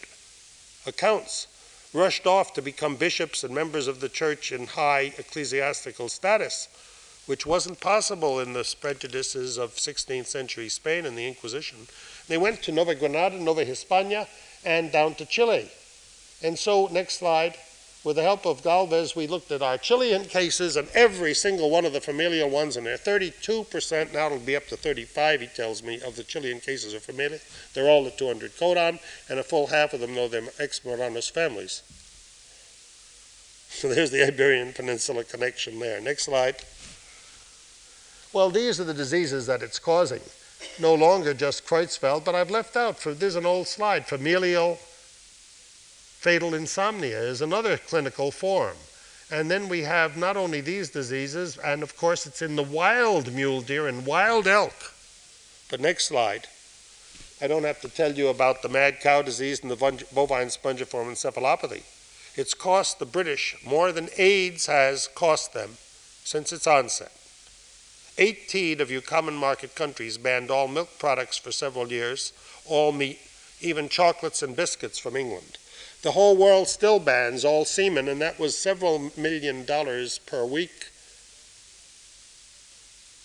accounts, 0.89 1.47
rushed 1.95 2.27
off 2.27 2.53
to 2.55 2.63
become 2.63 2.97
bishops 2.97 3.45
and 3.45 3.55
members 3.55 3.87
of 3.87 4.01
the 4.01 4.09
church 4.09 4.51
in 4.51 4.67
high 4.67 5.13
ecclesiastical 5.19 6.09
status, 6.09 6.69
which 7.27 7.47
wasn't 7.47 7.81
possible 7.81 8.41
in 8.41 8.53
the 8.53 8.75
prejudices 8.81 9.59
of 9.59 9.75
16th 9.75 10.27
century 10.27 10.69
Spain 10.69 11.07
and 11.07 11.17
the 11.17 11.27
Inquisition. 11.27 11.79
They 12.27 12.39
went 12.39 12.63
to 12.63 12.73
Nova 12.73 12.95
Granada, 12.95 13.39
Nova 13.39 13.65
Hispania, 13.65 14.27
and 14.65 14.91
down 14.91 15.15
to 15.17 15.27
Chile. 15.27 15.71
And 16.43 16.59
so, 16.59 16.87
next 16.87 17.19
slide, 17.19 17.55
with 18.05 18.17
the 18.17 18.23
help 18.23 18.47
of 18.47 18.63
Galvez, 18.63 19.17
we 19.17 19.27
looked 19.27 19.51
at 19.51 19.61
our 19.61 19.77
Chilean 19.77 20.25
cases 20.25 20.77
and 20.77 20.89
every 20.95 21.35
single 21.35 21.69
one 21.69 21.85
of 21.85 21.93
the 21.93 22.01
familial 22.01 22.49
ones, 22.49 22.77
and 22.77 22.87
they're 22.87 22.97
32%, 22.97 24.13
now 24.13 24.27
it'll 24.27 24.39
be 24.39 24.57
up 24.57 24.67
to 24.69 24.77
35, 24.77 25.41
he 25.41 25.47
tells 25.49 25.83
me, 25.83 26.01
of 26.07 26.15
the 26.15 26.23
Chilean 26.23 26.61
cases 26.61 26.95
are 26.95 27.01
familial. 27.01 27.41
They're 27.75 27.91
all 27.91 28.05
the 28.05 28.11
200 28.11 28.53
codon, 28.53 29.01
and 29.29 29.39
a 29.39 29.43
full 29.43 29.67
half 29.67 29.93
of 29.93 30.01
them 30.01 30.15
know 30.15 30.29
they're 30.29 30.43
ex 30.59 30.81
Marranos 30.81 31.31
families. 31.31 31.83
So 33.69 33.89
there's 33.89 34.11
the 34.11 34.27
Iberian 34.27 34.73
Peninsula 34.73 35.25
connection 35.25 35.79
there. 35.79 36.01
Next 36.01 36.25
slide. 36.25 36.57
Well, 38.33 38.51
these 38.51 38.81
are 38.81 38.85
the 38.85 38.95
diseases 38.95 39.47
that 39.47 39.63
it's 39.63 39.79
causing. 39.79 40.21
No 40.81 40.95
longer 40.95 41.35
just 41.35 41.67
Creutzfeldt, 41.67 42.25
but 42.25 42.35
I've 42.35 42.51
left 42.51 42.77
out, 42.77 42.99
for, 42.99 43.13
there's 43.13 43.37
an 43.37 43.47
old 43.47 43.67
slide, 43.67 44.07
familial 44.07 44.79
fatal 46.19 46.53
insomnia 46.53 47.21
is 47.21 47.41
another 47.41 47.79
clinical 47.79 48.33
form. 48.33 48.77
And 49.31 49.49
then 49.49 49.69
we 49.69 49.83
have 49.83 50.17
not 50.17 50.37
only 50.37 50.61
these 50.61 50.91
diseases, 50.91 51.59
and 51.59 51.83
of 51.83 51.97
course 51.97 52.27
it's 52.27 52.43
in 52.43 52.57
the 52.57 52.63
wild 52.63 53.33
mule 53.33 53.61
deer 53.61 53.87
and 53.87 54.05
wild 54.05 54.49
elk. 54.49 54.95
But 55.71 55.81
next 55.81 56.07
slide. 56.07 56.49
I 57.41 57.47
don't 57.47 57.65
have 57.65 57.81
to 57.83 57.89
tell 57.89 58.13
you 58.13 58.29
about 58.29 58.63
the 58.63 58.69
mad 58.69 59.01
cow 59.01 59.23
disease 59.23 59.61
and 59.61 59.71
the 59.71 59.77
bovine 60.13 60.49
spongiform 60.49 61.07
encephalopathy. 61.07 61.83
It's 62.35 62.55
cost 62.55 62.99
the 62.99 63.07
British 63.07 63.55
more 63.65 63.93
than 63.93 64.09
AIDS 64.19 64.67
has 64.67 65.09
cost 65.15 65.53
them 65.53 65.77
since 66.25 66.53
its 66.53 66.67
onset. 66.67 67.13
18 68.19 68.81
of 68.81 68.91
you 68.91 69.01
common 69.01 69.35
market 69.35 69.77
countries 69.77 70.19
banned 70.19 70.51
all 70.51 70.67
milk 70.67 70.99
products 70.99 71.39
for 71.39 71.53
several 71.53 71.93
years, 71.93 72.33
all 72.67 72.91
meat, 72.91 73.21
even 73.61 73.89
chocolates 73.89 74.43
and 74.43 74.57
biscuits 74.57 74.99
from 74.99 75.15
England. 75.15 75.59
The 76.03 76.13
whole 76.13 76.37
world 76.37 76.69
still 76.69 77.01
bans 77.01 77.45
all 77.45 77.65
semen, 77.65 78.09
and 78.09 78.21
that 78.21 78.39
was 78.39 78.57
several 78.57 79.11
million 79.17 79.65
dollars 79.65 80.19
per 80.19 80.45
week 80.45 80.87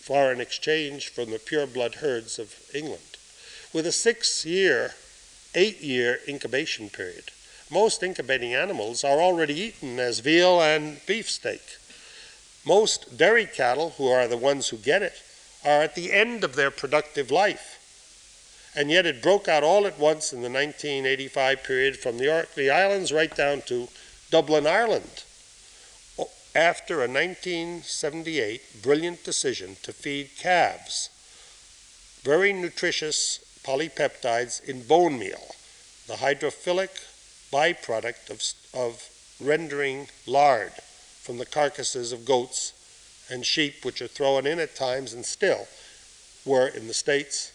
foreign 0.02 0.42
exchange 0.42 1.08
from 1.08 1.32
the 1.32 1.40
pure 1.40 1.66
blood 1.66 1.96
herds 1.96 2.38
of 2.38 2.56
England. 2.74 3.18
With 3.72 3.88
a 3.88 3.92
six 3.92 4.46
year, 4.46 4.96
eight 5.56 5.80
year 5.82 6.20
incubation 6.28 6.90
period, 6.90 7.32
most 7.70 8.04
incubating 8.04 8.54
animals 8.54 9.04
are 9.04 9.22
already 9.22 9.54
eaten 9.54 10.00
as 10.00 10.20
veal 10.20 10.62
and 10.62 11.00
beefsteak. 11.06 11.62
Most 12.66 13.18
dairy 13.18 13.46
cattle, 13.46 13.92
who 13.92 14.08
are 14.08 14.28
the 14.28 14.36
ones 14.36 14.70
who 14.70 14.78
get 14.78 15.02
it, 15.02 15.22
are 15.64 15.82
at 15.82 15.96
the 15.96 16.12
end 16.12 16.44
of 16.44 16.56
their 16.56 16.72
productive 16.72 17.32
life 17.32 17.73
and 18.76 18.90
yet 18.90 19.06
it 19.06 19.22
broke 19.22 19.48
out 19.48 19.64
all 19.64 19.86
at 19.86 20.00
once 20.00 20.34
in 20.34 20.42
the 20.42 20.50
1985 20.50 21.64
period 21.64 21.98
from 21.98 22.18
the 22.18 22.34
Orkney 22.34 22.70
Islands 22.70 23.12
right 23.12 23.36
down 23.36 23.62
to 23.68 23.88
Dublin, 24.32 24.66
Ireland, 24.66 25.24
after 26.56 26.96
a 26.96 27.08
1978 27.08 28.82
brilliant 28.82 29.24
decision 29.24 29.76
to 29.84 29.92
feed 29.94 30.30
calves 30.38 31.10
very 32.24 32.54
nutritious 32.54 33.40
polypeptides 33.64 34.64
in 34.64 34.82
bone 34.84 35.20
meal, 35.20 35.56
the 36.08 36.16
hydrophilic 36.16 36.90
byproduct 37.52 38.30
of, 38.30 38.42
of 38.74 39.10
rendering 39.42 40.08
lard 40.26 40.72
from 41.22 41.38
the 41.38 41.46
carcasses 41.46 42.12
of 42.12 42.26
goats 42.26 42.74
and 43.30 43.46
sheep, 43.46 43.84
which 43.84 44.02
are 44.02 44.08
thrown 44.08 44.48
in 44.48 44.60
at 44.60 44.76
times 44.76 45.14
and 45.14 45.26
still 45.26 45.68
were 46.46 46.68
in 46.68 46.88
the 46.88 46.94
States 46.94 47.53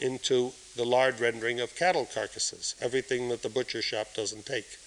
into 0.00 0.52
the 0.76 0.84
lard 0.84 1.20
rendering 1.20 1.60
of 1.60 1.76
cattle 1.76 2.06
carcasses, 2.12 2.74
everything 2.80 3.28
that 3.28 3.42
the 3.42 3.48
butcher 3.48 3.82
shop 3.82 4.08
doesn't 4.14 4.46
take. 4.46 4.78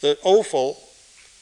The 0.00 0.18
offal, 0.22 0.78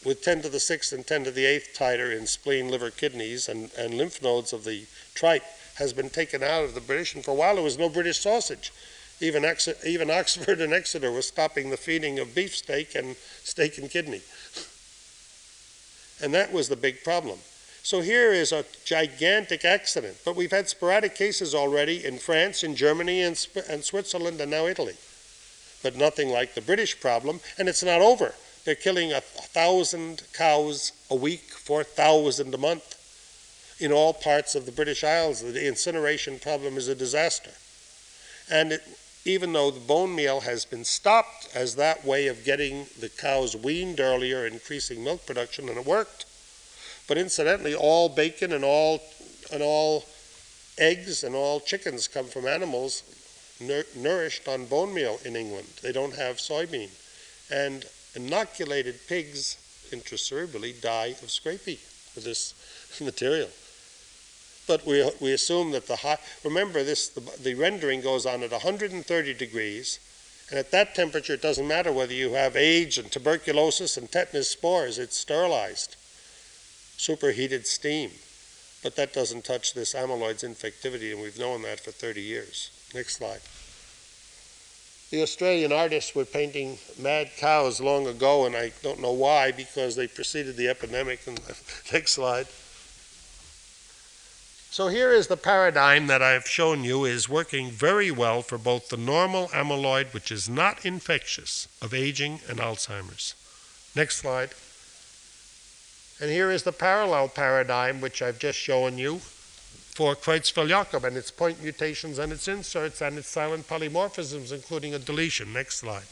with 0.05 0.23
10 0.23 0.43
to 0.43 0.49
the 0.49 0.59
6th 0.59 0.93
and 0.93 1.07
10 1.07 1.25
to 1.25 1.31
the 1.31 1.45
8th 1.45 1.77
titer 1.77 2.17
in 2.17 2.27
spleen, 2.27 2.71
liver, 2.71 2.91
kidneys, 2.91 3.49
and, 3.49 3.71
and 3.79 3.95
lymph 3.95 4.23
nodes 4.23 4.53
of 4.53 4.65
the 4.65 4.87
tripe, 5.15 5.45
has 5.77 5.93
been 5.93 6.11
taken 6.11 6.43
out 6.43 6.65
of 6.65 6.75
the 6.75 6.81
British, 6.81 7.15
and 7.15 7.25
for 7.25 7.31
a 7.31 7.35
while 7.35 7.55
there 7.55 7.65
was 7.65 7.79
no 7.79 7.89
British 7.89 8.19
sausage. 8.19 8.73
Even, 9.21 9.45
Ex- 9.45 9.85
even 9.85 10.11
Oxford 10.11 10.61
and 10.61 10.73
Exeter 10.73 11.11
was 11.11 11.27
stopping 11.27 11.71
the 11.71 11.77
feeding 11.77 12.19
of 12.19 12.35
beefsteak 12.35 12.95
and 12.95 13.17
steak 13.43 13.79
and 13.79 13.91
kidney. 13.91 14.23
And 16.21 16.35
that 16.35 16.53
was 16.53 16.69
the 16.69 16.77
big 16.77 17.03
problem. 17.05 17.39
So 17.83 18.01
here 18.01 18.33
is 18.33 18.53
a 18.53 18.65
gigantic 18.85 19.65
accident. 19.65 20.19
But 20.25 20.37
we've 20.37 20.51
had 20.51 20.69
sporadic 20.69 21.15
cases 21.15 21.55
already 21.55 22.05
in 22.05 22.19
France, 22.19 22.63
in 22.63 22.77
Germany, 22.77 23.23
and, 23.23 23.47
and 23.69 23.85
Switzerland, 23.85 24.41
and 24.41 24.51
now 24.51 24.67
Italy. 24.67 24.97
But 25.83 25.97
nothing 25.97 26.29
like 26.29 26.55
the 26.55 26.61
British 26.61 27.01
problem, 27.01 27.41
and 27.59 27.69
it's 27.69 27.83
not 27.83 28.01
over. 28.01 28.35
They're 28.65 28.75
killing 28.75 29.13
a 29.13 29.21
thousand 29.21 30.23
cows 30.35 30.93
a 31.11 31.15
week, 31.15 31.53
4,000 31.53 32.53
a 32.53 32.59
month 32.59 32.97
in 33.81 33.93
all 33.93 34.13
parts 34.13 34.55
of 34.55 34.67
the 34.67 34.73
British 34.73 35.05
Isles. 35.05 35.41
The 35.41 35.67
incineration 35.67 36.39
problem 36.39 36.77
is 36.77 36.89
a 36.89 36.95
disaster. 36.95 37.53
And 38.51 38.73
it, 38.73 38.83
even 39.25 39.53
though 39.53 39.71
the 39.71 39.81
bone 39.81 40.15
meal 40.15 40.41
has 40.41 40.65
been 40.65 40.85
stopped 40.85 41.49
as 41.55 41.77
that 41.77 42.05
way 42.05 42.27
of 42.27 42.45
getting 42.45 42.87
the 42.99 43.09
cows 43.09 43.55
weaned 43.57 44.01
earlier, 44.01 44.47
increasing 44.47 45.05
milk 45.05 45.27
production, 45.27 45.69
and 45.69 45.79
it 45.79 45.87
worked, 45.87 46.25
but 47.09 47.19
incidentally, 47.19 47.75
all 47.75 48.11
bacon 48.11 48.53
and 48.53 48.65
all 48.65 49.01
and 49.51 49.63
all 49.63 50.05
eggs 50.77 51.25
and 51.25 51.35
all 51.35 51.59
chickens 51.59 52.07
come 52.07 52.27
from 52.27 52.47
animals 52.47 53.03
nourished 53.97 54.47
on 54.47 54.67
bone 54.67 54.95
meal 54.95 55.19
in 55.25 55.35
England. 55.35 55.67
They 55.83 55.91
don't 55.91 56.15
have 56.15 56.37
soybean, 56.37 56.91
and 57.51 57.85
inoculated 58.15 58.95
pigs 59.09 59.57
intracerebrally 59.91 60.81
die 60.81 61.17
of 61.23 61.29
scrapie 61.29 61.81
with 62.15 62.25
this 62.25 62.55
material. 63.01 63.49
But 64.69 64.87
we, 64.87 65.11
we 65.19 65.33
assume 65.33 65.73
that 65.73 65.89
the 65.89 65.97
high, 65.97 66.19
remember 66.45 66.85
this, 66.85 67.09
the, 67.09 67.21
the 67.43 67.55
rendering 67.55 68.03
goes 68.03 68.27
on 68.27 68.43
at 68.43 68.53
130 68.53 69.35
degrees, 69.35 69.99
and 70.51 70.59
at 70.59 70.71
that 70.73 70.95
temperature 70.95 71.35
it 71.35 71.43
doesn't 71.43 71.67
matter 71.67 71.91
whether 71.91 72.13
you 72.13 72.35
have 72.35 72.55
age 72.55 72.99
and 72.99 73.11
tuberculosis 73.11 73.97
and 73.97 74.13
tetanus 74.13 74.51
spores, 74.51 74.99
it's 74.99 75.17
sterilized 75.17 75.97
superheated 76.99 77.67
steam. 77.67 78.11
But 78.83 78.97
that 78.97 79.15
doesn't 79.15 79.45
touch 79.45 79.73
this 79.73 79.95
amyloid's 79.95 80.43
infectivity, 80.43 81.13
and 81.13 81.23
we've 81.23 81.39
known 81.39 81.63
that 81.63 81.81
for 81.81 81.91
30 81.91 82.21
years. 82.21 82.71
Next 82.95 83.17
slide. 83.17 83.41
The 85.11 85.23
Australian 85.23 85.73
artists 85.73 86.15
were 86.15 86.27
painting 86.27 86.79
mad 86.99 87.31
cows 87.39 87.81
long 87.81 88.07
ago, 88.07 88.45
and 88.45 88.55
I 88.55 88.73
don't 88.83 89.01
know 89.01 89.13
why, 89.13 89.53
because 89.53 89.97
they 89.97 90.07
preceded 90.07 90.57
the 90.57 90.69
epidemic. 90.69 91.21
next 91.93 92.13
slide. 92.13 92.47
So 94.71 94.89
here 94.89 95.13
is 95.13 95.29
the 95.29 95.37
paradigm 95.39 96.09
that 96.09 96.23
I've 96.23 96.47
shown 96.47 96.85
you 96.85 97.07
is 97.07 97.27
working 97.27 97.71
very 97.71 98.11
well 98.11 98.43
for 98.43 98.59
both 98.59 98.91
the 98.91 98.99
normal 98.99 99.49
amyloid, 99.49 100.13
which 100.13 100.31
is 100.31 100.49
not 100.49 100.85
infectious, 100.85 101.69
of 101.81 101.95
aging 101.95 102.41
and 102.49 102.59
Alzheimer's. 102.59 103.35
Next 103.97 104.19
slide. 104.19 104.51
And 106.21 106.31
here 106.31 106.51
is 106.51 106.65
the 106.65 106.73
parallel 106.73 107.29
paradigm, 107.29 108.01
which 108.01 108.23
I've 108.23 108.39
just 108.39 108.59
shown 108.59 108.99
you 108.99 109.19
for 109.19 110.15
Creutzfeldt-Jakob 110.17 111.05
and 111.05 111.17
its 111.17 111.31
point 111.31 111.63
mutations 111.63 112.19
and 112.19 112.33
its 112.33 112.49
inserts 112.49 113.01
and 113.01 113.19
its 113.19 113.29
silent 113.29 113.69
polymorphisms, 113.69 114.53
including 114.53 114.95
a 114.95 114.99
deletion. 114.99 115.53
Next 115.53 115.79
slide. 115.79 116.07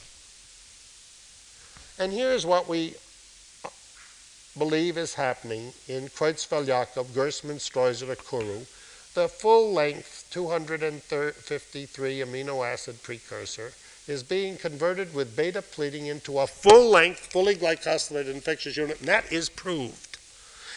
And 1.98 2.12
here's 2.12 2.44
what 2.46 2.68
we 2.68 2.94
believe 4.56 4.96
is 4.96 5.14
happening 5.14 5.72
in 5.88 6.08
Creutzfeldt-Jakob, 6.08 7.06
Gerstmann, 7.08 7.58
Streusel, 7.58 8.16
Kuru, 8.28 8.60
the 9.14 9.28
full-length 9.28 10.26
253 10.30 12.18
amino 12.20 12.64
acid 12.66 13.02
precursor 13.02 13.72
is 14.06 14.22
being 14.22 14.56
converted 14.56 15.12
with 15.14 15.36
beta 15.36 15.62
pleating 15.62 16.06
into 16.06 16.38
a 16.38 16.46
full 16.46 16.90
length, 16.90 17.32
fully 17.32 17.56
glycosylated 17.56 18.32
infectious 18.32 18.76
unit, 18.76 19.00
and 19.00 19.08
that 19.08 19.32
is 19.32 19.48
proved. 19.48 20.18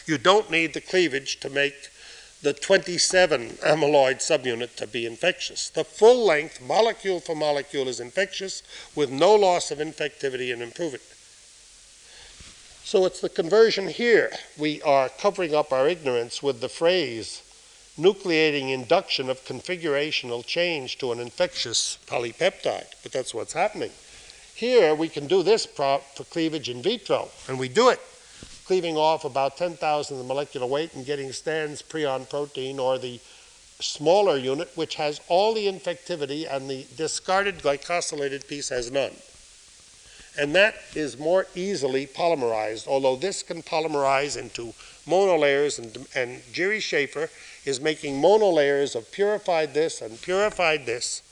You 0.06 0.18
don't 0.18 0.50
need 0.50 0.74
the 0.74 0.80
cleavage 0.80 1.38
to 1.40 1.50
make 1.50 1.90
the 2.42 2.52
27 2.52 3.58
amyloid 3.62 4.16
subunit 4.16 4.74
to 4.76 4.86
be 4.86 5.06
infectious. 5.06 5.68
The 5.68 5.84
full 5.84 6.26
length, 6.26 6.60
molecule 6.60 7.20
for 7.20 7.36
molecule, 7.36 7.86
is 7.86 8.00
infectious 8.00 8.62
with 8.96 9.10
no 9.10 9.34
loss 9.34 9.70
of 9.70 9.78
infectivity 9.78 10.52
and 10.52 10.62
improvement. 10.62 11.04
So 12.82 13.04
it's 13.04 13.20
the 13.20 13.28
conversion 13.28 13.88
here. 13.88 14.30
We 14.58 14.82
are 14.82 15.08
covering 15.08 15.54
up 15.54 15.70
our 15.70 15.86
ignorance 15.86 16.42
with 16.42 16.60
the 16.60 16.68
phrase 16.68 17.42
nucleating 18.00 18.72
induction 18.72 19.28
of 19.28 19.44
configurational 19.44 20.44
change 20.44 20.98
to 20.98 21.12
an 21.12 21.20
infectious 21.20 21.98
polypeptide, 22.06 22.86
but 23.02 23.12
that's 23.12 23.34
what's 23.34 23.52
happening. 23.52 23.90
Here, 24.54 24.94
we 24.94 25.08
can 25.08 25.26
do 25.26 25.42
this 25.42 25.66
for 25.66 26.00
cleavage 26.30 26.68
in 26.68 26.82
vitro, 26.82 27.28
and 27.48 27.58
we 27.58 27.68
do 27.68 27.88
it, 27.90 28.00
cleaving 28.64 28.96
off 28.96 29.24
about 29.24 29.56
10,000 29.56 30.14
of 30.14 30.22
the 30.22 30.28
molecular 30.28 30.66
weight 30.66 30.94
and 30.94 31.06
getting 31.06 31.32
Stan's 31.32 31.82
prion 31.82 32.28
protein 32.28 32.78
or 32.78 32.98
the 32.98 33.20
smaller 33.80 34.36
unit, 34.36 34.70
which 34.74 34.96
has 34.96 35.20
all 35.28 35.54
the 35.54 35.66
infectivity, 35.66 36.46
and 36.50 36.68
the 36.68 36.86
discarded 36.96 37.58
glycosylated 37.58 38.46
piece 38.46 38.68
has 38.68 38.90
none. 38.90 39.12
And 40.38 40.54
that 40.54 40.74
is 40.94 41.18
more 41.18 41.46
easily 41.54 42.06
polymerized, 42.06 42.86
although 42.86 43.16
this 43.16 43.42
can 43.42 43.62
polymerize 43.62 44.36
into 44.36 44.74
monolayers, 45.06 45.78
and, 45.78 46.06
and 46.14 46.42
Jerry 46.52 46.80
Schaefer 46.80 47.30
is 47.64 47.80
making 47.80 48.20
monolayers 48.20 48.94
of 48.94 49.10
purified 49.12 49.74
this 49.74 50.00
and 50.00 50.20
purified 50.20 50.86
this, 50.86 51.22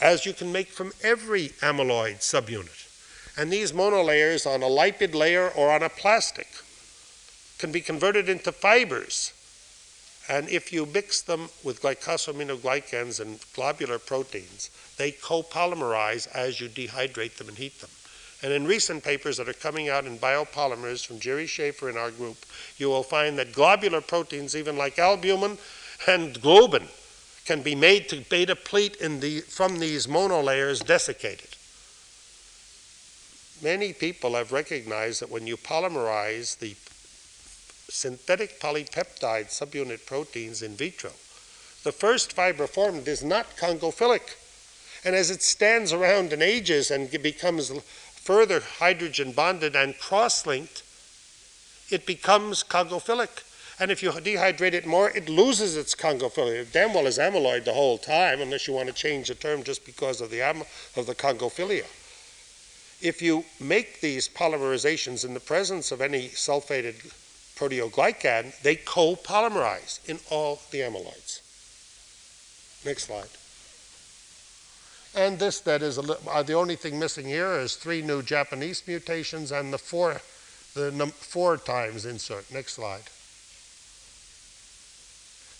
as 0.00 0.26
you 0.26 0.32
can 0.32 0.50
make 0.50 0.68
from 0.68 0.92
every 1.02 1.50
amyloid 1.60 2.18
subunit. 2.18 2.88
And 3.38 3.50
these 3.50 3.72
monolayers 3.72 4.46
on 4.46 4.62
a 4.62 4.66
lipid 4.66 5.14
layer 5.14 5.48
or 5.48 5.70
on 5.72 5.82
a 5.82 5.88
plastic 5.88 6.48
can 7.58 7.72
be 7.72 7.80
converted 7.80 8.28
into 8.28 8.52
fibers. 8.52 9.32
And 10.28 10.48
if 10.48 10.72
you 10.72 10.86
mix 10.86 11.22
them 11.22 11.48
with 11.64 11.82
glycosaminoglycans 11.82 13.20
and 13.20 13.40
globular 13.54 13.98
proteins, 13.98 14.70
they 14.96 15.12
copolymerize 15.12 16.28
as 16.34 16.60
you 16.60 16.68
dehydrate 16.68 17.36
them 17.36 17.48
and 17.48 17.58
heat 17.58 17.80
them. 17.80 17.90
And 18.42 18.52
in 18.52 18.66
recent 18.66 19.04
papers 19.04 19.36
that 19.36 19.48
are 19.48 19.52
coming 19.52 19.88
out 19.88 20.04
in 20.04 20.18
biopolymers 20.18 21.06
from 21.06 21.20
Jerry 21.20 21.46
Schaefer 21.46 21.88
in 21.88 21.96
our 21.96 22.10
group, 22.10 22.38
you 22.76 22.88
will 22.88 23.04
find 23.04 23.38
that 23.38 23.52
globular 23.52 24.00
proteins, 24.00 24.56
even 24.56 24.76
like 24.76 24.98
albumin 24.98 25.58
and 26.08 26.34
globin, 26.40 26.88
can 27.44 27.62
be 27.62 27.74
made 27.74 28.08
to 28.08 28.16
beta 28.28 28.56
in 29.00 29.20
the, 29.20 29.40
from 29.40 29.78
these 29.78 30.06
monolayers 30.06 30.84
desiccated. 30.84 31.48
Many 33.62 33.92
people 33.92 34.34
have 34.34 34.50
recognized 34.50 35.22
that 35.22 35.30
when 35.30 35.46
you 35.46 35.56
polymerize 35.56 36.58
the 36.58 36.74
synthetic 37.88 38.58
polypeptide 38.58 39.50
subunit 39.50 40.04
proteins 40.04 40.62
in 40.62 40.74
vitro, 40.74 41.12
the 41.84 41.92
first 41.92 42.32
fiber 42.32 42.66
formed 42.66 43.06
is 43.06 43.22
not 43.22 43.56
congophilic. 43.56 44.36
And 45.04 45.16
as 45.16 45.30
it 45.30 45.42
stands 45.42 45.92
around 45.92 46.32
and 46.32 46.42
ages 46.42 46.90
and 46.90 47.10
becomes 47.22 47.72
further 48.22 48.60
hydrogen 48.60 49.32
bonded 49.32 49.74
and 49.74 49.98
cross 49.98 50.46
linked, 50.46 50.82
it 51.90 52.06
becomes 52.06 52.62
congophilic. 52.62 53.42
And 53.80 53.90
if 53.90 54.02
you 54.02 54.10
dehydrate 54.12 54.74
it 54.74 54.86
more, 54.86 55.10
it 55.10 55.28
loses 55.28 55.76
its 55.76 55.94
congophilic. 55.94 56.62
It 56.62 56.72
damn 56.72 56.94
well 56.94 57.06
is 57.06 57.18
amyloid 57.18 57.64
the 57.64 57.72
whole 57.72 57.98
time, 57.98 58.40
unless 58.40 58.68
you 58.68 58.74
want 58.74 58.88
to 58.88 58.94
change 58.94 59.28
the 59.28 59.34
term 59.34 59.64
just 59.64 59.84
because 59.84 60.20
of 60.20 60.30
the, 60.30 60.40
am- 60.40 60.62
of 60.96 61.06
the 61.06 61.14
congophilia. 61.14 61.86
If 63.00 63.20
you 63.20 63.44
make 63.58 64.00
these 64.00 64.28
polymerizations 64.28 65.24
in 65.24 65.34
the 65.34 65.40
presence 65.40 65.90
of 65.90 66.00
any 66.00 66.28
sulfated 66.28 67.12
proteoglycan, 67.56 68.62
they 68.62 68.76
co-polymerize 68.76 70.08
in 70.08 70.20
all 70.30 70.60
the 70.70 70.78
amyloids. 70.78 71.40
Next 72.86 73.04
slide. 73.06 73.41
And 75.14 75.38
this, 75.38 75.60
that 75.60 75.82
is, 75.82 75.98
li- 75.98 76.16
uh, 76.28 76.42
the 76.42 76.54
only 76.54 76.76
thing 76.76 76.98
missing 76.98 77.26
here 77.26 77.52
is 77.52 77.76
three 77.76 78.00
new 78.00 78.22
Japanese 78.22 78.82
mutations 78.86 79.52
and 79.52 79.72
the 79.72 79.78
four, 79.78 80.20
the 80.74 80.90
num- 80.90 81.10
four 81.10 81.58
times 81.58 82.06
insert. 82.06 82.50
Next 82.50 82.74
slide. 82.74 83.02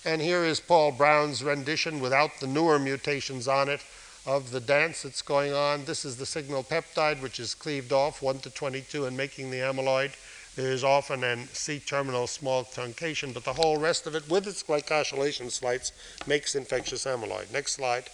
And 0.05 0.21
here 0.21 0.43
is 0.43 0.59
Paul 0.59 0.93
Brown's 0.93 1.45
rendition 1.45 2.01
without 2.01 2.41
the 2.41 2.47
newer 2.47 2.79
mutations 2.79 3.47
on 3.47 3.69
it 3.69 3.81
of 4.27 4.51
the 4.51 4.61
dance 4.61 5.03
that's 5.03 5.23
going 5.23 5.53
on. 5.53 5.85
This 5.85 6.05
is 6.05 6.17
the 6.17 6.27
signal 6.27 6.65
peptide, 6.65 7.21
which 7.21 7.39
is 7.39 7.55
cleaved 7.55 7.93
off 7.93 8.23
1 8.23 8.39
to 8.41 8.51
22 8.51 9.05
and 9.05 9.17
making 9.17 9.51
the 9.51 9.59
amyloid. 9.59 10.13
There 10.57 10.73
is 10.73 10.85
often 10.85 11.25
an 11.25 11.49
C-terminal 11.53 12.27
small 12.27 12.65
truncation, 12.65 13.33
but 13.33 13.45
the 13.45 13.55
whole 13.55 13.79
rest 13.79 14.07
of 14.07 14.15
it, 14.15 14.29
with 14.29 14.47
its 14.47 14.63
glycosylation 14.63 15.51
sites, 15.51 15.93
makes 16.27 16.55
infectious 16.55 17.05
amyloid. 17.05 17.53
Next 17.53 17.73
slide. 17.73 18.09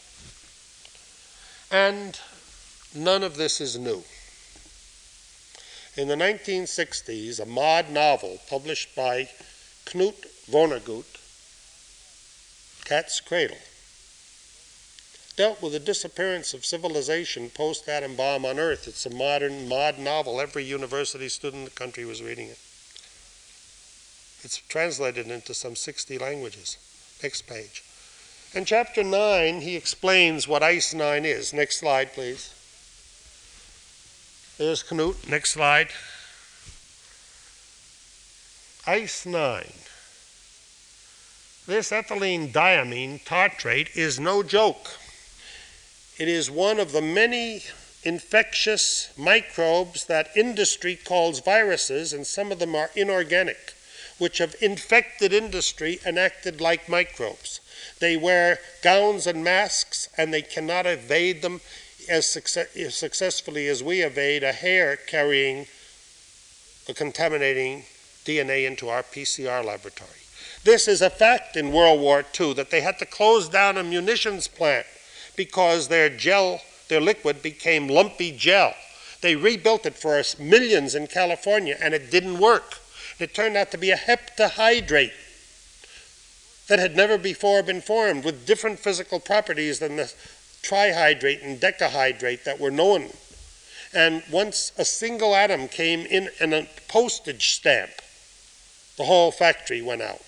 And 1.71 2.19
none 2.95 3.23
of 3.23 3.37
this 3.37 3.61
is 3.61 3.79
new. 3.79 4.03
In 5.97 6.09
the 6.09 6.15
1960s, 6.15 7.41
a 7.41 7.45
mod 7.45 7.91
novel 7.91 8.39
published 8.49 8.95
by 8.95 9.29
Knut 9.85 10.27
Vonnegut, 10.51 11.05
Cat's 12.85 13.21
Cradle, 13.21 13.59
dealt 15.37 15.61
with 15.61 15.73
the 15.73 15.81
disappearance 15.81 16.55
of 16.55 16.65
civilization 16.65 17.51
post 17.51 17.89
atom 17.89 18.17
bomb 18.17 18.45
on 18.47 18.59
Earth. 18.59 18.89
It's 18.89 19.07
a 19.07 19.11
modern 19.11 19.69
mod 19.69 19.99
novel. 19.99 20.41
Every 20.41 20.65
university 20.65 21.29
student 21.29 21.61
in 21.61 21.65
the 21.65 21.71
country 21.71 22.05
was 22.05 22.23
reading 22.23 22.49
it. 22.49 22.59
It's 24.43 24.63
translated 24.69 25.27
into 25.27 25.53
some 25.53 25.77
60 25.77 26.17
languages. 26.19 26.77
Next 27.23 27.43
page. 27.43 27.83
In 28.55 28.65
chapter 28.65 29.05
9, 29.05 29.61
he 29.61 29.77
explains 29.77 30.49
what 30.49 30.63
ICE 30.63 30.95
9 30.95 31.27
is. 31.27 31.53
Next 31.53 31.79
slide, 31.79 32.15
please. 32.15 32.55
There's 34.57 34.83
Knut. 34.83 35.29
Next 35.29 35.51
slide. 35.51 35.91
ICE 38.87 39.27
9. 39.27 39.73
This 41.67 41.91
ethylene 41.91 42.51
diamine 42.51 43.23
tartrate 43.23 43.95
is 43.95 44.19
no 44.19 44.43
joke. 44.43 44.97
It 46.17 46.27
is 46.27 46.51
one 46.51 46.81
of 46.81 46.93
the 46.93 47.03
many 47.03 47.65
infectious 48.03 49.13
microbes 49.19 50.07
that 50.07 50.35
industry 50.35 50.97
calls 50.97 51.41
viruses, 51.41 52.15
and 52.15 52.27
some 52.27 52.51
of 52.51 52.59
them 52.59 52.75
are 52.75 52.91
inorganic, 52.97 53.75
which 54.17 54.39
have 54.39 54.57
infected 54.63 55.35
industry 55.35 56.01
and 56.07 56.19
acted 56.19 56.63
like 56.63 56.89
microbes. 56.89 57.61
They 58.01 58.17
wear 58.17 58.59
gowns 58.83 59.27
and 59.27 59.43
masks, 59.43 60.09
and 60.17 60.33
they 60.33 60.43
cannot 60.43 60.87
evade 60.87 61.43
them 61.43 61.61
as, 62.09 62.27
success- 62.27 62.75
as 62.77 62.95
successfully 62.95 63.69
as 63.69 63.83
we 63.83 64.03
evade 64.03 64.43
a 64.43 64.53
hair 64.53 64.97
carrying 64.97 65.67
a 66.89 66.95
contaminating 66.95 67.85
DNA 68.25 68.67
into 68.67 68.89
our 68.89 69.03
PCR 69.03 69.65
laboratory. 69.65 70.11
This 70.65 70.89
is 70.89 71.03
a 71.03 71.11
fact 71.11 71.57
in 71.57 71.73
World 71.73 72.01
War 72.01 72.25
II 72.39 72.55
that 72.55 72.71
they 72.71 72.81
had 72.81 72.99
to 72.99 73.07
close 73.07 73.49
down 73.49 73.77
a 73.77 73.85
munitions 73.85 74.49
plant 74.49 74.87
because 75.37 75.89
their 75.89 76.09
gel, 76.09 76.61
their 76.89 77.01
liquid 77.01 77.43
became 77.43 77.89
lumpy 77.89 78.33
gel. 78.33 78.75
They 79.21 79.37
rebuilt 79.37 79.87
it 79.87 79.95
for 79.95 80.19
us 80.19 80.39
millions 80.39 80.95
in 80.95 81.07
California 81.07 81.77
and 81.81 81.95
it 81.95 82.11
didn't 82.11 82.39
work. 82.39 82.79
It 83.19 83.35
turned 83.35 83.57
out 83.57 83.71
to 83.73 83.79
be 83.79 83.91
a 83.91 83.97
heptahydrate 83.97 85.13
that 86.69 86.79
had 86.79 86.97
never 86.97 87.19
before 87.19 87.63
been 87.63 87.81
formed 87.81 88.25
with 88.25 88.47
different 88.47 88.79
physical 88.79 89.19
properties 89.19 89.79
than 89.79 89.97
the 89.97 90.13
trihydrate 90.63 91.45
and 91.45 91.61
decahydrate 91.61 92.45
that 92.45 92.61
were 92.61 92.71
known. 92.71 93.09
And 93.95 94.23
once 94.31 94.73
a 94.77 94.85
single 94.85 95.35
atom 95.35 95.69
came 95.69 96.01
in 96.01 96.29
in 96.41 96.53
a 96.53 96.69
postage 96.89 97.55
stamp, 97.55 97.91
the 98.97 99.05
whole 99.05 99.31
factory 99.31 99.81
went 99.81 100.03
out. 100.03 100.21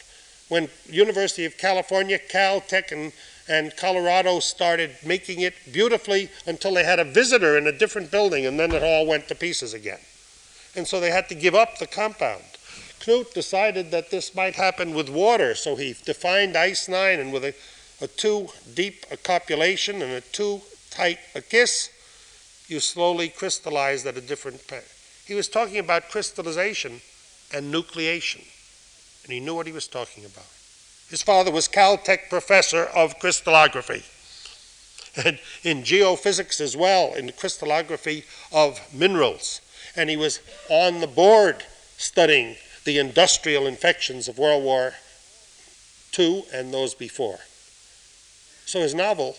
When 0.49 0.69
University 0.89 1.45
of 1.45 1.59
California, 1.59 2.19
Caltech, 2.19 2.91
and, 2.91 3.13
and 3.49 3.77
Colorado 3.77 4.41
started 4.41 4.97
making 5.05 5.41
it 5.41 5.55
beautifully 5.73 6.31
until 6.47 6.75
they 6.75 6.85
had 6.85 6.99
a 6.99 7.05
visitor 7.05 7.59
in 7.59 7.67
a 7.67 7.73
different 7.73 8.11
building, 8.11 8.47
and 8.47 8.59
then 8.59 8.73
it 8.73 8.83
all 8.83 9.07
went 9.07 9.29
to 9.29 9.35
pieces 9.35 9.75
again. 9.75 10.01
And 10.75 10.87
so 10.87 10.99
they 10.99 11.11
had 11.11 11.29
to 11.29 11.35
give 11.35 11.55
up 11.55 11.79
the 11.79 11.87
compound. 11.87 12.45
Knut 13.01 13.33
decided 13.33 13.91
that 13.91 14.11
this 14.11 14.35
might 14.35 14.55
happen 14.55 14.95
with 14.95 15.09
water, 15.09 15.55
so 15.55 15.75
he 15.75 15.97
defined 16.05 16.57
ice 16.57 16.87
nine, 16.89 17.19
and 17.19 17.33
with 17.33 17.45
a, 17.45 17.55
a 18.01 18.07
too 18.07 18.49
deep 18.75 19.07
a 19.11 19.17
copulation 19.17 20.03
and 20.03 20.13
a 20.13 20.21
too 20.21 20.61
tight 20.91 21.19
a 21.35 21.41
kiss, 21.41 21.91
you 22.69 22.79
slowly 22.79 23.29
crystallize 23.29 24.05
at 24.05 24.19
a 24.19 24.21
different 24.21 24.67
path. 24.69 25.25
He 25.27 25.35
was 25.35 25.49
talking 25.49 25.79
about 25.79 26.11
crystallization 26.11 27.01
and 27.55 27.73
nucleation, 27.73 28.45
and 29.25 29.33
he 29.33 29.41
knew 29.41 29.55
what 29.55 29.67
he 29.67 29.73
was 29.73 29.89
talking 29.89 30.25
about. 30.25 30.47
His 31.09 31.23
father 31.23 31.51
was 31.51 31.69
Caltech 31.69 32.29
professor 32.29 32.85
of 32.85 33.19
crystallography, 33.19 34.05
and 35.25 35.41
in 35.65 35.83
geophysics 35.85 36.61
as 36.61 36.77
well, 36.77 37.15
in 37.15 37.27
the 37.27 37.33
crystallography 37.33 38.25
of 38.53 38.79
minerals, 38.95 39.61
and 39.97 40.11
he 40.11 40.17
was 40.17 40.41
on 40.69 41.01
the 41.01 41.07
board 41.07 41.65
studying 41.97 42.57
the 42.85 42.99
industrial 42.99 43.67
infections 43.67 44.29
of 44.29 44.39
World 44.39 44.63
War 44.63 44.95
II 46.19 46.45
and 46.53 46.73
those 46.73 46.95
before. 46.95 47.39
So 48.67 48.81
his 48.81 48.95
novel 48.95 49.37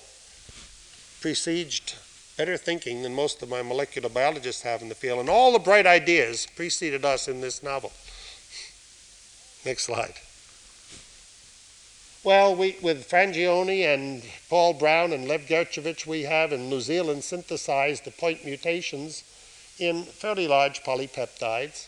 preceded 1.22 1.94
better 2.38 2.58
thinking 2.58 3.04
than 3.04 3.14
most 3.14 3.42
of 3.44 3.50
my 3.50 3.62
molecular 3.62 4.10
biologists 4.10 4.64
have 4.64 4.82
in 4.82 4.90
the 4.90 4.96
field, 4.96 5.20
and 5.20 5.30
all 5.30 5.52
the 5.52 5.60
bright 5.60 5.86
ideas 5.86 6.48
preceded 6.56 7.06
us 7.06 7.28
in 7.28 7.42
this 7.42 7.62
novel. 7.62 7.92
Next 9.66 9.84
slide. 9.84 10.16
Well, 12.24 12.56
we, 12.56 12.78
with 12.82 13.10
Frangioni 13.10 13.84
and 13.92 14.24
Paul 14.50 14.74
Brown 14.74 15.12
and 15.12 15.28
Lev 15.28 15.48
Gershkovich, 15.48 16.06
we 16.06 16.24
have 16.24 16.54
in 16.54 16.70
New 16.70 16.80
Zealand 16.80 17.24
synthesized 17.24 18.06
the 18.06 18.12
point 18.12 18.46
mutations 18.46 19.24
in 19.80 20.04
fairly 20.04 20.48
large 20.48 20.84
polypeptides 20.84 21.88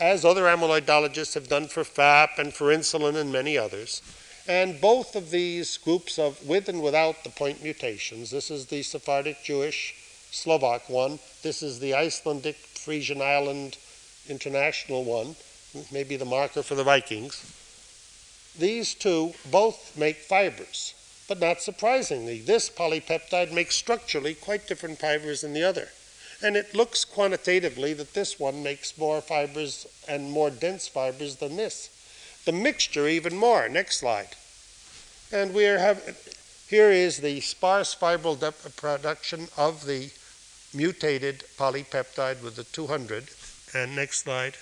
as 0.00 0.24
other 0.24 0.44
amyloidologists 0.44 1.34
have 1.34 1.48
done 1.48 1.68
for 1.68 1.84
FAP 1.84 2.38
and 2.38 2.52
for 2.52 2.66
insulin 2.66 3.16
and 3.16 3.32
many 3.32 3.56
others. 3.56 4.02
And 4.48 4.80
both 4.80 5.14
of 5.14 5.30
these 5.30 5.76
groups 5.76 6.18
of 6.18 6.44
with 6.46 6.68
and 6.68 6.82
without 6.82 7.22
the 7.22 7.30
point 7.30 7.62
mutations, 7.62 8.30
this 8.30 8.50
is 8.50 8.66
the 8.66 8.82
Sephardic 8.82 9.42
Jewish 9.44 9.94
Slovak 10.32 10.88
one. 10.88 11.20
This 11.42 11.62
is 11.62 11.78
the 11.78 11.94
Icelandic 11.94 12.56
Frisian 12.56 13.22
Island 13.22 13.76
International 14.28 15.04
one, 15.04 15.36
maybe 15.92 16.16
the 16.16 16.24
marker 16.24 16.62
for 16.62 16.74
the 16.74 16.84
Vikings. 16.84 17.44
These 18.58 18.94
two 18.94 19.34
both 19.50 19.96
make 19.96 20.16
fibers, 20.16 20.94
but 21.28 21.40
not 21.40 21.62
surprisingly, 21.62 22.40
this 22.40 22.68
polypeptide 22.68 23.52
makes 23.52 23.76
structurally 23.76 24.34
quite 24.34 24.66
different 24.66 24.98
fibers 24.98 25.42
than 25.42 25.54
the 25.54 25.62
other. 25.62 25.88
And 26.42 26.56
it 26.56 26.74
looks 26.74 27.04
quantitatively 27.04 27.92
that 27.94 28.14
this 28.14 28.40
one 28.40 28.62
makes 28.62 28.98
more 28.98 29.20
fibers 29.20 29.86
and 30.08 30.30
more 30.30 30.50
dense 30.50 30.88
fibers 30.88 31.36
than 31.36 31.56
this. 31.56 31.88
The 32.44 32.52
mixture 32.52 33.06
even 33.06 33.36
more. 33.36 33.68
Next 33.68 33.98
slide. 33.98 34.30
And 35.32 35.54
we 35.54 35.66
are 35.66 35.78
have, 35.78 36.02
here 36.68 36.90
is 36.90 37.18
the 37.18 37.40
sparse 37.40 37.94
fibril 37.94 38.36
production 38.76 39.48
of 39.56 39.86
the 39.86 40.10
mutated 40.74 41.44
polypeptide 41.56 42.42
with 42.42 42.56
the 42.56 42.64
200. 42.64 43.28
And 43.74 43.94
next 43.94 44.24
slide. 44.24 44.56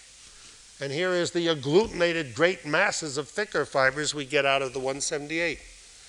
And 0.81 0.93
here 0.93 1.13
is 1.13 1.31
the 1.31 1.47
agglutinated 1.47 2.35
great 2.35 2.65
masses 2.65 3.19
of 3.19 3.29
thicker 3.29 3.65
fibers 3.65 4.15
we 4.15 4.25
get 4.25 4.47
out 4.47 4.63
of 4.63 4.73
the 4.73 4.79
178. 4.79 5.59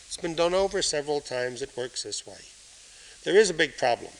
It's 0.08 0.18
been 0.18 0.36
done 0.36 0.54
over 0.54 0.82
several 0.82 1.22
times. 1.22 1.62
It 1.62 1.76
works 1.78 2.04
this 2.04 2.28
way. 2.28 2.40
There 3.24 3.38
is 3.38 3.50
a 3.50 3.54
big 3.54 3.78
problem. 3.78 4.12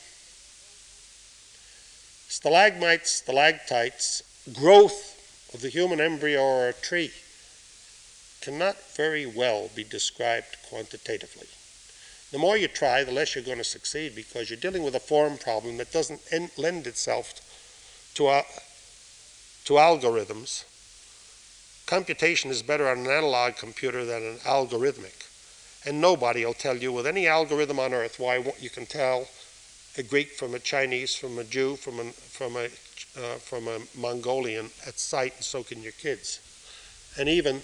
Stalagmites, 2.32 3.12
stalactites, 3.12 4.24
growth 4.54 5.52
of 5.54 5.60
the 5.60 5.68
human 5.68 6.00
embryo 6.00 6.40
or 6.40 6.70
a 6.70 6.74
tree 6.74 7.12
cannot 8.40 8.78
very 8.96 9.26
well 9.26 9.70
be 9.76 9.84
described 9.84 10.56
quantitatively. 10.70 11.48
The 12.32 12.38
more 12.38 12.56
you 12.56 12.70
try, 12.70 13.04
the 13.04 13.12
less 13.12 13.36
you're 13.36 13.44
going 13.44 13.58
to 13.58 13.66
succeed 13.66 14.16
because 14.16 14.50
you're 14.50 14.58
dealing 14.58 14.84
with 14.84 14.96
a 14.96 15.00
form 15.02 15.38
problem 15.40 15.76
that 15.76 15.92
doesn't 15.92 16.22
en- 16.32 16.52
lend 16.56 16.88
itself 16.88 17.34
to, 18.14 18.30
a, 18.30 18.44
to 19.66 19.74
algorithms. 19.74 20.64
Computation 21.86 22.50
is 22.50 22.64
better 22.64 22.88
on 22.88 23.00
an 23.00 23.08
analog 23.08 23.58
computer 23.58 24.06
than 24.06 24.24
an 24.24 24.38
algorithmic. 24.46 25.28
And 25.86 26.00
nobody 26.00 26.46
will 26.46 26.54
tell 26.54 26.78
you 26.78 26.94
with 26.94 27.06
any 27.06 27.28
algorithm 27.28 27.78
on 27.78 27.94
earth 27.94 28.22
why 28.22 28.38
you 28.58 28.70
can 28.70 28.86
tell 28.86 29.28
a 29.98 30.04
Greek 30.04 30.32
from 30.32 30.56
a 30.56 30.60
Chinese, 30.60 31.16
from 31.16 31.38
a 31.38 31.44
Jew, 31.44 31.76
from 31.76 32.00
a, 32.00 32.06
from 32.06 32.56
a, 32.56 32.66
uh, 32.66 33.36
from 33.40 33.68
a 33.68 33.80
Mongolian 33.96 34.70
at 34.88 35.00
sight, 35.00 35.34
and 35.36 35.44
so 35.44 35.64
can 35.64 35.82
your 35.82 35.92
kids. 35.94 36.40
And 37.20 37.28
even 37.28 37.62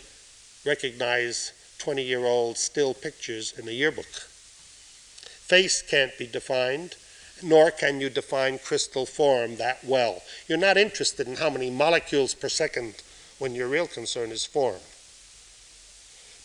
recognize 0.66 1.54
20 1.80 2.04
year 2.04 2.26
old 2.26 2.58
still 2.58 2.94
pictures 2.94 3.54
in 3.58 3.68
a 3.68 3.72
yearbook. 3.72 4.06
Face 4.06 5.82
can't 5.82 6.18
be 6.18 6.28
defined, 6.28 6.96
nor 7.42 7.72
can 7.72 8.02
you 8.02 8.10
define 8.10 8.60
crystal 8.60 9.06
form 9.06 9.56
that 9.58 9.84
well. 9.86 10.22
You're 10.48 10.58
not 10.58 10.76
interested 10.76 11.28
in 11.28 11.38
how 11.38 11.50
many 11.50 11.70
molecules 11.70 12.34
per 12.34 12.50
second 12.50 12.96
when 13.40 13.56
your 13.56 13.68
real 13.68 13.88
concern 13.88 14.32
is 14.32 14.46
form. 14.46 14.82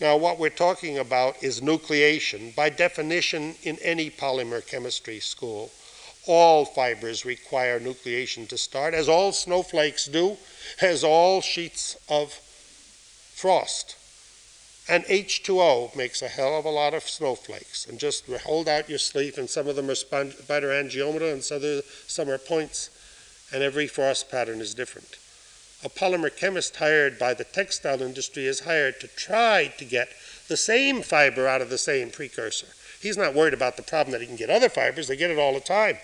Now, 0.03 0.16
what 0.16 0.41
we're 0.41 0.51
talking 0.51 0.99
about 0.99 1.45
is 1.45 1.61
nucleation. 1.61 2.53
By 2.57 2.70
definition, 2.70 3.55
in 3.62 3.79
any 3.81 4.11
polymer 4.11 4.66
chemistry 4.66 5.20
school, 5.20 5.70
all 6.27 6.65
fibers 6.65 7.24
require 7.24 7.79
nucleation 7.79 8.49
to 8.49 8.59
start, 8.59 8.95
as 8.95 9.09
all 9.09 9.31
snowflakes 9.31 10.07
do, 10.07 10.37
as 10.81 11.05
all 11.05 11.41
sheets 11.41 11.97
of 12.09 12.33
frost. 12.33 13.95
And 14.89 15.05
H2O 15.05 15.95
makes 15.95 16.20
a 16.20 16.27
hell 16.27 16.59
of 16.59 16.65
a 16.65 16.70
lot 16.70 16.95
of 16.95 17.09
snowflakes. 17.09 17.87
And 17.87 18.01
just 18.01 18.27
hold 18.27 18.66
out 18.66 18.91
your 18.91 18.99
sleeve, 18.99 19.39
and 19.39 19.49
some 19.49 19.69
of 19.69 19.77
them 19.77 19.89
are 19.89 19.95
spider 19.95 20.69
angiomata, 20.69 21.33
and 21.33 21.45
some 22.09 22.29
are 22.29 22.39
points, 22.39 22.91
and 23.55 23.62
every 23.62 23.87
frost 23.87 24.33
pattern 24.33 24.61
is 24.61 24.74
different. 24.74 25.16
A 25.85 25.89
polymer 25.89 26.35
chemist 26.35 26.77
hired 26.77 27.19
by 27.19 27.35
the 27.35 27.43
textile 27.43 28.03
industry 28.03 28.47
is 28.47 28.61
hired 28.61 29.01
to 29.01 29.09
try 29.09 29.73
to 29.79 29.85
get 29.85 30.09
the 30.47 30.57
same 30.57 31.03
fiber 31.03 31.49
out 31.49 31.61
of 31.61 31.71
the 31.71 31.79
same 31.79 32.11
precursor. 32.11 32.69
He's 33.01 33.17
not 33.17 33.35
worried 33.35 33.55
about 33.55 33.77
the 33.77 33.83
problem 33.83 34.13
that 34.13 34.21
he 34.21 34.29
can 34.29 34.37
get 34.37 34.49
other 34.49 34.69
fibers, 34.69 35.09
they 35.09 35.17
get 35.17 35.31
it 35.31 35.39
all 35.39 35.55
the 35.55 35.61
time. 35.61 35.99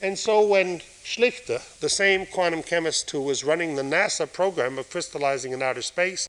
And 0.00 0.18
so 0.18 0.46
when 0.46 0.80
Schlichte, 1.04 1.80
the 1.80 1.88
same 1.88 2.26
quantum 2.26 2.62
chemist 2.62 3.10
who 3.10 3.22
was 3.22 3.44
running 3.44 3.76
the 3.76 3.82
NASA 3.82 4.30
program 4.30 4.76
of 4.76 4.90
crystallizing 4.90 5.52
in 5.52 5.62
outer 5.62 5.80
space, 5.80 6.28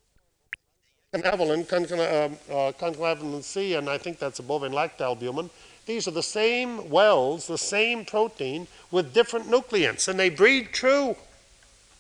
Canaverin, 1.14 1.66
concanavalin 1.66 3.40
uh, 3.40 3.42
C, 3.42 3.74
and 3.76 3.90
I 3.90 3.98
think 3.98 4.18
that's 4.18 4.40
a 4.40 4.44
bovine 4.44 4.72
lactalbumin, 4.72 5.50
these 5.86 6.08
are 6.08 6.12
the 6.12 6.24
same 6.24 6.90
wells, 6.90 7.48
the 7.48 7.58
same 7.58 8.06
protein, 8.06 8.68
with 8.92 9.14
different 9.14 9.50
nucleants, 9.50 10.08
and 10.08 10.18
they 10.18 10.30
breed 10.30 10.72
true. 10.72 11.16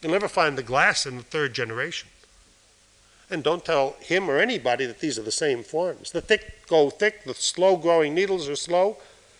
You'll 0.03 0.11
never 0.11 0.27
find 0.27 0.57
the 0.57 0.63
glass 0.63 1.05
in 1.05 1.17
the 1.17 1.23
third 1.23 1.53
generation. 1.53 2.09
And 3.29 3.41
don't 3.41 3.63
tell 3.63 3.95
him 4.01 4.29
or 4.29 4.37
anybody 4.37 4.85
that 4.85 4.99
these 4.99 5.17
are 5.17 5.23
the 5.23 5.31
same 5.31 5.63
forms. 5.63 6.11
The 6.11 6.21
thick 6.21 6.67
go 6.67 6.89
thick, 6.89 7.23
the 7.23 7.33
slow 7.33 7.77
growing 7.77 8.13
needles 8.13 8.49
are 8.49 8.55
slow. 8.55 8.97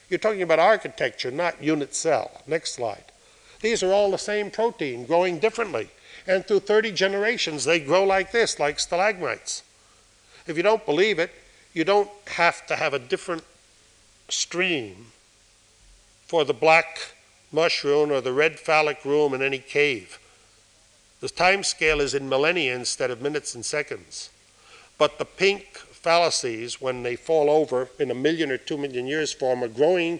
You're 0.10 0.20
talking 0.20 0.42
about 0.42 0.60
architecture, 0.60 1.32
not 1.32 1.62
unit 1.62 1.94
cell. 1.94 2.42
Next 2.48 2.74
slide. 2.74 3.04
These 3.62 3.84
are 3.84 3.92
all 3.92 4.12
the 4.12 4.18
same 4.18 4.52
protein 4.52 5.06
growing 5.06 5.40
differently. 5.40 5.90
And 6.26 6.46
through 6.46 6.62
30 6.62 6.94
generations, 6.94 7.66
they 7.66 7.80
grow 7.80 8.06
like 8.06 8.32
this, 8.32 8.58
like 8.58 8.80
stalagmites. 8.80 9.64
If 10.48 10.56
you 10.56 10.64
don't 10.64 10.86
believe 10.86 11.20
it, 11.20 11.32
you 11.74 11.84
don't 11.84 12.10
have 12.28 12.66
to 12.68 12.78
have 12.78 12.94
a 12.94 13.00
different 13.00 13.44
stream 14.30 15.08
for 16.26 16.46
the 16.46 16.54
black 16.54 17.14
mushroom 17.52 18.12
or 18.12 18.22
the 18.22 18.34
red 18.34 18.60
phallic 18.60 19.04
room 19.04 19.34
in 19.34 19.42
any 19.42 19.60
cave. 19.60 20.20
The 21.24 21.30
time 21.30 21.64
scale 21.64 22.02
is 22.02 22.14
in 22.14 22.28
millennia 22.28 22.76
instead 22.76 23.10
of 23.10 23.22
minutes 23.22 23.56
and 23.56 23.66
seconds. 23.66 24.30
But 24.98 25.20
the 25.20 25.24
pink 25.24 25.78
fallacies, 25.78 26.82
when 26.82 27.04
they 27.04 27.16
fall 27.16 27.50
over 27.50 27.88
in 27.98 28.12
a 28.12 28.14
million 28.14 28.52
or 28.52 28.58
two 28.58 28.78
million 28.78 29.08
years, 29.08 29.32
form 29.32 29.64
a 29.64 29.70
growing 29.70 30.20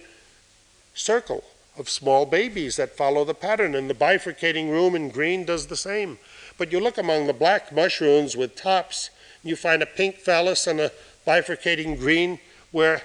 circle 0.94 1.44
of 1.76 1.90
small 1.90 2.24
babies 2.24 2.76
that 2.76 2.96
follow 2.96 3.22
the 3.22 3.34
pattern, 3.34 3.74
and 3.74 3.90
the 3.90 3.94
bifurcating 3.94 4.70
room 4.70 4.94
in 4.94 5.10
green 5.10 5.44
does 5.44 5.66
the 5.66 5.76
same. 5.76 6.16
But 6.56 6.72
you 6.72 6.80
look 6.80 6.96
among 6.96 7.26
the 7.26 7.34
black 7.34 7.70
mushrooms 7.70 8.34
with 8.34 8.56
tops, 8.56 9.10
and 9.42 9.50
you 9.50 9.56
find 9.56 9.82
a 9.82 9.96
pink 10.00 10.16
phallus 10.16 10.66
and 10.66 10.80
a 10.80 10.90
bifurcating 11.26 11.98
green 11.98 12.38
where 12.72 13.02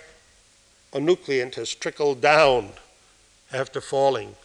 a 0.93 1.01
nucleant 1.01 1.55
has 1.55 1.76
trickled 1.76 2.21
down 2.21 2.69
after 3.51 3.81
falling 3.81 4.38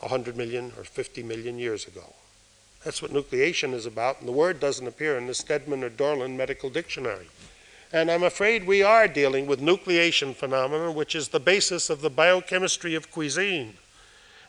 100 0.00 0.36
million 0.36 0.74
or 0.76 0.84
50 0.84 1.22
million 1.22 1.58
years 1.58 1.86
ago. 1.86 2.12
That's 2.84 3.00
what 3.00 3.12
nucleation 3.12 3.74
is 3.74 3.86
about, 3.86 4.18
and 4.18 4.26
the 4.26 4.32
word 4.32 4.58
doesn't 4.58 4.86
appear 4.86 5.16
in 5.16 5.28
the 5.28 5.34
Stedman 5.34 5.84
or 5.84 5.90
Dorland 5.90 6.36
Medical 6.36 6.68
Dictionary. 6.68 7.28
And 7.92 8.10
I'm 8.10 8.24
afraid 8.24 8.66
we 8.66 8.82
are 8.82 9.06
dealing 9.06 9.46
with 9.46 9.60
nucleation 9.60 10.34
phenomenon, 10.34 10.94
which 10.94 11.14
is 11.14 11.28
the 11.28 11.38
basis 11.38 11.90
of 11.90 12.00
the 12.00 12.10
biochemistry 12.10 12.96
of 12.96 13.12
cuisine. 13.12 13.74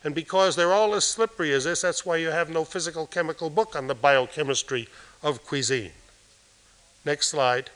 And 0.04 0.16
because 0.16 0.56
they're 0.56 0.74
all 0.74 0.96
as 0.96 1.06
slippery 1.06 1.54
as 1.54 1.66
this, 1.66 1.82
that's 1.82 2.06
why 2.06 2.18
you 2.18 2.30
have 2.30 2.50
no 2.50 2.64
physical 2.64 3.06
chemical 3.06 3.50
book 3.50 3.76
on 3.76 3.88
the 3.88 3.96
biochemistry 3.96 4.88
of 5.22 5.46
cuisine. 5.46 5.92
Next 7.06 7.28
slide. 7.28 7.70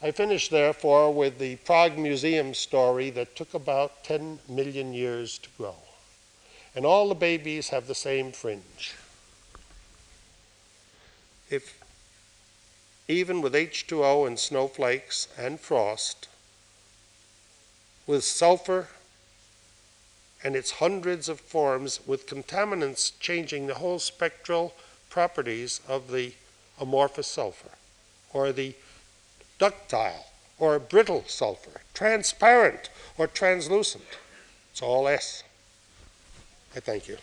I 0.00 0.12
finish, 0.12 0.48
therefore, 0.48 1.12
with 1.12 1.40
the 1.40 1.56
Prague 1.56 1.98
Museum 1.98 2.54
story 2.54 3.10
that 3.10 3.34
took 3.34 3.52
about 3.52 4.04
10 4.04 4.38
million 4.48 4.92
years 4.92 5.38
to 5.38 5.48
grow. 5.58 5.74
And 6.76 6.86
all 6.86 7.08
the 7.08 7.16
babies 7.16 7.70
have 7.70 7.88
the 7.88 7.94
same 7.96 8.30
fringe 8.30 8.94
if 11.50 11.78
even 13.08 13.40
with 13.40 13.54
H2O 13.54 14.26
and 14.26 14.38
snowflakes 14.38 15.28
and 15.38 15.58
frost, 15.58 16.28
with 18.06 18.22
sulfur 18.22 18.88
and 20.44 20.54
its 20.54 20.72
hundreds 20.72 21.28
of 21.28 21.40
forms, 21.40 22.00
with 22.06 22.26
contaminants 22.26 23.12
changing 23.18 23.66
the 23.66 23.76
whole 23.76 23.98
spectral 23.98 24.74
properties 25.10 25.80
of 25.88 26.10
the 26.10 26.32
amorphous 26.80 27.26
sulfur, 27.26 27.70
or 28.32 28.52
the 28.52 28.74
ductile 29.58 30.26
or 30.58 30.78
brittle 30.78 31.24
sulfur, 31.26 31.80
transparent 31.94 32.90
or 33.16 33.26
translucent. 33.26 34.04
It's 34.70 34.82
all 34.82 35.08
S. 35.08 35.42
I 36.76 36.80
thank 36.80 37.08
you. 37.08 37.16